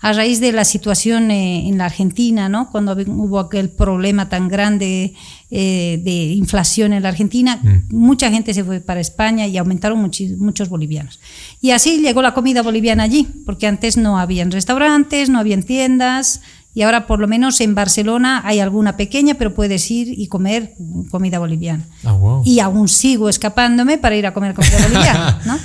A 0.00 0.12
raíz 0.12 0.40
de 0.40 0.52
la 0.52 0.64
situación 0.64 1.30
eh, 1.30 1.68
en 1.68 1.78
la 1.78 1.86
Argentina, 1.86 2.48
¿no? 2.48 2.70
Cuando 2.70 2.92
hubo 2.92 3.40
aquel 3.40 3.68
problema 3.68 4.28
tan 4.28 4.48
grande 4.48 5.14
eh, 5.50 6.00
de 6.04 6.32
inflación 6.34 6.92
en 6.92 7.02
la 7.02 7.08
Argentina, 7.08 7.58
mm. 7.62 7.94
mucha 7.96 8.30
gente 8.30 8.54
se 8.54 8.64
fue 8.64 8.80
para 8.80 9.00
España 9.00 9.46
y 9.46 9.56
aumentaron 9.58 9.98
muchos 9.98 10.68
bolivianos. 10.68 11.18
Y 11.60 11.72
así 11.72 12.00
llegó 12.00 12.22
la 12.22 12.34
comida 12.34 12.62
boliviana 12.62 13.04
allí, 13.04 13.26
porque 13.44 13.66
antes 13.66 13.96
no 13.96 14.18
habían 14.18 14.50
restaurantes, 14.50 15.30
no 15.30 15.38
habían 15.38 15.62
tiendas, 15.62 16.42
y 16.78 16.82
ahora 16.82 17.08
por 17.08 17.18
lo 17.18 17.26
menos 17.26 17.60
en 17.60 17.74
Barcelona 17.74 18.42
hay 18.44 18.60
alguna 18.60 18.96
pequeña, 18.96 19.34
pero 19.34 19.52
puedes 19.52 19.90
ir 19.90 20.16
y 20.16 20.28
comer 20.28 20.74
comida 21.10 21.40
boliviana. 21.40 21.84
Ah, 22.04 22.16
y 22.44 22.60
aún 22.60 22.88
sigo 22.88 23.28
escapándome 23.28 23.98
para 23.98 24.14
ir 24.14 24.26
a 24.28 24.32
comer 24.32 24.54
comida 24.54 24.78
boliviana, 24.82 25.40
¿no? 25.46 25.58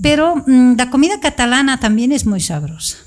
Pero 0.00 0.36
mm, 0.46 0.76
la 0.76 0.90
comida 0.90 1.18
catalana 1.20 1.80
también 1.80 2.12
es 2.12 2.26
muy 2.26 2.40
sabrosa. 2.40 2.98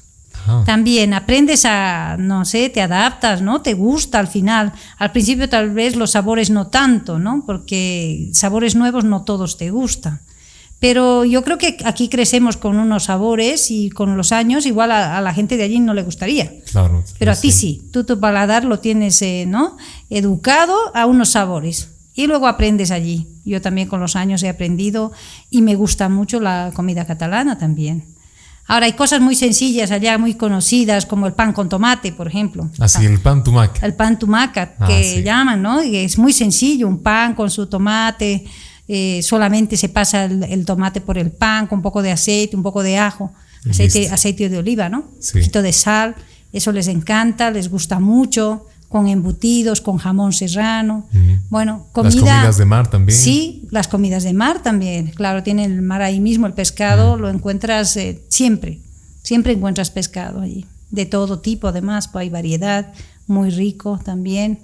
También 0.65 1.13
aprendes 1.13 1.65
a, 1.65 2.17
no 2.17 2.45
sé, 2.45 2.69
te 2.69 2.81
adaptas, 2.81 3.41
¿no? 3.41 3.61
Te 3.61 3.73
gusta 3.73 4.19
al 4.19 4.27
final. 4.27 4.73
Al 4.97 5.11
principio 5.11 5.47
tal 5.47 5.71
vez 5.71 5.95
los 5.95 6.11
sabores 6.11 6.49
no 6.49 6.67
tanto, 6.67 7.19
¿no? 7.19 7.43
Porque 7.45 8.29
sabores 8.33 8.75
nuevos 8.75 9.03
no 9.03 9.23
todos 9.23 9.57
te 9.57 9.69
gustan. 9.69 10.21
Pero 10.79 11.25
yo 11.25 11.43
creo 11.43 11.57
que 11.57 11.77
aquí 11.83 12.07
crecemos 12.07 12.55
con 12.55 12.77
unos 12.77 13.05
sabores 13.05 13.69
y 13.69 13.89
con 13.89 14.15
los 14.15 14.31
años 14.31 14.65
igual 14.65 14.91
a, 14.91 15.19
la 15.19 15.33
gente 15.33 15.57
de 15.57 15.63
allí 15.63 15.79
no 15.79 15.93
le 15.93 16.03
gustaría. 16.03 16.51
Claro. 16.71 17.03
Pero 17.17 17.31
a 17.31 17.35
ti 17.35 17.51
sí. 17.51 17.81
Tú 17.91 18.05
tu 18.05 18.19
paladar 18.19 18.63
lo 18.63 18.79
tienes, 18.79 19.21
eh, 19.21 19.45
¿no? 19.45 19.75
Educado 20.09 20.75
a 20.93 21.05
unos 21.05 21.29
sabores 21.29 21.89
y 22.15 22.27
luego 22.27 22.47
aprendes 22.47 22.91
allí. 22.91 23.27
Yo 23.43 23.61
también 23.61 23.89
con 23.89 23.99
los 23.99 24.15
años 24.15 24.41
he 24.43 24.49
aprendido 24.49 25.11
y 25.49 25.61
me 25.61 25.75
gusta 25.75 26.07
mucho 26.07 26.39
la 26.39 26.71
comida 26.73 27.05
catalana 27.05 27.57
también. 27.57 28.05
Ahora 28.69 28.85
hay 28.85 28.93
cosas 28.93 29.19
muy 29.19 29.33
sencillas 29.33 29.89
allá, 29.89 30.19
muy 30.19 30.35
conocidas, 30.35 31.07
como 31.07 31.25
el 31.25 31.33
pan 31.33 31.53
con 31.53 31.67
tomate, 31.67 32.11
por 32.11 32.27
ejemplo. 32.27 32.69
Así, 32.77 33.03
ah, 33.03 33.09
el 33.09 33.19
pan 33.19 33.43
tumaca. 33.43 33.83
El 33.83 33.95
pan 33.95 34.19
tumaca, 34.19 34.75
ah, 34.77 34.85
que 34.85 35.23
llaman, 35.23 35.59
¿no? 35.59 35.83
Y 35.83 35.97
es 35.97 36.19
muy 36.19 36.31
sencillo, 36.31 36.87
un 36.87 37.01
pan 37.01 37.33
con 37.33 37.49
su 37.49 37.65
tomate, 37.65 38.45
eh, 38.87 39.21
solamente 39.23 39.75
se 39.75 39.89
pasa 39.89 40.25
el, 40.25 40.65
tomate 40.65 41.01
por 41.01 41.17
el 41.17 41.31
pan 41.31 41.65
con 41.65 41.79
un 41.79 41.81
poco 41.81 42.03
de 42.03 42.11
aceite, 42.11 42.55
un 42.55 42.61
poco 42.61 42.83
de 42.83 42.99
ajo, 42.99 43.33
aceite, 43.67 44.07
aceite 44.11 44.49
de 44.49 44.59
oliva, 44.59 44.87
¿no? 44.87 44.99
Un 44.99 45.33
poquito 45.33 45.63
de 45.63 45.73
sal, 45.73 46.13
eso 46.53 46.71
les 46.71 46.89
encanta, 46.89 47.49
les 47.49 47.71
gusta 47.71 47.99
mucho, 47.99 48.67
con 48.89 49.07
embutidos, 49.07 49.81
con 49.81 49.97
jamón 49.97 50.33
serrano. 50.33 51.07
Bueno, 51.49 51.85
comida. 51.91 52.15
Las 52.15 52.19
comidas 52.19 52.57
de 52.57 52.65
mar 52.65 52.89
también. 52.89 53.17
Sí, 53.17 53.67
las 53.69 53.87
comidas 53.87 54.23
de 54.23 54.33
mar 54.33 54.61
también. 54.63 55.11
Claro, 55.11 55.43
tiene 55.43 55.63
el 55.63 55.81
mar 55.83 56.01
ahí 56.01 56.19
mismo, 56.19 56.47
el 56.47 56.53
pescado 56.53 57.17
lo 57.17 57.29
encuentras 57.29 57.95
eh, 57.97 58.23
siempre, 58.29 58.79
siempre 59.21 59.53
encuentras 59.53 59.91
pescado 59.91 60.41
allí, 60.41 60.65
de 60.89 61.05
todo 61.05 61.39
tipo, 61.39 61.67
además, 61.67 62.07
pues 62.07 62.23
hay 62.23 62.29
variedad, 62.29 62.91
muy 63.27 63.51
rico 63.51 63.99
también. 64.03 64.59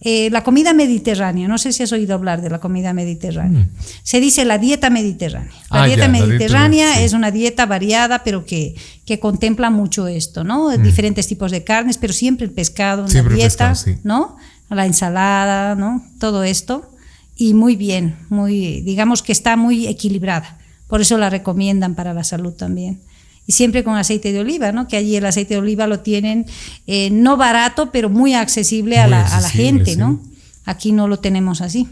Eh, 0.00 0.30
la 0.30 0.44
comida 0.44 0.72
mediterránea, 0.74 1.48
no 1.48 1.58
sé 1.58 1.72
si 1.72 1.82
has 1.82 1.90
oído 1.90 2.14
hablar 2.14 2.40
de 2.40 2.50
la 2.50 2.60
comida 2.60 2.92
mediterránea. 2.92 3.62
Mm. 3.62 3.70
Se 4.04 4.20
dice 4.20 4.44
la 4.44 4.58
dieta 4.58 4.90
mediterránea. 4.90 5.50
La, 5.70 5.82
ah, 5.82 5.86
dieta, 5.86 6.06
mediterránea 6.06 7.02
es 7.02 7.14
una 7.14 7.32
dieta 7.32 7.66
variada, 7.66 8.22
pero 8.22 8.46
que, 8.46 8.76
que 9.04 9.18
contempla 9.18 9.70
mucho 9.70 10.06
esto, 10.06 10.44
¿no? 10.44 10.70
Mm. 10.70 10.82
Diferentes 10.82 11.26
tipos 11.26 11.50
de 11.50 11.64
carnes, 11.64 11.98
pero 11.98 12.12
siempre 12.12 12.46
el 12.46 12.52
pescado 12.52 13.06
en 13.08 13.12
la 13.12 13.34
dieta, 13.34 13.74
¿no? 14.04 14.36
La 14.70 14.86
ensalada, 14.86 15.74
¿no? 15.74 16.04
Todo 16.20 16.44
esto. 16.44 16.92
Y 17.36 17.54
muy 17.54 17.74
bien, 17.74 18.16
muy, 18.28 18.82
digamos 18.82 19.22
que 19.22 19.32
está 19.32 19.56
muy 19.56 19.88
equilibrada. 19.88 20.58
Por 20.86 21.00
eso 21.00 21.18
la 21.18 21.28
recomiendan 21.28 21.96
para 21.96 22.14
la 22.14 22.22
salud 22.22 22.52
también 22.52 23.00
y 23.48 23.52
siempre 23.52 23.82
con 23.82 23.96
aceite 23.96 24.30
de 24.30 24.40
oliva, 24.40 24.72
¿no? 24.72 24.86
Que 24.88 24.98
allí 24.98 25.16
el 25.16 25.24
aceite 25.24 25.54
de 25.54 25.60
oliva 25.60 25.86
lo 25.86 26.00
tienen 26.00 26.44
eh, 26.86 27.08
no 27.10 27.38
barato, 27.38 27.90
pero 27.90 28.10
muy 28.10 28.34
accesible, 28.34 28.98
a, 28.98 29.08
la, 29.08 29.26
gente, 29.48 29.96
¿no? 29.96 30.20
Aquí 30.66 30.92
no 30.92 31.08
lo 31.08 31.18
tenemos 31.18 31.62
así. 31.62 31.88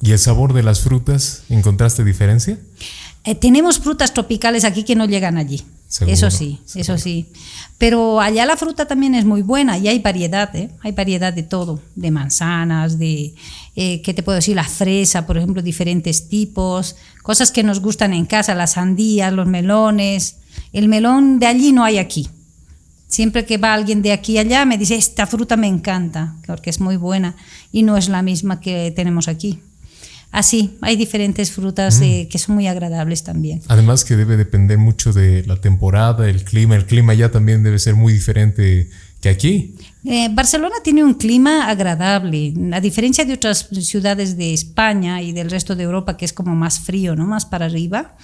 ¿Y 0.00 0.12
el 0.12 0.20
sabor 0.20 0.52
de 0.52 0.62
las 0.62 0.80
frutas? 0.80 1.42
¿Encontraste 1.48 2.04
diferencia? 2.04 2.56
Eh, 3.24 3.34
tenemos 3.34 3.80
frutas 3.80 4.14
tropicales 4.14 4.64
aquí 4.64 4.84
que 4.84 4.94
no 4.94 5.06
llegan 5.06 5.38
allí. 5.38 5.64
eso 6.06 6.30
sí, 6.30 6.60
eso 6.76 6.96
sí. 6.96 7.26
Pero 7.78 8.20
allá 8.20 8.46
la 8.46 8.56
fruta 8.56 8.86
también 8.86 9.16
es 9.16 9.24
muy 9.24 9.42
buena 9.42 9.78
y 9.78 9.88
hay 9.88 9.98
variedad, 9.98 10.54
¿eh? 10.54 10.70
hay 10.82 10.92
variedad 10.92 11.32
de 11.32 11.42
todo, 11.42 11.80
de 11.96 12.12
manzanas, 12.12 13.00
de, 13.00 13.34
eh, 13.74 14.02
¿qué 14.02 14.14
te 14.14 14.22
puedo 14.22 14.36
decir? 14.36 14.54
La 14.54 14.62
fresa, 14.62 15.26
por 15.26 15.36
ejemplo, 15.36 15.62
diferentes 15.62 16.28
tipos, 16.28 16.94
cosas 17.24 17.50
que 17.50 17.64
nos 17.64 17.80
gustan 17.80 18.14
en 18.14 18.24
casa, 18.24 18.54
las 18.54 18.74
sandías, 18.74 19.32
los 19.32 19.48
melones, 19.48 20.36
el 20.72 20.88
melón 20.88 21.38
de 21.38 21.46
allí 21.46 21.72
no 21.72 21.84
hay 21.84 21.98
aquí. 21.98 22.28
Siempre 23.06 23.44
que 23.44 23.58
va 23.58 23.74
alguien 23.74 24.00
de 24.00 24.12
aquí 24.12 24.38
allá 24.38 24.64
me 24.64 24.78
dice, 24.78 24.94
esta 24.94 25.26
fruta 25.26 25.56
me 25.56 25.66
encanta, 25.66 26.34
porque 26.46 26.70
es 26.70 26.80
muy 26.80 26.96
buena 26.96 27.36
y 27.70 27.82
no 27.82 27.96
es 27.98 28.08
la 28.08 28.22
misma 28.22 28.60
que 28.60 28.90
tenemos 28.96 29.28
aquí. 29.28 29.60
Así, 30.30 30.78
hay 30.80 30.96
diferentes 30.96 31.52
frutas 31.52 32.00
eh, 32.00 32.26
que 32.30 32.38
son 32.38 32.54
muy 32.54 32.66
agradables 32.66 33.22
también. 33.22 33.60
Además 33.68 34.02
que 34.02 34.16
debe 34.16 34.38
depender 34.38 34.78
mucho 34.78 35.12
de 35.12 35.44
la 35.44 35.60
temporada, 35.60 36.26
el 36.26 36.42
clima. 36.42 36.74
El 36.74 36.86
clima 36.86 37.12
ya 37.12 37.30
también 37.30 37.62
debe 37.62 37.78
ser 37.78 37.96
muy 37.96 38.14
diferente 38.14 38.88
que 39.20 39.28
aquí. 39.28 39.76
Eh, 40.06 40.30
Barcelona 40.32 40.76
tiene 40.82 41.04
un 41.04 41.14
clima 41.14 41.68
agradable, 41.68 42.54
a 42.72 42.80
diferencia 42.80 43.26
de 43.26 43.34
otras 43.34 43.68
ciudades 43.82 44.38
de 44.38 44.54
España 44.54 45.20
y 45.20 45.32
del 45.32 45.50
resto 45.50 45.76
de 45.76 45.82
Europa, 45.84 46.16
que 46.16 46.24
es 46.24 46.32
como 46.32 46.54
más 46.56 46.80
frío, 46.80 47.14
¿no? 47.14 47.26
Más 47.26 47.44
para 47.44 47.66
arriba. 47.66 48.16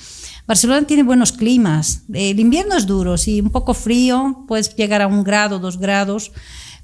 Barcelona 0.48 0.86
tiene 0.86 1.02
buenos 1.02 1.32
climas. 1.32 2.04
El 2.10 2.40
invierno 2.40 2.74
es 2.74 2.86
duro, 2.86 3.18
sí, 3.18 3.42
un 3.42 3.50
poco 3.50 3.74
frío, 3.74 4.46
puedes 4.48 4.74
llegar 4.74 5.02
a 5.02 5.06
un 5.06 5.22
grado, 5.22 5.58
dos 5.58 5.78
grados, 5.78 6.32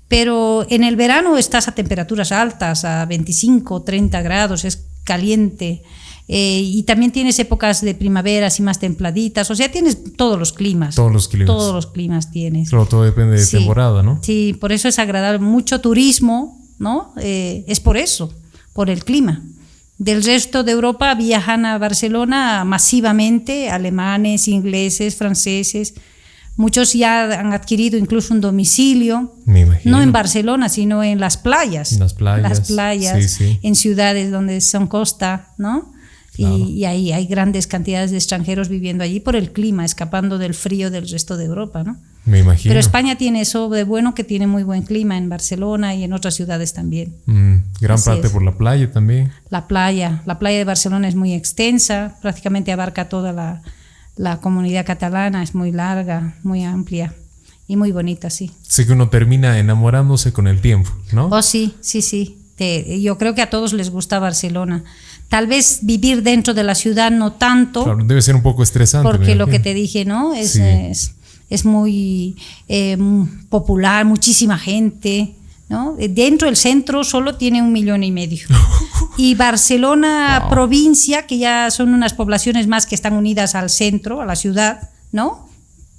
pero 0.06 0.66
en 0.68 0.84
el 0.84 0.96
verano 0.96 1.38
estás 1.38 1.66
a 1.66 1.72
temperaturas 1.72 2.30
altas, 2.30 2.84
a 2.84 3.06
25, 3.06 3.82
30 3.82 4.20
grados, 4.20 4.66
es 4.66 4.84
caliente. 5.02 5.82
Eh, 6.28 6.60
y 6.62 6.82
también 6.82 7.10
tienes 7.10 7.38
épocas 7.38 7.80
de 7.80 7.94
primavera 7.94 8.48
así 8.48 8.62
más 8.62 8.78
templaditas, 8.78 9.50
o 9.50 9.56
sea, 9.56 9.72
tienes 9.72 10.14
todos 10.14 10.38
los 10.38 10.52
climas. 10.52 10.94
Todos 10.94 11.12
los 11.12 11.28
climas. 11.28 11.46
Todos 11.46 11.74
los 11.74 11.86
climas 11.86 12.30
tienes. 12.30 12.68
Claro, 12.68 12.84
todo 12.84 13.04
depende 13.04 13.38
de 13.40 13.46
temporada, 13.46 14.02
¿no? 14.02 14.18
Sí, 14.22 14.54
por 14.60 14.72
eso 14.72 14.88
es 14.88 14.98
agradable. 14.98 15.38
Mucho 15.38 15.80
turismo, 15.80 16.60
¿no? 16.78 17.14
Eh, 17.16 17.64
es 17.66 17.80
por 17.80 17.96
eso, 17.96 18.30
por 18.74 18.90
el 18.90 19.04
clima. 19.04 19.42
Del 19.98 20.24
resto 20.24 20.64
de 20.64 20.72
Europa 20.72 21.14
viajan 21.14 21.64
a 21.66 21.78
Barcelona 21.78 22.64
masivamente, 22.64 23.70
alemanes, 23.70 24.48
ingleses, 24.48 25.14
franceses. 25.14 25.94
Muchos 26.56 26.92
ya 26.92 27.40
han 27.40 27.52
adquirido 27.52 27.96
incluso 27.96 28.34
un 28.34 28.40
domicilio, 28.40 29.34
no 29.84 30.02
en 30.02 30.12
Barcelona, 30.12 30.68
sino 30.68 31.02
en 31.02 31.20
las 31.20 31.36
playas. 31.36 31.92
En 31.92 32.00
las 32.00 32.14
playas. 32.14 32.42
Las 32.42 32.60
playas, 32.68 33.40
en 33.40 33.74
ciudades 33.74 34.30
donde 34.30 34.60
son 34.60 34.86
costa, 34.86 35.54
¿no? 35.58 35.93
Y, 36.36 36.44
y, 36.44 36.84
ahí 36.84 37.12
hay 37.12 37.26
grandes 37.26 37.66
cantidades 37.66 38.10
de 38.10 38.16
extranjeros 38.16 38.68
viviendo 38.68 39.04
allí 39.04 39.20
por 39.20 39.36
el 39.36 39.52
clima, 39.52 39.84
escapando 39.84 40.36
del 40.38 40.54
frío 40.54 40.90
del 40.90 41.08
resto 41.08 41.36
de 41.36 41.44
Europa, 41.44 41.84
¿no? 41.84 41.96
Me 42.24 42.40
imagino. 42.40 42.70
Pero 42.70 42.80
España 42.80 43.16
tiene 43.16 43.42
eso 43.42 43.68
de 43.68 43.84
bueno 43.84 44.14
que 44.14 44.24
tiene 44.24 44.46
muy 44.46 44.62
buen 44.62 44.82
clima 44.82 45.18
en 45.18 45.28
Barcelona 45.28 45.94
y 45.94 46.04
en 46.04 46.12
otras 46.12 46.34
ciudades 46.34 46.72
también. 46.72 47.14
Mm, 47.26 47.56
gran 47.80 48.02
parte 48.02 48.30
por 48.30 48.42
la 48.42 48.56
playa 48.56 48.90
también. 48.90 49.30
La 49.50 49.68
playa, 49.68 50.22
la 50.24 50.38
playa 50.38 50.58
de 50.58 50.64
Barcelona 50.64 51.06
es 51.06 51.14
muy 51.14 51.34
extensa, 51.34 52.16
prácticamente 52.22 52.72
abarca 52.72 53.08
toda 53.08 53.32
la, 53.32 53.62
la 54.16 54.40
comunidad 54.40 54.86
catalana, 54.86 55.42
es 55.42 55.54
muy 55.54 55.70
larga, 55.70 56.34
muy 56.42 56.64
amplia 56.64 57.14
y 57.66 57.76
muy 57.76 57.92
bonita, 57.92 58.30
sí. 58.30 58.50
Sé 58.62 58.86
que 58.86 58.92
uno 58.92 59.08
termina 59.08 59.58
enamorándose 59.58 60.32
con 60.32 60.46
el 60.46 60.60
tiempo, 60.60 60.90
¿no? 61.12 61.28
Oh, 61.28 61.42
sí, 61.42 61.74
sí, 61.80 62.00
sí. 62.00 62.38
yo 63.02 63.18
creo 63.18 63.34
que 63.34 63.42
a 63.42 63.50
todos 63.50 63.72
les 63.74 63.90
gusta 63.90 64.18
Barcelona. 64.18 64.84
Tal 65.28 65.46
vez 65.46 65.80
vivir 65.82 66.22
dentro 66.22 66.54
de 66.54 66.62
la 66.62 66.74
ciudad 66.74 67.10
no 67.10 67.32
tanto. 67.32 67.84
Claro, 67.84 68.04
debe 68.04 68.22
ser 68.22 68.36
un 68.36 68.42
poco 68.42 68.62
estresante. 68.62 69.08
Porque 69.08 69.34
lo 69.34 69.46
que 69.46 69.58
te 69.58 69.74
dije, 69.74 70.04
¿no? 70.04 70.34
es 70.34 70.60
es 71.50 71.64
muy 71.64 72.36
eh, 72.68 72.96
popular, 73.48 74.04
muchísima 74.04 74.58
gente. 74.58 75.34
¿no? 75.68 75.96
Dentro 75.96 76.46
del 76.46 76.56
centro 76.56 77.04
solo 77.04 77.36
tiene 77.36 77.62
un 77.62 77.72
millón 77.72 78.02
y 78.02 78.12
medio. 78.12 78.46
Y 79.16 79.36
Barcelona 79.36 80.48
provincia, 80.50 81.24
que 81.24 81.38
ya 81.38 81.70
son 81.70 81.94
unas 81.94 82.14
poblaciones 82.14 82.66
más 82.66 82.84
que 82.84 82.96
están 82.96 83.12
unidas 83.12 83.54
al 83.54 83.70
centro, 83.70 84.20
a 84.20 84.26
la 84.26 84.34
ciudad, 84.34 84.90
¿no? 85.12 85.48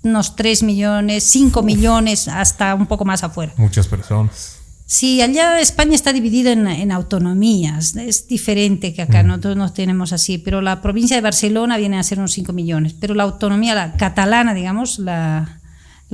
Unos 0.03 0.35
3 0.35 0.63
millones, 0.63 1.23
5 1.23 1.63
millones, 1.63 2.27
hasta 2.27 2.75
un 2.75 2.87
poco 2.87 3.05
más 3.05 3.23
afuera. 3.23 3.53
Muchas 3.55 3.87
personas. 3.87 4.57
Sí, 4.87 5.21
allá 5.21 5.59
España 5.59 5.95
está 5.95 6.13
dividida 6.13 6.51
en, 6.51 6.91
autonomías, 6.91 7.95
es 7.95 8.27
diferente 8.27 8.93
que 8.93 9.01
acá, 9.01 9.23
nosotros 9.23 9.57
no 9.57 9.73
tenemos 9.73 10.13
así, 10.13 10.37
pero 10.37 10.61
la 10.61 10.81
provincia 10.81 11.15
de 11.15 11.23
Barcelona 11.23 11.77
viene 11.77 11.97
a 11.97 12.03
ser 12.03 12.19
unos 12.19 12.33
5 12.33 12.53
millones, 12.53 12.93
pero 12.93 13.15
la 13.15 13.23
autonomía 13.23 13.73
la 13.73 13.93
catalana, 13.93 14.53
digamos, 14.53 14.99
la, 14.99 15.59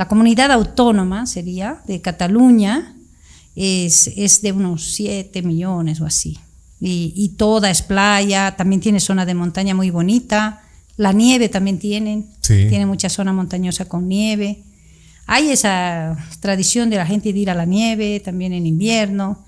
comunidad 0.08 0.52
autónoma 0.52 1.26
sería 1.26 1.82
de 1.86 2.00
Cataluña, 2.00 2.96
es, 3.58 4.08
es 4.16 4.42
de 4.42 4.54
unos 4.54 4.94
7 4.94 5.42
millones 5.42 6.00
o 6.00 6.06
así. 6.06 6.40
Y, 6.80 7.14
y, 7.16 7.30
toda 7.36 7.70
es 7.70 7.82
playa, 7.82 8.56
también 8.56 8.82
tiene 8.82 9.00
zona 9.00 9.26
de 9.26 9.36
montaña 9.36 9.76
muy 9.76 9.92
bonita, 9.92 10.62
la 10.98 11.14
nieve 11.14 11.50
también 11.50 11.78
tienen, 11.78 12.30
tiene 12.46 12.86
mucha 12.86 13.10
zona 13.10 13.34
montañosa 13.34 13.86
con 13.86 14.08
nieve. 14.08 14.64
Hay 15.28 15.50
esa 15.50 16.18
tradición 16.40 16.90
de 16.90 16.98
la 16.98 17.06
gente 17.06 17.32
de 17.34 17.40
ir 17.40 17.50
a 17.50 17.56
la 17.56 17.66
nieve, 17.66 18.20
también 18.20 18.54
en 18.54 18.66
invierno. 18.66 19.46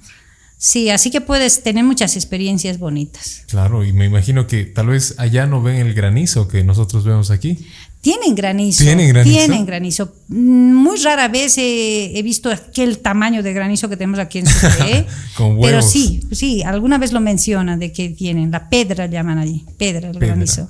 Sí, 0.63 0.89
así 0.89 1.11
que 1.11 1.19
puedes 1.19 1.61
tener 1.61 1.83
muchas 1.83 2.15
experiencias 2.15 2.79
bonitas. 2.79 3.43
Claro, 3.49 3.83
y 3.83 3.91
me 3.91 4.05
imagino 4.05 4.47
que 4.47 4.63
tal 4.63 4.87
vez 4.87 5.15
allá 5.17 5.45
no 5.45 5.61
ven 5.61 5.75
el 5.75 5.93
granizo 5.93 6.47
que 6.47 6.63
nosotros 6.63 7.03
vemos 7.03 7.31
aquí. 7.31 7.67
Tienen 7.99 8.33
granizo. 8.33 8.81
Tienen 8.81 9.09
granizo. 9.09 9.37
Tienen 9.37 9.65
granizo. 9.65 10.15
Muy 10.29 10.97
rara 11.01 11.27
vez 11.27 11.57
he, 11.57 12.21
visto 12.23 12.49
aquel 12.49 12.99
tamaño 12.99 13.43
de 13.43 13.51
granizo 13.51 13.89
que 13.89 13.97
tenemos 13.97 14.19
aquí 14.19 14.39
en 14.39 14.47
Sucre. 14.47 15.05
Con 15.35 15.59
Pero 15.59 15.81
sí, 15.81 16.21
sí, 16.31 16.63
alguna 16.63 16.97
vez 16.97 17.11
lo 17.11 17.19
mencionan 17.19 17.77
de 17.77 17.91
que 17.91 18.09
tienen. 18.09 18.49
La 18.49 18.69
pedra 18.69 19.07
llaman 19.07 19.39
allí. 19.39 19.65
Pedra, 19.77 20.11
el 20.11 20.17
granizo. 20.17 20.69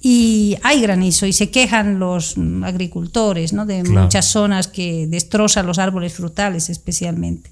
Y 0.00 0.56
hay 0.62 0.82
granizo 0.82 1.26
y 1.26 1.32
se 1.32 1.50
quejan 1.50 1.98
los 1.98 2.36
agricultores 2.62 3.52
¿no? 3.52 3.64
de 3.66 3.82
muchas 3.84 4.26
zonas 4.26 4.68
que 4.68 5.06
destrozan 5.06 5.66
los 5.66 5.78
árboles 5.78 6.12
frutales 6.14 6.68
especialmente 6.68 7.50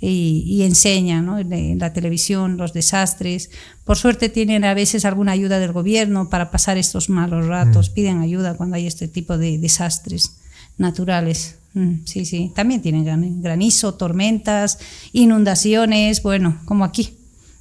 y, 0.00 0.62
enseñan 0.62 1.26
¿no? 1.26 1.38
en, 1.38 1.78
la 1.78 1.92
televisión 1.92 2.56
los 2.56 2.72
desastres. 2.72 3.50
Por 3.84 3.96
suerte 3.96 4.28
tienen 4.28 4.64
a 4.64 4.74
veces 4.74 5.04
alguna 5.04 5.32
ayuda 5.32 5.58
del 5.58 5.72
gobierno 5.72 6.30
para 6.30 6.50
pasar 6.50 6.78
estos 6.78 7.08
malos 7.08 7.46
ratos, 7.46 7.90
mm. 7.90 7.94
piden 7.94 8.20
ayuda 8.20 8.56
cuando 8.56 8.76
hay 8.76 8.86
este 8.86 9.08
tipo 9.08 9.38
de 9.38 9.58
desastres 9.58 10.36
naturales. 10.76 11.56
Mm, 11.74 12.04
sí, 12.04 12.24
sí, 12.24 12.52
también 12.54 12.80
tienen 12.80 13.42
granizo, 13.42 13.94
tormentas, 13.94 14.78
inundaciones, 15.12 16.22
bueno, 16.22 16.60
como 16.64 16.84
aquí, 16.84 17.16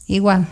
igual. 0.05 0.47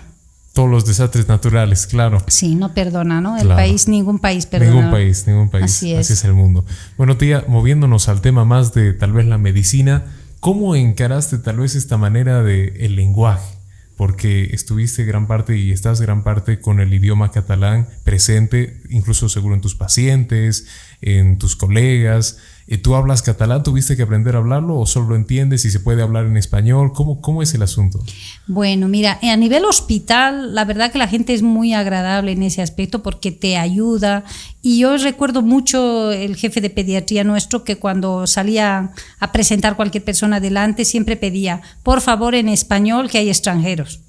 Todos 0.56 0.72
los 0.72 0.86
desastres 0.88 1.28
naturales, 1.28 1.86
claro. 1.86 2.18
Sí, 2.26 2.56
no 2.56 2.74
perdona, 2.74 3.22
¿no? 3.22 3.38
El 3.38 3.49
país, 3.49 3.88
ningún 3.88 4.18
país 4.18 4.47
perdona. 4.47 4.72
Ningún 4.72 4.89
país, 4.91 5.28
ningún 5.28 5.49
país. 5.49 5.66
Así 5.66 5.93
es. 5.93 5.99
Así 5.99 6.14
es 6.14 6.26
el 6.26 6.34
mundo. 6.34 6.66
Bueno, 6.97 7.18
tía, 7.18 7.45
moviéndonos 7.47 8.10
al 8.10 8.22
tema 8.22 8.43
más 8.43 8.74
de 8.74 8.93
tal 8.93 9.14
vez 9.14 9.28
la 9.28 9.38
medicina, 9.38 10.06
¿Cómo 10.45 10.76
encaraste 10.76 11.39
tal 11.39 11.58
vez 11.58 11.74
esta 11.74 11.97
manera 11.97 12.43
de 12.43 12.86
el 12.86 12.95
lenguaje? 12.95 13.58
Porque 13.97 14.43
estuviste 14.53 15.03
gran 15.03 15.26
parte 15.26 15.58
y 15.58 15.72
estás 15.72 16.01
gran 16.01 16.24
parte 16.24 16.60
con 16.60 16.80
el 16.80 16.93
idioma 16.93 17.32
catalán 17.32 17.88
presente, 18.03 18.80
incluso 18.91 19.28
seguro 19.28 19.56
en 19.56 19.62
tus 19.62 19.74
pacientes, 19.74 20.68
en 21.01 21.39
tus 21.39 21.56
colegas. 21.56 22.38
Eh, 22.68 22.80
¿Tú 22.80 22.95
hablas 22.95 23.22
catalán? 23.22 23.61
¿Tuviste 23.61 23.95
que 23.95 24.01
aprender 24.01 24.36
a 24.36 24.39
hablarlo 24.39 24.80
o 24.80 24.88
solo 24.88 25.09
lo 25.09 25.16
entiendes 25.16 25.66
y 25.66 25.72
se 25.72 25.80
puede 25.80 26.01
hablar 26.01 26.26
en 26.26 26.36
español? 26.36 26.93
¿Cómo, 26.93 27.22
¿Cómo 27.22 27.43
es 27.43 27.53
el 27.53 27.61
asunto? 27.61 28.03
Bueno, 28.47 28.88
mira, 28.88 29.20
a 29.22 29.38
nivel 29.38 29.66
hospital, 29.66 30.55
la 30.55 30.66
verdad 30.66 30.91
que 30.91 30.97
la 30.97 31.07
gente 31.07 31.36
es 31.36 31.43
muy 31.43 31.74
agradable 31.74 32.32
en 32.32 32.41
ese 32.41 32.63
aspecto 32.63 33.03
porque 33.03 33.32
te 33.32 33.57
ayuda. 33.57 34.24
Y 34.63 34.80
yo 34.80 34.97
recuerdo 34.97 35.43
mucho 35.43 36.11
el 36.11 36.36
jefe 36.36 36.59
de 36.59 36.72
pediatría 36.72 37.24
nuestro 37.24 37.63
que 37.63 37.78
cuando 37.78 38.26
salía 38.26 38.91
a 39.20 39.32
presentar 39.32 39.76
cualquier 39.76 40.03
persona 40.03 40.38
adelante 40.38 40.86
siempre 40.86 41.18
pedía, 41.18 41.61
por 41.84 42.01
favor, 42.01 42.34
en 42.34 42.49
español 42.49 43.11
que 43.11 43.20
hay 43.20 43.30
extranjeros. 43.30 43.99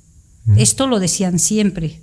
Esto 0.56 0.86
lo 0.86 1.00
decían 1.00 1.40
siempre 1.40 2.00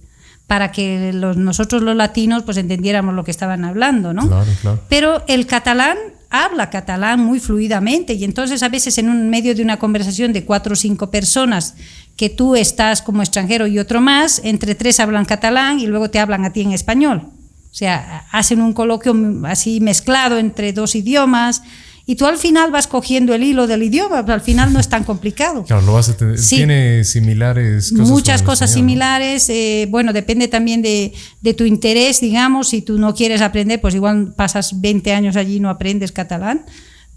para 0.47 0.71
que 0.73 1.11
nosotros 1.13 1.81
los 1.81 1.95
latinos 1.95 2.43
pues 2.43 2.57
entendiéramos 2.57 3.15
lo 3.15 3.23
que 3.23 3.31
estaban 3.31 3.63
hablando, 3.63 4.13
¿no? 4.13 4.27
Claro, 4.27 4.51
claro. 4.61 4.81
Pero 4.89 5.23
el 5.27 5.47
catalán 5.47 5.97
habla 6.33 6.71
catalán 6.71 7.19
muy 7.19 7.39
fluidamente 7.39 8.13
y 8.13 8.23
entonces 8.23 8.63
a 8.63 8.69
veces 8.69 8.97
en 8.97 9.07
un 9.07 9.29
medio 9.29 9.53
de 9.53 9.61
una 9.61 9.77
conversación 9.77 10.33
de 10.33 10.43
cuatro 10.43 10.73
o 10.73 10.75
cinco 10.75 11.11
personas 11.11 11.75
que 12.17 12.27
tú 12.29 12.55
estás 12.55 13.03
como 13.03 13.21
extranjero 13.21 13.67
y 13.67 13.77
otro 13.77 14.01
más, 14.01 14.41
entre 14.43 14.73
tres 14.73 14.99
hablan 14.99 15.25
catalán 15.25 15.79
y 15.79 15.85
luego 15.85 16.09
te 16.09 16.17
hablan 16.17 16.43
a 16.43 16.51
ti 16.51 16.61
en 16.61 16.71
español. 16.71 17.29
O 17.71 17.75
sea, 17.75 18.25
hacen 18.31 18.61
un 18.61 18.73
coloquio 18.73 19.15
así 19.45 19.79
mezclado 19.79 20.39
entre 20.39 20.73
dos 20.73 20.95
idiomas 20.95 21.61
y 22.05 22.15
tú 22.15 22.25
al 22.25 22.37
final 22.37 22.69
vas 22.69 22.87
cogiendo 22.87 23.33
el 23.33 23.43
hilo 23.43 23.65
del 23.65 23.83
idioma, 23.83 24.25
pero 24.25 24.33
al 24.33 24.41
final 24.41 24.73
no 24.73 24.79
es 24.79 24.89
tan 24.89 25.05
complicado. 25.05 25.63
Claro, 25.63 25.83
lo 25.83 25.93
vas 25.93 26.09
a 26.09 26.17
tener, 26.17 26.37
tiene 26.37 27.03
similares 27.05 27.91
cosas. 27.91 28.09
Muchas 28.09 28.43
cosas 28.43 28.73
similares, 28.73 29.49
eh, 29.49 29.87
bueno, 29.89 30.11
depende 30.11 30.49
también 30.49 30.81
de, 30.81 31.13
de, 31.41 31.53
tu 31.53 31.63
interés, 31.63 32.19
digamos, 32.19 32.69
si 32.69 32.81
tú 32.81 32.99
no 32.99 33.15
quieres 33.15 33.41
aprender, 33.41 33.79
pues 33.79 33.95
igual 33.95 34.33
pasas 34.35 34.81
20 34.81 35.13
años 35.13 35.37
allí 35.37 35.55
y 35.55 35.59
no 35.61 35.69
aprendes 35.69 36.11
catalán. 36.11 36.65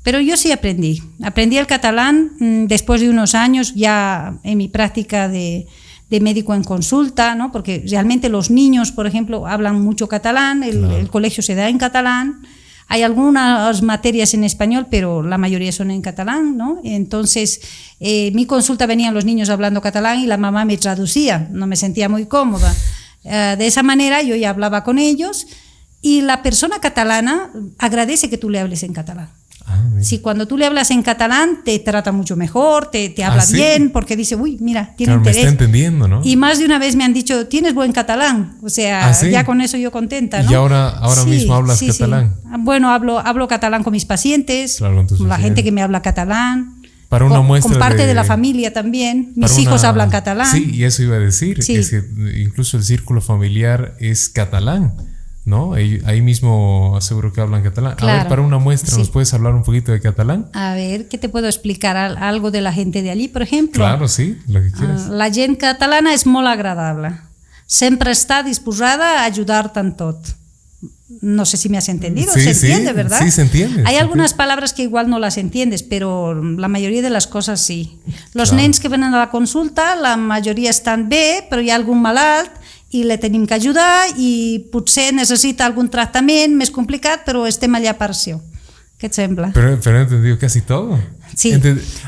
Pero 0.05 0.21
yo 0.21 0.37
sí 0.37 0.53
aprendí, 0.53 1.03
aprendí 1.21 1.59
el 1.59 1.67
catalán 1.67 2.31
mm, 2.39 2.67
después 2.67 3.01
de 3.01 3.11
unos 3.11 3.35
años 3.35 3.75
ya 3.75 4.39
en 4.45 4.57
mi 4.57 4.69
práctica 4.69 5.29
de, 5.29 5.67
de 6.11 6.21
médico 6.21 6.55
en 6.55 6.63
consulta, 6.63 7.35
¿no? 7.35 7.51
porque 7.51 7.83
realmente 7.91 8.29
los 8.29 8.51
niños, 8.51 8.93
por 8.93 9.09
ejemplo, 9.09 9.49
hablan 9.49 9.81
mucho 9.83 10.07
catalán, 10.09 10.63
el, 10.63 10.85
el 10.85 11.11
colegio 11.11 11.43
se 11.43 11.57
da 11.57 11.69
en 11.69 11.79
catalán. 11.79 12.43
Hay 12.89 13.03
algunas 13.03 13.83
materias 13.83 14.33
en 14.35 14.45
español, 14.45 14.87
pero 14.91 15.23
la 15.23 15.39
mayoría 15.39 15.73
son 15.73 15.91
en 15.91 16.03
catalán, 16.03 16.57
¿no? 16.57 16.81
Entonces, 16.85 17.61
eh, 17.99 18.31
mi 18.33 18.47
consulta 18.47 18.87
venían 18.87 19.13
los 19.13 19.25
niños 19.25 19.49
hablando 19.51 19.83
catalán 19.83 20.21
y 20.21 20.27
la 20.27 20.37
mamá 20.37 20.65
me 20.65 20.77
traducía, 20.77 21.49
no 21.51 21.67
me 21.67 21.75
sentía 21.75 22.09
muy 22.09 22.27
cómoda. 22.27 22.73
Eh, 23.25 23.57
de 23.59 23.67
esa 23.67 23.83
manera 23.83 24.23
yo 24.23 24.37
ya 24.37 24.51
hablaba 24.51 24.85
con 24.85 24.99
ellos 24.99 25.49
y 26.01 26.21
la 26.21 26.43
persona 26.45 26.79
catalana 26.79 27.51
agradece 27.79 28.31
que 28.31 28.39
tú 28.39 28.51
le 28.51 28.61
hables 28.61 28.85
en 28.85 28.93
catalán. 28.93 29.31
Ah, 29.69 29.83
si 30.01 30.21
cuando 30.21 30.47
tú 30.47 30.57
le 30.57 30.65
hablas 30.65 30.93
en 30.93 31.03
catalán 31.03 31.63
te 31.65 31.79
trata 31.81 32.13
mucho 32.13 32.37
mejor, 32.37 32.87
te, 32.91 33.09
te 33.09 33.25
habla 33.25 33.43
ah, 33.43 33.53
bien, 33.53 33.91
porque 33.91 34.17
dice, 34.17 34.37
uy, 34.37 34.59
mira, 34.61 34.95
tiene 34.97 35.15
interés. 35.15 35.39
está 35.39 35.49
entendiendo, 35.51 36.07
¿no? 36.07 36.21
Y 36.25 36.37
más 36.37 36.59
de 36.61 36.67
una 36.67 36.79
vez 36.79 36.95
me 36.95 37.03
han 37.03 37.13
dicho, 37.13 37.49
tienes 37.49 37.75
buen 37.75 37.93
catalán. 37.93 38.59
O 38.63 38.69
sea, 38.69 39.09
ah, 39.09 39.27
ya 39.29 39.45
con 39.45 39.61
eso 39.61 39.77
yo 39.77 39.91
contenta, 39.91 40.43
¿no? 40.43 40.51
Y 40.51 40.55
ahora, 40.55 40.91
ahora 40.91 41.25
mismo 41.25 41.55
hablas 41.55 41.83
catalán. 41.83 42.37
Bueno, 42.61 42.91
hablo, 42.91 43.19
hablo 43.19 43.49
catalán 43.49 43.83
con 43.83 43.93
mis 43.93 44.05
pacientes, 44.05 44.79
con 44.79 45.29
la 45.29 45.39
gente 45.39 45.65
que 45.65 45.73
me 45.73 45.83
habla 45.83 46.01
catalán. 46.01 46.77
Para 47.09 47.25
una 47.25 47.37
con, 47.37 47.47
muestra 47.47 47.71
con 47.71 47.79
parte 47.79 48.07
de, 48.07 48.15
la 48.15 48.25
familia 48.25 48.73
también. 48.73 49.33
Mis 49.37 49.59
hijos 49.59 49.85
hablan 49.85 50.11
catalán. 50.11 50.51
Sí, 50.51 50.71
y 50.73 50.85
eso 50.85 51.03
iba 51.03 51.17
a 51.17 51.21
decir. 51.21 51.59
Es 51.59 51.91
que 51.91 52.05
incluso 52.41 52.77
el 52.77 52.85
círculo 52.85 53.21
familiar 53.21 53.97
es 53.99 54.29
catalán. 54.29 54.95
¿No? 55.47 55.75
Ahí, 55.75 56.21
mismo 56.23 56.97
aseguro 56.97 57.33
que 57.33 57.41
hablan 57.41 57.63
catalán. 57.63 57.97
A 58.01 58.05
ver, 58.05 58.29
para 58.29 58.43
una 58.43 58.59
muestra, 58.59 58.99
¿nos 58.99 59.11
puedes 59.11 59.33
hablar 59.33 59.55
un 59.55 59.63
poquito 59.63 59.93
de 59.93 60.01
catalán? 60.01 60.51
A 60.53 60.75
ver, 60.75 61.07
¿qué 61.07 61.19
te 61.19 61.29
puedo 61.29 61.47
explicar? 61.47 61.97
¿Algo 61.97 62.51
de 62.51 62.61
la 62.61 62.73
gente 62.73 63.01
de 63.01 63.11
allí, 63.11 63.29
por 63.29 63.43
ejemplo? 63.43 63.85
Claro, 63.85 64.09
sí, 64.09 64.39
lo 64.49 64.61
que 64.61 64.73
quieras. 64.73 65.05
Ah, 65.07 65.13
la 65.13 65.33
gente 65.33 65.59
catalana 65.59 66.13
es 66.13 66.27
muy 66.27 66.45
agradable. 66.45 67.13
Siempre 67.65 68.11
está 68.11 68.43
dispuesta 68.43 69.21
a 69.21 69.25
ayudar 69.25 69.73
tanto. 69.73 70.21
No 71.21 71.47
sé 71.47 71.57
si 71.57 71.69
me 71.69 71.79
has 71.79 71.89
entendido, 71.89 72.33
se 72.33 72.51
entiende, 72.51 72.93
¿verdad? 72.93 73.23
Sí, 73.23 73.31
se 73.31 73.43
entiende. 73.43 73.85
Hay 73.87 73.97
algunas 73.97 74.35
palabras 74.35 74.73
que 74.73 74.83
igual 74.83 75.09
no 75.09 75.21
las 75.21 75.39
entiendes, 75.39 75.85
pero 75.85 76.35
la 76.35 76.67
mayoría 76.67 77.03
de 77.03 77.11
las 77.11 77.29
cosas 77.29 77.61
sí. 77.61 78.01
Los 78.35 78.53
nens 78.53 78.81
que 78.81 78.89
vienen 78.89 79.15
a 79.15 79.19
la 79.21 79.31
consulta, 79.31 79.95
la 79.95 80.17
mayoría 80.17 80.71
están 80.71 81.09
bien, 81.09 81.45
pero 81.49 81.63
hay 81.63 81.71
algún 81.71 82.03
malalt 82.03 82.51
i 82.95 83.03
la 83.05 83.17
tenim 83.19 83.47
que 83.47 83.57
ajudar 83.57 84.07
i 84.17 84.67
potser 84.73 85.11
necessita 85.15 85.67
algun 85.67 85.89
tractament 85.91 86.55
més 86.55 86.71
complicat, 86.71 87.25
però 87.27 87.47
estem 87.49 87.75
allà 87.75 87.97
per 87.99 88.13
això. 88.13 88.39
¿Qué 88.99 89.11
te 89.11 89.17
sembla? 89.17 89.51
Pero, 89.53 89.79
pero 89.83 89.99
he 89.99 90.03
entendido 90.03 90.39
casi 90.39 90.63
todo. 90.63 90.99
Sí. 91.35 91.53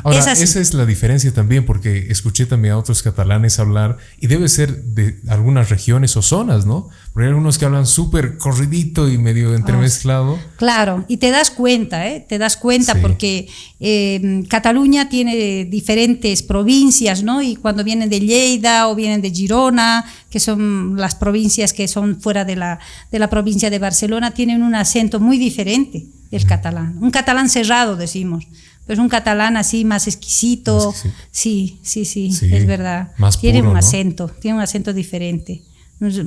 Ahora, 0.04 0.32
esa 0.32 0.60
es 0.60 0.72
la 0.72 0.86
diferencia 0.86 1.34
también, 1.34 1.66
porque 1.66 2.06
escuché 2.08 2.46
también 2.46 2.74
a 2.74 2.78
otros 2.78 3.02
catalanes 3.02 3.58
hablar, 3.58 3.98
y 4.18 4.26
debe 4.26 4.48
ser 4.48 4.84
de 4.84 5.20
algunas 5.28 5.68
regiones 5.68 6.16
o 6.16 6.22
zonas, 6.22 6.64
¿no? 6.64 6.88
Porque 7.12 7.26
hay 7.26 7.28
algunos 7.30 7.58
que 7.58 7.66
hablan 7.66 7.84
súper 7.84 8.38
corridito 8.38 9.06
y 9.10 9.18
medio 9.18 9.54
entremezclado. 9.54 10.38
claro, 10.56 11.04
y 11.08 11.18
te 11.18 11.30
das 11.30 11.50
cuenta, 11.50 12.08
¿eh? 12.08 12.24
Te 12.26 12.38
das 12.38 12.56
cuenta 12.56 12.94
porque 13.02 13.48
eh, 13.80 14.44
Cataluña 14.48 15.10
tiene 15.10 15.66
diferentes 15.66 16.42
provincias, 16.42 17.22
¿no? 17.22 17.42
Y 17.42 17.56
cuando 17.56 17.84
vienen 17.84 18.08
de 18.08 18.20
Lleida 18.20 18.88
o 18.88 18.94
vienen 18.94 19.20
de 19.20 19.30
Girona, 19.30 20.06
que 20.30 20.40
son 20.40 20.96
las 20.96 21.14
provincias 21.14 21.74
que 21.74 21.86
son 21.86 22.18
fuera 22.18 22.46
de 22.46 22.56
la, 22.56 22.78
de 23.10 23.18
la 23.18 23.28
provincia 23.28 23.68
de 23.68 23.78
Barcelona, 23.78 24.30
tienen 24.30 24.62
un 24.62 24.74
acento 24.74 25.20
muy 25.20 25.36
diferente 25.36 26.06
del 26.30 26.46
catalán. 26.46 26.98
Un 27.00 27.10
catalán 27.10 27.48
cerrado, 27.48 27.96
decimos 27.96 28.46
es 28.88 28.98
un 28.98 29.08
catalán 29.08 29.56
así 29.56 29.84
más 29.84 30.06
exquisito. 30.06 30.94
Sí, 31.30 31.78
sí, 31.82 32.04
sí, 32.04 32.30
es 32.50 32.66
verdad. 32.66 33.12
tiene 33.40 33.62
un 33.62 33.76
acento, 33.76 34.28
tiene 34.28 34.56
un 34.56 34.62
acento 34.62 34.92
diferente. 34.92 35.62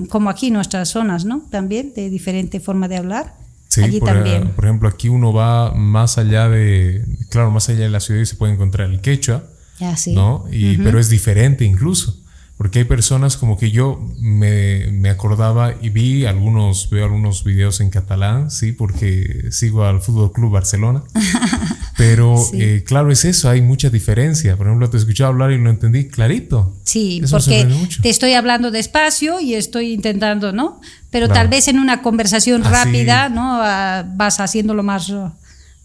Como 0.10 0.30
aquí 0.30 0.52
nuestras 0.52 0.90
zonas, 0.90 1.26
¿no? 1.26 1.48
También, 1.50 1.94
de 1.96 2.10
diferente 2.10 2.60
forma 2.60 2.88
de 2.88 2.98
hablar. 2.98 3.36
Sí, 3.68 3.82
Allí 3.82 4.00
por, 4.00 4.10
también. 4.10 4.50
por 4.50 4.66
ejemplo, 4.66 4.90
aquí 4.90 5.08
uno 5.08 5.32
va 5.32 5.74
más 5.74 6.18
allá 6.18 6.50
de, 6.50 7.06
claro, 7.30 7.52
más 7.52 7.70
allá 7.70 7.80
de 7.80 7.90
la 7.90 8.02
ciudad 8.02 8.20
y 8.20 8.26
se 8.26 8.36
puede 8.36 8.52
encontrar 8.52 8.90
el 8.90 9.00
quechua, 9.00 9.46
ah, 9.80 9.96
¿no? 10.08 10.44
Y, 10.52 10.78
Pero 10.78 11.00
es 11.00 11.08
diferente 11.08 11.64
incluso. 11.64 12.21
Porque 12.62 12.78
hay 12.78 12.86
personas 12.86 13.38
como 13.38 13.58
que 13.58 13.72
yo 13.72 14.00
me, 14.20 14.86
me, 14.92 15.10
acordaba 15.10 15.74
y 15.82 15.90
vi 15.90 16.26
algunos, 16.26 16.92
veo 16.92 17.06
algunos 17.06 17.44
videos 17.44 17.82
en 17.82 17.90
catalán, 17.90 18.52
sí, 18.52 18.72
porque 18.72 19.48
sigo 19.50 19.84
al 19.84 20.00
Fútbol 20.00 20.32
Club 20.32 20.52
Barcelona. 20.52 21.02
Pero 21.98 22.36
eh, 22.54 22.84
claro, 22.86 23.12
es 23.12 23.26
eso, 23.26 23.50
hay 23.50 23.64
mucha 23.64 23.90
diferencia. 23.90 24.58
Por 24.58 24.68
ejemplo, 24.68 24.92
te 24.92 24.98
escuchaba 24.98 25.30
hablar 25.30 25.52
y 25.52 25.58
lo 25.58 25.72
entendí 25.72 26.08
clarito. 26.08 26.78
Sí, 26.84 27.24
porque 27.32 27.68
te 28.00 28.10
estoy 28.10 28.34
hablando 28.34 28.70
despacio 28.70 29.40
y 29.40 29.56
estoy 29.56 29.94
intentando, 29.94 30.52
¿no? 30.52 30.82
Pero 31.10 31.30
tal 31.30 31.48
vez 31.48 31.68
en 31.68 31.80
una 31.80 32.04
conversación 32.04 32.64
rápida, 32.64 33.30
¿no? 33.30 33.60
Ah, 33.60 34.06
vas 34.16 34.40
haciéndolo 34.40 34.84
más 34.84 35.12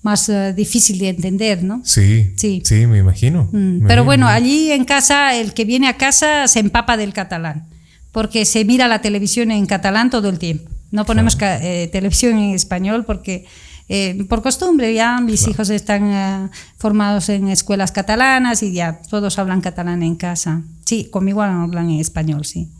más 0.06 0.28
eh, 0.28 0.54
difícil 0.54 1.00
de 1.00 1.08
entender, 1.08 1.64
¿no? 1.64 1.82
Sí, 1.84 2.32
sí, 2.36 2.62
sí, 2.64 2.86
me 2.86 2.98
imagino. 2.98 3.48
Mm, 3.50 3.88
pero 3.88 4.04
bueno, 4.04 4.28
allí 4.28 4.70
en 4.70 4.84
casa, 4.84 5.34
el 5.34 5.52
que 5.52 5.64
viene 5.64 5.88
a 5.88 5.96
casa 5.96 6.46
se 6.46 6.60
empapa 6.60 6.96
del 6.96 7.12
catalán, 7.12 7.66
porque 8.12 8.44
se 8.44 8.64
mira 8.64 8.86
la 8.86 9.00
televisión 9.00 9.50
en 9.50 9.66
catalán 9.66 10.08
todo 10.08 10.28
el 10.28 10.38
tiempo. 10.38 10.70
No 10.92 11.04
ponemos 11.04 11.36
eh, 11.40 11.88
televisión 11.90 12.38
en 12.38 12.54
español 12.54 13.04
porque 13.04 13.46
eh, 13.88 14.24
por 14.28 14.42
costumbre 14.42 14.94
ya 14.94 15.20
mis 15.20 15.48
hijos 15.48 15.70
están 15.70 16.52
formados 16.78 17.28
en 17.28 17.48
escuelas 17.48 17.90
catalanas 17.90 18.62
y 18.62 18.72
ya 18.72 19.00
todos 19.10 19.40
hablan 19.40 19.60
catalán 19.60 20.04
en 20.04 20.14
casa. 20.14 20.62
Sí, 20.84 21.08
conmigo 21.10 21.42
hablan 21.42 21.90
en 21.90 21.98
español, 21.98 22.44
sí. 22.44 22.70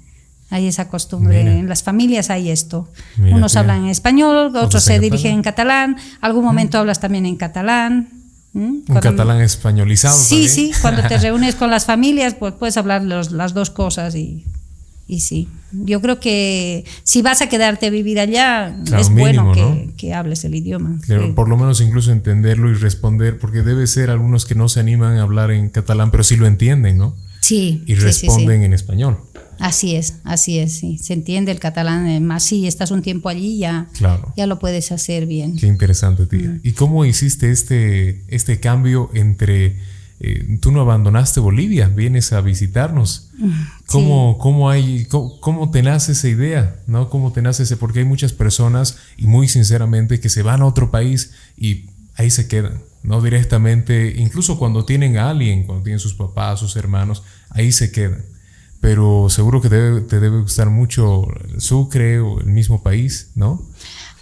Hay 0.49 0.67
esa 0.67 0.89
costumbre. 0.89 1.41
En 1.41 1.69
las 1.69 1.83
familias 1.83 2.31
hay 2.31 2.51
esto. 2.51 2.89
Unos 3.19 3.57
hablan 3.57 3.85
en 3.85 3.91
español, 3.91 4.55
otros, 4.57 4.83
se 4.83 5.01
dirigen 5.01 5.35
en 5.35 5.43
catalán. 5.43 5.97
Algún 6.21 6.45
momento 6.45 6.79
hablas 6.79 7.01
también 7.01 7.27
en 7.27 7.37
catalán. 7.37 8.11
Un 8.55 8.83
catalán 9.03 9.41
españolizado. 9.43 10.17
Sí, 10.17 10.49
sí. 10.49 10.73
Cuando 10.81 11.03
te 11.03 11.19
reúnes 11.27 11.57
con 11.57 11.71
las 11.71 11.85
familias, 11.85 12.35
pues 12.35 12.55
puedes 12.55 12.77
hablar 12.77 13.03
las 13.03 13.55
dos 13.55 13.71
cosas 13.71 14.15
y, 14.15 14.47
y, 15.07 15.21
sí. 15.21 15.49
Yo 15.73 16.01
creo 16.01 16.21
que 16.21 16.85
si 17.03 17.21
vas 17.21 17.43
a 17.43 17.49
quedarte 17.49 17.87
a 17.87 17.91
vivir 17.91 18.19
allá, 18.19 18.75
es 18.99 19.11
bueno 19.11 19.53
que, 19.97 20.15
hables 20.15 20.45
el 20.45 20.55
idioma. 20.55 20.99
Por 21.35 21.49
lo 21.49 21.57
menos 21.57 21.81
incluso 21.81 22.13
entenderlo 22.13 22.71
y 22.71 22.75
responder, 22.75 23.39
porque 23.39 23.63
debe 23.63 23.87
ser 23.89 24.11
algunos 24.11 24.47
que 24.47 24.55
no 24.55 24.69
se 24.69 24.81
animan 24.81 25.19
a 25.19 25.23
hablar 25.23 25.51
en 25.51 25.69
catalán, 25.69 26.11
pero 26.13 26.23
sí 26.23 26.37
lo 26.37 26.47
entienden, 26.47 26.97
¿no? 26.97 27.17
Sí. 27.41 27.83
Y 27.87 27.97
responden 27.97 28.63
en 28.63 28.73
español. 28.73 29.19
Así 29.59 29.97
es, 29.97 30.15
así 30.25 30.59
es, 30.59 30.75
sí. 30.75 30.99
Se 30.99 31.13
entiende 31.13 31.53
el 31.53 31.59
catalán, 31.59 32.25
más 32.25 32.45
si 32.45 32.67
estás 32.67 32.91
un 32.91 33.03
tiempo 33.03 33.29
allí 33.29 33.59
ya, 33.59 33.89
ya 34.37 34.47
lo 34.47 34.59
puedes 34.59 34.93
hacer 34.93 35.27
bien. 35.27 35.57
Qué 35.57 35.67
interesante, 35.67 36.27
tía. 36.27 36.49
Mm. 36.49 36.61
¿Y 36.63 36.73
cómo 36.73 37.05
hiciste 37.05 37.51
este, 37.51 38.23
este 38.29 38.61
cambio 38.61 39.11
entre, 39.15 39.79
eh, 40.21 40.59
tú 40.61 40.73
no 40.73 40.81
abandonaste 40.81 41.41
Bolivia, 41.41 41.89
vienes 41.89 42.33
a 42.33 42.41
visitarnos? 42.41 43.31
Mm, 43.39 43.51
¿Cómo, 43.87 44.39
cómo, 44.39 44.71
hay, 44.71 45.07
cómo, 45.07 45.71
te 45.71 45.83
nace 45.83 46.13
esa 46.13 46.29
idea? 46.29 46.77
¿no? 46.87 47.09
¿Cómo 47.09 47.33
te 47.33 47.43
nace 47.43 47.63
ese? 47.63 47.77
Porque 47.77 48.01
hay 48.01 48.05
muchas 48.05 48.33
personas, 48.33 48.99
y 49.17 49.27
muy 49.27 49.49
sinceramente, 49.49 50.21
que 50.21 50.29
se 50.29 50.43
van 50.43 50.61
a 50.63 50.67
otro 50.67 50.91
país 50.91 51.33
y 51.57 51.87
ahí 52.15 52.31
se 52.31 52.49
quedan. 52.49 52.83
No 53.03 53.23
directamente, 53.23 54.15
incluso 54.17 54.59
cuando 54.59 54.85
tienen 54.85 55.17
a 55.17 55.31
alguien, 55.31 55.65
cuando 55.65 55.85
tienen 55.85 56.01
sus 56.01 56.15
papás, 56.15 56.61
sus 56.61 56.77
hermanos, 56.77 57.23
ahí 57.51 57.73
se 57.73 57.93
quedan 57.93 58.36
pero 58.87 59.26
seguro 59.28 59.61
que 59.61 59.68
te 59.68 60.20
debe 60.20 60.43
gustar 60.43 60.70
mucho 60.70 61.26
Sucre 61.59 62.20
o 62.20 62.39
el 62.39 62.47
mismo 62.47 62.84
país, 62.84 63.32
¿no? 63.34 63.61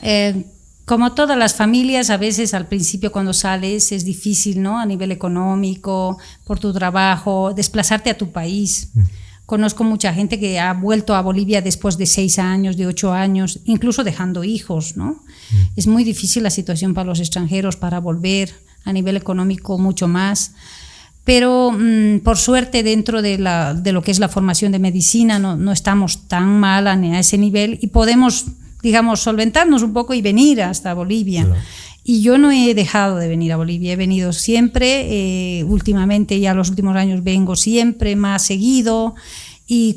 Eh, 0.01 0.47
como 0.87 1.13
todas 1.13 1.37
las 1.37 1.55
familias, 1.55 2.09
a 2.09 2.17
veces 2.17 2.55
al 2.55 2.67
principio 2.67 3.13
cuando 3.13 3.35
sales 3.35 3.93
es 3.93 4.07
difícil, 4.07 4.63
¿no? 4.63 4.79
A 4.81 4.87
nivel 4.87 5.13
económico, 5.13 6.17
por 6.47 6.61
tu 6.61 6.73
trabajo, 6.73 7.53
desplazarte 7.53 8.09
a 8.09 8.17
tu 8.17 8.33
país. 8.33 8.89
Mm. 8.95 9.03
Conozco 9.45 9.85
mucha 9.85 10.15
gente 10.15 10.41
que 10.41 10.59
ha 10.59 10.73
vuelto 10.73 11.15
a 11.15 11.21
Bolivia 11.21 11.61
después 11.61 11.99
de 11.99 12.07
seis 12.07 12.39
años, 12.39 12.79
de 12.79 12.87
ocho 12.87 13.13
años, 13.13 13.61
incluso 13.67 14.03
dejando 14.03 14.45
hijos, 14.45 14.97
¿no? 14.97 15.09
Mm. 15.51 15.57
Es 15.77 15.87
muy 15.87 16.05
difícil 16.05 16.43
la 16.43 16.49
situación 16.49 16.95
para 16.95 17.05
los 17.05 17.21
extranjeros 17.21 17.77
para 17.77 18.01
volver 18.01 18.55
a 18.87 18.95
nivel 18.95 19.19
económico 19.19 19.77
mucho 19.77 20.09
más 20.09 20.53
pero 21.25 21.73
mm, 21.73 22.19
por 22.21 22.37
suerte 22.37 22.83
dentro 22.83 23.23
de, 23.23 23.39
la, 23.39 23.75
de, 23.75 23.93
lo 23.93 24.03
que 24.03 24.11
es 24.11 24.19
la 24.19 24.29
formación 24.29 24.73
de 24.73 24.79
medicina 24.79 25.39
no, 25.39 25.57
no, 25.57 25.73
estamos 25.73 26.29
tan 26.29 26.61
mal 26.61 26.87
a 26.87 27.19
ese 27.19 27.39
nivel 27.39 27.79
y 27.81 27.89
podemos, 27.89 28.47
digamos, 28.83 29.21
solventarnos 29.21 29.83
un 29.83 29.93
poco 29.93 30.15
y 30.15 30.23
venir 30.23 30.63
hasta 30.63 30.93
Bolivia. 30.95 31.47
Y 32.07 32.21
yo 32.21 32.37
no 32.37 32.53
he 32.53 32.75
dejado 32.75 33.17
de 33.17 33.29
venir 33.29 33.53
a 33.53 33.57
Bolivia, 33.57 33.95
he 33.95 33.97
venido 33.97 34.35
siempre, 34.35 35.07
eh, 35.61 35.65
últimamente 35.65 36.39
ya 36.39 36.53
los 36.53 36.69
últimos 36.69 36.95
años 36.97 37.25
vengo 37.25 37.57
siempre, 37.57 38.15
más 38.15 38.43
seguido, 38.43 39.15
y 39.67 39.97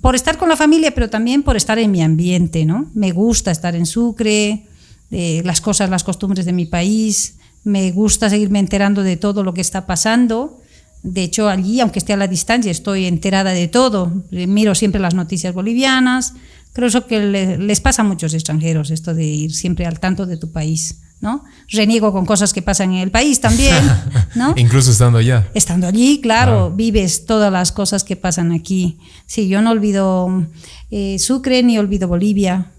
por 0.00 0.14
estar 0.14 0.38
con 0.38 0.48
la 0.48 0.56
familia, 0.56 0.94
pero 0.94 1.10
también 1.10 1.42
por 1.42 1.56
estar 1.56 1.80
en 1.80 1.90
mi 1.90 2.00
ambiente, 2.00 2.64
¿no? 2.64 2.88
Me 2.94 3.10
gusta 3.10 3.50
estar 3.50 3.74
en 3.74 3.86
Sucre, 3.86 4.66
eh, 5.10 5.42
las 5.44 5.60
cosas, 5.60 5.90
las 5.90 6.04
costumbres 6.04 6.46
de 6.46 6.52
mi 6.52 6.66
país, 6.66 7.34
me 7.64 7.90
gusta 7.92 8.28
seguirme 8.30 8.58
enterando 8.58 9.02
de 9.02 9.16
todo 9.16 9.42
lo 9.42 9.54
que 9.54 9.60
está 9.60 9.86
pasando. 9.86 10.60
De 11.02 11.22
hecho, 11.22 11.48
allí, 11.48 11.80
aunque 11.80 11.98
esté 11.98 12.12
a 12.12 12.16
la 12.16 12.28
distancia, 12.28 12.70
estoy 12.70 13.06
enterada 13.06 13.52
de 13.52 13.68
todo. 13.68 14.12
Miro 14.30 14.74
siempre 14.74 15.00
las 15.00 15.14
noticias 15.14 15.54
bolivianas. 15.54 16.34
Creo 16.72 17.06
que 17.06 17.20
les 17.58 17.80
pasa 17.80 18.02
a 18.02 18.04
muchos 18.04 18.34
extranjeros 18.34 18.90
esto 18.90 19.14
de 19.14 19.24
ir 19.24 19.54
siempre 19.54 19.84
al 19.84 20.00
tanto 20.00 20.26
de 20.26 20.36
tu 20.36 20.50
país. 20.52 21.00
¿no? 21.22 21.44
Reniego 21.68 22.12
con 22.12 22.26
cosas 22.26 22.52
que 22.52 22.62
pasan 22.62 22.90
en 22.90 22.98
el 22.98 23.12
país 23.12 23.40
también, 23.40 23.76
¿no? 24.34 24.54
Incluso 24.56 24.90
estando 24.90 25.18
allá. 25.18 25.48
Estando 25.54 25.86
allí, 25.86 26.20
claro, 26.20 26.72
vives 26.72 27.26
todas 27.26 27.50
las 27.50 27.70
cosas 27.70 28.02
que 28.02 28.16
pasan 28.16 28.50
aquí. 28.50 28.98
Sí, 29.24 29.46
yo 29.46 29.62
no 29.62 29.70
olvido 29.70 30.48
eh, 30.90 31.20
Sucre 31.20 31.62
ni 31.62 31.78
olvido 31.78 32.08
Bolivia. 32.08 32.72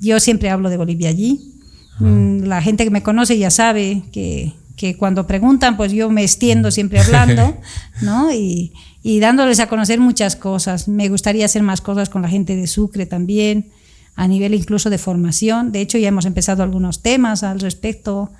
Yo 0.00 0.18
siempre 0.18 0.48
hablo 0.48 0.70
de 0.70 0.78
Bolivia 0.78 1.10
allí. 1.10 1.57
Mm, 1.98 2.44
la 2.44 2.62
gente 2.62 2.84
que 2.84 2.90
me 2.90 3.02
conoce 3.02 3.38
ya 3.38 3.50
sabe 3.50 4.02
que, 4.12 4.54
que, 4.76 4.96
cuando 4.96 5.26
preguntan, 5.26 5.76
pues 5.76 5.92
yo 5.92 6.10
me 6.10 6.22
extiendo 6.22 6.70
siempre 6.70 7.00
hablando, 7.00 7.56
¿no? 8.02 8.32
Y, 8.32 8.72
y, 9.02 9.20
dándoles 9.20 9.60
a 9.60 9.68
conocer 9.68 10.00
muchas 10.00 10.36
cosas. 10.36 10.88
Me 10.88 11.08
gustaría 11.08 11.44
hacer 11.44 11.62
más 11.62 11.80
cosas 11.80 12.08
con 12.08 12.22
la 12.22 12.28
gente 12.28 12.56
de 12.56 12.66
Sucre 12.66 13.06
también, 13.06 13.70
a 14.14 14.28
nivel 14.28 14.54
incluso 14.54 14.90
de 14.90 14.98
formación. 14.98 15.72
De 15.72 15.80
hecho, 15.80 15.98
ya 15.98 16.08
hemos 16.08 16.26
empezado 16.26 16.62
algunos 16.62 17.02
temas 17.02 17.42
al 17.42 17.60
respecto 17.60 18.30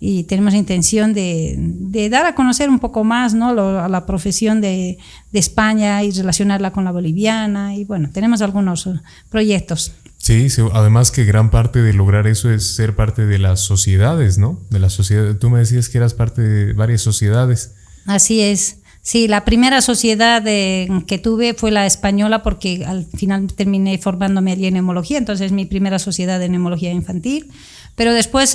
y 0.00 0.24
tenemos 0.24 0.54
intención 0.54 1.12
de, 1.12 1.56
de 1.58 2.08
dar 2.08 2.24
a 2.26 2.34
conocer 2.34 2.70
un 2.70 2.78
poco 2.78 3.02
más 3.02 3.34
¿no? 3.34 3.48
a 3.80 3.88
la 3.88 4.06
profesión 4.06 4.60
de, 4.60 4.98
de 5.32 5.38
España 5.38 6.02
y 6.04 6.12
relacionarla 6.12 6.72
con 6.72 6.84
la 6.84 6.92
boliviana. 6.92 7.74
Y 7.74 7.84
bueno, 7.84 8.08
tenemos 8.12 8.40
algunos 8.40 8.88
proyectos. 9.28 9.92
Sí, 10.18 10.48
además 10.74 11.10
que 11.10 11.24
gran 11.24 11.50
parte 11.50 11.80
de 11.80 11.94
lograr 11.94 12.26
eso 12.26 12.50
es 12.50 12.74
ser 12.74 12.94
parte 12.94 13.24
de 13.24 13.38
las 13.38 13.60
sociedades, 13.60 14.36
¿no? 14.36 14.60
De 14.68 14.78
la 14.78 14.90
sociedad. 14.90 15.36
Tú 15.36 15.48
me 15.48 15.58
decías 15.58 15.88
que 15.88 15.96
eras 15.98 16.12
parte 16.12 16.42
de 16.42 16.72
varias 16.74 17.00
sociedades. 17.00 17.72
Así 18.04 18.42
es. 18.42 18.78
Sí, 19.00 19.26
la 19.26 19.46
primera 19.46 19.80
sociedad 19.80 20.42
que 20.42 21.18
tuve 21.22 21.54
fue 21.54 21.70
la 21.70 21.86
española 21.86 22.42
porque 22.42 22.84
al 22.84 23.06
final 23.06 23.46
terminé 23.46 23.96
formándome 23.96 24.52
allí 24.52 24.66
en 24.66 24.74
neumología, 24.74 25.16
entonces 25.16 25.50
mi 25.50 25.64
primera 25.64 25.98
sociedad 25.98 26.38
de 26.38 26.50
neumología 26.50 26.90
infantil. 26.90 27.50
Pero 27.94 28.12
después 28.12 28.54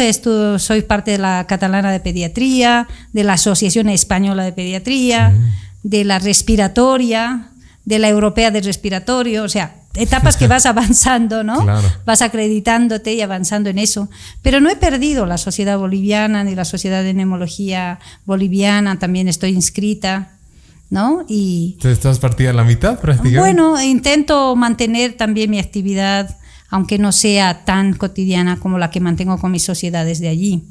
soy 0.58 0.82
parte 0.84 1.12
de 1.12 1.18
la 1.18 1.48
catalana 1.48 1.92
de 1.92 2.00
pediatría, 2.00 2.88
de 3.14 3.24
la 3.24 3.34
Asociación 3.34 3.90
Española 3.90 4.44
de 4.44 4.54
Pediatría, 4.54 5.34
de 5.82 6.04
la 6.04 6.20
respiratoria, 6.20 7.50
de 7.86 8.00
la 8.00 8.10
Europea 8.10 8.52
de 8.52 8.62
Respiratorio, 8.62 9.44
o 9.44 9.50
sea, 9.50 9.76
etapas 9.96 10.38
que 10.38 10.48
vas 10.48 10.66
avanzando, 10.66 11.44
¿no? 11.44 11.66
Vas 12.06 12.22
acreditándote 12.22 13.14
y 13.14 13.22
avanzando 13.22 13.70
en 13.70 13.80
eso. 13.80 14.10
Pero 14.42 14.60
no 14.60 14.70
he 14.70 14.76
perdido 14.76 15.26
la 15.26 15.38
sociedad 15.38 15.78
boliviana 15.78 16.44
ni 16.44 16.56
la 16.56 16.66
sociedad 16.66 17.04
de 17.04 17.14
neumología 17.14 18.00
boliviana, 18.26 19.00
también 19.00 19.28
estoy 19.28 19.52
inscrita. 19.52 20.30
¿No? 20.90 21.26
Y 21.28 21.76
estás 21.84 22.20
partida 22.20 22.52
a 22.52 22.54
la 22.54 22.64
mitad 22.64 23.00
prácticamente. 23.00 23.40
Bueno, 23.40 23.82
intento 23.82 24.56
mantener 24.56 25.14
también 25.14 25.50
mi 25.50 25.58
actividad, 25.58 26.38
aunque 26.70 27.00
no 27.00 27.12
sea 27.12 27.66
tan 27.66 27.96
cotidiana 27.96 28.60
como 28.60 28.78
la 28.78 28.92
que 28.92 29.00
mantengo 29.00 29.40
con 29.40 29.52
mis 29.52 29.64
sociedades 29.64 30.20
de 30.20 30.28
allí. 30.28 30.64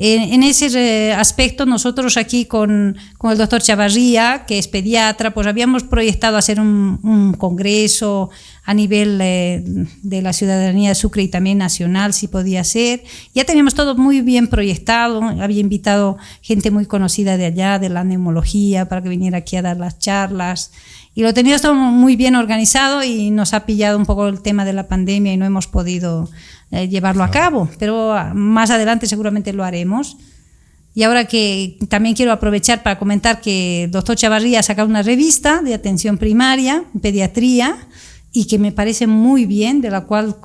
En, 0.00 0.44
ese 0.44 0.68
eh, 1.08 1.12
aspecto, 1.12 1.66
nosotros 1.66 2.16
aquí 2.16 2.44
con, 2.44 2.96
con, 3.18 3.32
el 3.32 3.38
doctor 3.38 3.60
Chavarría, 3.60 4.44
que 4.46 4.56
es 4.56 4.68
pediatra, 4.68 5.34
pues 5.34 5.44
habíamos 5.48 5.82
proyectado 5.82 6.36
hacer 6.36 6.60
un, 6.60 7.34
congreso 7.36 8.30
a 8.64 8.74
nivel 8.74 9.18
eh, 9.20 9.60
de 9.64 10.22
la 10.22 10.32
ciudadanía 10.32 10.90
de 10.90 10.94
Sucre 10.94 11.24
y 11.24 11.28
también 11.28 11.58
nacional, 11.58 12.12
si 12.12 12.28
podía 12.28 12.62
ser. 12.62 13.02
Ya 13.34 13.44
teníamos 13.44 13.74
todo 13.74 13.96
muy 13.96 14.20
bien 14.20 14.46
proyectado, 14.46 15.20
había 15.20 15.60
invitado 15.60 16.16
gente 16.42 16.70
muy 16.70 16.86
conocida 16.86 17.36
de 17.36 17.46
allá, 17.46 17.80
de 17.80 17.88
la 17.88 18.04
neumología, 18.04 18.88
para 18.88 19.02
que 19.02 19.08
viniera 19.08 19.38
aquí 19.38 19.56
a 19.56 19.62
dar 19.62 19.78
las 19.78 19.98
charlas. 19.98 20.70
Y 21.18 21.22
lo 21.22 21.34
teníamos 21.34 21.62
todo 21.62 21.74
muy 21.74 22.14
bien 22.14 22.36
organizado 22.36 23.02
y 23.02 23.32
nos 23.32 23.52
ha 23.52 23.66
pillado 23.66 23.98
un 23.98 24.06
poco 24.06 24.28
el 24.28 24.40
tema 24.40 24.64
de 24.64 24.72
la 24.72 24.86
pandemia 24.86 25.32
y 25.32 25.36
no 25.36 25.46
hemos 25.46 25.66
podido 25.66 26.30
eh, 26.70 26.86
llevarlo 26.86 27.24
a 27.24 27.30
cabo, 27.32 27.68
pero 27.80 28.12
ah, 28.12 28.34
más 28.34 28.70
adelante 28.70 29.08
seguramente 29.08 29.52
lo 29.52 29.64
haremos. 29.64 30.16
Y 30.94 31.02
ahora 31.02 31.24
que 31.24 31.76
también 31.88 32.14
quiero 32.14 32.30
aprovechar 32.30 32.84
para 32.84 33.00
comentar 33.00 33.40
que 33.40 33.82
el 33.82 33.90
doctor 33.90 34.14
Chavarría 34.14 34.60
ha 34.60 34.62
sacado 34.62 34.88
una 34.88 35.02
revista 35.02 35.60
de 35.60 35.74
atención 35.74 36.18
primaria, 36.18 36.84
pediatría, 37.02 37.76
y 38.30 38.44
que 38.44 38.60
me 38.60 38.70
parece 38.70 39.08
muy 39.08 39.44
bien, 39.44 39.80
de 39.80 39.90
la 39.90 40.02
cual 40.02 40.36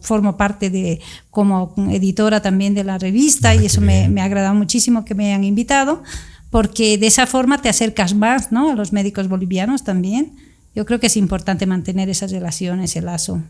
formo 0.00 0.36
parte 0.36 0.70
de, 0.70 1.00
como 1.30 1.72
editora 1.92 2.42
también 2.42 2.74
de 2.74 2.82
la 2.82 2.98
revista, 2.98 3.50
ah, 3.50 3.54
y 3.54 3.66
eso 3.66 3.80
me, 3.80 4.08
me, 4.08 4.22
ha 4.22 4.24
agradado 4.24 4.56
muchísimo 4.56 5.04
que 5.04 5.14
me 5.14 5.26
hayan 5.26 5.44
invitado, 5.44 6.02
porque 6.50 6.98
de 6.98 7.06
esa 7.06 7.26
forma 7.26 7.60
te 7.60 7.68
acercas 7.68 8.14
más 8.14 8.52
¿no? 8.52 8.70
a 8.70 8.74
los 8.74 8.92
médicos 8.92 9.28
bolivianos 9.28 9.84
también. 9.84 10.36
Yo 10.74 10.84
creo 10.84 11.00
que 11.00 11.06
es 11.06 11.16
importante 11.16 11.66
mantener 11.66 12.08
esas 12.08 12.30
relaciones, 12.30 12.96
el 12.96 13.06
lazo 13.06 13.42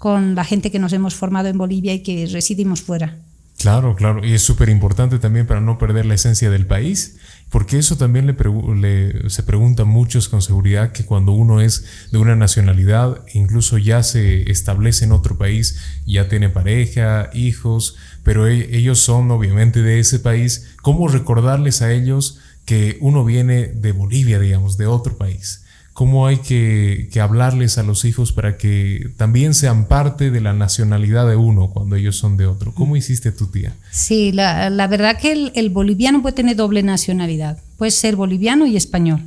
con 0.00 0.34
la 0.34 0.44
gente 0.44 0.70
que 0.70 0.78
nos 0.78 0.94
hemos 0.94 1.14
formado 1.14 1.48
en 1.48 1.58
Bolivia 1.58 1.92
y 1.92 2.02
que 2.02 2.26
residimos 2.26 2.80
fuera. 2.80 3.18
Claro, 3.60 3.94
claro, 3.94 4.24
y 4.24 4.32
es 4.32 4.40
súper 4.40 4.70
importante 4.70 5.18
también 5.18 5.46
para 5.46 5.60
no 5.60 5.76
perder 5.76 6.06
la 6.06 6.14
esencia 6.14 6.48
del 6.48 6.66
país, 6.66 7.18
porque 7.50 7.76
eso 7.76 7.98
también 7.98 8.26
le, 8.26 9.28
se 9.28 9.42
pregunta 9.42 9.84
muchos 9.84 10.30
con 10.30 10.40
seguridad 10.40 10.92
que 10.92 11.04
cuando 11.04 11.32
uno 11.32 11.60
es 11.60 11.84
de 12.10 12.16
una 12.16 12.36
nacionalidad, 12.36 13.22
incluso 13.34 13.76
ya 13.76 14.02
se 14.02 14.50
establece 14.50 15.04
en 15.04 15.12
otro 15.12 15.36
país, 15.36 15.78
ya 16.06 16.26
tiene 16.26 16.48
pareja, 16.48 17.28
hijos, 17.34 17.96
pero 18.22 18.46
e, 18.48 18.74
ellos 18.78 18.98
son 19.00 19.30
obviamente 19.30 19.82
de 19.82 20.00
ese 20.00 20.20
país, 20.20 20.70
¿cómo 20.80 21.06
recordarles 21.08 21.82
a 21.82 21.92
ellos 21.92 22.38
que 22.64 22.96
uno 23.02 23.26
viene 23.26 23.66
de 23.66 23.92
Bolivia, 23.92 24.38
digamos, 24.38 24.78
de 24.78 24.86
otro 24.86 25.18
país? 25.18 25.64
Cómo 25.92 26.26
hay 26.26 26.38
que, 26.38 27.08
hablarles 27.20 27.78
a 27.78 27.82
los 27.82 28.04
hijos 28.04 28.32
para 28.32 28.56
que 28.56 29.10
también 29.16 29.54
sean 29.54 29.86
parte 29.86 30.30
de 30.30 30.40
la 30.40 30.52
nacionalidad 30.52 31.28
de 31.28 31.36
uno 31.36 31.70
cuando 31.70 31.96
ellos 31.96 32.16
son 32.16 32.36
de 32.36 32.46
otro. 32.46 32.72
¿Cómo 32.72 32.96
hiciste 32.96 33.32
tu 33.32 33.48
tía? 33.48 33.74
Sí, 33.90 34.32
la, 34.32 34.86
verdad 34.86 35.18
que 35.18 35.52
el, 35.54 35.70
boliviano 35.70 36.22
puede 36.22 36.36
tener 36.36 36.56
doble 36.56 36.82
nacionalidad. 36.82 37.58
Puede 37.76 37.90
ser 37.90 38.16
boliviano 38.16 38.66
y 38.66 38.76
español. 38.76 39.22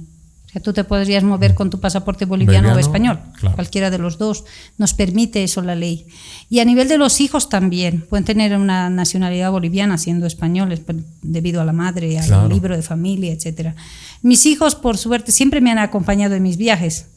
Sea, 0.53 0.61
tú 0.61 0.71
te 0.71 0.83
podrías 0.83 1.23
mover 1.23 1.55
con 1.55 1.71
tu 1.71 1.79
pasaporte 1.79 2.25
boliviano, 2.25 2.73
o 2.73 2.77
español. 2.77 3.19
Cualquiera 3.55 3.89
de 3.89 3.97
los 3.97 4.19
dos. 4.19 4.45
Nos 4.77 4.93
permite 4.93 5.43
eso 5.43 5.63
la 5.63 5.73
ley. 5.73 6.05
Y 6.47 6.59
a 6.59 6.65
nivel 6.65 6.87
de 6.87 6.99
los 6.99 7.21
hijos 7.21 7.49
también. 7.49 8.05
Pueden 8.07 8.23
tener 8.23 8.55
una 8.55 8.91
nacionalidad 8.91 9.49
boliviana 9.49 9.97
siendo 9.97 10.27
españoles 10.27 10.79
pues, 10.79 10.99
debido 11.23 11.59
a 11.59 11.65
la 11.65 11.73
madre, 11.73 12.19
al 12.19 12.49
libro 12.49 12.75
de 12.75 12.83
familia, 12.83 13.33
etcétera. 13.33 13.75
Mis 14.21 14.45
hijos, 14.45 14.75
por 14.75 14.97
suerte, 14.97 15.31
siempre 15.31 15.59
me 15.59 15.71
han 15.71 15.79
acompañado 15.79 16.35
en 16.35 16.43
mis 16.43 16.57
viajes. 16.57 17.07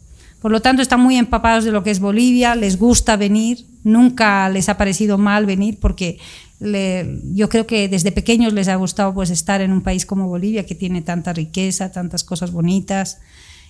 Por 0.41 0.51
lo 0.51 0.62
tanto, 0.62 0.80
están 0.80 1.01
muy 1.01 1.16
empapados 1.16 1.64
de 1.64 1.72
lo 1.72 1.82
que 1.82 1.91
es 1.91 2.01
Bolivia, 2.01 2.55
les 2.55 2.78
gusta 2.78 3.16
venir, 3.16 3.66
nunca 3.84 4.49
les 4.49 4.68
ha 4.68 4.76
parecido 4.78 5.18
mal 5.18 5.45
venir 5.45 5.78
porque 5.80 6.18
yo 6.59 7.48
creo 7.48 7.66
que 7.66 7.88
desde 7.88 8.12
pequeños 8.12 8.52
les 8.52 8.68
ha 8.68 8.76
gustado 8.76 9.12
pues 9.12 9.30
estar 9.30 9.61
en 9.61 9.72
un 9.72 9.82
país 9.82 10.07
como 10.07 10.28
Bolivia 10.28 10.64
que 10.64 10.74
tiene 10.74 11.02
tanta 11.02 11.32
riqueza, 11.32 11.92
tantas 11.92 12.24
cosas 12.24 12.50
bonitas 12.50 13.18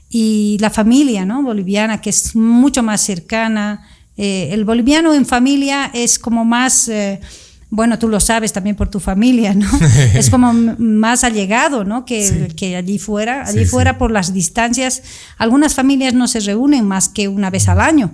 y 0.09 0.57
la 0.61 0.71
familia 0.71 1.25
¿no? 1.25 1.43
boliviana 1.43 2.01
que 2.01 2.11
es 2.11 2.37
mucho 2.37 2.83
más 2.83 3.01
cercana. 3.01 3.87
Eh, 4.17 4.51
el 4.53 4.65
boliviano 4.65 5.13
en 5.15 5.27
familia 5.27 5.91
es 5.93 6.19
como 6.19 6.45
más... 6.45 6.89
Eh, 6.89 7.21
bueno, 7.69 7.99
tú 7.99 8.09
lo 8.09 8.21
sabes 8.21 8.53
también 8.53 8.77
por 8.77 8.89
tu 8.89 9.01
familia, 9.01 9.53
¿no? 9.53 9.69
es 10.15 10.31
como 10.31 10.53
más 10.53 11.25
allegado, 11.25 11.85
¿no? 11.85 12.05
Que, 12.05 12.53
que 12.57 12.77
allí 12.77 12.99
fuera. 12.99 13.45
Allí 13.45 13.65
fuera, 13.65 13.99
por 13.99 14.13
las 14.13 14.33
distancias, 14.33 15.03
algunas 15.37 15.75
familias 15.75 16.15
no 16.15 16.29
se 16.29 16.41
reúnen 16.41 16.87
más 16.87 17.09
que 17.09 17.27
una 17.27 17.51
vez 17.51 17.69
al 17.69 17.81
año, 17.81 18.13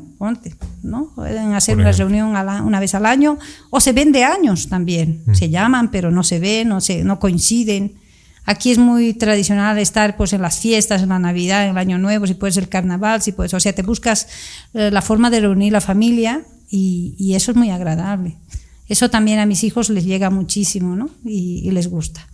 ¿no? 0.82 1.12
Pueden 1.14 1.52
hacer 1.52 1.76
una 1.76 1.92
reunión 1.92 2.28
una 2.28 2.80
vez 2.80 2.94
al 2.94 3.04
año, 3.04 3.38
o 3.70 3.80
se 3.80 3.92
ven 3.92 4.10
de 4.12 4.24
años 4.24 4.68
también. 4.68 5.22
Mm. 5.26 5.34
Se 5.34 5.50
llaman, 5.50 5.90
pero 5.90 6.10
no 6.10 6.22
se 6.22 6.38
ven, 6.38 6.68
no, 6.68 6.80
se, 6.80 7.04
no 7.04 7.20
coinciden. 7.20 7.94
Aquí 8.44 8.72
es 8.72 8.78
muy 8.78 9.12
tradicional 9.12 9.78
estar 9.78 10.16
pues, 10.16 10.32
en 10.32 10.40
las 10.40 10.58
fiestas, 10.58 11.02
en 11.02 11.10
la 11.10 11.18
Navidad, 11.18 11.64
en 11.64 11.72
el 11.72 11.78
Año 11.78 11.98
Nuevo, 11.98 12.26
si 12.26 12.34
puedes 12.34 12.56
el 12.56 12.68
carnaval, 12.68 13.20
si 13.22 13.32
puedes, 13.32 13.52
o 13.54 13.60
sea, 13.60 13.72
te 13.72 13.82
buscas 13.82 14.26
eh, 14.72 14.90
la 14.90 15.02
forma 15.02 15.30
de 15.30 15.40
reunir 15.40 15.72
la 15.72 15.80
familia 15.80 16.42
y, 16.68 17.14
y 17.18 17.34
eso 17.34 17.52
es 17.52 17.56
muy 17.56 17.70
agradable. 17.70 18.38
Eso 18.92 19.08
también 19.08 19.38
a 19.38 19.46
mis 19.46 19.64
hijos 19.64 19.88
les 19.88 20.04
llega 20.04 20.28
muchísimo, 20.28 20.94
¿no? 20.94 21.08
Y, 21.24 21.70
les 21.70 21.88
gusta. 21.88 22.28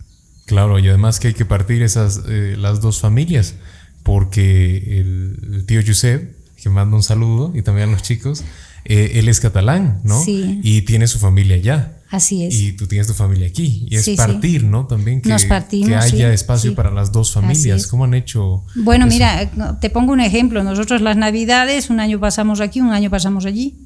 Claro, 0.45 0.77
y 0.77 0.89
además 0.89 1.21
que 1.21 1.29
hay 1.29 1.33
que 1.33 1.45
partir 1.45 1.81
esas 1.83 2.23
eh, 2.27 2.57
las 2.57 2.81
dos 2.81 2.99
familias, 2.99 3.55
porque 4.03 4.99
el, 4.99 5.63
tío 5.65 5.79
Josep, 5.87 6.35
que 6.61 6.69
manda 6.69 6.97
un 6.97 7.03
saludo, 7.03 7.53
y 7.55 7.61
también 7.61 7.87
a 7.87 7.91
los 7.93 8.01
chicos, 8.01 8.43
eh, 8.83 9.11
él 9.13 9.29
es 9.29 9.39
catalán, 9.39 10.01
¿no? 10.03 10.21
Sí. 10.21 10.59
Y 10.61 10.81
tiene 10.81 11.07
su 11.07 11.17
familia 11.17 11.55
allá. 11.55 12.01
Así 12.09 12.43
es. 12.43 12.53
Y 12.59 12.73
tú 12.73 12.87
tienes 12.87 13.07
tu 13.07 13.13
familia 13.13 13.47
aquí. 13.47 13.87
Y 13.89 13.95
es 13.95 14.09
partir, 14.17 14.65
¿no? 14.65 14.85
También 14.85 15.21
que, 15.21 15.29
que 15.29 15.95
haya 15.95 16.33
espacio 16.33 16.75
para 16.75 16.91
las 16.91 17.13
dos 17.13 17.31
familias. 17.31 17.87
¿Cómo 17.87 18.03
han 18.03 18.15
hecho? 18.15 18.65
Bueno, 18.75 19.07
mira, 19.07 19.49
te 19.79 19.89
pongo 19.89 20.11
un 20.11 20.19
ejemplo. 20.19 20.61
Nosotros 20.61 20.99
las 20.99 21.15
navidades, 21.15 21.89
un 21.89 22.01
año 22.01 22.19
pasamos 22.19 22.59
aquí, 22.59 22.81
un 22.81 22.91
año 22.91 23.09
pasamos 23.09 23.45
allí 23.45 23.77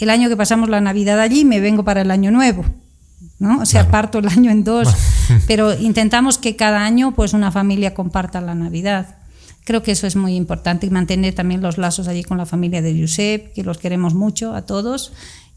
el 0.00 0.10
año 0.10 0.28
que 0.28 0.36
pasamos 0.36 0.68
la 0.68 0.80
Navidad 0.80 1.20
allí 1.20 1.44
me 1.44 1.60
vengo 1.60 1.84
para 1.84 2.02
el 2.02 2.10
año 2.10 2.30
nuevo. 2.30 2.64
¿no? 3.38 3.60
O 3.60 3.66
sea, 3.66 3.90
parto 3.90 4.18
el 4.18 4.28
año 4.28 4.50
en 4.50 4.64
dos, 4.64 4.88
pero 5.46 5.76
intentamos 5.78 6.38
que 6.38 6.56
cada 6.56 6.84
año 6.84 7.12
pues 7.12 7.32
una 7.32 7.50
familia 7.50 7.94
comparta 7.94 8.40
la 8.40 8.54
Navidad. 8.54 9.16
Creo 9.64 9.82
que 9.82 9.92
eso 9.92 10.06
es 10.06 10.16
muy 10.16 10.36
importante 10.36 10.86
y 10.86 10.90
mantener 10.90 11.34
también 11.34 11.62
los 11.62 11.78
lazos 11.78 12.08
allí 12.08 12.22
con 12.22 12.38
la 12.38 12.46
familia 12.46 12.82
de 12.82 12.98
Josep, 12.98 13.52
que 13.52 13.62
los 13.62 13.78
queremos 13.78 14.14
mucho 14.14 14.54
a 14.54 14.62
todos 14.62 15.12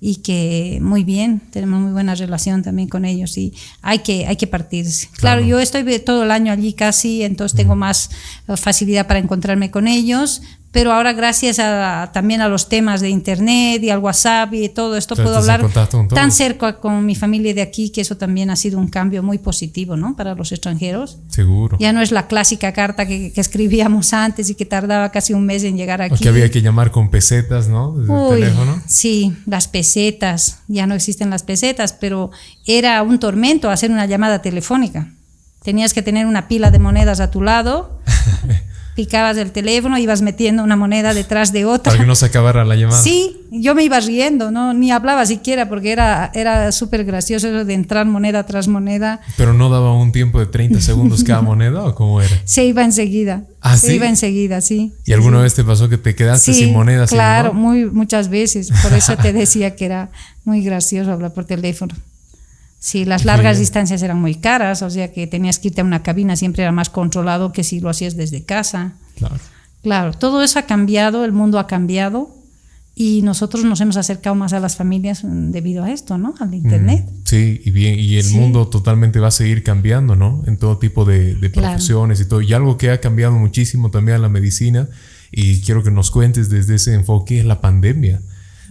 y 0.05 0.17
que 0.17 0.79
muy 0.81 1.05
bien, 1.05 1.41
tenemos 1.49 1.79
muy 1.79 1.93
buena 1.93 2.13
relación 2.13 2.61
también 2.61 2.89
con 2.89 3.05
ellos 3.05 3.37
y 3.37 3.53
hay 3.81 3.99
que, 3.99 4.27
hay 4.27 4.35
que 4.35 4.47
partirse. 4.47 5.07
Claro, 5.13 5.41
yo 5.41 5.59
estoy 5.59 5.97
todo 5.99 6.23
el 6.23 6.31
año 6.31 6.51
allí 6.51 6.73
casi, 6.73 7.23
entonces 7.23 7.55
tengo 7.55 7.77
más 7.77 8.09
eh, 8.49 8.57
facilidad 8.57 9.07
para 9.07 9.19
encontrarme 9.19 9.71
con 9.71 9.87
ellos, 9.87 10.41
pero 10.73 10.91
ahora 10.91 11.13
gracias 11.13 11.59
a, 11.59 12.09
también 12.13 12.41
a 12.41 12.49
los 12.49 12.67
temas 12.67 12.99
de 12.99 13.07
internet 13.07 13.81
y 13.83 13.91
al 13.91 13.99
WhatsApp 13.99 14.51
y 14.55 14.69
todo 14.69 14.97
esto 14.97 15.15
puedo 15.15 15.37
hablar 15.37 15.63
tan 16.09 16.31
cerca 16.31 16.79
con 16.79 17.05
mi 17.05 17.13
familia 17.13 17.53
de 17.53 17.61
aquí 17.61 17.91
que 17.91 18.01
eso 18.01 18.17
también 18.17 18.49
ha 18.49 18.55
sido 18.55 18.79
un 18.79 18.87
cambio 18.87 19.21
muy 19.21 19.37
positivo 19.37 19.95
¿no? 19.95 20.15
para 20.15 20.33
los 20.33 20.51
extranjeros. 20.51 21.19
Seguro. 21.29 21.77
Ya 21.79 21.93
no 21.93 22.01
es 22.01 22.11
la 22.11 22.25
clásica 22.25 22.73
carta 22.73 23.05
que, 23.05 23.31
escribíamos 23.35 24.13
antes 24.13 24.49
y 24.49 24.55
que 24.55 24.65
tardaba 24.65 25.09
casi 25.11 25.33
un 25.33 25.45
mes 25.45 25.63
en 25.63 25.77
llegar 25.77 26.01
aquí. 26.01 26.23
que 26.23 26.29
había 26.29 26.49
que 26.49 26.63
llamar 26.63 26.89
con 26.89 27.11
pesetas, 27.11 27.67
¿no? 27.67 27.91
Desde 27.91 28.11
el 28.11 28.29
teléfono. 28.39 28.81
Sí, 28.87 29.31
las 29.45 29.67
pesetas, 29.67 29.92
ya 30.67 30.87
no 30.87 30.95
existen 30.95 31.29
las 31.29 31.43
pesetas, 31.43 31.93
pero 31.93 32.31
era 32.65 33.01
un 33.03 33.19
tormento 33.19 33.69
hacer 33.69 33.91
una 33.91 34.05
llamada 34.05 34.41
telefónica. 34.41 35.13
Tenías 35.63 35.93
que 35.93 36.01
tener 36.01 36.25
una 36.25 36.47
pila 36.47 36.71
de 36.71 36.79
monedas 36.79 37.19
a 37.19 37.31
tu 37.31 37.41
lado 37.41 37.99
picabas 38.95 39.37
el 39.37 39.51
teléfono, 39.51 39.97
ibas 39.97 40.21
metiendo 40.21 40.63
una 40.63 40.75
moneda 40.75 41.13
detrás 41.13 41.51
de 41.51 41.65
otra. 41.65 41.91
Para 41.91 42.03
que 42.03 42.07
no 42.07 42.15
se 42.15 42.25
acabara 42.25 42.63
la 42.65 42.75
llamada. 42.75 43.01
Sí, 43.01 43.37
yo 43.51 43.75
me 43.75 43.83
iba 43.83 43.99
riendo, 43.99 44.51
no 44.51 44.73
ni 44.73 44.91
hablaba 44.91 45.25
siquiera 45.25 45.69
porque 45.69 45.91
era, 45.91 46.31
era 46.33 46.71
súper 46.71 47.03
gracioso 47.03 47.47
eso 47.47 47.65
de 47.65 47.73
entrar 47.73 48.05
moneda 48.05 48.45
tras 48.45 48.67
moneda. 48.67 49.21
¿Pero 49.37 49.53
no 49.53 49.69
daba 49.69 49.95
un 49.95 50.11
tiempo 50.11 50.39
de 50.39 50.45
30 50.45 50.81
segundos 50.81 51.23
cada 51.23 51.41
moneda 51.43 51.83
o 51.83 51.95
cómo 51.95 52.21
era? 52.21 52.35
Se 52.45 52.65
iba 52.65 52.83
enseguida. 52.83 53.43
¿Ah, 53.61 53.77
se 53.77 53.95
iba 53.95 54.07
enseguida, 54.07 54.61
sí. 54.61 54.93
¿Y 55.05 55.13
alguna 55.13 55.39
vez 55.39 55.55
te 55.55 55.63
pasó 55.63 55.87
que 55.87 55.97
te 55.97 56.15
quedaste 56.15 56.53
sin 56.53 56.73
monedas? 56.73 57.09
Claro, 57.09 57.53
muy, 57.53 57.85
muchas 57.85 58.29
veces. 58.29 58.71
Por 58.81 58.93
eso 58.93 59.15
te 59.17 59.31
decía 59.33 59.75
que 59.75 59.85
era 59.85 60.09
muy 60.43 60.63
gracioso 60.63 61.11
hablar 61.11 61.33
por 61.33 61.45
teléfono. 61.45 61.95
Sí, 62.83 63.05
las 63.05 63.23
largas 63.23 63.59
distancias 63.59 64.01
eran 64.01 64.19
muy 64.19 64.35
caras, 64.35 64.81
o 64.81 64.89
sea 64.89 65.09
que 65.09 65.25
tenías 65.25 65.57
que 65.57 65.69
irte 65.69 65.79
a 65.79 65.85
una 65.85 66.03
cabina, 66.03 66.35
siempre 66.35 66.63
era 66.63 66.73
más 66.73 66.89
controlado 66.89 67.53
que 67.53 67.63
si 67.63 67.79
lo 67.79 67.87
hacías 67.87 68.17
desde 68.17 68.43
casa. 68.43 68.95
Claro. 69.15 69.37
Claro, 69.81 70.11
todo 70.11 70.43
eso 70.43 70.59
ha 70.59 70.63
cambiado, 70.63 71.23
el 71.23 71.31
mundo 71.31 71.59
ha 71.59 71.67
cambiado 71.67 72.35
y 72.93 73.21
nosotros 73.21 73.63
nos 73.63 73.79
hemos 73.79 73.95
acercado 73.95 74.35
más 74.35 74.51
a 74.51 74.59
las 74.59 74.75
familias 74.75 75.21
debido 75.23 75.85
a 75.85 75.93
esto, 75.93 76.17
¿no? 76.17 76.35
Al 76.41 76.53
Internet. 76.53 77.05
Mm, 77.09 77.15
sí, 77.23 77.61
y 77.63 77.71
bien, 77.71 77.97
y 77.97 78.17
el 78.17 78.29
mundo 78.31 78.67
totalmente 78.67 79.21
va 79.21 79.29
a 79.29 79.31
seguir 79.31 79.63
cambiando, 79.63 80.17
¿no? 80.17 80.43
En 80.45 80.57
todo 80.57 80.77
tipo 80.77 81.05
de, 81.05 81.37
profesiones 81.53 82.19
y 82.19 82.25
todo. 82.25 82.41
Y 82.41 82.51
algo 82.51 82.77
que 82.77 82.91
ha 82.91 82.99
cambiado 82.99 83.31
muchísimo 83.39 83.91
también 83.91 84.17
a 84.17 84.19
la 84.19 84.29
medicina, 84.29 84.89
y 85.31 85.61
quiero 85.61 85.83
que 85.83 85.91
nos 85.91 86.11
cuentes 86.11 86.49
desde 86.49 86.75
ese 86.75 86.93
enfoque, 86.95 87.39
es 87.39 87.45
la 87.45 87.61
pandemia. 87.61 88.19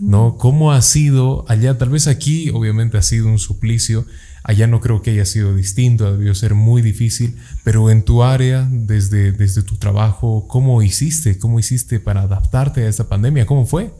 ¿No? 0.01 0.37
¿Cómo 0.37 0.73
ha 0.73 0.83
sido 0.83 1.45
allá? 1.49 1.79
Tal 1.79 1.91
vez 1.91 2.07
aquí 2.07 2.51
obviamente 2.51 2.99
ha 2.99 3.03
sido 3.03 3.29
un 3.29 3.39
suplicio, 3.39 4.07
allá 4.45 4.67
no 4.67 4.81
creo 4.81 5.03
que 5.03 5.11
haya 5.11 5.25
sido 5.25 5.55
distinto, 5.55 6.07
ha 6.07 6.13
debido 6.13 6.35
ser 6.35 6.55
muy 6.55 6.83
difícil, 6.83 7.37
pero 7.65 7.91
en 7.91 8.03
tu 8.03 8.23
área, 8.23 8.69
desde, 8.71 9.33
desde 9.33 9.63
tu 9.63 9.77
trabajo, 9.77 10.47
¿cómo 10.49 10.83
hiciste? 10.83 11.39
¿Cómo 11.39 11.59
hiciste 11.59 12.01
para 12.01 12.23
adaptarte 12.23 12.85
a 12.85 12.89
esta 12.89 13.09
pandemia? 13.09 13.47
¿Cómo 13.47 13.67
fue? 13.67 13.93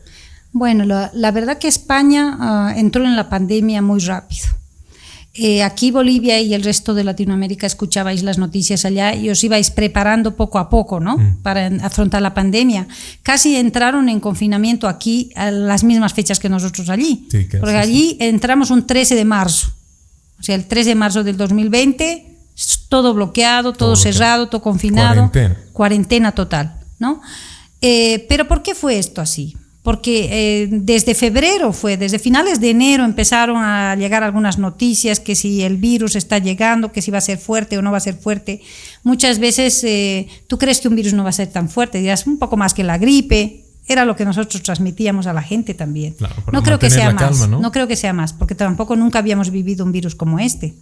Bueno, 0.53 0.85
la, 0.85 1.31
verdad 1.31 1.59
que 1.59 1.69
España 1.69 2.37
ah, 2.39 2.75
entró 2.77 3.05
en 3.05 3.17
la 3.17 3.31
pandemia 3.31 3.81
muy 3.81 4.01
rápido. 4.01 4.47
Eh, 5.35 5.63
aquí 5.63 5.91
Bolivia 5.91 6.41
y 6.41 6.53
el 6.53 6.63
resto 6.63 6.93
de 6.93 7.05
Latinoamérica 7.05 7.67
escuchabais 7.67 8.23
las 8.23 8.37
noticias 8.37 8.85
allá 8.85 9.15
y 9.15 9.31
os 9.31 9.43
ibais 9.43 9.71
preparando 9.71 10.37
poco 10.37 10.59
a 10.59 10.69
poco, 10.69 11.01
¿no? 11.01 11.17
Mm. 11.17 11.37
Para 11.43 11.69
afrontar 11.83 12.21
la 12.21 12.35
pandemia. 12.35 12.87
Casi 13.23 13.57
entraron 13.57 14.11
en 14.11 14.21
confinamiento 14.21 14.89
aquí 14.89 15.31
a 15.35 15.51
las 15.51 15.85
mismas 15.85 16.13
fechas 16.13 16.39
que 16.39 16.51
nosotros 16.51 16.91
allí. 16.91 17.27
porque 17.61 17.77
allí 17.77 18.19
entramos 18.21 18.71
un 18.71 18.87
13 18.87 19.15
de 19.15 19.25
marzo. 19.25 19.69
O 20.39 20.43
sea, 20.43 20.55
el 20.55 20.67
13 20.67 20.91
de 20.91 20.95
marzo 20.97 21.25
del 21.25 21.39
2020, 21.39 22.27
todo 22.91 23.15
bloqueado, 23.15 23.73
todo, 23.73 23.97
cerrado, 23.97 24.49
todo 24.49 24.61
confinado. 24.61 25.31
Cuarentena. 25.31 25.57
Cuarentena 25.73 26.33
total, 26.33 26.81
¿no? 26.99 27.23
Eh, 27.81 28.27
pero 28.29 28.47
¿por 28.47 28.63
qué 28.63 28.75
fue 28.75 28.99
esto 28.99 29.23
así? 29.23 29.57
Porque 29.83 30.29
eh, 30.31 30.69
desde 30.71 31.15
febrero 31.15 31.73
fue, 31.73 31.97
desde 31.97 32.21
finales 32.21 32.61
de 32.61 32.71
enero 32.71 33.05
empezaron 33.05 33.57
a 33.57 33.97
llegar 33.97 34.23
algunas 34.23 34.57
noticias 34.59 35.19
que 35.19 35.35
si 35.35 35.63
el 35.63 35.77
virus 35.77 36.15
está 36.15 36.39
llegando, 36.39 36.93
que 36.93 37.03
si 37.03 37.11
va 37.11 37.19
a 37.19 37.23
ser 37.23 37.39
fuerte 37.39 37.77
o 37.79 37.83
no 37.83 37.91
va 37.91 37.97
a 37.97 38.01
ser 38.01 38.15
fuerte. 38.15 38.63
Muchas 39.03 39.41
veces 39.41 39.83
eh, 39.83 40.29
tú 40.47 40.57
crees 40.57 40.81
que 40.81 40.89
un 40.89 40.95
virus 40.95 41.15
no 41.15 41.25
va 41.25 41.31
a 41.31 41.33
ser 41.33 41.49
tan 41.49 41.69
fuerte, 41.69 41.99
dirás 41.99 42.27
un 42.27 42.39
poco 42.39 42.57
más 42.57 42.75
que 42.75 42.85
la 42.85 42.97
gripe, 42.97 43.65
era 43.89 44.05
lo 44.05 44.15
que 44.15 44.25
nosotros 44.25 44.63
transmitíamos 44.63 45.27
a 45.27 45.33
la 45.33 45.43
gente 45.43 45.75
también. 45.75 46.15
Claro, 46.15 46.37
no 46.53 46.63
creo 46.63 46.79
que 46.79 46.89
sea 46.89 47.11
más, 47.13 47.23
calma, 47.23 47.47
¿no? 47.49 47.61
¿no? 47.61 47.73
creo 47.73 47.89
que 47.89 47.97
sea 47.97 48.13
más, 48.13 48.33
porque 48.33 48.55
tampoco 48.55 48.95
nunca 48.95 49.19
habíamos 49.19 49.51
vivido 49.51 49.85
un 49.85 49.91
virus 49.91 50.15
como 50.15 50.39
este. 50.39 50.75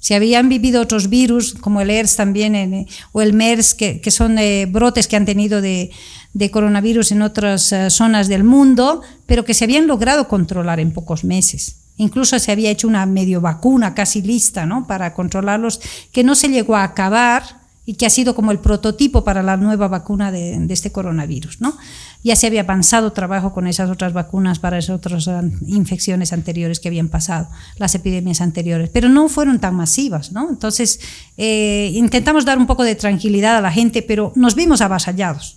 Si 0.00 0.14
habían 0.14 0.48
vivido 0.48 0.80
otros 0.82 1.08
virus, 1.08 1.54
como 1.60 1.80
el 1.80 1.90
ERS 1.90 2.16
también, 2.16 2.54
en- 2.56 2.86
o 3.12 3.22
el 3.22 3.32
MERS, 3.32 3.74
que, 3.74 4.10
son 4.10 4.38
eh, 4.38 4.66
brotes 4.66 5.06
que 5.06 5.16
han 5.16 5.26
tenido 5.26 5.60
de, 5.60 5.90
de 6.32 6.50
coronavirus 6.50 7.12
en 7.12 7.22
otras 7.22 7.70
eh, 7.72 7.90
zonas 7.90 8.26
del 8.28 8.42
mundo, 8.42 9.02
pero 9.26 9.44
que 9.44 9.54
se 9.54 9.64
habían 9.64 9.86
logrado 9.86 10.26
controlar 10.26 10.80
en 10.80 10.92
pocos 10.92 11.22
meses. 11.22 11.76
Incluso 11.98 12.38
se 12.38 12.50
había 12.50 12.70
hecho 12.70 12.88
una 12.88 13.04
medio 13.04 13.42
vacuna 13.42 13.94
casi 13.94 14.22
lista 14.22 14.64
¿no? 14.64 14.86
para 14.86 15.12
controlarlos, 15.12 15.80
que 16.12 16.24
no 16.24 16.34
se 16.34 16.48
llegó 16.48 16.74
a 16.76 16.84
acabar 16.84 17.59
y 17.90 17.94
que 17.94 18.06
ha 18.06 18.10
sido 18.10 18.36
como 18.36 18.52
el 18.52 18.60
prototipo 18.60 19.24
para 19.24 19.42
la 19.42 19.56
nueva 19.56 19.88
vacuna 19.88 20.30
de, 20.30 20.64
este 20.68 20.92
coronavirus. 20.92 21.60
¿no? 21.60 21.76
Ya 22.22 22.36
se 22.36 22.46
había 22.46 22.60
avanzado 22.60 23.12
trabajo 23.12 23.52
con 23.52 23.66
esas 23.66 23.90
otras 23.90 24.12
vacunas 24.12 24.60
para 24.60 24.78
esas 24.78 24.94
otras 24.94 25.28
infecciones 25.66 26.32
anteriores 26.32 26.78
que 26.78 26.86
habían 26.86 27.08
pasado, 27.08 27.48
las 27.78 27.96
epidemias 27.96 28.42
anteriores, 28.42 28.90
pero 28.90 29.08
no 29.08 29.28
fueron 29.28 29.58
tan 29.58 29.74
masivas. 29.74 30.30
¿no? 30.30 30.48
Entonces, 30.48 31.00
eh, 31.36 31.90
intentamos 31.92 32.44
dar 32.44 32.58
un 32.58 32.68
poco 32.68 32.84
de 32.84 32.94
tranquilidad 32.94 33.56
a 33.56 33.60
la 33.60 33.72
gente, 33.72 34.02
pero 34.02 34.32
nos 34.36 34.54
vimos 34.54 34.82
avasallados. 34.82 35.56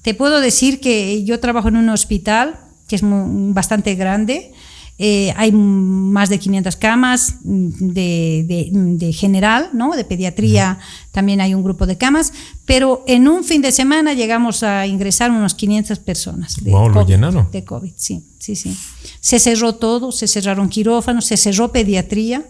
Te 0.00 0.14
puedo 0.14 0.40
decir 0.40 0.80
que 0.80 1.24
yo 1.24 1.40
trabajo 1.40 1.68
en 1.68 1.76
un 1.76 1.90
hospital 1.90 2.58
que 2.88 2.96
es 2.96 3.02
bastante 3.04 3.96
grande. 3.96 4.54
Eh, 5.02 5.32
hay 5.38 5.50
más 5.50 6.28
de 6.28 6.38
500 6.38 6.76
camas 6.76 7.36
mm, 7.42 7.68
de, 7.94 8.44
de- 8.46 8.68
de 8.72 9.12
general, 9.14 9.70
¿no? 9.72 9.96
de 9.96 10.04
pediatría, 10.04 10.78
también 11.10 11.40
hay 11.40 11.54
un 11.54 11.62
grupo 11.64 11.86
de 11.86 11.96
camas, 11.96 12.34
pero 12.66 13.02
en 13.06 13.26
un 13.26 13.42
fin 13.42 13.62
de 13.62 13.72
semana 13.72 14.12
llegamos 14.12 14.62
a 14.62 14.86
ingresar 14.86 15.30
unos 15.30 15.54
500 15.54 15.98
personas. 16.00 16.56
De 16.62 16.70
lo 16.70 16.92
COVID, 16.92 17.06
llenaron. 17.06 17.48
De 17.50 17.64
COVID, 17.64 17.92
sí, 17.96 18.22
sí, 18.38 18.54
sí. 18.54 18.76
Se 19.20 19.38
cerró 19.38 19.74
todo, 19.76 20.12
se 20.12 20.28
cerraron 20.28 20.68
quirófanos, 20.68 21.24
se 21.24 21.38
cerró 21.38 21.72
pediatría. 21.72 22.44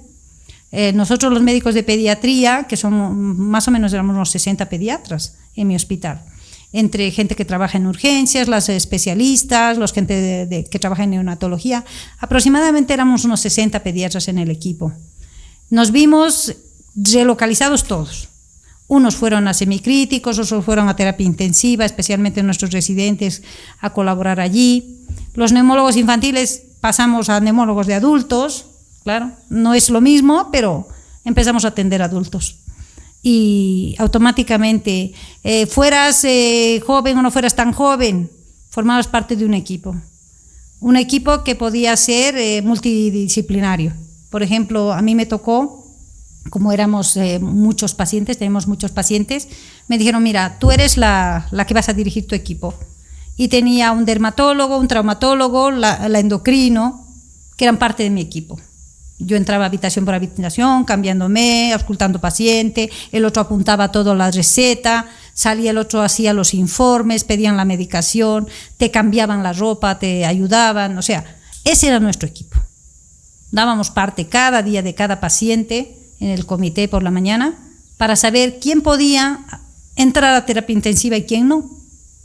Eh, 0.72 0.92
nosotros 0.92 1.32
los 1.32 1.42
médicos 1.42 1.74
de 1.74 1.84
pediatría, 1.84 2.64
que 2.68 2.76
somos 2.76 3.14
más 3.14 3.68
o 3.68 3.70
menos 3.70 3.92
éramos 3.92 4.14
unos 4.16 4.30
60 4.30 4.68
pediatras 4.68 5.34
en 5.54 5.68
mi 5.68 5.76
hospital, 5.76 6.22
entre 6.72 7.10
gente 7.10 7.34
que 7.34 7.44
trabaja 7.44 7.78
en 7.78 7.86
urgencias, 7.86 8.48
las 8.48 8.68
especialistas, 8.68 9.76
los 9.76 9.92
gente 9.92 10.66
que 10.70 10.78
trabaja 10.78 11.04
en 11.04 11.10
neonatología, 11.10 11.84
aproximadamente 12.18 12.94
éramos 12.94 13.24
unos 13.24 13.40
60 13.40 13.82
pediatras 13.82 14.28
en 14.28 14.38
el 14.38 14.50
equipo. 14.50 14.92
Nos 15.68 15.90
vimos 15.90 16.54
relocalizados 16.94 17.84
todos. 17.84 18.28
Unos 18.86 19.14
fueron 19.14 19.46
a 19.46 19.54
semicríticos, 19.54 20.38
otros 20.38 20.64
fueron 20.64 20.88
a 20.88 20.96
terapia 20.96 21.26
intensiva, 21.26 21.84
especialmente 21.84 22.42
nuestros 22.42 22.72
residentes 22.72 23.42
a 23.80 23.92
colaborar 23.92 24.40
allí. 24.40 24.96
Los 25.34 25.52
neumólogos 25.52 25.96
infantiles 25.96 26.62
pasamos 26.80 27.28
a 27.28 27.38
neumólogos 27.40 27.86
de 27.86 27.94
adultos, 27.94 28.66
claro, 29.04 29.30
no 29.48 29.74
es 29.74 29.90
lo 29.90 30.00
mismo, 30.00 30.50
pero 30.50 30.88
empezamos 31.24 31.64
a 31.64 31.68
atender 31.68 32.02
adultos. 32.02 32.59
Y 33.22 33.94
automáticamente, 33.98 35.12
eh, 35.44 35.66
fueras 35.66 36.24
eh, 36.24 36.82
joven 36.86 37.18
o 37.18 37.22
no 37.22 37.30
fueras 37.30 37.54
tan 37.54 37.72
joven, 37.72 38.30
formabas 38.70 39.08
parte 39.08 39.36
de 39.36 39.44
un 39.44 39.54
equipo. 39.54 39.94
Un 40.80 40.96
equipo 40.96 41.44
que 41.44 41.54
podía 41.54 41.96
ser 41.96 42.36
eh, 42.36 42.62
multidisciplinario. 42.62 43.92
Por 44.30 44.42
ejemplo, 44.42 44.92
a 44.92 45.02
mí 45.02 45.14
me 45.14 45.26
tocó 45.26 45.80
como 46.48 46.72
éramos 46.72 47.16
eh, 47.16 47.38
muchos 47.38 47.94
pacientes, 47.94 48.38
tenemos 48.38 48.66
muchos 48.66 48.92
pacientes, 48.92 49.48
me 49.88 49.98
dijeron, 49.98 50.22
mira, 50.22 50.58
tú 50.58 50.70
eres 50.70 50.96
la, 50.96 51.46
la 51.50 51.66
que 51.66 51.74
vas 51.74 51.88
a 51.88 51.92
dirigir 51.92 52.26
tu 52.26 52.34
equipo. 52.34 52.74
Y 53.36 53.48
tenía 53.48 53.92
un 53.92 54.04
dermatólogo, 54.04 54.78
un 54.78 54.88
traumatólogo, 54.88 55.70
la, 55.70 56.08
la 56.08 56.18
endocrino, 56.18 57.06
que 57.56 57.64
eran 57.64 57.78
parte 57.78 58.02
de 58.02 58.10
mi 58.10 58.20
equipo. 58.20 58.58
Yo 59.20 59.36
entraba 59.36 59.66
habitación 59.66 60.06
por 60.06 60.14
habitación, 60.14 60.84
cambiándome, 60.84 61.74
auscultando 61.74 62.20
paciente, 62.20 62.90
el 63.12 63.26
otro 63.26 63.42
apuntaba 63.42 63.92
todo 63.92 64.14
la 64.14 64.30
receta, 64.30 65.08
salía 65.34 65.72
el 65.72 65.78
otro 65.78 66.00
hacía 66.00 66.32
los 66.32 66.54
informes, 66.54 67.24
pedían 67.24 67.58
la 67.58 67.66
medicación, 67.66 68.48
te 68.78 68.90
cambiaban 68.90 69.42
la 69.42 69.52
ropa, 69.52 69.98
te 69.98 70.24
ayudaban, 70.24 70.96
o 70.96 71.02
sea, 71.02 71.36
ese 71.64 71.88
era 71.88 72.00
nuestro 72.00 72.26
equipo. 72.28 72.58
Dábamos 73.52 73.90
parte 73.90 74.26
cada 74.26 74.62
día 74.62 74.82
de 74.82 74.94
cada 74.94 75.20
paciente 75.20 75.98
en 76.18 76.30
el 76.30 76.46
comité 76.46 76.88
por 76.88 77.02
la 77.02 77.10
mañana 77.10 77.58
para 77.98 78.16
saber 78.16 78.58
quién 78.58 78.80
podía 78.80 79.40
entrar 79.96 80.34
a 80.34 80.46
terapia 80.46 80.72
intensiva 80.72 81.18
y 81.18 81.24
quién 81.24 81.46
no. 81.48 81.68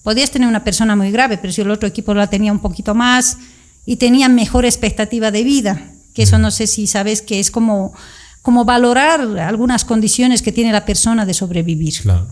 Podías 0.04 0.32
tener 0.32 0.48
una 0.48 0.64
persona 0.64 0.96
muy 0.96 1.12
grave, 1.12 1.38
pero 1.38 1.52
si 1.52 1.60
el 1.60 1.72
otro 1.72 1.90
equipo 1.90 2.14
la 2.14 2.28
tenía 2.28 2.54
un 2.54 2.60
poquito 2.60 2.96
más 2.96 3.38
y 3.86 3.98
tenía 3.98 4.30
mejor 4.30 4.64
expectativa 4.64 5.32
de 5.32 5.44
vida, 5.44 5.95
que 6.16 6.24
eso 6.24 6.40
no 6.40 6.50
sé 6.50 6.66
si 6.66 6.88
sabes 6.88 7.22
que 7.22 7.40
es 7.40 7.52
como, 7.52 7.94
como 8.42 8.64
valorar 8.66 9.22
algunas 9.38 9.86
condiciones 9.86 10.42
que 10.42 10.52
tiene 10.54 10.72
la 10.72 10.86
persona 10.86 11.26
de 11.26 11.34
sobrevivir. 11.34 11.94
Claro. 12.02 12.28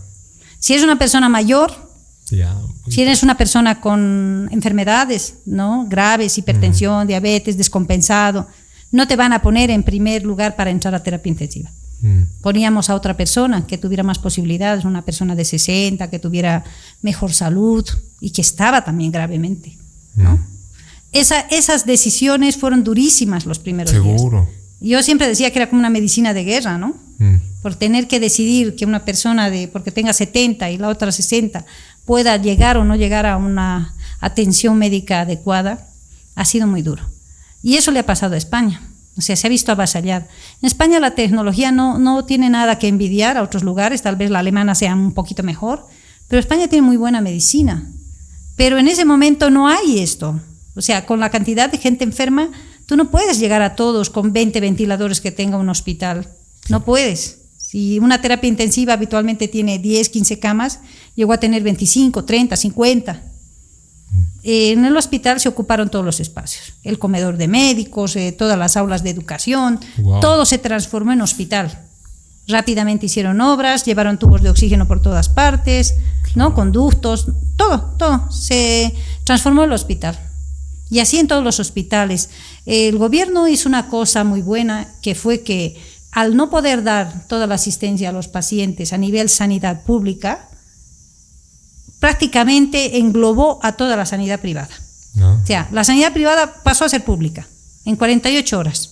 Si 0.58 0.72
es 0.74 0.82
una 0.82 0.98
persona 0.98 1.28
mayor, 1.28 1.70
Ya. 2.30 2.56
si 2.88 3.02
eres 3.02 3.22
una 3.22 3.36
persona 3.36 3.80
con 3.82 4.48
enfermedades 4.50 5.34
¿no? 5.44 5.86
graves, 5.88 6.38
hipertensión, 6.38 7.06
diabetes, 7.06 7.58
descompensado, 7.58 8.48
no 8.90 9.06
te 9.06 9.16
van 9.16 9.34
a 9.34 9.42
poner 9.42 9.70
en 9.70 9.82
primer 9.82 10.24
lugar 10.24 10.56
para 10.56 10.70
entrar 10.70 10.94
a 10.94 11.02
terapia 11.02 11.30
intensiva. 11.30 11.70
Mm. 12.00 12.22
Poníamos 12.40 12.88
a 12.88 12.94
otra 12.94 13.16
persona 13.16 13.66
que 13.66 13.76
tuviera 13.76 14.02
más 14.02 14.18
posibilidades, 14.18 14.86
una 14.86 15.02
persona 15.02 15.34
de 15.34 15.44
60, 15.44 16.08
que 16.08 16.18
tuviera 16.18 16.64
mejor 17.02 17.34
salud 17.34 17.84
y 18.20 18.30
que 18.30 18.40
estaba 18.40 18.82
también 18.82 19.12
gravemente. 19.12 19.76
¿no? 20.16 20.38
Esa- 21.14 21.40
esas 21.50 21.86
decisiones 21.86 22.56
fueron 22.56 22.84
durísimas 22.84 23.46
los 23.46 23.58
primeros 23.58 23.92
días. 23.92 24.02
Seguro. 24.04 24.48
Yo 24.80 25.02
siempre 25.02 25.26
decía 25.28 25.50
que 25.50 25.58
era 25.60 25.70
como 25.70 25.78
una 25.80 25.90
medicina 25.90 26.34
de 26.34 26.44
guerra, 26.44 26.78
¿no? 26.78 26.94
Mm. 27.18 27.36
por 27.62 27.76
tener 27.76 28.08
que 28.08 28.18
decidir 28.20 28.74
que 28.76 28.84
una 28.84 29.04
persona 29.06 29.48
de 29.48 29.68
porque 29.68 29.90
tenga 29.92 30.12
70 30.12 30.68
y 30.70 30.76
la 30.78 30.88
otra 30.88 31.10
60 31.12 31.64
pueda 32.04 32.36
llegar 32.36 32.76
o 32.76 32.84
no 32.84 32.94
llegar 32.96 33.24
a 33.24 33.36
una 33.38 33.94
atención 34.20 34.76
médica 34.76 35.20
adecuada 35.20 35.86
ha 36.34 36.44
sido 36.44 36.66
muy 36.66 36.82
duro. 36.82 37.02
Y 37.62 37.76
eso 37.76 37.90
le 37.92 38.00
ha 38.00 38.04
pasado 38.06 38.34
a 38.34 38.36
España. 38.36 38.82
O 39.16 39.20
sea, 39.22 39.36
se 39.36 39.46
ha 39.46 39.50
visto 39.50 39.70
avasallar. 39.72 40.28
En 40.60 40.66
España 40.66 40.98
la 41.00 41.12
tecnología 41.14 41.70
no, 41.72 41.98
no 41.98 42.24
tiene 42.26 42.50
nada 42.50 42.78
que 42.78 42.88
envidiar 42.88 43.38
a 43.38 43.42
otros 43.42 43.62
lugares, 43.62 44.02
tal 44.02 44.16
vez 44.16 44.28
la 44.30 44.40
alemana 44.40 44.74
sea 44.74 44.92
un 44.94 45.12
poquito 45.14 45.42
mejor, 45.44 45.86
pero 46.28 46.40
España 46.40 46.66
tiene 46.68 46.84
muy 46.86 46.96
buena 46.98 47.20
medicina. 47.22 47.88
Pero 48.56 48.76
en 48.76 48.88
ese 48.88 49.04
momento 49.06 49.48
no 49.50 49.68
hay 49.68 50.00
esto. 50.00 50.38
O 50.76 50.82
sea, 50.82 51.06
con 51.06 51.20
la 51.20 51.30
cantidad 51.30 51.70
de 51.70 51.78
gente 51.78 52.04
enferma, 52.04 52.50
tú 52.86 52.96
no 52.96 53.10
puedes 53.10 53.38
llegar 53.38 53.62
a 53.62 53.76
todos 53.76 54.10
con 54.10 54.32
20 54.32 54.60
ventiladores 54.60 55.20
que 55.20 55.30
tenga 55.30 55.56
un 55.56 55.68
hospital. 55.68 56.28
No 56.68 56.84
puedes. 56.84 57.38
Si 57.58 57.98
una 57.98 58.20
terapia 58.20 58.48
intensiva 58.48 58.92
habitualmente 58.92 59.48
tiene 59.48 59.78
10, 59.78 60.08
15 60.08 60.38
camas, 60.38 60.80
llegó 61.14 61.32
a 61.32 61.38
tener 61.38 61.62
25, 61.62 62.24
30, 62.24 62.56
50. 62.56 63.22
Eh, 64.44 64.72
en 64.72 64.84
el 64.84 64.96
hospital 64.96 65.40
se 65.40 65.48
ocuparon 65.48 65.88
todos 65.90 66.04
los 66.04 66.20
espacios, 66.20 66.74
el 66.84 66.98
comedor 66.98 67.36
de 67.36 67.48
médicos, 67.48 68.14
eh, 68.16 68.30
todas 68.30 68.58
las 68.58 68.76
aulas 68.76 69.02
de 69.02 69.10
educación, 69.10 69.80
Wow. 69.98 70.20
todo 70.20 70.44
se 70.44 70.58
transformó 70.58 71.12
en 71.12 71.22
hospital. 71.22 71.80
Rápidamente 72.46 73.06
hicieron 73.06 73.40
obras, 73.40 73.84
llevaron 73.86 74.18
tubos 74.18 74.42
de 74.42 74.50
oxígeno 74.50 74.86
por 74.86 75.00
todas 75.00 75.30
partes, 75.30 75.94
¿no? 76.34 76.54
conductos, 76.54 77.26
todo, 77.56 77.94
todo. 77.98 78.30
Se 78.30 78.92
transformó 79.24 79.64
el 79.64 79.72
hospital. 79.72 80.18
Y 80.90 80.98
así 81.00 81.18
en 81.18 81.28
todos 81.28 81.42
los 81.42 81.60
hospitales. 81.60 82.28
El 82.66 82.98
gobierno 82.98 83.48
hizo 83.48 83.68
una 83.68 83.88
cosa 83.88 84.22
muy 84.24 84.42
buena, 84.42 84.88
que 85.02 85.14
fue 85.14 85.42
que 85.42 85.80
al 86.12 86.36
no 86.36 86.50
poder 86.50 86.82
dar 86.84 87.26
toda 87.26 87.46
la 87.46 87.56
asistencia 87.56 88.10
a 88.10 88.12
los 88.12 88.28
pacientes 88.28 88.92
a 88.92 88.98
nivel 88.98 89.28
sanidad 89.28 89.82
pública, 89.82 90.48
prácticamente 92.00 92.98
englobó 92.98 93.58
a 93.62 93.72
toda 93.72 93.96
la 93.96 94.06
sanidad 94.06 94.40
privada. 94.40 94.68
¿No? 95.14 95.40
O 95.42 95.46
sea, 95.46 95.68
la 95.72 95.84
sanidad 95.84 96.12
privada 96.12 96.62
pasó 96.62 96.84
a 96.84 96.88
ser 96.88 97.04
pública 97.04 97.46
en 97.84 97.96
48 97.96 98.58
horas. 98.58 98.90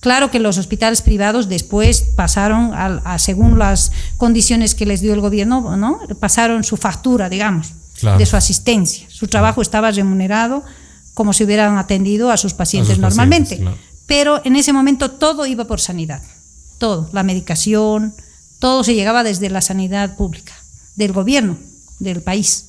Claro 0.00 0.30
que 0.30 0.40
los 0.40 0.56
hospitales 0.58 1.02
privados 1.02 1.48
después 1.48 2.02
pasaron, 2.16 2.72
a, 2.74 3.00
a- 3.04 3.18
según 3.18 3.58
las 3.58 3.92
condiciones 4.16 4.74
que 4.74 4.86
les 4.86 5.00
dio 5.00 5.12
el 5.14 5.20
gobierno, 5.20 5.76
¿no? 5.76 6.00
pasaron 6.18 6.64
su 6.64 6.76
factura, 6.76 7.28
digamos, 7.28 7.72
Claro. 8.00 8.18
de 8.18 8.24
su 8.24 8.34
asistencia. 8.36 9.06
Su 9.10 9.28
trabajo 9.28 9.60
estaba 9.60 9.90
remunerado 9.90 10.64
como 11.20 11.34
si 11.34 11.44
hubieran 11.44 11.76
atendido 11.76 12.30
a 12.30 12.38
sus 12.38 12.54
pacientes 12.54 12.96
normalmente. 12.98 13.58
claro. 13.58 13.76
Pero 14.06 14.40
en 14.42 14.56
ese 14.56 14.72
momento 14.72 15.10
todo 15.10 15.44
iba 15.44 15.66
por 15.66 15.78
sanidad. 15.78 16.22
Todo, 16.78 17.10
la 17.12 17.22
medicación, 17.22 18.14
todo 18.58 18.82
se 18.84 18.94
llegaba 18.94 19.22
desde 19.22 19.50
la 19.50 19.60
sanidad 19.60 20.16
pública, 20.16 20.54
del 20.96 21.12
gobierno, 21.12 21.58
del 21.98 22.22
país. 22.22 22.64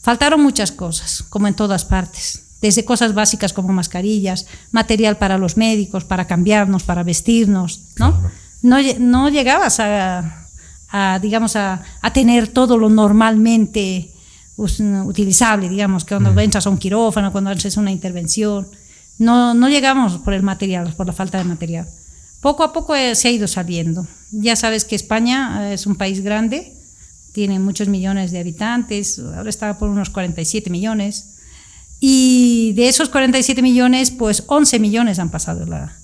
Faltaron 0.00 0.40
muchas 0.40 0.70
cosas, 0.70 1.24
como 1.28 1.48
en 1.48 1.54
todas 1.54 1.84
partes, 1.84 2.42
desde 2.62 2.84
cosas 2.84 3.14
básicas 3.14 3.52
como 3.52 3.72
mascarillas, 3.72 4.46
material 4.70 5.16
para 5.18 5.38
los 5.38 5.56
médicos, 5.56 6.04
para 6.04 6.28
cambiarnos, 6.28 6.84
para 6.84 7.02
vestirnos, 7.02 7.80
¿no? 7.98 8.12
Claro. 8.20 8.30
No, 8.62 8.78
lle- 8.78 8.98
no 8.98 9.28
llegabas 9.28 9.80
a, 9.80 10.46
a, 10.88 11.18
digamos, 11.18 11.56
a, 11.56 11.82
a 12.00 12.12
tener 12.12 12.46
todo 12.46 12.78
lo 12.78 12.90
normalmente 12.90 14.12
utilizable, 14.56 15.68
digamos, 15.68 16.04
que 16.04 16.16
cuando 16.16 16.40
entras 16.40 16.66
a 16.66 16.70
un 16.70 16.78
quirófano, 16.78 17.32
cuando 17.32 17.50
haces 17.50 17.76
una 17.76 17.92
intervención. 17.92 18.68
No, 19.18 19.54
no 19.54 19.68
llegamos 19.68 20.18
por 20.18 20.34
el 20.34 20.42
material, 20.42 20.92
por 20.94 21.06
la 21.06 21.12
falta 21.12 21.38
de 21.38 21.44
material. 21.44 21.88
Poco 22.40 22.64
a 22.64 22.72
poco 22.72 22.94
eh, 22.94 23.14
se 23.14 23.28
ha 23.28 23.30
ido 23.30 23.48
saliendo. 23.48 24.06
Ya 24.30 24.56
sabes 24.56 24.84
que 24.84 24.94
España 24.94 25.70
eh, 25.70 25.74
es 25.74 25.86
un 25.86 25.96
país 25.96 26.20
grande, 26.20 26.72
tiene 27.32 27.58
muchos 27.58 27.88
millones 27.88 28.30
de 28.30 28.40
habitantes, 28.40 29.18
ahora 29.18 29.50
está 29.50 29.78
por 29.78 29.88
unos 29.88 30.10
47 30.10 30.70
millones. 30.70 31.32
Y 31.98 32.74
de 32.74 32.88
esos 32.88 33.08
47 33.08 33.62
millones, 33.62 34.10
pues 34.10 34.44
11 34.46 34.78
millones 34.80 35.18
han 35.18 35.30
pasado 35.30 35.64
la, 35.64 35.96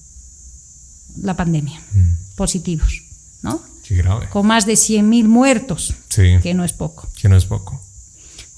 la 1.21 1.37
pandemia, 1.37 1.79
mm. 1.93 2.37
positivos, 2.37 3.03
¿no? 3.43 3.63
Qué 3.83 3.97
grave. 3.97 4.29
Con 4.31 4.47
más 4.47 4.65
de 4.65 4.75
100.000 4.75 5.25
muertos, 5.25 5.95
sí, 6.09 6.39
que 6.43 6.55
no 6.55 6.65
es 6.65 6.73
poco. 6.73 7.09
Que 7.21 7.29
no 7.29 7.37
es 7.37 7.45
poco. 7.45 7.82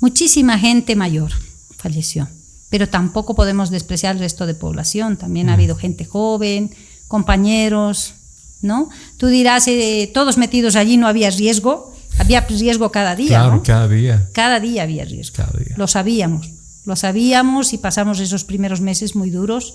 Muchísima 0.04 0.58
gente 0.58 0.96
mayor 0.96 1.32
falleció, 1.78 2.28
pero 2.68 2.90
tampoco 2.90 3.34
podemos 3.34 3.70
despreciar 3.70 4.16
el 4.16 4.20
resto 4.20 4.44
de 4.44 4.54
población. 4.54 5.16
También 5.16 5.48
ha 5.48 5.54
habido 5.54 5.76
gente 5.76 6.04
joven, 6.04 6.74
compañeros, 7.08 8.12
¿no? 8.60 8.90
Tú 9.16 9.28
dirás, 9.28 9.66
eh, 9.66 10.10
todos 10.12 10.36
metidos 10.36 10.76
allí 10.76 10.98
no 10.98 11.08
había 11.08 11.30
riesgo, 11.30 11.96
había 12.18 12.42
riesgo 12.42 12.92
cada 12.92 13.16
día. 13.16 13.28
Claro, 13.28 13.62
cada 13.64 13.88
día. 13.88 14.28
Cada 14.34 14.60
día 14.60 14.82
había 14.82 15.06
riesgo. 15.06 15.36
Cada 15.36 15.58
día. 15.58 15.74
Lo 15.78 15.86
sabíamos, 15.86 16.50
lo 16.84 16.96
sabíamos 16.96 17.72
y 17.72 17.78
pasamos 17.78 18.20
esos 18.20 18.44
primeros 18.44 18.82
meses 18.82 19.16
muy 19.16 19.30
duros. 19.30 19.72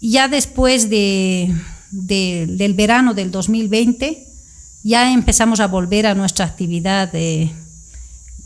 Y 0.00 0.10
ya 0.10 0.26
después 0.26 0.90
de, 0.90 1.54
del 1.92 2.74
verano 2.74 3.14
del 3.14 3.30
2020, 3.30 4.26
ya 4.82 5.12
empezamos 5.12 5.60
a 5.60 5.68
volver 5.68 6.08
a 6.08 6.16
nuestra 6.16 6.44
actividad 6.44 7.12
de, 7.12 7.52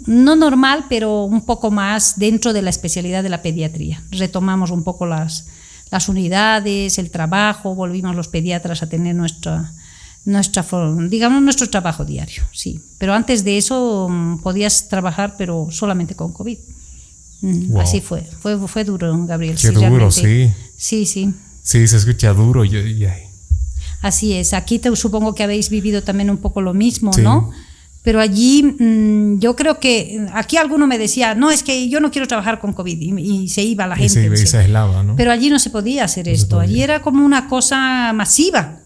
no 0.07 0.37
normal, 0.37 0.87
pero 0.89 1.25
un 1.25 1.45
poco 1.45 1.71
más 1.71 2.19
dentro 2.19 2.53
de 2.53 2.63
la 2.63 2.71
especialidad 2.71 3.23
de 3.23 3.29
la 3.29 3.43
pediatría. 3.43 4.03
Retomamos 4.11 4.71
un 4.71 4.85
poco 4.85 5.07
las, 5.07 5.47
las 5.91 6.09
unidades, 6.09 6.99
el 6.99 7.11
trabajo, 7.11 7.75
volvimos 7.75 8.17
los 8.17 8.29
pediatras 8.29 8.83
a 8.83 8.89
tener 8.89 9.15
nuestra, 9.15 9.73
nuestra, 10.25 10.65
digamos, 11.09 11.43
nuestro 11.43 11.69
trabajo 11.69 12.05
diario, 12.05 12.43
sí. 12.53 12.81
Pero 12.99 13.15
antes 13.15 13.45
de 13.45 13.59
eso 13.59 14.09
mm, 14.11 14.39
podías 14.39 14.89
trabajar, 14.89 15.35
pero 15.37 15.69
solamente 15.71 16.15
con 16.15 16.33
COVID. 16.33 16.59
Mm, 17.43 17.77
así 17.77 18.01
fue. 18.01 18.23
fue, 18.41 18.57
fue 18.69 18.85
duro, 18.85 19.15
Gabriel. 19.27 19.57
Qué 19.61 19.71
duro, 19.71 20.11
sí. 20.11 20.51
Sí, 20.77 21.07
sí. 21.07 21.35
Sí, 21.63 21.87
se 21.87 21.97
escucha 21.97 22.33
duro. 22.33 22.65
Así 24.01 24.33
es. 24.33 24.53
Aquí 24.53 24.79
te, 24.79 24.95
supongo 24.97 25.35
que 25.35 25.43
habéis 25.43 25.69
vivido 25.69 26.03
también 26.03 26.31
un 26.31 26.39
poco 26.39 26.61
lo 26.61 26.75
mismo, 26.75 27.13
¿no? 27.19 27.51
Pero 28.03 28.21
allí 28.21 28.63
mm, 28.65 29.39
yo 29.39 29.55
creo 29.55 29.79
que 29.79 30.27
aquí 30.33 30.57
alguno 30.57 30.87
me 30.87 30.99
decía, 30.99 31.35
no, 31.35 31.51
es 31.51 31.63
que 31.63 31.89
yo 31.89 32.01
no 32.01 32.11
quiero 32.11 32.27
trabajar 32.27 32.59
con 32.59 32.73
COVID 32.73 32.99
y, 32.99 33.49
se 33.49 33.63
iba 33.63 33.87
la 33.87 33.97
gente. 33.97 34.27
Y 34.27 34.47
se, 34.47 34.59
aislaba, 34.59 35.03
¿no? 35.03 35.15
Pero 35.15 35.31
allí 35.31 35.51
no 35.51 35.59
se 35.59 35.71
podía 35.71 36.05
hacer 36.05 36.29
esto, 36.29 36.59
allí 36.59 36.83
era 36.83 37.01
como 37.01 37.25
una 37.25 37.49
cosa 37.49 38.13
masiva. 38.13 38.79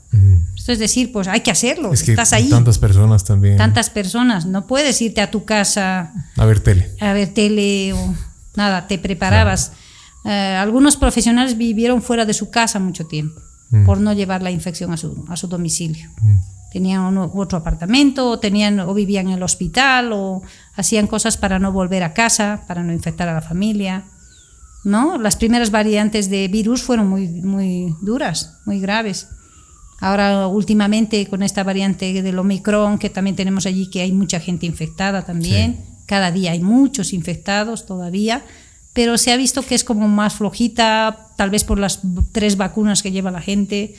Esto 0.57 0.73
es 0.73 0.79
decir, 0.79 1.12
pues 1.12 1.29
hay 1.29 1.41
que 1.41 1.51
hacerlo, 1.51 1.93
es 1.93 2.03
que 2.03 2.12
estás 2.12 2.33
ahí. 2.33 2.49
Tantas 2.49 2.79
personas 2.79 3.25
también. 3.25 3.57
Tantas 3.57 3.91
personas, 3.91 4.47
no 4.47 4.67
puedes 4.67 5.01
irte 5.03 5.21
a 5.21 5.31
tu 5.31 5.45
casa 5.45 6.12
a 6.37 6.47
ver 6.47 6.61
tele. 6.61 6.91
A 7.01 7.12
ver 7.12 7.29
tele 7.29 7.93
o 7.93 8.14
nada, 8.57 8.87
te 8.87 8.99
preparabas. 8.99 9.73
Eh, 10.25 10.31
algunos 10.31 10.97
profesionales 10.97 11.57
vivieron 11.57 12.03
fuera 12.03 12.25
de 12.25 12.35
su 12.35 12.51
casa 12.51 12.79
mucho 12.79 13.07
tiempo 13.07 13.41
por 13.85 14.01
no 14.01 14.12
llevar 14.12 14.43
la 14.43 14.51
infección 14.51 14.93
a 14.93 14.97
su, 14.97 15.25
a 15.29 15.37
su 15.37 15.49
domicilio 15.49 16.09
tenían 16.77 17.16
otro 17.16 17.57
apartamento, 17.57 18.29
o, 18.29 18.39
tenían, 18.39 18.81
o 18.81 18.93
vivían 18.93 19.29
en 19.29 19.33
el 19.33 19.43
hospital, 19.43 20.12
o 20.12 20.43
hacían 20.74 21.07
cosas 21.07 21.39
para 21.39 21.59
no 21.59 21.72
volver 21.72 22.03
a 22.03 22.12
casa, 22.12 22.64
para 22.68 22.83
no 22.83 22.93
infectar 22.93 23.27
a 23.31 23.33
la 23.33 23.41
familia. 23.41 24.05
¿no? 24.85 25.16
Las 25.16 25.37
primeras 25.37 25.70
variantes 25.70 26.29
de 26.29 26.49
virus 26.49 26.83
fueron 26.83 27.09
muy, 27.09 27.29
muy 27.29 27.97
duras, 28.03 28.59
muy 28.66 28.79
graves. 28.79 29.27
Ahora, 30.01 30.49
últimamente, 30.49 31.27
con 31.29 31.43
esta 31.43 31.64
variante 31.64 32.22
del 32.22 32.39
Omicron, 32.39 32.99
que 32.99 33.09
también 33.09 33.37
tenemos 33.37 33.64
allí, 33.64 33.89
que 33.89 34.03
hay 34.03 34.12
mucha 34.12 34.39
gente 34.39 34.66
infectada 34.66 35.24
también, 35.24 35.83
cada 36.05 36.31
día 36.31 36.53
hay 36.53 36.61
muchos 36.61 37.14
infectados 37.14 37.87
todavía, 37.87 38.45
pero 38.93 39.16
se 39.16 39.33
ha 39.33 39.39
visto 39.39 39.62
que 39.62 39.74
es 39.74 39.83
como 39.83 40.09
más 40.09 40.35
flojita, 40.35 41.31
tal 41.39 41.49
vez 41.49 41.64
por 41.64 41.79
las 41.79 42.03
tres 42.33 42.59
vacunas 42.59 43.03
que 43.03 43.12
lleva 43.12 43.31
la 43.31 43.41
gente, 43.41 43.95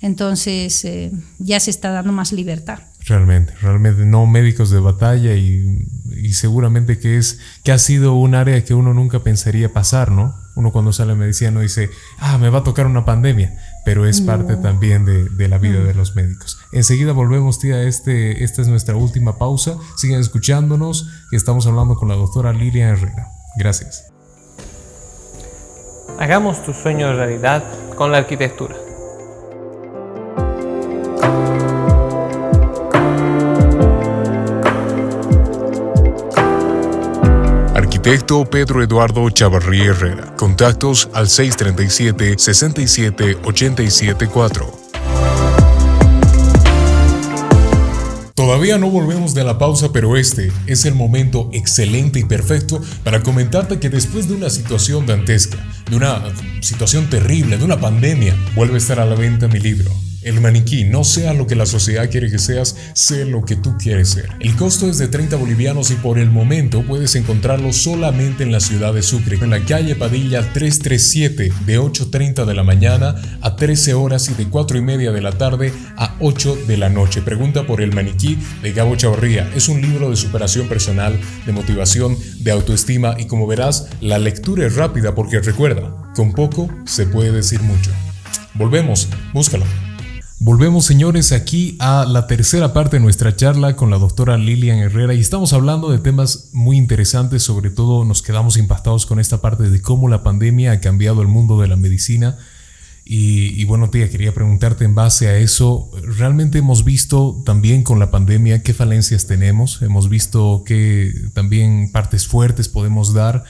entonces 0.00 0.84
eh, 0.84 1.12
ya 1.38 1.60
se 1.60 1.70
está 1.70 1.90
dando 1.90 2.12
más 2.12 2.32
libertad. 2.32 2.80
Realmente, 3.06 3.54
realmente 3.60 4.04
no 4.04 4.26
médicos 4.26 4.70
de 4.70 4.78
batalla 4.78 5.34
y, 5.34 5.86
seguramente 6.32 6.98
que 6.98 7.16
es 7.16 7.40
que 7.64 7.72
ha 7.72 7.78
sido 7.78 8.14
un 8.14 8.34
área 8.34 8.62
que 8.64 8.74
uno 8.74 8.94
nunca 8.94 9.20
pensaría 9.20 9.72
pasar, 9.72 10.12
¿no? 10.12 10.34
Uno 10.54 10.70
cuando 10.70 10.92
sale 10.92 11.12
a 11.12 11.14
medicina 11.16 11.50
no 11.50 11.60
dice, 11.60 11.90
ah, 12.18 12.38
me 12.38 12.50
va 12.50 12.58
a 12.58 12.62
tocar 12.62 12.86
una 12.86 13.04
pandemia, 13.04 13.56
pero 13.84 14.06
es 14.06 14.20
parte 14.20 14.56
también 14.56 15.04
de, 15.04 15.48
la 15.48 15.58
vida 15.58 15.80
de 15.80 15.94
los 15.94 16.14
médicos. 16.14 16.58
Enseguida 16.72 17.12
volvemos, 17.12 17.58
tía, 17.58 17.82
este, 17.82 18.44
esta 18.44 18.62
es 18.62 18.68
nuestra 18.68 18.94
última 18.96 19.38
pausa. 19.38 19.76
Siguen 19.96 20.20
escuchándonos 20.20 21.08
y 21.32 21.36
estamos 21.36 21.66
hablando 21.66 21.94
con 21.94 22.08
la 22.08 22.14
doctora 22.14 22.52
Lilian 22.52 22.90
Herrera. 22.90 23.28
Gracias. 23.56 24.12
Hagamos 26.18 26.62
tu 26.64 26.72
sueño 26.74 27.12
realidad 27.14 27.64
con 27.96 28.12
la 28.12 28.18
arquitectura. 28.18 28.89
Arquitecto 38.00 38.46
Pedro 38.46 38.82
Eduardo 38.82 39.28
Chavarrí 39.28 39.82
Herrera. 39.82 40.34
Contactos 40.34 41.10
al 41.12 41.28
637 41.28 42.38
67 42.38 43.36
874. 43.44 44.72
Todavía 48.34 48.78
no 48.78 48.88
volvemos 48.88 49.34
de 49.34 49.44
la 49.44 49.58
pausa, 49.58 49.92
pero 49.92 50.16
este 50.16 50.50
es 50.66 50.86
el 50.86 50.94
momento 50.94 51.50
excelente 51.52 52.20
y 52.20 52.24
perfecto 52.24 52.80
para 53.04 53.22
comentarte 53.22 53.78
que 53.78 53.90
después 53.90 54.28
de 54.28 54.34
una 54.34 54.48
situación 54.48 55.04
dantesca, 55.04 55.58
de 55.90 55.96
una 55.96 56.22
situación 56.62 57.10
terrible, 57.10 57.58
de 57.58 57.64
una 57.66 57.80
pandemia, 57.80 58.34
vuelve 58.54 58.76
a 58.76 58.78
estar 58.78 58.98
a 58.98 59.04
la 59.04 59.14
venta 59.14 59.46
mi 59.46 59.58
libro 59.58 59.90
el 60.22 60.40
maniquí, 60.40 60.84
no 60.84 61.04
sea 61.04 61.32
lo 61.32 61.46
que 61.46 61.54
la 61.54 61.66
sociedad 61.66 62.10
quiere 62.10 62.30
que 62.30 62.38
seas, 62.38 62.76
sé 62.94 63.24
lo 63.24 63.44
que 63.44 63.56
tú 63.56 63.76
quieres 63.78 64.10
ser. 64.10 64.28
El 64.40 64.54
costo 64.56 64.88
es 64.88 64.98
de 64.98 65.08
30 65.08 65.36
bolivianos 65.36 65.90
y 65.90 65.94
por 65.94 66.18
el 66.18 66.30
momento 66.30 66.82
puedes 66.82 67.14
encontrarlo 67.14 67.72
solamente 67.72 68.42
en 68.42 68.52
la 68.52 68.60
ciudad 68.60 68.92
de 68.92 69.02
Sucre, 69.02 69.38
en 69.40 69.50
la 69.50 69.64
calle 69.64 69.94
Padilla 69.94 70.52
337, 70.52 71.52
de 71.66 71.80
8.30 71.80 72.44
de 72.44 72.54
la 72.54 72.64
mañana 72.64 73.14
a 73.40 73.56
13 73.56 73.94
horas 73.94 74.28
y 74.28 74.34
de 74.34 74.48
4 74.48 74.78
y 74.78 74.82
media 74.82 75.12
de 75.12 75.22
la 75.22 75.32
tarde 75.32 75.72
a 75.96 76.16
8 76.20 76.58
de 76.66 76.76
la 76.76 76.88
noche. 76.88 77.22
Pregunta 77.22 77.66
por 77.66 77.80
el 77.80 77.94
maniquí 77.94 78.38
de 78.62 78.72
Gabo 78.72 78.96
Chavarría. 78.96 79.50
Es 79.54 79.68
un 79.68 79.80
libro 79.80 80.10
de 80.10 80.16
superación 80.16 80.68
personal, 80.68 81.18
de 81.46 81.52
motivación, 81.52 82.16
de 82.40 82.50
autoestima 82.50 83.16
y 83.18 83.26
como 83.26 83.46
verás, 83.46 83.88
la 84.00 84.18
lectura 84.18 84.66
es 84.66 84.76
rápida 84.76 85.14
porque 85.14 85.40
recuerda, 85.40 86.12
con 86.14 86.32
poco 86.32 86.68
se 86.84 87.06
puede 87.06 87.32
decir 87.32 87.60
mucho. 87.62 87.90
Volvemos, 88.54 89.08
búscalo. 89.32 89.64
Volvemos 90.42 90.86
señores 90.86 91.32
aquí 91.32 91.76
a 91.80 92.06
la 92.06 92.26
tercera 92.26 92.72
parte 92.72 92.96
de 92.96 93.02
nuestra 93.02 93.36
charla 93.36 93.76
con 93.76 93.90
la 93.90 93.98
doctora 93.98 94.38
Lilian 94.38 94.78
Herrera 94.78 95.12
y 95.12 95.20
estamos 95.20 95.52
hablando 95.52 95.90
de 95.90 95.98
temas 95.98 96.48
muy 96.54 96.78
interesantes, 96.78 97.42
sobre 97.42 97.68
todo 97.68 98.06
nos 98.06 98.22
quedamos 98.22 98.56
impactados 98.56 99.04
con 99.04 99.20
esta 99.20 99.42
parte 99.42 99.68
de 99.68 99.82
cómo 99.82 100.08
la 100.08 100.22
pandemia 100.22 100.72
ha 100.72 100.80
cambiado 100.80 101.20
el 101.20 101.28
mundo 101.28 101.60
de 101.60 101.68
la 101.68 101.76
medicina. 101.76 102.38
Y, 103.04 103.64
bueno, 103.64 103.90
tía, 103.90 104.08
quería 104.08 104.32
preguntarte 104.32 104.84
en 104.86 104.94
base 104.94 105.28
a 105.28 105.36
eso, 105.36 105.90
realmente 106.04 106.58
hemos 106.58 106.84
visto 106.84 107.42
también 107.44 107.82
con 107.82 107.98
la 107.98 108.10
pandemia 108.10 108.62
qué 108.62 108.72
falencias 108.72 109.26
tenemos, 109.26 109.82
hemos 109.82 110.08
visto 110.08 110.62
qué 110.64 111.12
también 111.34 111.90
partes 111.92 112.26
fuertes 112.26 112.68
podemos 112.68 113.12
dar, 113.12 113.44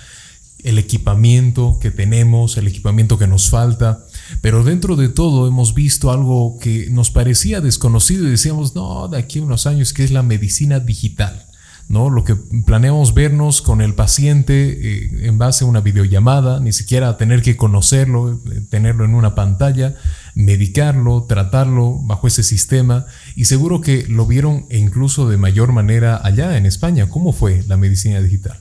el 0.65 0.79
equipamiento 0.79 1.79
que 1.81 1.93
tenemos, 1.93 2.57
el 2.57 2.67
equipamiento 2.67 3.17
que 3.17 3.29
nos 3.29 3.49
falta. 3.49 4.07
Pero 4.41 4.65
dentro 4.65 4.97
de 4.97 5.09
todo 5.09 5.47
hemos 5.47 5.75
visto 5.75 6.11
algo 6.11 6.59
que 6.59 6.89
nos 6.91 7.11
parecía 7.11 7.61
desconocido 7.61 8.27
y 8.27 8.31
decíamos, 8.31 8.75
no, 8.75 9.09
de 9.09 9.19
aquí 9.19 9.39
a 9.39 9.43
unos 9.43 9.67
años, 9.67 9.93
que 9.93 10.05
es 10.05 10.11
la 10.11 10.23
medicina 10.23 10.81
digital. 10.81 11.47
¿no? 11.91 12.09
Lo 12.09 12.23
que 12.23 12.37
planeamos 12.37 13.15
vernos 13.15 13.63
con 13.63 13.81
el 13.81 13.95
paciente 13.95 14.55
eh, 14.55 15.27
en 15.27 15.39
base 15.39 15.65
a 15.65 15.67
una 15.67 15.81
videollamada, 15.81 16.61
ni 16.61 16.73
siquiera 16.73 17.17
tener 17.17 17.43
que 17.43 17.57
conocerlo, 17.57 18.41
eh, 18.53 18.61
tenerlo 18.71 19.05
en 19.05 19.17
una 19.17 19.35
pantalla, 19.35 19.97
medicarlo, 20.37 21.25
tratarlo 21.25 21.99
bajo 22.01 22.29
ese 22.29 22.45
sistema. 22.45 23.07
Y 23.35 23.47
seguro 23.47 23.81
que 23.81 24.07
lo 24.07 24.25
vieron 24.25 24.67
incluso 24.71 25.29
de 25.29 25.37
mayor 25.37 25.73
manera 25.73 26.21
allá 26.23 26.57
en 26.57 26.65
España. 26.65 27.09
¿Cómo 27.09 27.33
fue 27.33 27.65
la 27.67 27.77
medicina 27.77 28.21
digital? 28.21 28.61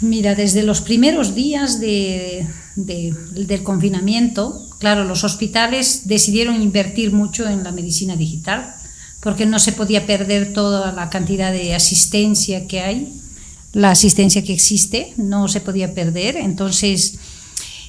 Mira, 0.00 0.36
desde 0.36 0.62
los 0.62 0.82
primeros 0.82 1.34
días 1.34 1.80
de, 1.80 2.46
del 2.76 3.62
confinamiento, 3.64 4.65
claro, 4.78 5.04
los 5.04 5.24
hospitales 5.24 6.02
decidieron 6.06 6.62
invertir 6.62 7.12
mucho 7.12 7.48
en 7.48 7.64
la 7.64 7.72
medicina 7.72 8.16
digital 8.16 8.74
porque 9.20 9.46
no 9.46 9.58
se 9.58 9.72
podía 9.72 10.06
perder 10.06 10.52
toda 10.52 10.92
la 10.92 11.10
cantidad 11.10 11.52
de 11.52 11.74
asistencia 11.74 12.66
que 12.66 12.80
hay. 12.80 13.12
la 13.72 13.90
asistencia 13.90 14.42
que 14.42 14.54
existe, 14.54 15.12
no 15.18 15.48
se 15.48 15.60
podía 15.60 15.92
perder. 15.92 16.36
Entonces, 16.36 17.18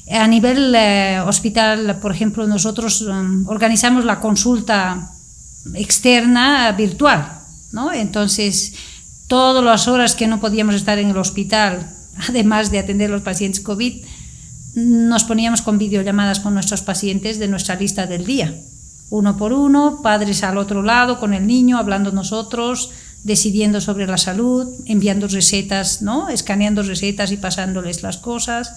a 0.10 0.28
nivel 0.28 0.74
eh, 0.76 1.22
hospital, 1.26 2.00
por 2.02 2.12
ejemplo, 2.12 2.46
nosotros 2.48 3.02
um, 3.04 3.48
organizamos 3.48 4.04
la 4.04 4.20
consulta 4.20 5.12
externa 5.76 6.72
virtual, 6.72 7.40
¿no? 7.72 7.94
Entonces, 7.94 8.74
todas 9.28 9.64
las 9.64 9.88
horas 9.88 10.16
que 10.16 10.28
no 10.28 10.40
podíamos 10.40 10.76
estar 10.76 10.98
en 10.98 11.10
el 11.10 11.18
hospital, 11.18 11.90
además 12.30 12.72
de 12.72 12.80
atender 12.80 13.10
a 13.10 13.14
los 13.14 13.22
pacientes 13.22 13.62
COVID, 13.62 14.04
nos 14.78 15.24
poníamos 15.24 15.64
con 15.64 15.80
videollamadas 15.80 16.40
con 16.40 16.54
nuestros 16.54 16.84
pacientes 16.84 17.40
de 17.40 17.48
nuestra 17.48 17.76
lista 17.76 18.06
del 18.06 18.28
día, 18.28 18.54
uno 19.10 19.36
por 19.36 19.52
uno, 19.52 20.02
padres 20.04 20.44
al 20.44 20.60
otro 20.60 20.84
lado 20.84 21.18
con 21.20 21.34
el 21.34 21.48
niño, 21.48 21.80
hablando 21.80 22.12
nosotros, 22.12 22.92
decidiendo 23.24 23.82
sobre 23.82 24.06
la 24.06 24.20
salud, 24.20 24.68
enviando 24.86 25.28
recetas, 25.28 26.04
¿no? 26.04 26.30
escaneando 26.30 26.84
recetas 26.84 27.32
y 27.32 27.38
pasándoles 27.38 28.04
las 28.04 28.18
cosas. 28.18 28.76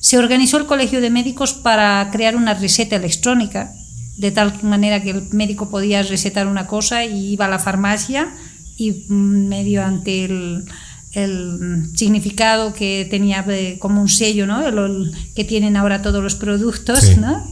Se 0.00 0.16
organizó 0.16 0.56
el 0.56 0.64
Colegio 0.64 1.02
de 1.02 1.10
Médicos 1.10 1.52
para 1.52 2.08
crear 2.10 2.34
una 2.34 2.54
receta 2.54 2.96
electrónica, 2.96 3.74
de 4.16 4.30
tal 4.30 4.54
manera 4.62 5.02
que 5.02 5.10
el 5.10 5.28
médico 5.32 5.68
podía 5.68 6.02
recetar 6.02 6.46
una 6.46 6.66
cosa 6.66 7.04
y 7.04 7.32
iba 7.32 7.44
a 7.44 7.50
la 7.50 7.58
farmacia 7.58 8.32
y 8.78 9.04
mm, 9.06 9.48
mediante 9.48 10.24
el, 10.24 10.64
el 11.12 11.90
significado 11.94 12.72
que 12.72 13.06
tenía 13.10 13.44
eh, 13.48 13.76
como 13.78 14.00
un 14.00 14.08
sello, 14.08 14.46
¿no? 14.46 14.66
El, 14.66 15.12
que 15.34 15.44
tienen 15.44 15.76
ahora 15.76 16.00
todos 16.00 16.22
los 16.22 16.34
productos, 16.34 17.18
¿no? 17.18 17.46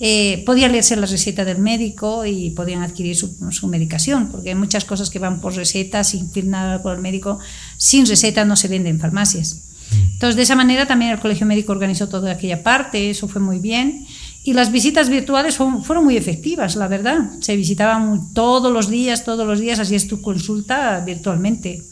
Eh, 0.00 0.42
podía 0.44 0.68
leerse 0.68 0.96
la 0.96 1.06
receta 1.06 1.44
del 1.44 1.58
médico 1.58 2.26
y 2.26 2.50
podían 2.50 2.82
adquirir 2.82 3.16
su, 3.16 3.34
su, 3.50 3.68
medicación, 3.68 4.28
porque 4.30 4.50
hay 4.50 4.54
muchas 4.54 4.84
cosas 4.84 5.08
que 5.08 5.18
van 5.18 5.40
por 5.40 5.54
receta, 5.54 6.04
sin 6.04 6.30
firmar 6.30 6.82
por 6.82 6.94
el 6.94 7.00
médico, 7.00 7.38
sin 7.78 8.04
receta 8.04 8.44
no 8.44 8.54
se 8.54 8.68
venden 8.68 8.96
en 8.96 9.00
farmacias. 9.00 9.62
Mm. 9.90 10.12
Entonces, 10.12 10.36
de 10.36 10.42
esa 10.42 10.54
manera 10.54 10.86
también 10.86 11.10
el 11.12 11.20
Colegio 11.20 11.46
Médico 11.46 11.72
organizó 11.72 12.08
toda 12.08 12.32
aquella 12.32 12.62
parte, 12.62 13.08
eso 13.08 13.28
fue 13.28 13.40
muy 13.40 13.58
bien. 13.60 14.06
Y 14.44 14.52
las 14.52 14.72
visitas 14.72 15.08
virtuales 15.08 15.56
fueron, 15.56 15.84
fueron, 15.84 16.04
muy 16.04 16.16
efectivas, 16.16 16.76
la 16.76 16.88
verdad. 16.88 17.30
Se 17.40 17.56
visitaban 17.56 18.32
todos 18.34 18.72
los 18.72 18.88
días, 18.88 19.24
todos 19.24 19.46
los 19.46 19.60
días, 19.60 19.78
así 19.78 19.94
es 19.94 20.06
tu 20.06 20.20
consulta 20.20 21.02
virtualmente 21.04 21.89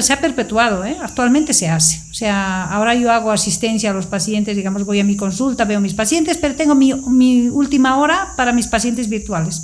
se 0.00 0.12
ha 0.12 0.20
perpetuado, 0.20 0.84
¿eh? 0.84 0.96
actualmente 1.00 1.52
se 1.52 1.68
hace. 1.68 2.02
O 2.10 2.14
sea, 2.14 2.64
ahora 2.64 2.94
yo 2.94 3.10
hago 3.10 3.30
asistencia 3.30 3.90
a 3.90 3.94
los 3.94 4.06
pacientes, 4.06 4.56
digamos, 4.56 4.84
voy 4.84 5.00
a 5.00 5.04
mi 5.04 5.16
consulta, 5.16 5.64
veo 5.64 5.78
a 5.78 5.80
mis 5.80 5.94
pacientes, 5.94 6.36
pero 6.38 6.54
tengo 6.54 6.74
mi, 6.74 6.94
mi 6.94 7.48
última 7.48 7.98
hora 7.98 8.34
para 8.36 8.52
mis 8.52 8.66
pacientes 8.66 9.08
virtuales. 9.08 9.62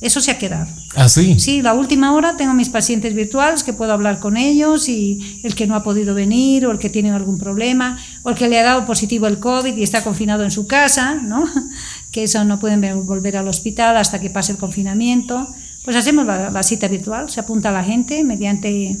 Eso 0.00 0.20
se 0.20 0.30
ha 0.30 0.38
quedado. 0.38 0.66
¿Ah, 0.94 1.08
sí? 1.08 1.40
Sí, 1.40 1.62
la 1.62 1.72
última 1.72 2.12
hora 2.12 2.36
tengo 2.36 2.52
mis 2.52 2.68
pacientes 2.68 3.14
virtuales 3.14 3.64
que 3.64 3.72
puedo 3.72 3.92
hablar 3.92 4.20
con 4.20 4.36
ellos 4.36 4.90
y 4.90 5.40
el 5.42 5.54
que 5.54 5.66
no 5.66 5.74
ha 5.74 5.82
podido 5.82 6.14
venir 6.14 6.66
o 6.66 6.70
el 6.70 6.78
que 6.78 6.90
tiene 6.90 7.10
algún 7.10 7.38
problema 7.38 7.98
o 8.22 8.28
el 8.28 8.36
que 8.36 8.48
le 8.48 8.58
ha 8.60 8.62
dado 8.62 8.84
positivo 8.84 9.26
el 9.26 9.38
COVID 9.38 9.74
y 9.74 9.82
está 9.82 10.04
confinado 10.04 10.44
en 10.44 10.50
su 10.50 10.66
casa, 10.66 11.14
¿no? 11.14 11.48
que 12.12 12.24
eso 12.24 12.44
no 12.44 12.60
pueden 12.60 13.06
volver 13.06 13.38
al 13.38 13.48
hospital 13.48 13.96
hasta 13.96 14.20
que 14.20 14.28
pase 14.28 14.52
el 14.52 14.58
confinamiento. 14.58 15.48
Pues 15.86 15.96
hacemos 15.96 16.26
la, 16.26 16.62
cita 16.64 16.88
virtual, 16.88 17.30
se 17.30 17.38
apunta 17.38 17.68
a 17.68 17.72
la 17.72 17.84
gente 17.84 18.24
mediante 18.24 18.96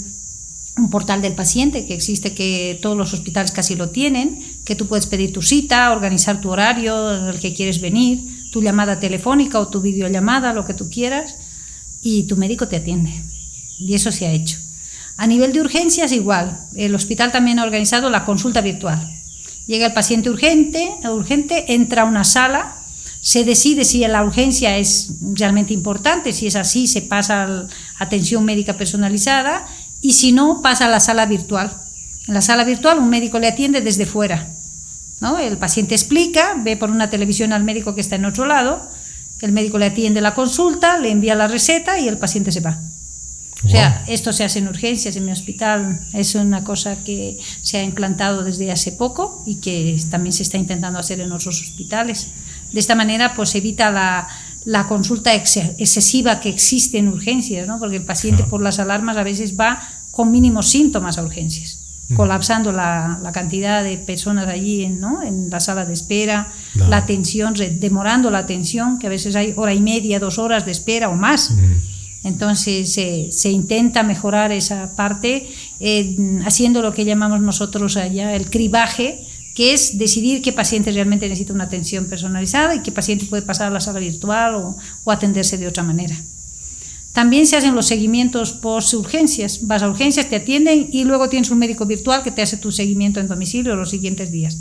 un 0.76 0.88
portal 0.88 1.20
del 1.20 1.32
paciente 1.32 1.84
que 1.84 1.94
existe, 1.94 2.32
que 2.32 2.78
todos 2.80 2.96
los 2.96 3.12
hospitales 3.12 3.50
casi 3.50 3.74
lo 3.74 3.90
tienen, 3.90 4.40
que 4.64 4.76
tú 4.76 4.86
puedes 4.86 5.06
pedir 5.06 5.32
tu 5.32 5.42
cita, 5.42 5.90
organizar 5.90 6.40
tu 6.40 6.48
horario 6.48 7.28
el 7.30 7.40
que 7.40 7.54
quieres 7.54 7.80
venir, 7.80 8.20
tu 8.52 8.62
llamada 8.62 9.00
telefónica 9.00 9.58
o 9.58 9.66
tu 9.66 9.80
videollamada, 9.80 10.52
lo 10.52 10.64
que 10.64 10.74
tú 10.74 10.88
quieras, 10.88 11.34
y 12.02 12.22
tu 12.28 12.36
médico 12.36 12.68
te 12.68 12.76
atiende. 12.76 13.10
Y 13.80 13.94
eso 13.94 14.12
se 14.12 14.28
ha 14.28 14.30
hecho. 14.30 14.56
A 15.16 15.26
nivel 15.26 15.52
de 15.52 15.62
urgencias, 15.62 16.12
igual. 16.12 16.56
El 16.76 16.94
hospital 16.94 17.32
también 17.32 17.58
ha 17.58 17.64
organizado 17.64 18.10
la 18.10 18.24
consulta 18.24 18.60
virtual. 18.60 19.00
Llega 19.66 19.86
el 19.86 19.92
paciente 19.92 20.30
urgente, 20.30 20.88
urgente 21.02 21.74
entra 21.74 22.02
a 22.02 22.04
una 22.04 22.22
sala 22.22 22.75
se 23.26 23.42
decide 23.42 23.84
si 23.84 24.06
la 24.06 24.22
urgencia 24.22 24.78
es 24.78 25.08
realmente 25.32 25.74
importante, 25.74 26.32
si 26.32 26.46
es 26.46 26.54
así, 26.54 26.86
se 26.86 27.02
pasa 27.02 27.42
a 27.42 27.66
atención 27.98 28.44
médica 28.44 28.74
personalizada 28.74 29.66
y 30.00 30.12
si 30.12 30.30
no, 30.30 30.62
pasa 30.62 30.86
a 30.86 30.88
la 30.88 31.00
sala 31.00 31.26
virtual. 31.26 31.76
En 32.28 32.34
la 32.34 32.40
sala 32.40 32.62
virtual 32.62 33.00
un 33.00 33.10
médico 33.10 33.40
le 33.40 33.48
atiende 33.48 33.80
desde 33.80 34.06
fuera. 34.06 34.46
¿no? 35.20 35.40
El 35.40 35.58
paciente 35.58 35.96
explica, 35.96 36.54
ve 36.62 36.76
por 36.76 36.88
una 36.92 37.10
televisión 37.10 37.52
al 37.52 37.64
médico 37.64 37.96
que 37.96 38.00
está 38.00 38.14
en 38.14 38.26
otro 38.26 38.46
lado, 38.46 38.80
el 39.40 39.50
médico 39.50 39.78
le 39.78 39.86
atiende 39.86 40.20
la 40.20 40.32
consulta, 40.32 40.96
le 40.96 41.10
envía 41.10 41.34
la 41.34 41.48
receta 41.48 41.98
y 41.98 42.06
el 42.06 42.18
paciente 42.18 42.52
se 42.52 42.60
va. 42.60 42.80
O 43.64 43.68
sea, 43.68 44.04
esto 44.06 44.32
se 44.32 44.44
hace 44.44 44.60
en 44.60 44.68
urgencias 44.68 45.16
en 45.16 45.24
mi 45.24 45.32
hospital, 45.32 45.98
es 46.12 46.36
una 46.36 46.62
cosa 46.62 46.94
que 47.02 47.40
se 47.60 47.78
ha 47.78 47.82
implantado 47.82 48.44
desde 48.44 48.70
hace 48.70 48.92
poco 48.92 49.42
y 49.46 49.56
que 49.56 50.00
también 50.12 50.32
se 50.32 50.44
está 50.44 50.58
intentando 50.58 51.00
hacer 51.00 51.18
en 51.18 51.32
otros 51.32 51.60
hospitales. 51.60 52.28
De 52.76 52.80
esta 52.80 52.94
manera, 52.94 53.32
pues 53.34 53.54
evita 53.54 53.90
la, 53.90 54.28
la 54.66 54.86
consulta 54.86 55.34
excesiva 55.34 56.40
que 56.40 56.50
existe 56.50 56.98
en 56.98 57.08
urgencias, 57.08 57.66
¿no? 57.66 57.78
porque 57.78 57.96
el 57.96 58.04
paciente 58.04 58.44
por 58.44 58.60
las 58.60 58.78
alarmas 58.78 59.16
a 59.16 59.22
veces 59.22 59.58
va 59.58 59.80
con 60.10 60.30
mínimos 60.30 60.68
síntomas 60.68 61.16
a 61.16 61.22
urgencias, 61.22 62.04
colapsando 62.14 62.72
la, 62.72 63.18
la, 63.22 63.32
cantidad 63.32 63.82
de 63.82 63.96
personas 63.96 64.46
allí 64.48 64.88
¿no? 64.88 65.22
en 65.22 65.48
la 65.48 65.58
sala 65.58 65.86
de 65.86 65.94
espera, 65.94 66.52
la 66.74 66.98
atención, 66.98 67.54
demorando 67.54 68.30
la 68.30 68.40
atención, 68.40 68.98
que 68.98 69.06
a 69.06 69.10
veces 69.10 69.36
hay 69.36 69.54
hora 69.56 69.72
y 69.72 69.80
media, 69.80 70.20
dos 70.20 70.38
horas 70.38 70.66
de 70.66 70.72
espera 70.72 71.08
o 71.08 71.14
más. 71.14 71.54
Entonces 72.24 72.92
se 72.92 73.50
intenta 73.50 74.02
mejorar 74.02 74.52
esa 74.52 74.94
parte 74.96 75.48
eh, 75.80 76.14
haciendo 76.44 76.82
lo 76.82 76.92
que 76.92 77.06
llamamos 77.06 77.40
nosotros 77.40 77.96
allá 77.96 78.36
el 78.36 78.50
cribaje, 78.50 79.25
que 79.56 79.72
es 79.72 79.96
decidir 79.96 80.42
qué 80.42 80.52
paciente 80.52 80.92
realmente 80.92 81.26
necesita 81.26 81.54
una 81.54 81.64
atención 81.64 82.04
personalizada 82.04 82.74
y 82.74 82.82
qué 82.82 82.92
paciente 82.92 83.24
puede 83.24 83.40
pasar 83.40 83.68
a 83.68 83.70
la 83.70 83.80
sala 83.80 84.00
virtual 84.00 84.54
o, 84.54 85.10
atenderse 85.10 85.56
de 85.56 85.66
otra 85.66 85.82
manera. 85.82 86.14
También 87.14 87.46
se 87.46 87.56
hacen 87.56 87.74
los 87.74 87.86
seguimientos 87.86 88.52
post 88.52 88.92
urgencias. 88.92 89.66
Vas 89.66 89.82
a 89.82 89.88
urgencias, 89.88 90.28
te 90.28 90.36
atienden 90.36 90.90
y 90.92 91.04
luego 91.04 91.30
tienes 91.30 91.50
un 91.50 91.58
médico 91.58 91.86
virtual 91.86 92.22
que 92.22 92.30
te 92.30 92.42
hace 92.42 92.58
tu 92.58 92.70
seguimiento 92.70 93.18
en 93.18 93.28
domicilio 93.28 93.74
los 93.76 93.88
siguientes 93.88 94.30
días. 94.30 94.58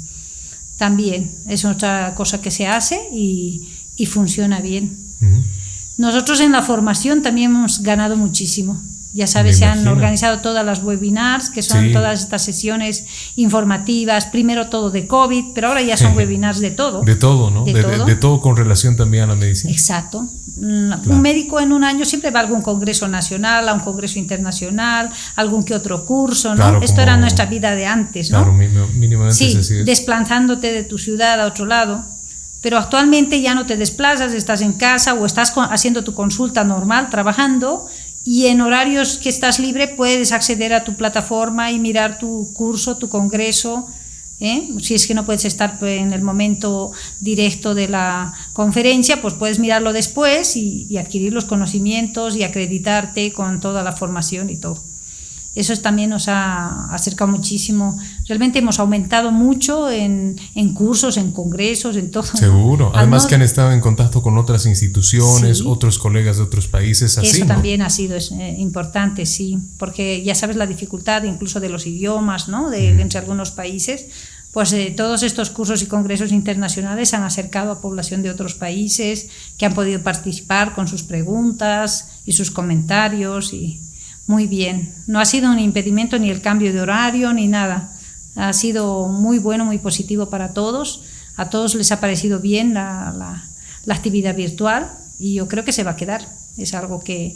También 0.78 1.30
es 1.50 1.66
otra 1.66 2.14
cosa 2.16 2.40
que 2.40 2.50
se 2.50 2.66
hace 2.66 2.98
y, 3.12 3.68
funciona 4.08 4.62
bien. 4.62 4.98
Nosotros 5.98 6.40
en 6.40 6.54
la 6.54 6.62
formación 6.62 7.22
también 7.22 7.52
hemos 7.52 7.84
ganado 7.84 8.16
muchísimo. 8.16 8.82
Ya 9.16 9.28
sabes, 9.28 9.60
se 9.60 9.64
han 9.64 9.88
organizado 9.88 10.42
todas 10.42 10.66
las 10.66 10.84
webinars, 10.84 11.50
que 11.50 11.62
son 11.62 11.94
todas 11.94 12.20
estas 12.20 12.44
sesiones 12.44 13.06
informativas, 13.38 14.26
primero 14.26 14.68
todo 14.68 14.92
de 14.92 15.08
COVID, 15.08 15.54
pero 15.56 15.70
ahora 15.70 15.82
ya 15.82 15.96
son 15.96 16.18
webinars 16.18 16.60
de 16.60 16.72
todo. 16.72 17.02
De 17.02 17.16
todo, 17.16 17.50
¿no? 17.50 17.64
De, 17.64 18.16
todo. 18.18 18.42
con 18.42 18.58
relación 18.58 18.98
también 18.98 19.24
a 19.24 19.28
la 19.28 19.36
medicina. 19.36 19.72
Exacto. 19.72 20.28
Un 20.58 21.22
médico 21.22 21.62
en 21.62 21.72
un 21.72 21.86
año 21.86 22.04
siempre 22.04 22.30
va 22.30 22.42
a 22.42 22.44
algún 22.44 22.62
congreso 22.62 23.08
nacional, 23.08 23.70
a 23.70 23.74
un 23.74 23.80
congreso 23.80 24.20
internacional, 24.20 25.10
algún 25.38 25.64
que 25.64 25.74
otro 25.74 26.06
curso, 26.06 26.54
¿no? 26.54 26.82
Esto 26.82 27.00
era 27.00 27.16
nuestra 27.16 27.46
vida 27.46 27.74
de 27.74 27.86
antes, 27.86 28.32
¿no? 28.32 28.40
Claro, 28.40 28.52
mínimamente 28.96 29.34
sí, 29.34 29.76
desplazándote 29.86 30.74
de 30.74 30.84
tu 30.84 30.98
ciudad 30.98 31.40
a 31.40 31.46
otro 31.46 31.66
lado 31.66 32.04
pero 32.66 32.80
actualmente 32.80 33.44
ya 33.44 33.54
no 33.54 33.68
te 33.68 33.78
desplazas, 33.78 34.34
estás 34.34 34.62
en 34.62 34.74
casa 34.74 35.14
o 35.14 35.28
estás 35.28 35.54
haciendo 35.56 36.04
tu 36.04 36.16
consulta 36.16 36.64
normal, 36.64 37.12
trabajando 37.12 37.86
y 38.26 38.48
en 38.48 38.60
horarios 38.60 39.20
que 39.20 39.30
estás 39.30 39.60
libre 39.60 39.88
puedes 39.88 40.32
acceder 40.32 40.74
a 40.74 40.84
tu 40.84 40.96
plataforma 40.96 41.72
y 41.72 41.80
mirar 41.80 42.18
tu 42.18 42.52
curso, 42.54 42.98
tu 42.98 43.08
congreso. 43.08 43.88
¿eh? 44.40 44.68
Si 44.82 44.96
es 44.96 45.06
que 45.06 45.14
no 45.14 45.26
puedes 45.26 45.46
estar 45.46 45.78
en 45.84 46.12
el 46.12 46.24
momento 46.24 46.92
directo 47.20 47.76
de 47.76 47.88
la 47.88 48.34
conferencia, 48.54 49.22
pues 49.22 49.36
puedes 49.36 49.60
mirarlo 49.60 49.94
después 49.94 50.58
y 50.58 50.98
adquirir 50.98 51.34
los 51.34 51.46
conocimientos 51.46 52.36
y 52.36 52.44
acreditarte 52.44 53.32
con 53.32 53.60
toda 53.60 53.84
la 53.84 53.92
formación 53.92 54.50
y 54.50 54.58
todo 54.58 54.82
eso 55.56 55.76
también 55.78 56.10
nos 56.10 56.28
ha 56.28 56.94
acercado 56.94 57.32
muchísimo. 57.32 57.98
Realmente 58.28 58.58
hemos 58.58 58.80
aumentado 58.80 59.32
mucho 59.32 59.90
en, 59.90 60.36
en 60.56 60.74
cursos, 60.74 61.18
en 61.18 61.32
congresos, 61.32 61.96
en 61.96 62.10
todo. 62.10 62.24
Seguro. 62.24 62.92
Además 62.96 63.28
que 63.28 63.36
han 63.36 63.44
estado 63.44 63.72
en 63.72 63.82
contacto 63.82 64.24
con 64.24 64.38
otras 64.40 64.66
instituciones, 64.66 65.62
otros 65.62 66.00
colegas 66.00 66.38
de 66.38 66.44
otros 66.44 66.68
países. 66.68 67.20
Así, 67.20 67.38
eso 67.38 67.46
también 67.46 67.84
ha 67.84 67.90
sido 67.92 68.18
eh, 68.18 68.56
importante, 68.58 69.28
sí, 69.28 69.60
porque 69.78 70.24
ya 70.24 70.34
sabes 70.34 70.56
la 70.56 70.66
dificultad 70.66 71.24
incluso 71.24 71.60
de 71.60 71.70
los 71.70 71.86
idiomas, 71.86 72.48
¿no? 72.48 72.72
De, 72.72 73.00
entre 73.00 73.20
algunos 73.20 73.52
países. 73.52 74.08
Pues 74.52 74.72
eh, 74.74 74.94
todos 74.96 75.22
estos 75.22 75.50
cursos 75.50 75.84
y 75.84 75.86
congresos 75.86 76.32
internacionales 76.32 77.14
han 77.14 77.24
acercado 77.24 77.74
a 77.74 77.82
población 77.82 78.24
de 78.24 78.32
otros 78.32 78.56
países 78.56 79.28
que 79.58 79.66
han 79.66 79.74
podido 79.74 80.02
participar 80.02 80.74
con 80.74 80.88
sus 80.88 81.04
preguntas 81.04 82.08
y 82.26 82.32
sus 82.32 82.52
comentarios 82.52 83.54
y 83.54 83.82
muy 84.28 84.48
bien. 84.48 84.94
No 85.08 85.20
ha 85.20 85.26
sido 85.26 85.52
un 85.52 85.60
impedimento 85.60 86.18
ni 86.18 86.32
el 86.32 86.42
cambio 86.42 86.74
de 86.74 86.82
horario 86.82 87.34
ni 87.34 87.48
nada. 87.48 87.95
Ha 88.36 88.54
sido 88.54 89.08
muy 89.08 89.40
bueno, 89.40 89.66
muy 89.66 89.78
positivo 89.78 90.30
para 90.30 90.54
todos. 90.54 91.04
A 91.38 91.50
todos 91.50 91.76
les 91.76 91.92
ha 91.92 92.00
parecido 92.00 92.40
bien 92.40 92.74
la, 92.74 93.44
actividad 93.88 94.36
virtual 94.36 94.92
y 95.20 95.36
yo 95.36 95.48
creo 95.48 95.64
que 95.64 95.72
se 95.72 95.84
va 95.84 95.92
a 95.92 95.96
quedar. 95.96 96.28
Es 96.58 96.74
algo 96.74 97.02
que, 97.04 97.36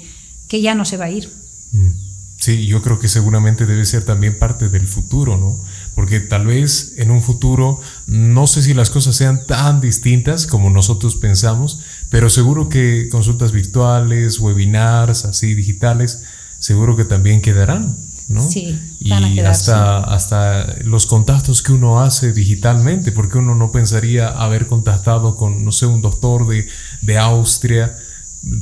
ya 0.49 0.75
no 0.75 0.85
se 0.85 0.97
va 0.97 1.05
a 1.05 1.11
ir. 1.11 1.31
Mm. 1.71 2.09
Sí, 2.39 2.67
yo 2.67 2.81
creo 2.81 2.99
que 2.99 3.09
seguramente 3.09 3.65
debe 3.65 3.85
ser 3.85 4.05
también 4.05 4.39
parte 4.39 4.69
del 4.69 4.87
futuro, 4.87 5.37
¿no? 5.37 5.59
Porque 5.93 6.21
tal 6.21 6.47
vez 6.47 6.93
en 6.95 7.11
un 7.11 7.21
futuro, 7.21 7.81
no 8.07 8.47
sé 8.47 8.61
si 8.63 8.73
las 8.73 8.89
cosas 8.89 9.17
sean 9.17 9.45
tan 9.45 9.81
distintas 9.81 10.47
como 10.47 10.69
nosotros 10.69 11.17
pensamos, 11.17 11.81
pero 12.09 12.29
seguro 12.29 12.69
que 12.69 13.09
consultas 13.11 13.51
virtuales, 13.51 14.39
webinars, 14.39 15.25
así 15.25 15.53
digitales, 15.53 16.23
seguro 16.59 16.95
que 16.95 17.03
también 17.03 17.41
quedarán, 17.41 17.97
¿no? 18.29 18.47
Sí, 18.47 18.79
y 18.99 19.09
van 19.09 19.25
a 19.25 19.33
quedar, 19.33 19.51
hasta, 19.51 20.03
hasta 20.03 20.75
los 20.83 21.07
contactos 21.07 21.63
que 21.63 21.73
uno 21.73 21.99
hace 21.99 22.31
digitalmente, 22.31 23.11
porque 23.11 23.39
uno 23.39 23.55
no 23.55 23.71
pensaría 23.71 24.29
haber 24.29 24.67
contactado 24.67 25.35
con, 25.35 25.65
no 25.65 25.71
sé, 25.71 25.87
un 25.87 26.01
doctor 26.01 26.47
de, 26.47 26.67
de 27.01 27.17
Austria, 27.17 27.97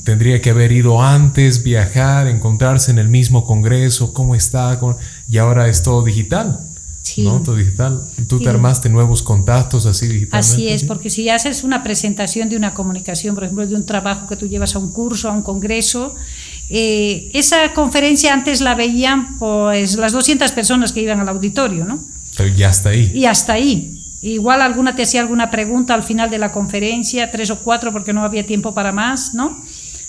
tendría 0.05 0.41
que 0.41 0.51
haber 0.51 0.71
ido 0.71 1.03
antes, 1.03 1.63
viajar, 1.63 2.27
encontrarse 2.27 2.91
en 2.91 2.97
el 2.97 3.09
mismo 3.09 3.45
congreso, 3.45 4.13
cómo 4.13 4.35
está, 4.35 4.79
y 5.29 5.37
ahora 5.37 5.67
es 5.67 5.83
todo 5.83 6.01
digital. 6.01 6.61
Sí. 7.03 7.23
¿no? 7.23 7.41
Todo 7.41 7.55
digital. 7.55 8.03
Tú 8.27 8.39
te 8.39 8.49
armaste 8.49 8.89
nuevos 8.89 9.21
contactos 9.21 9.85
así 9.85 10.07
digitalmente. 10.07 10.37
Así 10.37 10.67
es, 10.67 10.81
¿sí? 10.81 10.87
porque 10.87 11.09
si 11.09 11.29
haces 11.29 11.63
una 11.63 11.83
presentación 11.83 12.49
de 12.49 12.57
una 12.57 12.73
comunicación, 12.73 13.35
por 13.35 13.45
ejemplo, 13.45 13.65
de 13.65 13.75
un 13.75 13.85
trabajo 13.85 14.27
que 14.27 14.35
tú 14.35 14.47
llevas 14.47 14.75
a 14.75 14.79
un 14.79 14.91
curso, 14.91 15.29
a 15.29 15.31
un 15.31 15.41
congreso, 15.41 16.15
eh, 16.69 17.31
esa 17.33 17.73
conferencia 17.73 18.33
antes 18.33 18.61
la 18.61 18.75
veían 18.75 19.37
pues 19.39 19.95
las 19.95 20.11
200 20.11 20.51
personas 20.51 20.91
que 20.91 21.01
iban 21.01 21.19
al 21.19 21.29
auditorio, 21.29 21.85
¿no? 21.85 22.03
Pero 22.35 22.53
ya 22.53 22.69
está 22.69 22.89
ahí. 22.89 23.11
Y 23.13 23.25
hasta 23.25 23.53
ahí. 23.53 23.93
Igual 24.21 24.61
alguna 24.61 24.95
te 24.95 25.03
hacía 25.03 25.21
alguna 25.21 25.49
pregunta 25.49 25.93
al 25.93 26.03
final 26.03 26.29
de 26.29 26.39
la 26.39 26.51
conferencia, 26.51 27.31
tres 27.31 27.49
o 27.51 27.59
cuatro 27.59 27.91
porque 27.91 28.13
no 28.13 28.23
había 28.23 28.45
tiempo 28.45 28.73
para 28.73 28.91
más, 28.91 29.33
¿no? 29.33 29.63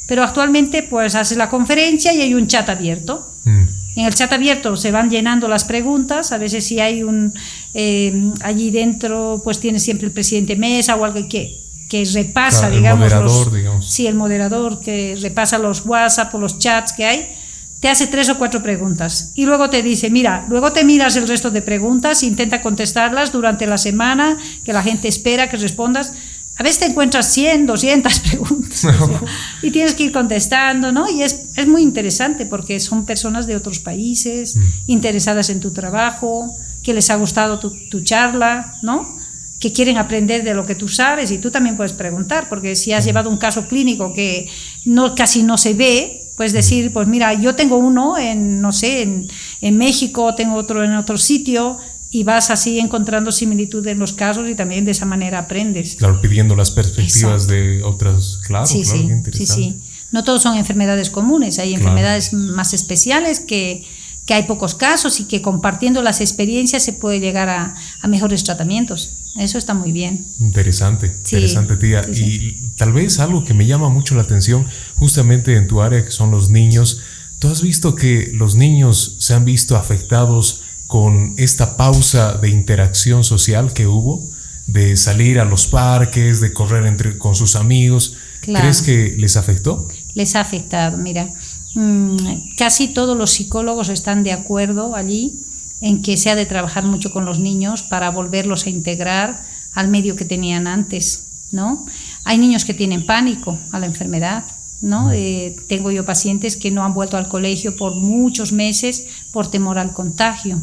Pero 0.06 0.24
actualmente 0.24 0.82
pues 0.82 1.14
haces 1.14 1.36
la 1.36 1.48
conferencia 1.48 2.12
y 2.12 2.22
hay 2.22 2.34
un 2.34 2.46
chat 2.46 2.68
abierto. 2.68 3.30
Mm. 3.44 3.64
En 3.96 4.06
el 4.06 4.14
chat 4.14 4.32
abierto 4.32 4.76
se 4.76 4.90
van 4.90 5.10
llenando 5.10 5.48
las 5.48 5.64
preguntas, 5.64 6.32
a 6.32 6.38
veces 6.38 6.64
si 6.64 6.80
hay 6.80 7.02
un, 7.02 7.34
eh, 7.74 8.32
allí 8.42 8.70
dentro 8.70 9.40
pues 9.44 9.60
tiene 9.60 9.80
siempre 9.80 10.06
el 10.06 10.12
presidente 10.12 10.56
mesa 10.56 10.96
o 10.96 11.04
algo 11.04 11.28
que, 11.28 11.60
que 11.88 12.04
repasa, 12.04 12.60
Claro, 12.60 12.74
el 12.74 12.80
digamos. 12.80 12.98
moderador, 13.00 13.46
los- 13.46 13.52
digamos. 13.54 13.90
Sí, 13.90 14.06
el 14.06 14.14
moderador 14.14 14.80
que 14.80 15.16
repasa 15.20 15.58
los 15.58 15.86
WhatsApp 15.86 16.34
o 16.34 16.38
los 16.38 16.58
chats 16.58 16.92
que 16.92 17.04
hay, 17.06 17.34
te 17.80 17.88
hace 17.88 18.08
tres 18.08 18.28
o 18.28 18.36
cuatro 18.38 18.60
preguntas 18.62 19.30
y 19.36 19.44
luego 19.46 19.70
te 19.70 19.82
dice, 19.82 20.10
mira, 20.10 20.44
luego 20.48 20.72
te 20.72 20.84
miras 20.84 21.14
el 21.16 21.28
resto 21.28 21.50
de 21.50 21.62
preguntas, 21.62 22.22
intenta 22.24 22.60
contestarlas 22.60 23.30
durante 23.32 23.66
la 23.66 23.78
semana, 23.78 24.36
que 24.64 24.72
la 24.72 24.82
gente 24.82 25.06
espera 25.08 25.48
que 25.48 25.56
respondas. 25.56 26.12
A 26.56 26.64
veces 26.64 26.80
te 26.80 26.86
encuentras 26.86 27.32
100, 27.32 27.66
200 27.66 28.18
preguntas 28.28 28.84
o 28.84 29.06
sea, 29.06 29.20
y 29.62 29.70
tienes 29.70 29.94
que 29.94 30.02
ir 30.02 30.12
contestando, 30.12 30.90
¿no? 30.90 31.08
Y 31.08 31.22
es, 31.22 31.42
es 31.54 31.68
muy 31.68 31.82
interesante 31.82 32.46
porque 32.46 32.80
son 32.80 33.06
personas 33.06 33.46
de 33.46 33.54
otros 33.54 33.78
países, 33.78 34.58
interesadas 34.88 35.48
en 35.50 35.60
tu 35.60 35.70
trabajo, 35.70 36.52
que 36.82 36.92
les 36.94 37.10
ha 37.10 37.14
gustado 37.14 37.60
tu, 37.60 37.70
tu 37.88 38.00
charla, 38.02 38.74
¿no? 38.82 39.17
Que 39.58 39.72
quieren 39.72 39.96
aprender 39.98 40.44
de 40.44 40.54
lo 40.54 40.64
que 40.66 40.74
tú 40.74 40.88
sabes 40.88 41.30
y 41.30 41.38
tú 41.38 41.50
también 41.50 41.76
puedes 41.76 41.92
preguntar, 41.92 42.48
porque 42.48 42.76
si 42.76 42.92
has 42.92 43.04
llevado 43.04 43.28
un 43.28 43.38
caso 43.38 43.66
clínico 43.66 44.12
que 44.12 44.48
no, 44.84 45.14
casi 45.14 45.42
no 45.42 45.58
se 45.58 45.74
ve, 45.74 46.22
puedes 46.36 46.52
decir, 46.52 46.92
pues 46.92 47.08
mira, 47.08 47.34
yo 47.34 47.54
tengo 47.56 47.76
uno 47.76 48.16
en, 48.16 48.60
no 48.60 48.72
sé, 48.72 49.02
en, 49.02 49.26
en 49.60 49.76
México, 49.76 50.34
tengo 50.36 50.54
otro 50.54 50.84
en 50.84 50.94
otro 50.94 51.18
sitio, 51.18 51.76
y 52.10 52.24
vas 52.24 52.50
así 52.50 52.78
encontrando 52.78 53.32
similitud 53.32 53.86
en 53.86 53.98
los 53.98 54.14
casos 54.14 54.48
y 54.48 54.54
también 54.54 54.84
de 54.86 54.92
esa 54.92 55.04
manera 55.04 55.40
aprendes. 55.40 55.96
Claro, 55.96 56.20
pidiendo 56.22 56.56
las 56.56 56.70
perspectivas 56.70 57.44
Exacto. 57.44 57.52
de 57.52 57.82
otras. 57.82 58.38
Claro, 58.46 58.66
sí, 58.66 58.82
claro, 58.82 58.98
sí, 58.98 59.06
sí, 59.06 59.12
interesante. 59.12 59.46
sí. 59.62 59.80
No 60.10 60.24
todos 60.24 60.42
son 60.42 60.56
enfermedades 60.56 61.10
comunes, 61.10 61.58
hay 61.58 61.70
Claro. 61.70 61.82
enfermedades 61.82 62.32
más 62.32 62.72
especiales 62.72 63.40
que, 63.40 63.84
que 64.24 64.32
hay 64.32 64.44
pocos 64.44 64.74
casos 64.74 65.20
y 65.20 65.24
que 65.24 65.42
compartiendo 65.42 66.00
las 66.02 66.22
experiencias 66.22 66.82
se 66.82 66.94
puede 66.94 67.20
llegar 67.20 67.50
a, 67.50 67.74
a 68.00 68.08
mejores 68.08 68.42
tratamientos. 68.42 69.10
Eso 69.38 69.56
está 69.58 69.74
muy 69.74 69.92
bien. 69.92 70.26
Interesante, 70.40 71.08
Sí, 71.22 71.36
interesante 71.36 71.76
tía. 71.76 72.02
sí, 72.04 72.14
sí. 72.14 72.24
Y 72.24 72.68
tal 72.76 72.92
vez 72.92 73.18
algo 73.20 73.44
que 73.44 73.54
me 73.54 73.66
llama 73.66 73.88
mucho 73.88 74.14
la 74.14 74.22
atención, 74.22 74.66
justamente 74.96 75.56
en 75.56 75.68
tu 75.68 75.80
área, 75.80 76.04
que 76.04 76.10
son 76.10 76.30
los 76.30 76.50
niños, 76.50 77.00
¿tú 77.38 77.48
has 77.48 77.62
visto 77.62 77.94
que 77.94 78.30
los 78.34 78.54
niños 78.56 79.16
se 79.20 79.34
han 79.34 79.44
visto 79.44 79.76
afectados 79.76 80.62
con 80.86 81.34
esta 81.36 81.76
pausa 81.76 82.34
de 82.38 82.48
interacción 82.50 83.22
social 83.24 83.72
que 83.72 83.86
hubo? 83.86 84.28
De 84.66 84.96
salir 84.96 85.38
a 85.40 85.44
los 85.44 85.66
parques, 85.66 86.40
de 86.40 86.52
correr 86.52 86.84
entre, 86.86 87.16
con 87.16 87.34
sus 87.34 87.56
amigos. 87.56 88.14
Claro. 88.40 88.64
¿Crees 88.64 88.82
que 88.82 89.14
les 89.16 89.36
afectó? 89.36 89.88
les 90.14 90.34
ha 90.34 90.40
afectado. 90.40 90.98
Mira, 90.98 91.30
mm, 91.74 92.56
casi 92.56 92.88
todos 92.88 93.16
los 93.16 93.30
psicólogos 93.30 93.88
están 93.88 94.24
de 94.24 94.32
acuerdo 94.32 94.94
allí 94.96 95.38
en 95.80 96.02
que 96.02 96.16
se 96.16 96.30
ha 96.30 96.36
de 96.36 96.46
trabajar 96.46 96.84
mucho 96.84 97.12
con 97.12 97.24
los 97.24 97.38
niños 97.38 97.82
para 97.82 98.10
volverlos 98.10 98.66
a 98.66 98.70
integrar 98.70 99.40
al 99.74 99.88
medio 99.88 100.16
que 100.16 100.24
tenían 100.24 100.66
antes, 100.66 101.26
¿no? 101.52 101.86
Hay 102.24 102.38
niños 102.38 102.64
que 102.64 102.74
tienen 102.74 103.06
pánico 103.06 103.58
a 103.72 103.78
la 103.78 103.86
enfermedad, 103.86 104.44
¿no? 104.80 105.12
Eh, 105.12 105.56
tengo 105.68 105.90
yo 105.90 106.04
pacientes 106.04 106.56
que 106.56 106.70
no 106.70 106.84
han 106.84 106.94
vuelto 106.94 107.16
al 107.16 107.28
colegio 107.28 107.76
por 107.76 107.94
muchos 107.94 108.52
meses 108.52 109.06
por 109.32 109.50
temor 109.50 109.78
al 109.78 109.92
contagio. 109.92 110.60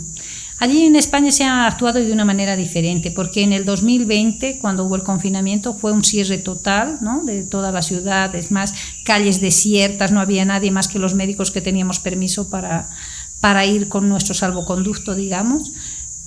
Allí 0.58 0.84
en 0.84 0.96
España 0.96 1.34
se 1.34 1.44
ha 1.44 1.68
actuado 1.68 2.00
de 2.00 2.14
una 2.14 2.24
manera 2.24 2.56
diferente, 2.56 3.12
porque 3.12 3.44
en 3.44 3.52
el 3.52 3.66
2020, 3.66 4.60
cuando 4.60 4.86
hubo 4.86 4.96
el 4.96 5.04
confinamiento, 5.04 5.74
fue 5.74 5.92
un 5.92 6.04
cierre 6.04 6.38
total 6.38 7.00
¿no? 7.02 7.26
de 7.26 7.44
toda 7.44 7.74
la 7.74 7.82
ciudad, 7.82 8.34
es 8.36 8.52
más, 8.52 8.74
calles 9.04 9.42
desiertas, 9.42 10.14
no 10.14 10.22
había 10.22 10.46
nadie 10.46 10.72
más 10.72 10.88
que 10.88 10.98
los 10.98 11.14
médicos 11.14 11.52
que 11.52 11.60
teníamos 11.60 12.00
permiso 12.00 12.50
para, 12.50 12.90
para 13.46 13.64
ir 13.64 13.88
con 13.88 14.10
nuestro 14.10 14.34
salvoconducto, 14.34 15.14
digamos. 15.14 15.72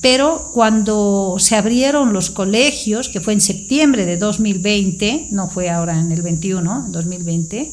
Pero 0.01 0.53
cuando 0.55 1.35
se 1.41 1.57
abrieron 1.57 2.13
los 2.13 2.31
colegios, 2.31 3.09
que 3.09 3.21
fue 3.21 3.33
en 3.33 3.41
septiembre 3.41 4.07
de 4.07 4.17
2020, 4.19 5.27
no 5.33 5.51
fue 5.51 5.69
ahora 5.69 5.99
en 5.99 6.13
el 6.13 6.23
21, 6.23 6.85
en 6.87 6.93
2020, 6.93 7.73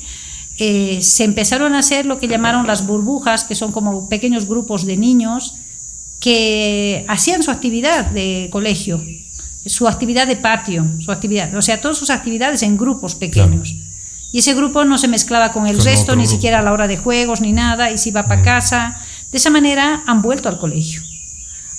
eh, 0.57 0.97
se 0.99 1.23
empezaron 1.25 1.75
a 1.75 1.79
hacer 1.79 2.07
lo 2.07 2.17
que 2.17 2.27
llamaron 2.27 2.65
las 2.65 2.87
burbujas, 2.87 3.43
que 3.43 3.53
son 3.53 3.71
como 3.71 4.09
pequeños 4.09 4.47
grupos 4.47 4.83
de 4.87 4.97
niños 4.97 5.53
que 6.19 7.05
hacían 7.07 7.43
su 7.43 7.51
actividad 7.51 8.07
de 8.07 8.49
colegio, 8.51 8.99
su 9.67 9.87
actividad 9.87 10.25
de 10.25 10.37
patio, 10.37 10.87
su 11.01 11.11
actividad, 11.11 11.53
o 11.53 11.61
sea, 11.61 11.79
todas 11.79 11.99
sus 11.99 12.09
actividades 12.09 12.63
en 12.63 12.77
grupos 12.77 13.13
pequeños. 13.13 13.75
Y 14.31 14.39
ese 14.39 14.55
grupo 14.55 14.85
no 14.85 14.97
se 14.97 15.07
mezclaba 15.07 15.53
con 15.53 15.67
el 15.67 15.77
Con 15.77 15.85
resto, 15.85 16.15
ni 16.15 16.23
grupo. 16.23 16.35
siquiera 16.35 16.59
a 16.59 16.61
la 16.63 16.73
hora 16.73 16.87
de 16.87 16.97
juegos, 16.97 17.41
ni 17.41 17.53
nada, 17.53 17.91
y 17.91 17.99
se 17.99 18.09
iba 18.09 18.23
para 18.27 18.41
casa. 18.41 18.99
De 19.35 19.39
esa 19.39 19.49
manera 19.49 20.01
han 20.07 20.21
vuelto 20.21 20.47
al 20.47 20.57
colegio. 20.57 21.01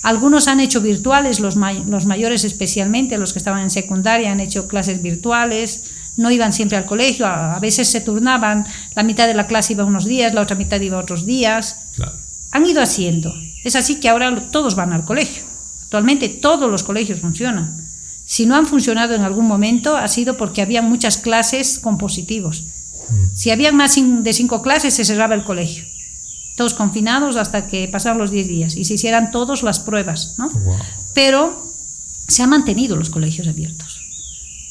Algunos 0.03 0.47
han 0.47 0.59
hecho 0.59 0.79
virtuales, 0.79 1.39
los, 1.39 1.55
may- 1.55 1.83
los 1.87 2.05
mayores 2.05 2.43
especialmente, 2.43 3.17
los 3.17 3.33
que 3.33 3.39
estaban 3.39 3.63
en 3.63 3.71
secundaria, 3.71 4.31
han 4.31 4.39
hecho 4.39 4.67
clases 4.67 5.01
virtuales, 5.01 5.85
no 6.17 6.29
iban 6.29 6.53
siempre 6.53 6.77
al 6.77 6.85
colegio, 6.85 7.25
a, 7.25 7.57
veces 7.57 7.87
se 7.87 7.99
turnaban, 8.01 8.67
la 8.93 9.01
mitad 9.01 9.25
de 9.25 9.33
la 9.33 9.47
clase 9.47 9.73
iba 9.73 9.85
unos 9.85 10.05
días, 10.05 10.35
la 10.35 10.41
otra 10.41 10.55
mitad 10.55 10.79
iba 10.79 10.99
otros 10.99 11.25
días. 11.25 11.77
Claro. 11.95 12.11
Han 12.51 12.67
ido 12.67 12.79
haciendo. 12.79 13.33
Es 13.63 13.75
así 13.75 13.95
que 13.95 14.07
ahora 14.09 14.39
todos 14.51 14.75
van 14.75 14.93
al 14.93 15.03
colegio. 15.03 15.41
Actualmente 15.81 16.29
todos 16.29 16.69
los 16.69 16.83
colegios 16.83 17.21
funcionan. 17.21 17.75
Si 18.23 18.45
no 18.45 18.55
han 18.55 18.67
funcionado 18.67 19.15
en 19.15 19.23
algún 19.23 19.47
momento 19.47 19.97
ha 19.97 20.07
sido 20.09 20.37
porque 20.37 20.61
había 20.61 20.83
muchas 20.83 21.17
clases 21.17 21.79
con 21.79 21.97
positivos. 21.97 22.65
Si 23.33 23.49
habían 23.49 23.75
más 23.75 23.95
de 23.97 24.33
cinco 24.33 24.61
clases 24.61 24.93
se 24.93 25.05
cerraba 25.05 25.33
el 25.33 25.43
colegio. 25.43 25.85
Todos 26.57 26.73
confinados 26.73 27.37
hasta 27.37 27.67
que 27.67 27.87
pasaron 27.87 28.17
los 28.17 28.31
10 28.31 28.47
días 28.47 28.75
y 28.75 28.83
se 28.83 28.95
hicieran 28.95 29.31
todos 29.31 29.63
las 29.63 29.79
pruebas, 29.79 30.33
¿no? 30.37 30.49
Wow. 30.49 30.75
Pero 31.13 31.71
se 32.27 32.43
han 32.43 32.49
mantenido 32.49 32.97
los 32.97 33.11
colegios 33.11 33.47
abiertos. 33.47 34.01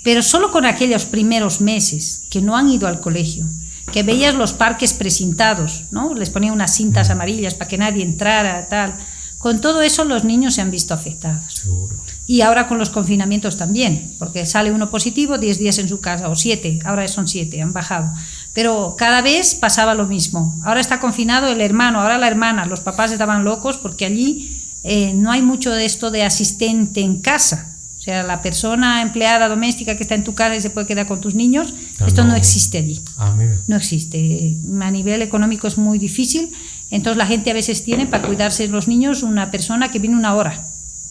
Pero 0.02 0.20
solo 0.22 0.50
con 0.50 0.66
aquellos 0.66 1.04
primeros 1.06 1.60
meses 1.60 2.24
que 2.28 2.42
no 2.42 2.56
han 2.56 2.68
ido 2.68 2.88
al 2.88 3.00
colegio, 3.00 3.46
que 3.92 4.02
veías 4.02 4.34
los 4.34 4.52
parques 4.52 4.92
precintados, 4.92 5.84
¿no? 5.92 6.12
Les 6.14 6.30
ponían 6.30 6.54
unas 6.54 6.74
cintas 6.74 7.08
amarillas 7.08 7.54
para 7.54 7.68
que 7.68 7.78
nadie 7.78 8.02
entrara, 8.02 8.66
tal. 8.68 8.96
Con 9.38 9.60
todo 9.60 9.80
eso 9.80 10.04
los 10.04 10.24
niños 10.24 10.54
se 10.54 10.62
han 10.62 10.72
visto 10.72 10.92
afectados. 10.92 11.54
Seguro. 11.54 11.96
Y 12.26 12.40
ahora 12.40 12.66
con 12.66 12.78
los 12.78 12.90
confinamientos 12.90 13.56
también, 13.56 14.12
porque 14.18 14.44
sale 14.44 14.72
uno 14.72 14.90
positivo, 14.90 15.38
10 15.38 15.58
días 15.58 15.78
en 15.78 15.88
su 15.88 16.00
casa, 16.00 16.28
o 16.28 16.34
7, 16.34 16.80
ahora 16.84 17.06
son 17.06 17.28
7, 17.28 17.62
han 17.62 17.72
bajado. 17.72 18.12
Pero 18.56 18.96
cada 18.98 19.20
vez 19.20 19.54
pasaba 19.54 19.94
lo 19.94 20.06
mismo. 20.06 20.58
Ahora 20.64 20.80
está 20.80 20.98
confinado 20.98 21.46
el 21.46 21.60
hermano, 21.60 22.00
ahora 22.00 22.16
la 22.16 22.26
hermana, 22.26 22.64
los 22.64 22.80
papás 22.80 23.12
estaban 23.12 23.44
locos 23.44 23.76
porque 23.76 24.06
allí 24.06 24.62
eh, 24.82 25.12
no 25.14 25.30
hay 25.30 25.42
mucho 25.42 25.70
de 25.72 25.84
esto 25.84 26.10
de 26.10 26.24
asistente 26.24 27.02
en 27.02 27.20
casa. 27.20 27.68
O 27.98 28.00
sea, 28.00 28.22
la 28.22 28.40
persona 28.40 29.02
empleada 29.02 29.48
doméstica 29.48 29.96
que 29.96 30.04
está 30.04 30.14
en 30.14 30.24
tu 30.24 30.34
casa 30.34 30.56
y 30.56 30.60
se 30.62 30.70
puede 30.70 30.86
quedar 30.86 31.06
con 31.06 31.20
tus 31.20 31.34
niños, 31.34 31.74
Ah, 32.00 32.06
esto 32.06 32.22
no. 32.24 32.30
no. 32.30 32.36
existe 32.36 32.78
allí. 32.78 33.02
Ah. 33.18 33.36
No 33.66 33.76
existe. 33.76 34.56
A 34.80 34.90
nivel 34.90 35.20
económico 35.20 35.66
es 35.68 35.76
muy 35.76 35.98
difícil. 35.98 36.50
Entonces 36.90 37.18
la 37.18 37.26
gente 37.26 37.50
a 37.50 37.54
veces 37.54 37.84
tiene 37.84 38.06
para 38.06 38.26
cuidarse 38.26 38.68
los 38.68 38.88
niños 38.88 39.22
una 39.22 39.50
persona 39.50 39.90
que 39.90 39.98
viene 39.98 40.16
una 40.16 40.34
hora 40.34 40.64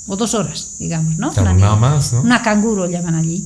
o 0.08 0.16
dos 0.16 0.34
horas, 0.34 0.72
digamos, 0.80 1.18
¿no? 1.20 1.32
Una 1.38 1.54
nada 1.54 1.76
más, 1.76 2.12
¿no? 2.14 2.22
Una 2.22 2.42
canguro 2.42 2.90
llaman 2.90 3.14
allí. 3.16 3.44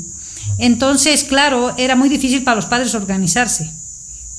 Entonces, 0.57 1.25
claro, 1.25 1.73
era 1.77 1.95
muy 1.97 2.07
difícil 2.07 2.43
para 2.45 2.55
los 2.55 2.65
padres 2.65 2.95
organizarse. 2.95 3.69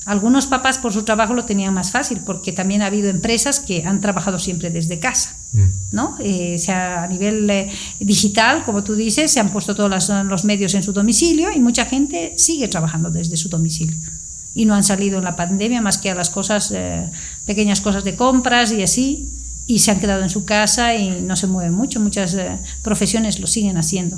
Algunos 0.05 0.47
papás 0.47 0.79
por 0.79 0.91
su 0.91 1.03
trabajo 1.03 1.35
lo 1.35 1.45
tenían 1.45 1.75
más 1.75 1.91
fácil, 1.91 2.21
porque 2.25 2.51
también 2.51 2.81
ha 2.81 2.87
habido 2.87 3.09
empresas 3.09 3.59
que 3.59 3.83
han 3.85 4.01
trabajado 4.01 4.39
siempre 4.39 4.71
desde 4.71 4.99
casa, 4.99 5.35
mm. 5.53 5.65
¿no? 5.91 6.17
Eh, 6.19 6.57
sea, 6.57 7.03
a 7.03 7.07
nivel 7.07 7.47
eh, 7.51 7.71
digital, 7.99 8.63
como 8.65 8.83
tú 8.83 8.95
dices, 8.95 9.31
se 9.31 9.39
han 9.39 9.51
puesto 9.51 9.75
todos 9.75 10.09
los 10.25 10.43
medios 10.43 10.73
en 10.73 10.81
su 10.81 10.91
domicilio 10.91 11.51
y 11.51 11.59
mucha 11.59 11.85
gente 11.85 12.33
sigue 12.35 12.67
trabajando 12.67 13.11
desde 13.11 13.37
su 13.37 13.47
domicilio. 13.49 13.95
Y 14.55 14.65
no 14.65 14.73
han 14.73 14.83
salido 14.83 15.19
en 15.19 15.23
la 15.23 15.35
pandemia 15.35 15.81
más 15.81 15.99
que 15.99 16.09
a 16.09 16.15
las 16.15 16.31
cosas, 16.31 16.71
eh, 16.71 17.07
pequeñas 17.45 17.79
cosas 17.79 18.03
de 18.03 18.15
compras 18.15 18.71
y 18.71 18.81
así, 18.81 19.29
y 19.67 19.79
se 19.79 19.91
han 19.91 19.99
quedado 19.99 20.23
en 20.23 20.31
su 20.31 20.45
casa 20.45 20.95
y 20.95 21.21
no 21.21 21.35
se 21.35 21.45
mueven 21.45 21.73
mucho. 21.73 21.99
Muchas 21.99 22.35
profesiones 22.81 23.39
lo 23.39 23.45
siguen 23.45 23.77
haciendo. 23.77 24.17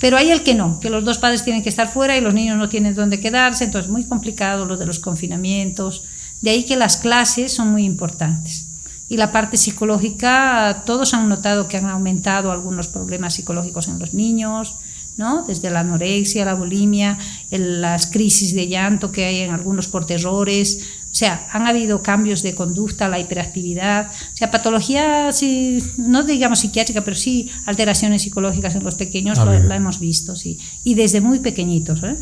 Pero 0.00 0.16
hay 0.16 0.30
el 0.30 0.42
que 0.42 0.54
no, 0.54 0.80
que 0.80 0.90
los 0.90 1.04
dos 1.04 1.18
padres 1.18 1.44
tienen 1.44 1.62
que 1.62 1.68
estar 1.68 1.92
fuera 1.92 2.16
y 2.16 2.20
los 2.20 2.34
niños 2.34 2.56
no 2.56 2.68
tienen 2.68 2.94
dónde 2.94 3.20
quedarse, 3.20 3.64
entonces 3.64 3.90
muy 3.90 4.04
complicado 4.04 4.64
lo 4.64 4.76
de 4.76 4.86
los 4.86 4.98
confinamientos. 4.98 6.04
De 6.40 6.50
ahí 6.50 6.64
que 6.64 6.76
las 6.76 6.96
clases 6.96 7.52
son 7.52 7.68
muy 7.68 7.84
importantes. 7.84 8.66
Y 9.08 9.16
la 9.16 9.32
parte 9.32 9.56
psicológica, 9.56 10.82
todos 10.84 11.14
han 11.14 11.28
notado 11.28 11.68
que 11.68 11.76
han 11.76 11.86
aumentado 11.86 12.50
algunos 12.50 12.88
problemas 12.88 13.34
psicológicos 13.34 13.88
en 13.88 13.98
los 13.98 14.14
niños, 14.14 14.76
¿no? 15.16 15.44
Desde 15.46 15.70
la 15.70 15.80
anorexia, 15.80 16.44
la 16.44 16.54
bulimia, 16.54 17.18
las 17.50 18.06
crisis 18.06 18.54
de 18.54 18.68
llanto 18.68 19.12
que 19.12 19.24
hay 19.24 19.40
en 19.40 19.52
algunos 19.52 19.88
por 19.88 20.06
terrores, 20.06 20.80
o 21.16 21.18
sea, 21.18 21.48
han 21.50 21.66
habido 21.66 22.02
cambios 22.02 22.42
de 22.42 22.54
conducta, 22.54 23.08
la 23.08 23.18
hiperactividad, 23.18 24.10
o 24.10 24.36
sea, 24.36 24.50
patología, 24.50 25.32
sí, 25.32 25.82
no 25.96 26.24
digamos 26.24 26.58
psiquiátrica, 26.58 27.04
pero 27.04 27.16
sí 27.16 27.48
alteraciones 27.64 28.20
psicológicas 28.20 28.74
en 28.74 28.84
los 28.84 28.96
pequeños, 28.96 29.38
ah, 29.38 29.46
la 29.46 29.76
hemos 29.76 29.98
visto, 29.98 30.36
sí. 30.36 30.58
Y 30.84 30.92
desde 30.92 31.22
muy 31.22 31.38
pequeñitos, 31.38 32.02
¿eh? 32.02 32.18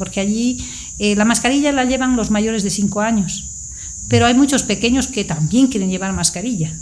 porque 0.00 0.18
allí 0.18 0.58
eh, 0.98 1.14
la 1.14 1.24
mascarilla 1.24 1.70
la 1.70 1.84
llevan 1.84 2.16
los 2.16 2.32
mayores 2.32 2.64
de 2.64 2.70
5 2.70 3.02
años, 3.02 3.50
pero 4.08 4.26
hay 4.26 4.34
muchos 4.34 4.64
pequeños 4.64 5.06
que 5.06 5.24
también 5.24 5.68
quieren 5.68 5.88
llevar 5.88 6.12
mascarilla 6.12 6.76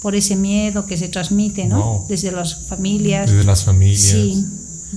por 0.00 0.14
ese 0.14 0.36
miedo 0.36 0.86
que 0.86 0.96
se 0.96 1.08
transmite, 1.08 1.66
¿no? 1.66 2.06
Desde 2.08 2.32
las 2.32 2.54
familias. 2.66 3.30
Desde 3.30 3.44
las 3.44 3.62
familias. 3.64 4.00
Sí. 4.00 4.42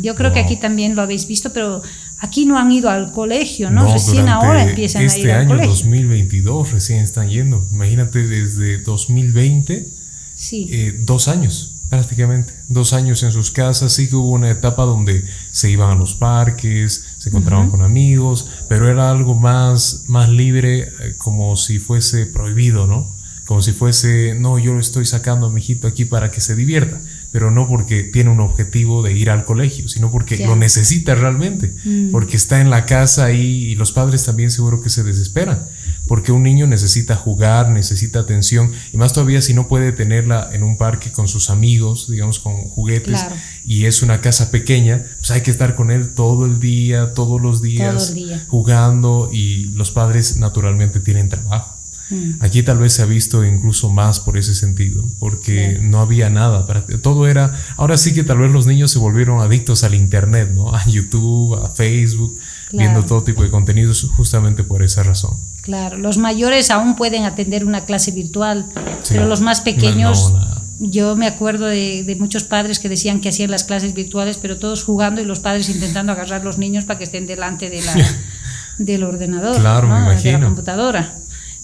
Yo 0.02 0.16
creo 0.16 0.32
que 0.32 0.40
aquí 0.40 0.56
también 0.56 0.96
lo 0.96 1.02
habéis 1.02 1.28
visto, 1.28 1.52
pero 1.52 1.82
Aquí 2.20 2.46
no 2.46 2.58
han 2.58 2.72
ido 2.72 2.90
al 2.90 3.12
colegio, 3.12 3.70
¿no? 3.70 3.92
recién 3.92 4.28
ahora 4.28 4.64
empiezan 4.64 5.02
a 5.02 5.06
ir 5.06 5.08
este 5.08 5.32
al 5.32 5.48
colegio. 5.48 5.72
Este 5.72 5.86
año 5.86 5.98
2022 5.98 6.72
recién 6.72 7.00
están 7.00 7.30
yendo. 7.30 7.66
Imagínate 7.72 8.26
desde 8.28 8.80
2020, 8.80 9.88
sí. 10.36 10.68
Eh, 10.72 10.96
dos 11.00 11.28
años 11.28 11.74
prácticamente, 11.90 12.54
dos 12.68 12.94
años 12.94 13.24
en 13.24 13.32
sus 13.32 13.52
casas. 13.52 13.94
Sí 13.94 14.10
que 14.10 14.16
hubo 14.16 14.32
una 14.32 14.50
etapa 14.50 14.84
donde 14.84 15.24
se 15.52 15.70
iban 15.70 15.92
a 15.92 15.96
los 15.96 16.16
parques, 16.16 17.06
se 17.18 17.30
encontraban 17.30 17.70
con 17.70 17.82
amigos, 17.82 18.48
pero 18.68 18.90
era 18.90 19.12
algo 19.12 19.36
más, 19.36 20.04
más 20.08 20.30
libre, 20.30 20.82
eh, 20.82 21.16
como 21.18 21.56
si 21.56 21.80
fuese 21.80 22.26
prohibido, 22.26 22.88
¿no? 22.88 23.16
Como 23.46 23.62
si 23.62 23.72
fuese, 23.72 24.36
no, 24.38 24.60
yo 24.60 24.74
lo 24.74 24.80
estoy 24.80 25.06
sacando 25.06 25.48
a 25.48 25.50
mi 25.50 25.62
hijito 25.62 25.88
aquí 25.88 26.04
para 26.04 26.32
que 26.32 26.42
se 26.42 26.56
divierta 26.56 27.00
pero 27.32 27.52
no 27.52 27.68
porque 27.68 28.04
tiene 28.04 28.30
un 28.30 28.40
objetivo 28.40 29.04
de 29.04 29.14
ir 29.14 29.30
al 29.30 29.46
colegio, 29.46 29.88
sino 29.90 30.12
porque 30.12 30.46
lo 30.46 30.56
necesita 30.56 31.16
realmente, 31.16 31.74
mm. 31.84 32.12
porque 32.12 32.38
está 32.38 32.62
en 32.62 32.70
la 32.70 32.86
casa 32.86 33.32
y 33.32 33.76
los 33.76 33.92
padres 33.92 34.26
también 34.26 34.52
seguro 34.52 34.82
que 34.82 34.90
se 34.90 35.04
desesperan, 35.04 35.66
porque 36.08 36.32
un 36.32 36.44
niño 36.44 36.68
necesita 36.68 37.16
jugar, 37.16 37.70
necesita 37.70 38.20
atención, 38.20 38.72
y 38.94 38.98
más 38.98 39.14
todavía 39.14 39.42
si 39.42 39.54
no 39.54 39.68
puede 39.68 39.92
tenerla 39.92 40.50
en 40.54 40.64
un 40.64 40.78
parque 40.78 41.12
con 41.12 41.28
sus 41.28 41.50
amigos, 41.50 42.10
digamos 42.10 42.40
con 42.40 42.54
juguetes, 42.70 43.20
y 43.66 43.86
es 43.86 44.02
una 44.02 44.22
casa 44.22 44.50
pequeña, 44.52 45.06
pues 45.18 45.32
hay 45.32 45.42
que 45.42 45.52
estar 45.52 45.76
con 45.76 45.92
él 45.92 46.14
todo 46.14 46.46
el 46.46 46.60
día, 46.60 47.14
todos 47.14 47.42
los 47.42 47.62
días, 47.62 48.14
jugando, 48.48 49.30
y 49.32 49.66
los 49.74 49.92
padres 49.92 50.38
naturalmente 50.38 51.00
tienen 51.00 51.30
trabajo. 51.30 51.77
Mm. 52.10 52.42
Aquí 52.42 52.64
tal 52.64 52.78
vez 52.78 52.94
se 52.94 53.02
ha 53.02 53.06
visto 53.06 53.44
incluso 53.44 53.90
más 53.90 54.20
por 54.20 54.38
ese 54.38 54.56
sentido, 54.56 55.04
porque 55.20 55.80
no 55.82 56.00
había 56.00 56.30
nada, 56.30 56.66
para, 56.66 56.86
todo 57.02 57.28
era, 57.28 57.54
ahora 57.76 57.98
sí 57.98 58.14
que 58.14 58.24
tal 58.24 58.38
vez 58.38 58.52
los 58.52 58.66
niños 58.66 58.92
se 58.92 59.00
volvieron 59.00 59.42
adictos 59.42 59.84
al 59.84 59.94
Internet, 59.94 60.52
¿no? 60.54 60.74
A 60.74 60.86
YouTube, 60.86 61.56
a 61.56 61.70
Facebook, 61.70 62.38
viendo 62.72 63.04
todo 63.04 63.24
tipo 63.24 63.44
de 63.44 63.50
contenidos 63.50 64.10
justamente 64.16 64.64
por 64.64 64.84
esa 64.84 65.04
razón. 65.04 65.36
Claro, 65.62 65.98
los 65.98 66.18
mayores 66.18 66.72
aún 66.72 66.96
pueden 66.96 67.26
atender 67.26 67.66
una 67.66 67.84
clase 67.84 68.12
virtual, 68.12 68.66
pero 69.10 69.26
los 69.28 69.42
más 69.42 69.62
pequeños... 69.62 70.34
yo 70.80 71.16
me 71.16 71.26
acuerdo 71.26 71.66
de, 71.66 72.16
muchos 72.20 72.44
padres 72.44 72.80
que 72.80 72.88
decían 72.88 73.20
que 73.20 73.30
hacían 73.30 73.52
las 73.52 73.66
clases 73.66 73.94
virtuales, 73.94 74.38
pero 74.38 74.58
todos 74.58 74.84
jugando 74.84 75.20
y 75.20 75.26
los 75.26 75.40
padres 75.40 75.68
intentando 75.70 76.14
agarrar 76.14 76.42
a 76.42 76.44
los 76.44 76.58
niños 76.58 76.86
para 76.86 77.00
que 77.00 77.04
estén 77.04 77.28
delante 77.28 77.70
de 77.70 77.82
la, 77.82 77.94
del 78.78 79.04
ordenador, 79.04 79.60
claro, 79.60 79.90
de 79.90 80.32
la 80.32 80.40
computadora. 80.40 81.16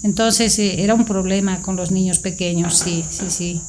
Entonces 0.04 0.60
eh, 0.60 0.84
era 0.84 0.94
un 0.94 1.06
problema 1.06 1.62
con 1.62 1.76
los 1.76 1.92
niños 1.92 2.20
pequeños, 2.20 2.78
sí, 2.78 3.04
sí, 3.10 3.26
sí. 3.30 3.62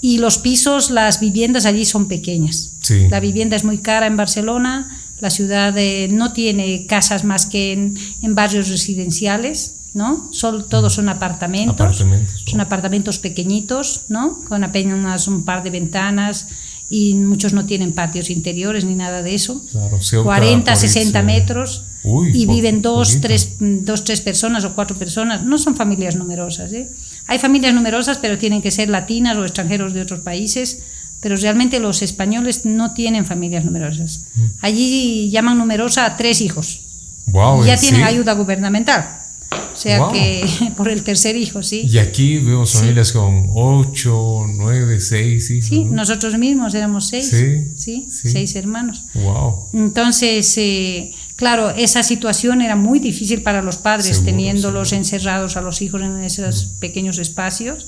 Y 0.00 0.18
los 0.18 0.38
pisos, 0.38 0.90
las 0.90 1.20
viviendas 1.20 1.66
allí 1.66 1.84
son 1.84 2.08
pequeñas. 2.08 2.70
Sí. 2.80 3.08
La 3.08 3.20
vivienda 3.20 3.56
es 3.56 3.64
muy 3.64 3.78
cara 3.78 4.06
en 4.06 4.16
Barcelona, 4.16 5.02
la 5.20 5.28
ciudad 5.28 5.76
eh, 5.76 6.08
no 6.10 6.32
tiene 6.32 6.86
casas 6.86 7.24
más 7.24 7.44
que 7.44 7.72
en, 7.72 8.34
barrios 8.34 8.68
residenciales, 8.68 9.74
¿no? 9.92 10.30
Son, 10.32 10.66
todos 10.68 10.94
son 10.94 11.10
apartamentos, 11.10 12.02
son 12.46 12.60
apartamentos 12.60 13.18
pequeñitos, 13.18 14.06
¿no? 14.08 14.38
Con 14.48 14.64
apenas 14.64 15.28
un 15.28 15.44
par 15.44 15.62
de 15.62 15.70
ventanas 15.70 16.46
y 16.92 17.14
muchos 17.14 17.52
no 17.52 17.66
tienen 17.66 17.92
patios 17.92 18.30
interiores 18.30 18.84
ni 18.84 18.96
nada 18.96 19.22
de 19.22 19.36
eso. 19.36 19.64
Claro, 19.70 20.00
40, 20.24 20.74
60 20.74 21.22
metros 21.22 21.84
y 22.02 22.46
viven 22.46 22.82
dos 22.82 23.20
tres, 23.20 23.52
dos, 23.60 24.02
tres 24.02 24.20
personas 24.20 24.64
o 24.64 24.74
cuatro 24.74 24.98
personas. 24.98 25.44
No 25.44 25.56
son 25.56 25.76
familias 25.76 26.16
numerosas. 26.16 26.72
¿eh? 26.72 26.90
Hay 27.28 27.38
familias 27.38 27.74
numerosas, 27.74 28.18
pero 28.18 28.38
tienen 28.38 28.60
que 28.60 28.72
ser 28.72 28.88
latinas 28.88 29.36
o 29.36 29.44
extranjeros 29.44 29.94
de 29.94 30.02
otros 30.02 30.20
países. 30.20 30.82
Pero 31.20 31.36
realmente 31.36 31.78
los 31.78 32.02
españoles 32.02 32.64
no 32.64 32.92
tienen 32.92 33.24
familias 33.24 33.64
numerosas. 33.64 34.24
Mm. 34.34 34.44
Allí 34.62 35.30
llaman 35.30 35.58
numerosa 35.58 36.06
a 36.06 36.16
tres 36.16 36.40
hijos. 36.40 36.80
y 37.28 37.66
ya 37.66 37.76
tienen 37.76 38.02
ayuda 38.02 38.32
gubernamental. 38.32 39.19
O 39.50 39.76
sea 39.76 40.08
que 40.12 40.44
por 40.76 40.88
el 40.88 41.02
tercer 41.02 41.36
hijo, 41.36 41.62
sí. 41.62 41.82
Y 41.88 41.98
aquí 41.98 42.38
vemos 42.38 42.72
familias 42.72 43.12
con 43.12 43.48
ocho, 43.54 44.46
nueve, 44.48 45.00
seis 45.00 45.50
hijos. 45.50 45.68
Sí, 45.68 45.84
nosotros 45.84 46.36
mismos 46.38 46.74
éramos 46.74 47.08
seis. 47.08 47.28
Sí, 47.76 48.06
seis 48.10 48.54
hermanos. 48.56 49.04
Wow. 49.14 49.68
Entonces, 49.72 50.56
eh, 50.58 51.12
Claro, 51.40 51.70
esa 51.70 52.02
situación 52.02 52.60
era 52.60 52.76
muy 52.76 52.98
difícil 52.98 53.40
para 53.40 53.62
los 53.62 53.78
padres, 53.78 54.22
teniéndolos 54.26 54.92
encerrados 54.92 55.56
a 55.56 55.62
los 55.62 55.80
hijos 55.80 56.02
en 56.02 56.22
esos 56.22 56.66
pequeños 56.80 57.16
espacios, 57.16 57.86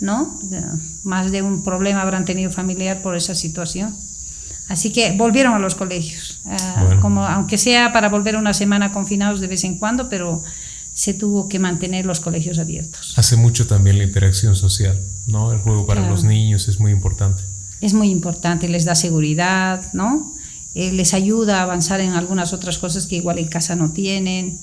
¿no? 0.00 0.36
Más 1.04 1.30
de 1.30 1.42
un 1.42 1.62
problema 1.62 2.02
habrán 2.02 2.24
tenido 2.24 2.50
familiar 2.50 3.00
por 3.00 3.14
esa 3.14 3.36
situación. 3.36 3.94
Así 4.68 4.90
que 4.90 5.12
volvieron 5.12 5.54
a 5.54 5.60
los 5.60 5.76
colegios, 5.76 6.40
ah, 6.46 6.98
como, 7.00 7.24
aunque 7.24 7.56
sea 7.56 7.92
para 7.92 8.08
volver 8.08 8.34
una 8.34 8.52
semana 8.52 8.90
confinados 8.90 9.40
de 9.40 9.46
vez 9.46 9.62
en 9.62 9.78
cuando, 9.78 10.08
pero 10.08 10.42
se 10.98 11.14
tuvo 11.14 11.48
que 11.48 11.60
mantener 11.60 12.06
los 12.06 12.18
colegios 12.18 12.58
abiertos. 12.58 13.14
Hace 13.14 13.36
mucho 13.36 13.68
también 13.68 13.98
la 13.98 14.02
interacción 14.02 14.56
social, 14.56 14.98
¿no? 15.28 15.52
El 15.52 15.60
juego 15.60 15.86
para 15.86 16.10
los 16.10 16.24
niños 16.24 16.66
es 16.66 16.80
muy 16.80 16.90
importante. 16.90 17.40
Es 17.80 17.94
muy 17.94 18.10
importante, 18.10 18.68
les 18.68 18.84
da 18.84 18.96
seguridad, 18.96 19.92
¿no? 19.92 20.34
Eh, 20.74 20.90
les 20.90 21.14
ayuda 21.14 21.60
a 21.60 21.62
avanzar 21.62 22.00
en 22.00 22.14
algunas 22.14 22.52
otras 22.52 22.78
cosas 22.78 23.06
que 23.06 23.14
igual 23.14 23.38
en 23.38 23.46
casa 23.46 23.76
no 23.76 23.92
tienen. 23.92 24.58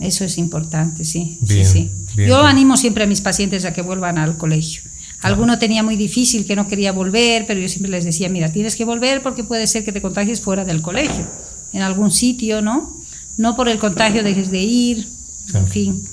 Eso 0.00 0.24
es 0.24 0.36
importante, 0.36 1.04
sí. 1.04 1.38
sí, 1.46 1.92
Yo 2.16 2.42
animo 2.42 2.76
siempre 2.76 3.04
a 3.04 3.06
mis 3.06 3.20
pacientes 3.20 3.64
a 3.64 3.72
que 3.72 3.82
vuelvan 3.82 4.18
al 4.18 4.36
colegio. 4.36 4.82
Alguno 5.20 5.60
tenía 5.60 5.84
muy 5.84 5.94
difícil 5.94 6.44
que 6.44 6.56
no 6.56 6.66
quería 6.66 6.90
volver, 6.90 7.46
pero 7.46 7.60
yo 7.60 7.68
siempre 7.68 7.92
les 7.92 8.04
decía, 8.04 8.28
mira, 8.28 8.50
tienes 8.50 8.74
que 8.74 8.84
volver 8.84 9.22
porque 9.22 9.44
puede 9.44 9.68
ser 9.68 9.84
que 9.84 9.92
te 9.92 10.02
contagies 10.02 10.40
fuera 10.40 10.64
del 10.64 10.82
colegio, 10.82 11.24
en 11.72 11.82
algún 11.82 12.10
sitio, 12.10 12.62
¿no? 12.62 13.00
No 13.36 13.54
por 13.54 13.68
el 13.68 13.78
contagio 13.78 14.24
dejes 14.24 14.50
de 14.50 14.62
ir, 14.62 15.17
en 15.54 15.66
fin. 15.66 16.08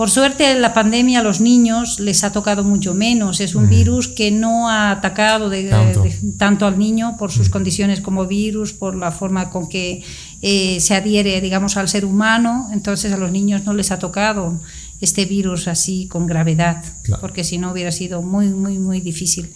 Por 0.00 0.08
suerte, 0.08 0.58
la 0.58 0.72
pandemia 0.72 1.20
a 1.20 1.22
los 1.22 1.42
niños 1.42 2.00
les 2.00 2.24
ha 2.24 2.32
tocado 2.32 2.64
mucho 2.64 2.94
menos. 2.94 3.38
Es 3.40 3.54
un 3.54 3.68
virus 3.68 4.08
que 4.08 4.30
no 4.30 4.70
ha 4.70 4.92
atacado 4.92 5.50
de, 5.50 5.68
tanto. 6.38 6.66
al 6.66 6.78
niño 6.78 7.16
por 7.18 7.30
sus 7.30 7.50
condiciones 7.50 8.00
como 8.00 8.26
virus, 8.26 8.72
por 8.72 8.94
la 8.96 9.12
forma 9.12 9.50
con 9.50 9.68
que 9.68 10.02
eh, 10.40 10.80
se 10.80 10.94
adhiere, 10.94 11.42
digamos, 11.42 11.76
al 11.76 11.90
ser 11.90 12.06
humano. 12.06 12.70
Entonces, 12.72 13.12
a 13.12 13.18
los 13.18 13.30
niños 13.30 13.64
no 13.66 13.74
les 13.74 13.90
ha 13.90 13.98
tocado 13.98 14.58
este 15.00 15.24
virus 15.24 15.66
así 15.66 16.08
con 16.08 16.26
gravedad, 16.26 16.84
porque 17.20 17.42
si 17.42 17.56
no 17.56 17.72
hubiera 17.72 17.90
sido 17.90 18.22
muy, 18.22 18.48
muy, 18.48 18.78
muy 18.78 19.00
difícil. 19.00 19.50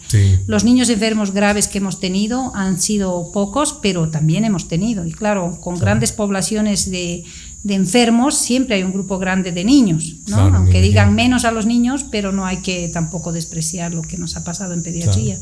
Los 0.47 0.63
niños 0.63 0.89
enfermos 0.89 1.31
graves 1.31 1.67
que 1.67 1.77
hemos 1.77 1.99
tenido 1.99 2.51
han 2.55 2.79
sido 2.79 3.31
pocos, 3.31 3.77
pero 3.81 4.09
también 4.09 4.43
hemos 4.43 4.67
tenido. 4.67 5.05
Y 5.05 5.11
claro, 5.11 5.59
con 5.61 5.77
grandes 5.79 6.11
poblaciones 6.11 6.89
de 6.89 7.23
de 7.65 7.73
enfermos, 7.73 8.37
siempre 8.37 8.75
hay 8.75 8.83
un 8.83 8.93
grupo 8.93 9.17
grande 9.17 9.51
de 9.51 9.63
niños, 9.63 10.17
¿no? 10.27 10.37
aunque 10.37 10.83
digan 10.83 11.15
menos 11.15 11.45
a 11.45 11.51
los 11.51 11.65
niños, 11.65 12.05
pero 12.11 12.31
no 12.31 12.45
hay 12.45 12.57
que 12.57 12.89
tampoco 12.89 13.31
despreciar 13.31 13.91
lo 13.91 14.03
que 14.03 14.19
nos 14.19 14.35
ha 14.35 14.43
pasado 14.43 14.73
en 14.73 14.83
pediatría. 14.83 15.39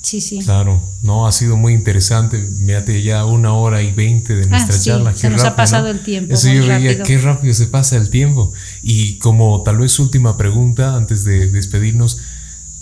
Sí, 0.00 0.20
sí. 0.20 0.38
Claro, 0.38 0.80
no, 1.02 1.26
ha 1.26 1.32
sido 1.32 1.56
muy 1.56 1.74
interesante. 1.74 2.38
Mírate 2.60 3.02
ya 3.02 3.24
una 3.26 3.52
hora 3.52 3.82
y 3.82 3.90
veinte 3.90 4.36
de 4.36 4.46
nuestra 4.46 4.76
Ah, 4.76 4.78
sí, 4.78 4.84
charla. 4.90 5.12
se 5.14 5.28
nos 5.28 5.42
ha 5.42 5.56
pasado 5.56 5.88
el 5.88 6.02
tiempo 6.04 6.32
Eso 6.32 6.46
yo 6.52 6.60
veía, 6.66 6.92
rápido. 6.92 7.04
qué 7.04 7.18
rápido 7.18 7.52
se 7.52 7.66
pasa 7.66 7.96
el 7.96 8.10
tiempo. 8.10 8.52
Y 8.80 9.18
como 9.18 9.62
tal 9.64 9.78
vez 9.78 9.98
última 9.98 10.36
pregunta 10.38 10.94
antes 10.94 11.24
de 11.24 11.50
despedirnos, 11.50 12.18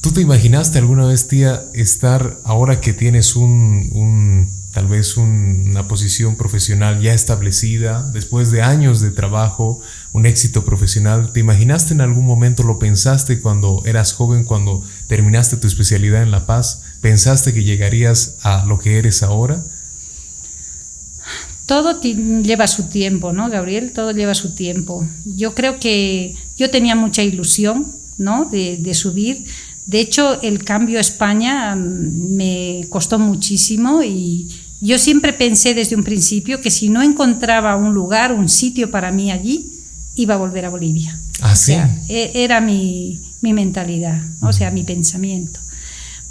¿tú 0.02 0.12
te 0.12 0.20
imaginaste 0.20 0.76
alguna 0.78 1.06
vez, 1.06 1.26
tía, 1.26 1.64
estar 1.72 2.38
ahora 2.44 2.80
que 2.82 2.92
tienes 2.92 3.34
un, 3.34 3.88
un 3.94 4.57
tal 4.72 4.86
vez 4.86 5.16
un- 5.16 5.66
una 5.70 5.88
posición 5.88 6.36
profesional 6.36 7.00
ya 7.00 7.14
establecida, 7.14 8.08
después 8.12 8.50
de 8.50 8.62
años 8.62 9.00
de 9.00 9.10
trabajo, 9.10 9.80
un 10.12 10.26
éxito 10.26 10.64
profesional, 10.64 11.32
¿te 11.32 11.40
imaginaste 11.40 11.94
en 11.94 12.00
algún 12.02 12.26
momento, 12.26 12.62
lo 12.62 12.78
pensaste 12.78 13.40
cuando 13.40 13.82
eras 13.86 14.12
joven, 14.12 14.44
cuando 14.44 14.84
terminaste 15.06 15.56
tu 15.56 15.66
especialidad 15.66 16.22
en 16.22 16.30
La 16.30 16.44
Paz? 16.46 16.82
¿Pensaste 17.00 17.54
que 17.54 17.64
llegarías 17.64 18.36
a 18.42 18.64
lo 18.66 18.78
que 18.78 18.98
eres 18.98 19.22
ahora? 19.22 19.64
Todo 21.66 22.00
lleva 22.00 22.66
su 22.66 22.84
tiempo, 22.84 23.32
¿no, 23.32 23.50
Gabriel? 23.50 23.92
Todo 23.92 24.12
lleva 24.12 24.34
su 24.34 24.54
tiempo. 24.54 25.06
Yo 25.26 25.54
creo 25.54 25.78
que 25.78 26.34
yo 26.56 26.70
tenía 26.70 26.94
mucha 26.94 27.22
ilusión, 27.22 27.86
¿no? 28.16 28.46
De 28.46 28.94
subir. 28.94 29.44
De 29.88 30.00
hecho, 30.00 30.40
el 30.42 30.64
cambio 30.64 30.98
a 30.98 31.00
España 31.00 31.74
mm, 31.74 32.36
me 32.36 32.86
costó 32.90 33.18
muchísimo 33.18 34.02
y 34.02 34.46
yo 34.82 34.98
siempre 34.98 35.32
pensé 35.32 35.72
desde 35.72 35.96
un 35.96 36.04
principio 36.04 36.60
que 36.60 36.70
si 36.70 36.90
no 36.90 37.02
encontraba 37.02 37.74
un 37.74 37.94
lugar, 37.94 38.32
un 38.34 38.50
sitio 38.50 38.90
para 38.90 39.10
mí 39.10 39.30
allí, 39.32 39.64
iba 40.14 40.34
a 40.34 40.36
volver 40.36 40.66
a 40.66 40.70
Bolivia. 40.70 41.18
Ah, 41.40 41.52
O 41.52 41.56
sí. 41.56 41.72
sea, 41.72 41.90
e- 42.08 42.32
era 42.34 42.60
mi, 42.60 43.18
mi 43.40 43.54
mentalidad, 43.54 44.20
o 44.42 44.52
sea, 44.52 44.70
mi 44.70 44.82
pensamiento. 44.84 45.58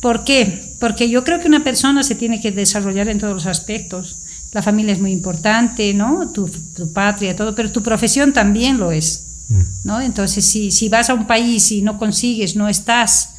¿Por 0.01 0.23
qué? 0.23 0.75
Porque 0.79 1.09
yo 1.09 1.23
creo 1.23 1.39
que 1.41 1.47
una 1.47 1.63
persona 1.63 2.03
se 2.03 2.13
tiene 2.13 2.39
que 2.39 2.51
desarrollar 2.51 3.07
en 3.09 3.17
todos 3.17 3.33
los 3.33 3.45
aspectos. 3.47 4.17
La 4.51 4.61
familia 4.61 4.93
es 4.93 4.99
muy 5.01 5.11
importante, 5.11 5.93
¿no? 5.95 6.29
Tu, 6.31 6.47
tu 6.75 6.93
patria, 6.93 7.35
todo, 7.35 7.55
pero 7.55 7.71
tu 7.71 7.81
profesión 7.81 8.33
también 8.33 8.77
lo 8.77 8.91
es, 8.91 9.23
Mm. 9.49 9.61
¿no? 9.85 10.01
Entonces, 10.01 10.43
si, 10.45 10.71
si 10.71 10.89
vas 10.89 11.09
a 11.09 11.13
un 11.15 11.25
país 11.25 11.71
y 11.71 11.81
no 11.81 11.97
consigues, 11.97 12.55
no 12.57 12.67
estás 12.67 13.29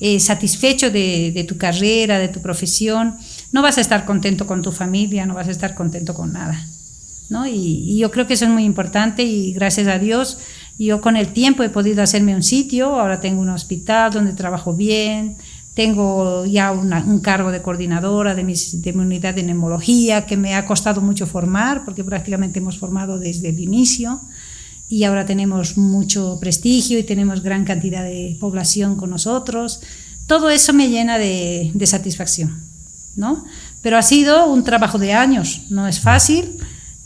eh, 0.00 0.18
satisfecho 0.20 0.90
de, 0.90 1.44
tu 1.48 1.56
carrera, 1.56 2.18
de 2.18 2.28
tu 2.28 2.40
profesión, 2.40 3.16
no 3.52 3.62
vas 3.62 3.78
a 3.78 3.80
estar 3.80 4.04
contento 4.04 4.46
con 4.46 4.62
tu 4.62 4.72
familia, 4.72 5.26
no 5.26 5.34
vas 5.34 5.48
a 5.48 5.52
estar 5.52 5.74
contento 5.74 6.14
con 6.14 6.32
nada. 6.32 6.66
¿no? 7.30 7.46
Y, 7.46 7.96
yo 7.98 8.10
creo 8.10 8.26
que 8.26 8.34
eso 8.34 8.44
es 8.44 8.50
muy 8.50 8.64
importante 8.64 9.22
y 9.22 9.52
gracias 9.52 9.88
a 9.88 9.98
Dios 9.98 10.38
yo 10.78 11.00
con 11.00 11.16
el 11.16 11.28
tiempo 11.28 11.62
he 11.62 11.68
podido 11.68 12.02
hacerme 12.02 12.34
un 12.34 12.42
sitio, 12.42 13.00
ahora 13.00 13.20
tengo 13.20 13.40
un 13.40 13.48
hospital 13.48 14.12
donde 14.12 14.32
trabajo 14.32 14.74
bien, 14.74 15.36
tengo 15.74 16.44
ya 16.46 16.72
un 16.72 17.20
cargo 17.20 17.50
de 17.50 17.62
coordinadora 17.62 18.34
de, 18.34 18.42
de 18.44 18.92
mi 18.92 19.02
unidad 19.02 19.34
de 19.34 19.42
neumología 19.42 20.26
que 20.26 20.36
me 20.36 20.54
ha 20.54 20.66
costado 20.66 21.00
mucho 21.00 21.26
formar 21.26 21.84
porque 21.84 22.04
prácticamente 22.04 22.58
hemos 22.58 22.78
formado 22.78 23.18
desde 23.18 23.50
el 23.50 23.60
inicio 23.60 24.20
y 24.88 25.04
ahora 25.04 25.26
tenemos 25.26 25.76
mucho 25.76 26.38
prestigio 26.40 26.98
y 26.98 27.02
tenemos 27.04 27.42
gran 27.42 27.64
cantidad 27.64 28.02
de 28.04 28.36
población 28.40 28.96
con 28.96 29.10
nosotros. 29.10 29.80
Todo 30.26 30.50
eso 30.50 30.72
me 30.72 30.88
llena 30.88 31.18
de, 31.18 31.70
de 31.74 31.86
satisfacción, 31.86 32.60
¿no? 33.16 33.44
Pero 33.82 33.98
ha 33.98 34.02
sido 34.02 34.46
un 34.46 34.64
trabajo 34.64 34.98
de 34.98 35.12
años, 35.12 35.62
no 35.70 35.86
es 35.88 36.00
fácil. 36.00 36.56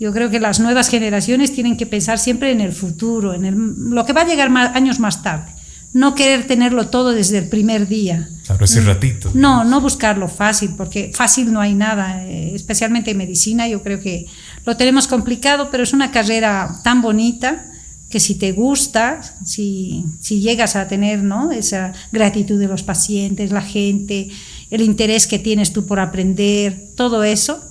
Yo 0.01 0.13
creo 0.13 0.31
que 0.31 0.39
las 0.39 0.61
nuevas 0.61 0.89
generaciones 0.89 1.53
tienen 1.53 1.77
que 1.77 1.87
pensar 1.87 2.19
siempre 2.21 2.53
en 2.53 2.61
el 2.61 2.73
futuro, 2.73 3.35
en 3.35 3.45
el- 3.45 3.57
lo 3.91 4.05
que 4.07 4.13
va 4.13 4.21
a 4.23 4.27
llegar 4.27 4.49
más, 4.51 4.77
años 4.77 5.01
más 5.01 5.23
tarde. 5.25 5.53
No 5.93 6.15
querer 6.15 6.47
tenerlo 6.47 6.89
todo 6.89 7.13
desde 7.13 7.39
el 7.39 7.49
primer 7.49 7.89
día. 7.89 8.29
Claro, 8.47 8.65
ese 8.67 8.83
ratito. 8.83 9.31
No, 9.35 9.65
no 9.65 9.81
buscarlo 9.81 10.29
fácil, 10.29 10.75
porque 10.77 11.11
fácil 11.15 11.51
no 11.53 11.61
hay 11.61 11.75
nada, 11.75 12.25
eh, 12.27 12.55
especialmente 12.55 13.11
en 13.11 13.17
medicina. 13.17 13.67
Yo 13.67 13.83
creo 13.83 13.99
que 14.01 14.27
lo 14.67 14.77
tenemos 14.77 15.09
complicado, 15.09 15.69
pero 15.71 15.83
es 15.83 15.93
una 15.95 16.11
carrera 16.13 16.79
tan 16.85 17.01
bonita 17.03 17.65
que 18.09 18.21
si 18.21 18.37
te 18.37 18.53
gusta, 18.53 19.21
si, 19.45 20.05
si 20.21 20.41
llegas 20.41 20.77
a 20.77 20.89
tener 20.89 21.23
¿no? 21.23 21.53
esa 21.53 21.93
gratitud 22.11 22.59
de 22.59 22.69
los 22.69 22.83
pacientes, 22.83 23.53
la 23.53 23.61
gente, 23.61 24.29
el 24.71 24.81
interés 24.81 25.27
que 25.27 25.39
tienes 25.39 25.73
tú 25.73 25.87
por 25.87 26.01
aprender, 26.01 26.89
todo 26.97 27.23
eso, 27.23 27.63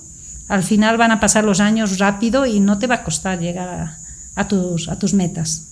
al 0.46 0.62
final 0.62 0.96
van 0.96 1.10
a 1.10 1.20
pasar 1.20 1.44
los 1.44 1.60
años 1.60 1.98
rápido 1.98 2.46
y 2.46 2.60
no 2.60 2.78
te 2.78 2.86
va 2.86 2.96
a 2.96 3.04
costar 3.04 3.40
llegar 3.40 3.96
a, 4.34 4.48
tus, 4.48 4.88
a 4.88 4.98
tus 4.98 5.12
metas. 5.12 5.64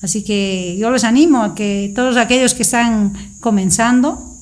Así 0.00 0.22
que 0.22 0.76
yo 0.78 0.90
les 0.90 1.02
animo 1.02 1.42
a 1.42 1.54
que 1.56 1.92
todos 1.94 2.16
aquellos 2.16 2.54
que 2.54 2.62
están 2.62 3.14
comenzando, 3.40 4.32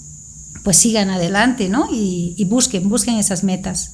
pues 0.63 0.77
sigan 0.77 1.09
adelante, 1.09 1.71
¿no? 1.71 1.89
Y, 1.91 2.35
y 2.37 2.45
busquen, 2.45 2.89
busquen 2.91 3.17
esas 3.17 3.43
metas. 3.43 3.93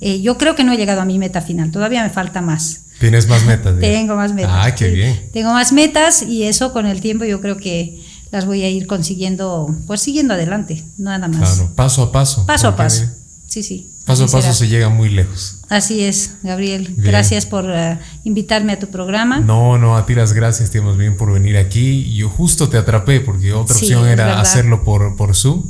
Eh, 0.00 0.20
yo 0.20 0.36
creo 0.36 0.56
que 0.56 0.64
no 0.64 0.72
he 0.72 0.76
llegado 0.76 1.00
a 1.00 1.04
mi 1.04 1.18
meta 1.18 1.40
final, 1.40 1.70
todavía 1.70 2.02
me 2.02 2.10
falta 2.10 2.40
más. 2.40 2.83
Tienes 3.00 3.28
más 3.28 3.44
metas. 3.44 3.78
Tengo 3.80 4.14
más 4.16 4.32
metas. 4.32 4.50
Ah, 4.54 4.74
qué 4.74 4.88
bien. 4.88 5.30
Tengo 5.32 5.52
más 5.52 5.72
metas 5.72 6.22
y 6.22 6.44
eso 6.44 6.72
con 6.72 6.86
el 6.86 7.00
tiempo 7.00 7.24
yo 7.24 7.40
creo 7.40 7.56
que 7.56 8.02
las 8.30 8.46
voy 8.46 8.62
a 8.62 8.70
ir 8.70 8.86
consiguiendo, 8.86 9.74
pues 9.86 10.00
siguiendo 10.00 10.34
adelante, 10.34 10.84
nada 10.98 11.28
más. 11.28 11.54
Claro, 11.54 11.74
paso 11.74 12.02
a 12.02 12.12
paso. 12.12 12.46
Paso 12.46 12.68
a 12.68 12.76
paso. 12.76 13.02
mire, 13.02 13.14
Sí, 13.46 13.62
sí. 13.62 13.90
Paso 14.04 14.24
a 14.24 14.26
paso 14.26 14.52
se 14.52 14.68
llega 14.68 14.88
muy 14.88 15.08
lejos. 15.08 15.60
Así 15.68 16.02
es, 16.02 16.32
Gabriel. 16.42 16.88
Bien. 16.88 17.06
Gracias 17.06 17.46
por 17.46 17.64
eh, 17.68 17.98
invitarme 18.24 18.72
a 18.72 18.78
tu 18.78 18.88
programa. 18.88 19.40
No, 19.40 19.78
no, 19.78 19.96
a 19.96 20.04
ti 20.04 20.14
las 20.14 20.32
gracias, 20.32 20.74
más 20.82 20.96
bien 20.96 21.16
por 21.16 21.32
venir 21.32 21.56
aquí. 21.56 22.12
Yo 22.14 22.28
justo 22.28 22.68
te 22.68 22.76
atrapé 22.76 23.20
porque 23.20 23.52
otra 23.52 23.76
Sí, 23.76 23.86
opción 23.86 24.08
era 24.08 24.40
hacerlo 24.40 24.82
por, 24.84 25.16
por 25.16 25.34
Zoom. 25.34 25.62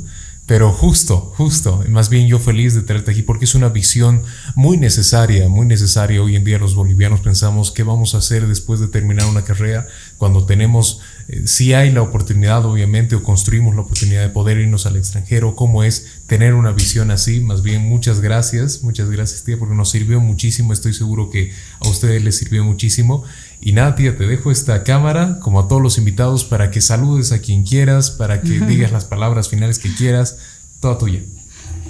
Pero 0.47 0.71
justo, 0.71 1.33
justo, 1.35 1.83
más 1.89 2.09
bien 2.09 2.27
yo 2.27 2.37
feliz 2.37 2.75
de 2.75 2.83
tenerte 2.83 3.09
aquí 3.09 3.23
porque 3.23 3.45
es 3.45 3.55
una 3.55 3.69
visión 3.69 4.21
muy 4.53 4.77
necesaria, 4.77 5.49
muy 5.49 5.65
necesaria. 5.65 6.21
Hoy 6.21 6.35
en 6.35 6.43
día 6.43 6.59
los 6.59 6.75
bolivianos 6.75 7.21
pensamos 7.21 7.71
qué 7.71 7.81
vamos 7.81 8.13
a 8.13 8.19
hacer 8.19 8.45
después 8.45 8.79
de 8.79 8.87
terminar 8.87 9.25
una 9.25 9.43
carrera 9.43 9.87
cuando 10.19 10.45
tenemos, 10.45 10.99
eh, 11.29 11.47
si 11.47 11.73
hay 11.73 11.91
la 11.91 12.03
oportunidad 12.03 12.63
obviamente 12.63 13.15
o 13.15 13.23
construimos 13.23 13.73
la 13.73 13.81
oportunidad 13.81 14.21
de 14.21 14.29
poder 14.29 14.59
irnos 14.59 14.85
al 14.85 14.97
extranjero, 14.97 15.55
cómo 15.55 15.83
es 15.83 16.21
tener 16.27 16.53
una 16.53 16.71
visión 16.71 17.09
así. 17.09 17.39
Más 17.39 17.63
bien 17.63 17.81
muchas 17.81 18.19
gracias, 18.19 18.83
muchas 18.83 19.09
gracias 19.09 19.45
tía 19.45 19.57
porque 19.57 19.73
nos 19.73 19.89
sirvió 19.89 20.19
muchísimo, 20.19 20.73
estoy 20.73 20.93
seguro 20.93 21.31
que 21.31 21.53
a 21.79 21.89
ustedes 21.89 22.23
les 22.23 22.37
sirvió 22.37 22.63
muchísimo. 22.63 23.23
Y 23.61 23.71
nada, 23.71 23.95
tía, 23.95 24.15
te 24.17 24.25
dejo 24.27 24.51
esta 24.51 24.83
cámara, 24.83 25.39
como 25.41 25.59
a 25.59 25.67
todos 25.67 25.81
los 25.81 25.97
invitados, 25.97 26.43
para 26.45 26.69
que 26.71 26.81
saludes 26.81 27.31
a 27.31 27.39
quien 27.39 27.63
quieras, 27.63 28.11
para 28.11 28.41
que 28.41 28.59
digas 28.59 28.91
las 28.91 29.05
palabras 29.05 29.49
finales 29.49 29.79
que 29.79 29.93
quieras, 29.95 30.37
toda 30.81 30.97
tuya. 30.97 31.21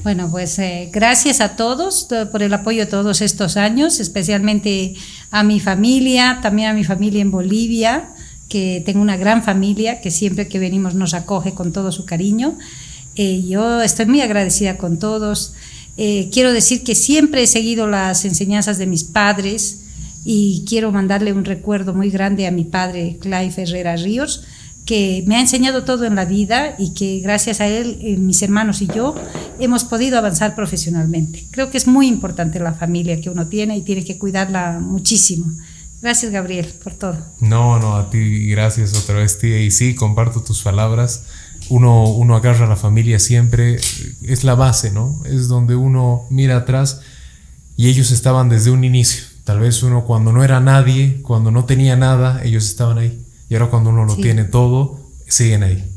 Bueno, 0.04 0.30
pues 0.30 0.58
eh, 0.60 0.90
gracias 0.94 1.42
a 1.42 1.56
todos 1.56 2.08
to- 2.08 2.30
por 2.32 2.44
el 2.44 2.54
apoyo 2.54 2.88
todos 2.88 3.22
estos 3.22 3.58
años, 3.58 4.00
especialmente 4.00 4.94
a 5.32 5.44
mi 5.44 5.60
familia, 5.60 6.40
también 6.42 6.70
a 6.70 6.74
mi 6.74 6.84
familia 6.84 7.22
en 7.22 7.32
Bolivia, 7.32 8.10
que 8.48 8.84
tengo 8.86 9.02
una 9.02 9.18
gran 9.18 9.44
familia 9.44 10.02
que 10.02 10.12
siempre 10.12 10.48
que 10.48 10.60
venimos 10.60 10.94
nos 10.94 11.14
acoge 11.16 11.54
con 11.54 11.74
todo 11.74 11.92
su 11.92 12.06
cariño. 12.06 12.56
Eh, 13.16 13.44
yo 13.48 13.82
estoy 13.82 14.06
muy 14.06 14.22
agradecida 14.22 14.78
con 14.78 15.00
todos. 15.00 15.54
Eh, 15.98 16.30
quiero 16.32 16.54
decir 16.54 16.84
que 16.84 16.94
siempre 16.94 17.42
he 17.44 17.48
seguido 17.48 17.88
las 17.88 18.24
enseñanzas 18.26 18.78
de 18.78 18.86
mis 18.86 19.04
padres 19.04 19.80
y 20.26 20.66
quiero 20.68 20.92
mandarle 20.92 21.32
un 21.32 21.46
recuerdo 21.46 21.94
muy 21.94 22.10
grande 22.10 22.48
a 22.48 22.52
mi 22.52 22.66
padre, 22.66 23.18
Clive 23.22 23.54
Herrera 23.56 23.96
Ríos, 23.96 24.44
que 24.86 25.24
me 25.28 25.36
ha 25.36 25.40
enseñado 25.40 25.84
todo 25.84 26.06
en 26.06 26.16
la 26.16 26.26
vida 26.26 26.76
y 26.80 26.94
que 26.94 27.20
gracias 27.20 27.62
a 27.62 27.68
él, 27.68 28.00
eh, 28.02 28.18
mis 28.18 28.42
hermanos 28.42 28.82
y 28.82 28.88
yo, 28.88 29.16
hemos 29.60 29.84
podido 29.84 30.18
avanzar 30.18 30.56
profesionalmente. 30.56 31.46
Creo 31.52 31.70
que 31.70 31.78
es 31.78 31.88
muy 31.88 32.08
importante 32.08 32.60
la 32.60 32.74
familia 32.74 33.22
que 33.22 33.30
uno 33.30 33.48
tiene 33.48 33.78
y 33.78 33.84
tiene 33.84 34.04
que 34.04 34.18
cuidarla 34.18 34.80
muchísimo. 34.80 35.46
Gracias, 36.02 36.32
Gabriel, 36.32 36.72
por 36.84 36.94
todo. 36.94 37.18
No, 37.40 37.80
no, 37.80 37.96
a 37.96 38.10
ti 38.10 38.48
gracias 38.48 38.96
otra 38.96 39.16
vez, 39.16 39.40
tía. 39.40 39.60
Y 39.60 39.72
sí, 39.72 39.96
comparto 39.96 40.42
tus 40.42 40.62
palabras. 40.62 41.24
Uno, 41.70 42.10
uno 42.10 42.36
agarra 42.36 42.66
a 42.66 42.70
la 42.70 42.76
familia 42.76 43.20
siempre, 43.20 43.80
es 44.22 44.44
la 44.44 44.56
base, 44.56 44.92
¿no? 44.92 45.24
Es 45.26 45.48
donde 45.48 45.76
uno 45.76 46.26
mira 46.30 46.58
atrás 46.58 47.02
y 47.76 47.90
ellos 47.90 48.12
estaban 48.12 48.50
desde 48.50 48.70
un 48.70 48.84
inicio. 48.84 49.35
Tal 49.46 49.60
vez 49.60 49.82
uno 49.84 50.04
cuando 50.06 50.34
no 50.34 50.44
era 50.44 50.60
nadie, 50.60 51.22
cuando 51.22 51.52
no 51.52 51.64
tenía 51.66 51.96
nada, 51.96 52.44
ellos 52.44 52.66
estaban 52.66 52.98
ahí. 52.98 53.26
Y 53.50 53.54
ahora 53.56 53.68
cuando 53.68 53.92
uno 53.92 54.04
lo 54.06 54.16
Sí. 54.16 54.22
tiene 54.24 54.44
todo, 54.44 55.00
siguen 55.28 55.64
ahí. 55.64 55.90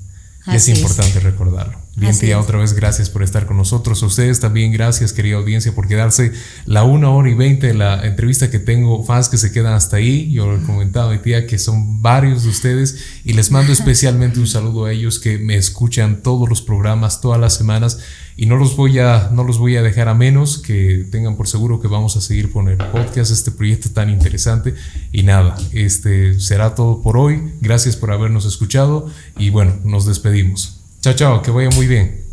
Y 0.47 0.55
es 0.55 0.69
es. 0.69 0.79
importante 0.79 1.19
recordarlo. 1.20 1.79
Bien, 1.97 2.12
Así 2.12 2.27
tía, 2.27 2.39
es. 2.39 2.45
otra 2.45 2.59
vez 2.59 2.75
gracias 2.75 3.11
por 3.11 3.23
estar 3.25 3.45
con 3.47 3.57
nosotros. 3.57 4.03
A 4.03 4.07
ustedes 4.07 4.39
también 4.39 4.70
gracias, 4.73 5.12
querida 5.12 5.37
audiencia, 5.37 5.75
por 5.75 5.89
quedarse 5.89 6.33
la 6.65 6.85
una 6.85 7.11
hora 7.11 7.29
y 7.29 7.35
veinte 7.35 7.66
de 7.66 7.75
la 7.75 8.07
entrevista 8.07 8.51
que 8.51 8.59
tengo. 8.61 9.03
Fans 9.05 9.29
que 9.29 9.37
se 9.37 9.51
quedan 9.51 9.73
hasta 9.75 9.97
ahí. 9.97 10.31
Yo 10.31 10.53
le 10.57 10.62
comentaba 10.65 11.11
a 11.11 11.12
mi 11.15 11.19
tía 11.19 11.47
que 11.47 11.59
son 11.59 12.01
varios 12.01 12.45
de 12.45 12.51
ustedes 12.51 12.99
y 13.25 13.33
les 13.33 13.51
mando 13.51 13.73
especialmente 13.79 14.39
un 14.39 14.47
saludo 14.47 14.85
a 14.85 14.93
ellos 14.93 15.19
que 15.19 15.39
me 15.39 15.57
escuchan 15.57 16.23
todos 16.23 16.49
los 16.49 16.62
programas, 16.62 17.20
todas 17.20 17.41
las 17.41 17.55
semanas. 17.55 17.99
Y 18.40 18.47
no 18.47 18.56
los 18.56 18.77
voy 18.77 19.01
a, 19.01 19.31
no 19.32 19.43
los 19.43 19.59
voy 19.59 19.77
a 19.77 19.82
dejar 19.82 20.06
a 20.06 20.15
menos 20.15 20.59
que 20.59 21.05
tengan 21.10 21.36
por 21.36 21.48
seguro 21.48 21.81
que 21.81 21.89
vamos 21.89 22.16
a 22.16 22.20
seguir 22.20 22.52
con 22.52 22.69
el 22.69 22.77
podcast, 22.77 23.32
este 23.32 23.51
proyecto 23.51 23.90
tan 23.90 24.10
interesante. 24.10 24.74
Y 25.10 25.24
nada, 25.24 25.56
este 25.73 26.39
será 26.39 26.77
todo 26.77 27.02
por 27.02 27.16
hoy. 27.16 27.55
Gracias 27.60 27.97
por 27.97 28.12
habernos 28.12 28.44
escuchado 28.44 29.09
y 29.36 29.51
bueno, 29.51 29.74
nos 29.82 30.06
despedimos. 30.06 30.78
Chao, 31.01 31.15
chao, 31.15 31.43
que 31.43 31.51
vaya 31.51 31.70
muy 31.70 31.89
bien. 31.89 32.27